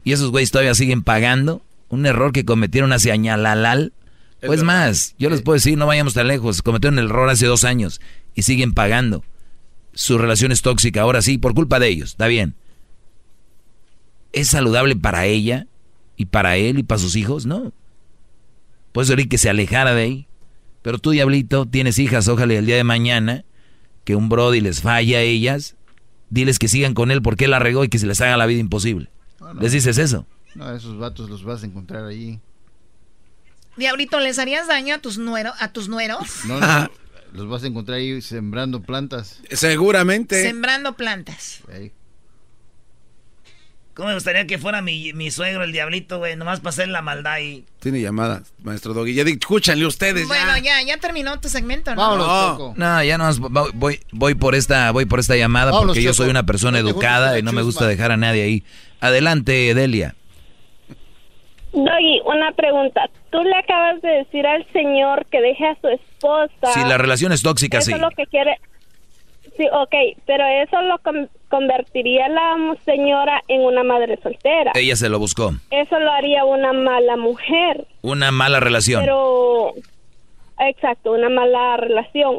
Y 0.05 0.13
esos 0.13 0.31
güeyes 0.31 0.51
todavía 0.51 0.75
siguen 0.75 1.03
pagando 1.03 1.63
un 1.93 2.07
error 2.07 2.33
que 2.33 2.47
cometieron 2.47 2.91
hace 2.95 3.13
añalalal. 3.13 3.93
Pues 4.41 4.63
más, 4.63 5.15
yo 5.19 5.29
les 5.29 5.43
puedo 5.43 5.55
decir, 5.55 5.77
no 5.77 5.87
vayamos 5.87 6.15
tan 6.15 6.27
lejos. 6.27 6.63
Cometieron 6.63 6.99
el 6.99 7.05
error 7.05 7.29
hace 7.29 7.45
dos 7.45 7.65
años 7.65 8.01
y 8.35 8.43
siguen 8.43 8.73
pagando. 8.73 9.23
Su 9.93 10.17
relación 10.17 10.53
es 10.53 10.63
tóxica, 10.63 11.03
ahora 11.03 11.21
sí, 11.21 11.37
por 11.37 11.53
culpa 11.53 11.79
de 11.79 11.89
ellos, 11.89 12.13
está 12.13 12.29
bien. 12.29 12.55
¿Es 14.33 14.49
saludable 14.49 14.97
para 14.97 15.27
ella 15.27 15.67
y 16.17 16.25
para 16.25 16.57
él 16.57 16.79
y 16.79 16.83
para 16.83 16.99
sus 16.99 17.15
hijos? 17.15 17.45
No. 17.45 17.75
Puedes 18.93 19.09
decir 19.09 19.29
que 19.29 19.37
se 19.37 19.51
alejara 19.51 19.95
de 19.95 20.03
ahí. 20.03 20.29
Pero 20.81 20.99
tú, 20.99 21.11
diablito, 21.11 21.67
tienes 21.67 21.99
hijas, 21.99 22.27
ojalá 22.27 22.55
el 22.55 22.65
día 22.65 22.77
de 22.77 22.85
mañana 22.85 23.45
que 24.05 24.17
un 24.17 24.31
brody 24.31 24.63
les 24.63 24.81
falla 24.81 25.19
a 25.19 25.21
ellas, 25.21 25.77
diles 26.31 26.59
que 26.59 26.69
sigan 26.69 26.95
con 26.95 27.11
él 27.11 27.21
porque 27.21 27.45
él 27.45 27.51
la 27.51 27.59
regó 27.59 27.85
y 27.85 27.89
que 27.89 27.99
se 27.99 28.07
les 28.07 28.23
haga 28.23 28.39
la 28.39 28.47
vida 28.47 28.61
imposible. 28.61 29.11
No. 29.39 29.53
¿Les 29.53 29.73
dices 29.73 29.99
eso? 29.99 30.27
No, 30.55 30.75
esos 30.75 30.99
vatos 30.99 31.31
los 31.31 31.45
vas 31.45 31.63
a 31.63 31.67
encontrar 31.67 32.05
ahí. 32.05 32.41
Diablito, 33.77 34.21
¿les 34.21 34.39
harías 34.39 34.69
daño 34.69 34.95
a 34.95 34.99
tus, 34.99 35.19
nuero, 35.19 35.53
a 35.59 35.73
tus 35.73 35.89
nueros? 35.89 36.29
No, 36.47 36.61
no, 36.61 36.91
los 37.33 37.49
vas 37.49 37.65
a 37.65 37.67
encontrar 37.67 37.99
ahí 37.99 38.21
sembrando 38.21 38.83
plantas. 38.83 39.41
Seguramente. 39.51 40.43
Sembrando 40.43 40.97
plantas. 40.97 41.61
Ahí. 41.73 41.93
¿Cómo 43.95 44.09
me 44.09 44.15
gustaría 44.15 44.47
que 44.47 44.57
fuera 44.57 44.81
mi, 44.81 45.13
mi 45.13 45.31
suegro, 45.31 45.65
el 45.65 45.73
diablito, 45.73 46.19
güey? 46.19 46.35
Nomás 46.35 46.61
para 46.61 46.71
hacer 46.71 46.89
la 46.89 47.03
maldad 47.03 47.39
y... 47.41 47.67
Tiene 47.79 48.01
llamadas, 48.01 48.55
maestro 48.63 48.95
Doggy. 48.95 49.13
Ya 49.13 49.23
escúchanle 49.23 49.85
ustedes. 49.85 50.27
Bueno, 50.27 50.57
ya. 50.57 50.81
ya, 50.81 50.83
ya 50.83 50.97
terminó 50.97 51.39
tu 51.41 51.51
segmento, 51.51 51.95
¿no? 51.95 52.17
no, 52.17 52.75
no, 52.75 53.05
ya 53.05 53.19
no 53.19 53.31
voy, 53.75 54.01
voy 54.11 54.35
por 54.35 54.55
esta, 54.55 54.91
voy 54.93 55.05
por 55.05 55.21
esta 55.21 55.37
llamada 55.37 55.73
Vámonos, 55.73 55.89
porque 55.89 56.03
yo 56.03 56.13
Choco. 56.13 56.23
soy 56.23 56.31
una 56.31 56.47
persona 56.47 56.79
educada 56.79 57.39
y 57.39 57.43
no 57.43 57.53
me 57.53 57.61
gusta 57.61 57.87
dejar 57.87 58.13
a 58.13 58.17
nadie 58.17 58.43
ahí. 58.43 58.65
Adelante, 59.01 59.75
Delia. 59.75 60.15
Doggy, 61.73 62.21
una 62.27 62.53
pregunta. 62.53 63.09
Tú 63.31 63.43
le 63.43 63.57
acabas 63.57 64.03
de 64.03 64.09
decir 64.11 64.47
al 64.47 64.67
señor 64.73 65.25
que 65.27 65.41
deje 65.41 65.67
a 65.67 65.77
su 65.81 65.89
esposa. 65.89 66.73
Si 66.75 66.81
la 66.81 66.99
relación 66.99 67.33
es 67.33 67.43
tóxica, 67.43 67.79
eso 67.79 67.87
sí. 67.87 67.93
es 67.95 68.01
lo 68.01 68.11
que 68.11 68.27
quiere. 68.27 68.59
Sí, 69.57 69.67
ok, 69.73 69.95
pero 70.27 70.45
eso 70.47 70.81
lo 70.83 70.99
con- 70.99 71.29
convertiría 71.49 72.27
a 72.27 72.29
la 72.29 72.57
señora 72.85 73.43
en 73.49 73.63
una 73.63 73.83
madre 73.85 74.19
soltera. 74.23 74.73
Ella 74.75 74.97
se 74.97 75.09
lo 75.09 75.19
buscó. 75.19 75.53
Eso 75.71 75.99
lo 75.99 76.11
haría 76.13 76.45
una 76.45 76.73
mala 76.73 77.17
mujer. 77.17 77.87
Una 78.03 78.31
mala 78.31 78.61
relación. 78.61 79.03
Pero, 79.03 79.75
exacto, 80.59 81.13
una 81.13 81.29
mala 81.29 81.77
relación. 81.79 82.39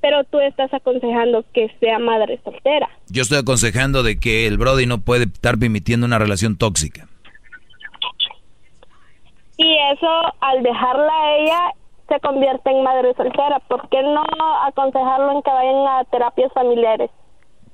Pero 0.00 0.22
tú 0.24 0.38
estás 0.38 0.72
aconsejando 0.72 1.44
que 1.52 1.68
sea 1.80 1.98
madre 1.98 2.38
soltera. 2.44 2.88
Yo 3.08 3.22
estoy 3.22 3.38
aconsejando 3.38 4.04
de 4.04 4.18
que 4.20 4.46
el 4.46 4.56
Brody 4.56 4.86
no 4.86 5.00
puede 5.00 5.24
estar 5.24 5.58
permitiendo 5.58 6.06
una 6.06 6.18
relación 6.20 6.56
tóxica. 6.56 7.07
Y 9.58 9.76
eso, 9.92 10.08
al 10.40 10.62
dejarla 10.62 11.12
a 11.12 11.36
ella, 11.36 11.60
se 12.08 12.20
convierte 12.20 12.70
en 12.70 12.82
madre 12.82 13.12
soltera. 13.16 13.60
¿Por 13.68 13.88
qué 13.88 14.02
no 14.02 14.24
aconsejarlo 14.66 15.32
en 15.32 15.42
que 15.42 15.50
vayan 15.50 15.86
a 15.86 16.04
terapias 16.04 16.52
familiares? 16.54 17.10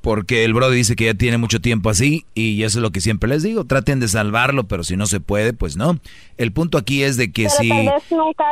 Porque 0.01 0.45
el 0.45 0.53
Brody 0.53 0.77
dice 0.77 0.97
que 0.97 1.07
ya 1.07 1.15
tiene 1.15 1.39
mucho 1.39 1.61
tiempo 1.61 1.89
así 1.89 2.27
y 2.35 2.63
eso 2.63 2.79
es 2.79 2.83
lo 2.83 2.91
que 2.91 3.01
siempre 3.01 3.29
les 3.29 3.43
digo. 3.43 3.65
Traten 3.65 4.01
de 4.01 4.09
salvarlo, 4.09 4.65
pero 4.65 4.83
si 4.83 4.97
no 4.97 5.07
se 5.07 5.21
puede, 5.21 5.53
pues 5.53 5.77
no. 5.77 5.99
El 6.37 6.53
punto 6.53 6.77
aquí 6.77 7.03
es 7.03 7.17
de 7.17 7.33
que 7.33 7.45
Pero 7.45 7.55
si... 7.55 7.71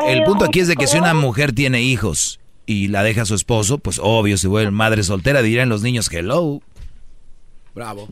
El 0.07 0.23
punto 0.25 0.45
aquí 0.45 0.61
es 0.61 0.69
de 0.69 0.77
que 0.77 0.87
si 0.87 0.99
una 0.99 1.13
mujer 1.13 1.53
tiene 1.53 1.83
hijos 1.83 2.41
y 2.65 2.89
la 2.89 3.03
deja 3.03 3.23
a 3.23 3.27
su 3.27 3.35
esposo, 3.35 3.79
pues 3.79 4.01
obvio 4.03 4.39
se 4.39 4.49
vuelve 4.49 4.71
madre 4.71 5.03
soltera, 5.03 5.43
dirán 5.43 5.69
los 5.69 5.83
niños 5.83 6.11
hello. 6.11 6.61
Bravo. 7.75 8.09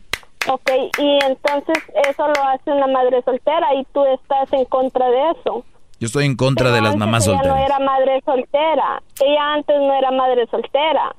Ok, 0.48 0.70
y 0.98 1.18
entonces 1.24 1.78
eso 2.08 2.26
lo 2.26 2.42
hace 2.48 2.70
una 2.72 2.86
madre 2.86 3.22
soltera 3.22 3.74
y 3.74 3.84
tú 3.92 4.04
estás 4.06 4.52
en 4.52 4.64
contra 4.66 5.06
de 5.10 5.30
eso. 5.32 5.64
Yo 5.98 6.06
estoy 6.06 6.24
en 6.24 6.34
contra 6.36 6.66
Pero 6.66 6.76
de 6.76 6.82
las 6.82 6.96
mamás 6.96 7.26
ella 7.26 7.36
solteras. 7.36 7.58
no 7.58 7.64
era 7.64 7.78
madre 7.78 8.22
soltera. 8.24 9.02
Ella 9.22 9.52
antes 9.54 9.76
no 9.78 9.92
era 9.94 10.10
madre 10.10 10.46
soltera. 10.50 11.14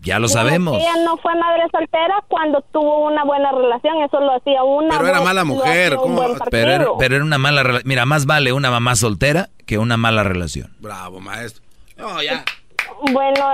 Ya 0.00 0.16
lo 0.18 0.22
No, 0.22 0.28
sabemos. 0.28 0.76
Ella 0.76 0.94
no 1.04 1.16
fue 1.18 1.34
madre 1.36 1.62
soltera 1.70 2.22
cuando 2.28 2.60
tuvo 2.72 3.06
una 3.06 3.24
buena 3.24 3.52
relación. 3.52 4.02
Eso 4.02 4.18
lo 4.20 4.32
hacía 4.34 4.64
una 4.64 4.96
Pero 4.96 5.08
era 5.08 5.20
mala 5.20 5.44
mujer, 5.44 5.96
Pero 6.00 6.22
era, 6.24 6.38
partido. 6.38 6.96
pero 6.98 7.14
era 7.16 7.24
una 7.24 7.38
mala 7.38 7.62
relación. 7.62 7.88
Mira, 7.88 8.06
más 8.06 8.26
vale 8.26 8.52
una 8.52 8.70
mamá 8.72 8.96
soltera 8.96 9.50
que 9.66 9.78
una 9.78 9.96
mala 9.96 10.24
relación. 10.24 10.74
Bravo, 10.80 11.20
maestro. 11.20 11.62
No, 11.96 12.20
ya. 12.22 12.44
Bueno, 13.12 13.44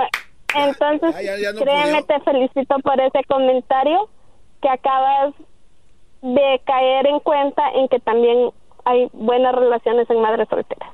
entonces, 0.55 1.15
ya, 1.23 1.37
ya 1.37 1.51
no 1.51 1.59
créeme, 1.61 2.03
te 2.03 2.19
felicito 2.21 2.75
por 2.79 2.99
ese 3.01 3.23
comentario 3.27 4.09
que 4.65 4.69
acabas 4.71 5.33
de 6.23 6.61
caer 6.65 7.05
en 7.05 7.19
cuenta 7.19 7.61
en 7.75 7.87
que 7.87 7.99
también 7.99 8.49
hay 8.85 9.07
buenas 9.13 9.53
relaciones 9.53 10.09
en 10.09 10.21
madres 10.23 10.47
solteras. 10.49 10.89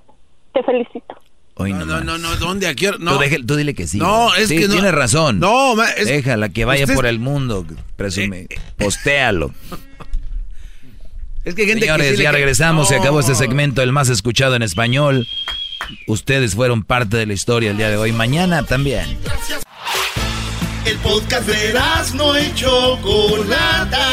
Te 0.53 0.61
felicito. 0.63 1.15
Hoy 1.55 1.71
no, 1.71 1.85
No, 1.85 2.01
no, 2.01 2.17
no, 2.17 2.35
¿dónde? 2.35 2.67
¿A 2.67 2.73
qué 2.73 2.89
hora? 2.89 2.97
No. 2.99 3.13
Tú, 3.13 3.19
deje- 3.19 3.45
tú 3.45 3.55
dile 3.55 3.73
que 3.73 3.87
sí. 3.87 3.97
No, 3.97 4.33
es 4.35 4.49
Sí, 4.49 4.57
que 4.59 4.67
no- 4.67 4.73
Tienes 4.73 4.91
razón. 4.93 5.39
No, 5.39 5.75
ma- 5.75 5.89
es- 5.91 6.07
Déjala 6.07 6.49
que 6.49 6.65
vaya 6.65 6.83
Usted- 6.83 6.95
por 6.95 7.05
el 7.05 7.19
mundo. 7.19 7.65
Presume. 7.95 8.47
Postéalo. 8.77 9.51
Es 11.45 11.55
que 11.55 11.65
gente 11.65 11.85
Señores, 11.85 12.17
que 12.17 12.23
ya 12.23 12.29
que- 12.31 12.37
regresamos. 12.37 12.87
Se 12.89 12.95
No. 12.97 13.01
acabó 13.01 13.19
este 13.21 13.33
segmento, 13.35 13.81
el 13.81 13.91
más 13.91 14.09
escuchado 14.09 14.55
en 14.55 14.61
español. 14.63 15.25
Ustedes 16.07 16.55
fueron 16.55 16.83
parte 16.83 17.17
de 17.17 17.25
la 17.25 17.33
historia 17.33 17.71
el 17.71 17.77
día 17.77 17.89
de 17.89 17.97
hoy. 17.97 18.11
Mañana 18.11 18.63
también. 18.63 19.17
El 20.83 20.97
podcast 20.97 21.47
de 21.47 21.73
no 22.15 22.37
y 22.37 22.51
Chocolata. 22.55 24.07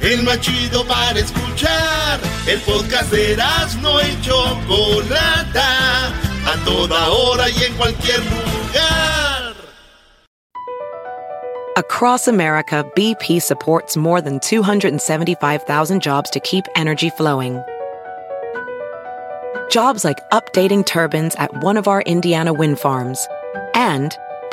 El 0.00 0.22
más 0.22 0.38
chido 0.40 0.84
para 0.86 1.18
escuchar. 1.18 2.20
El 2.46 2.60
podcast 2.60 3.10
de 3.10 3.36
no 3.82 4.00
y 4.00 4.20
Chocolata. 4.22 6.08
A 6.46 6.64
toda 6.64 7.08
hora 7.10 7.50
y 7.50 7.64
en 7.64 7.74
cualquier 7.74 8.20
lugar. 8.20 9.54
Across 11.76 12.28
America, 12.28 12.84
BP 12.94 13.42
supports 13.42 13.96
more 13.96 14.20
than 14.20 14.38
275,000 14.38 16.00
jobs 16.00 16.30
to 16.30 16.38
keep 16.38 16.64
energy 16.76 17.10
flowing. 17.10 17.60
Jobs 19.68 20.04
like 20.04 20.20
updating 20.30 20.86
turbines 20.86 21.34
at 21.34 21.50
one 21.64 21.76
of 21.76 21.88
our 21.88 22.02
Indiana 22.02 22.52
wind 22.52 22.78
farms 22.78 23.26
and 23.74 24.16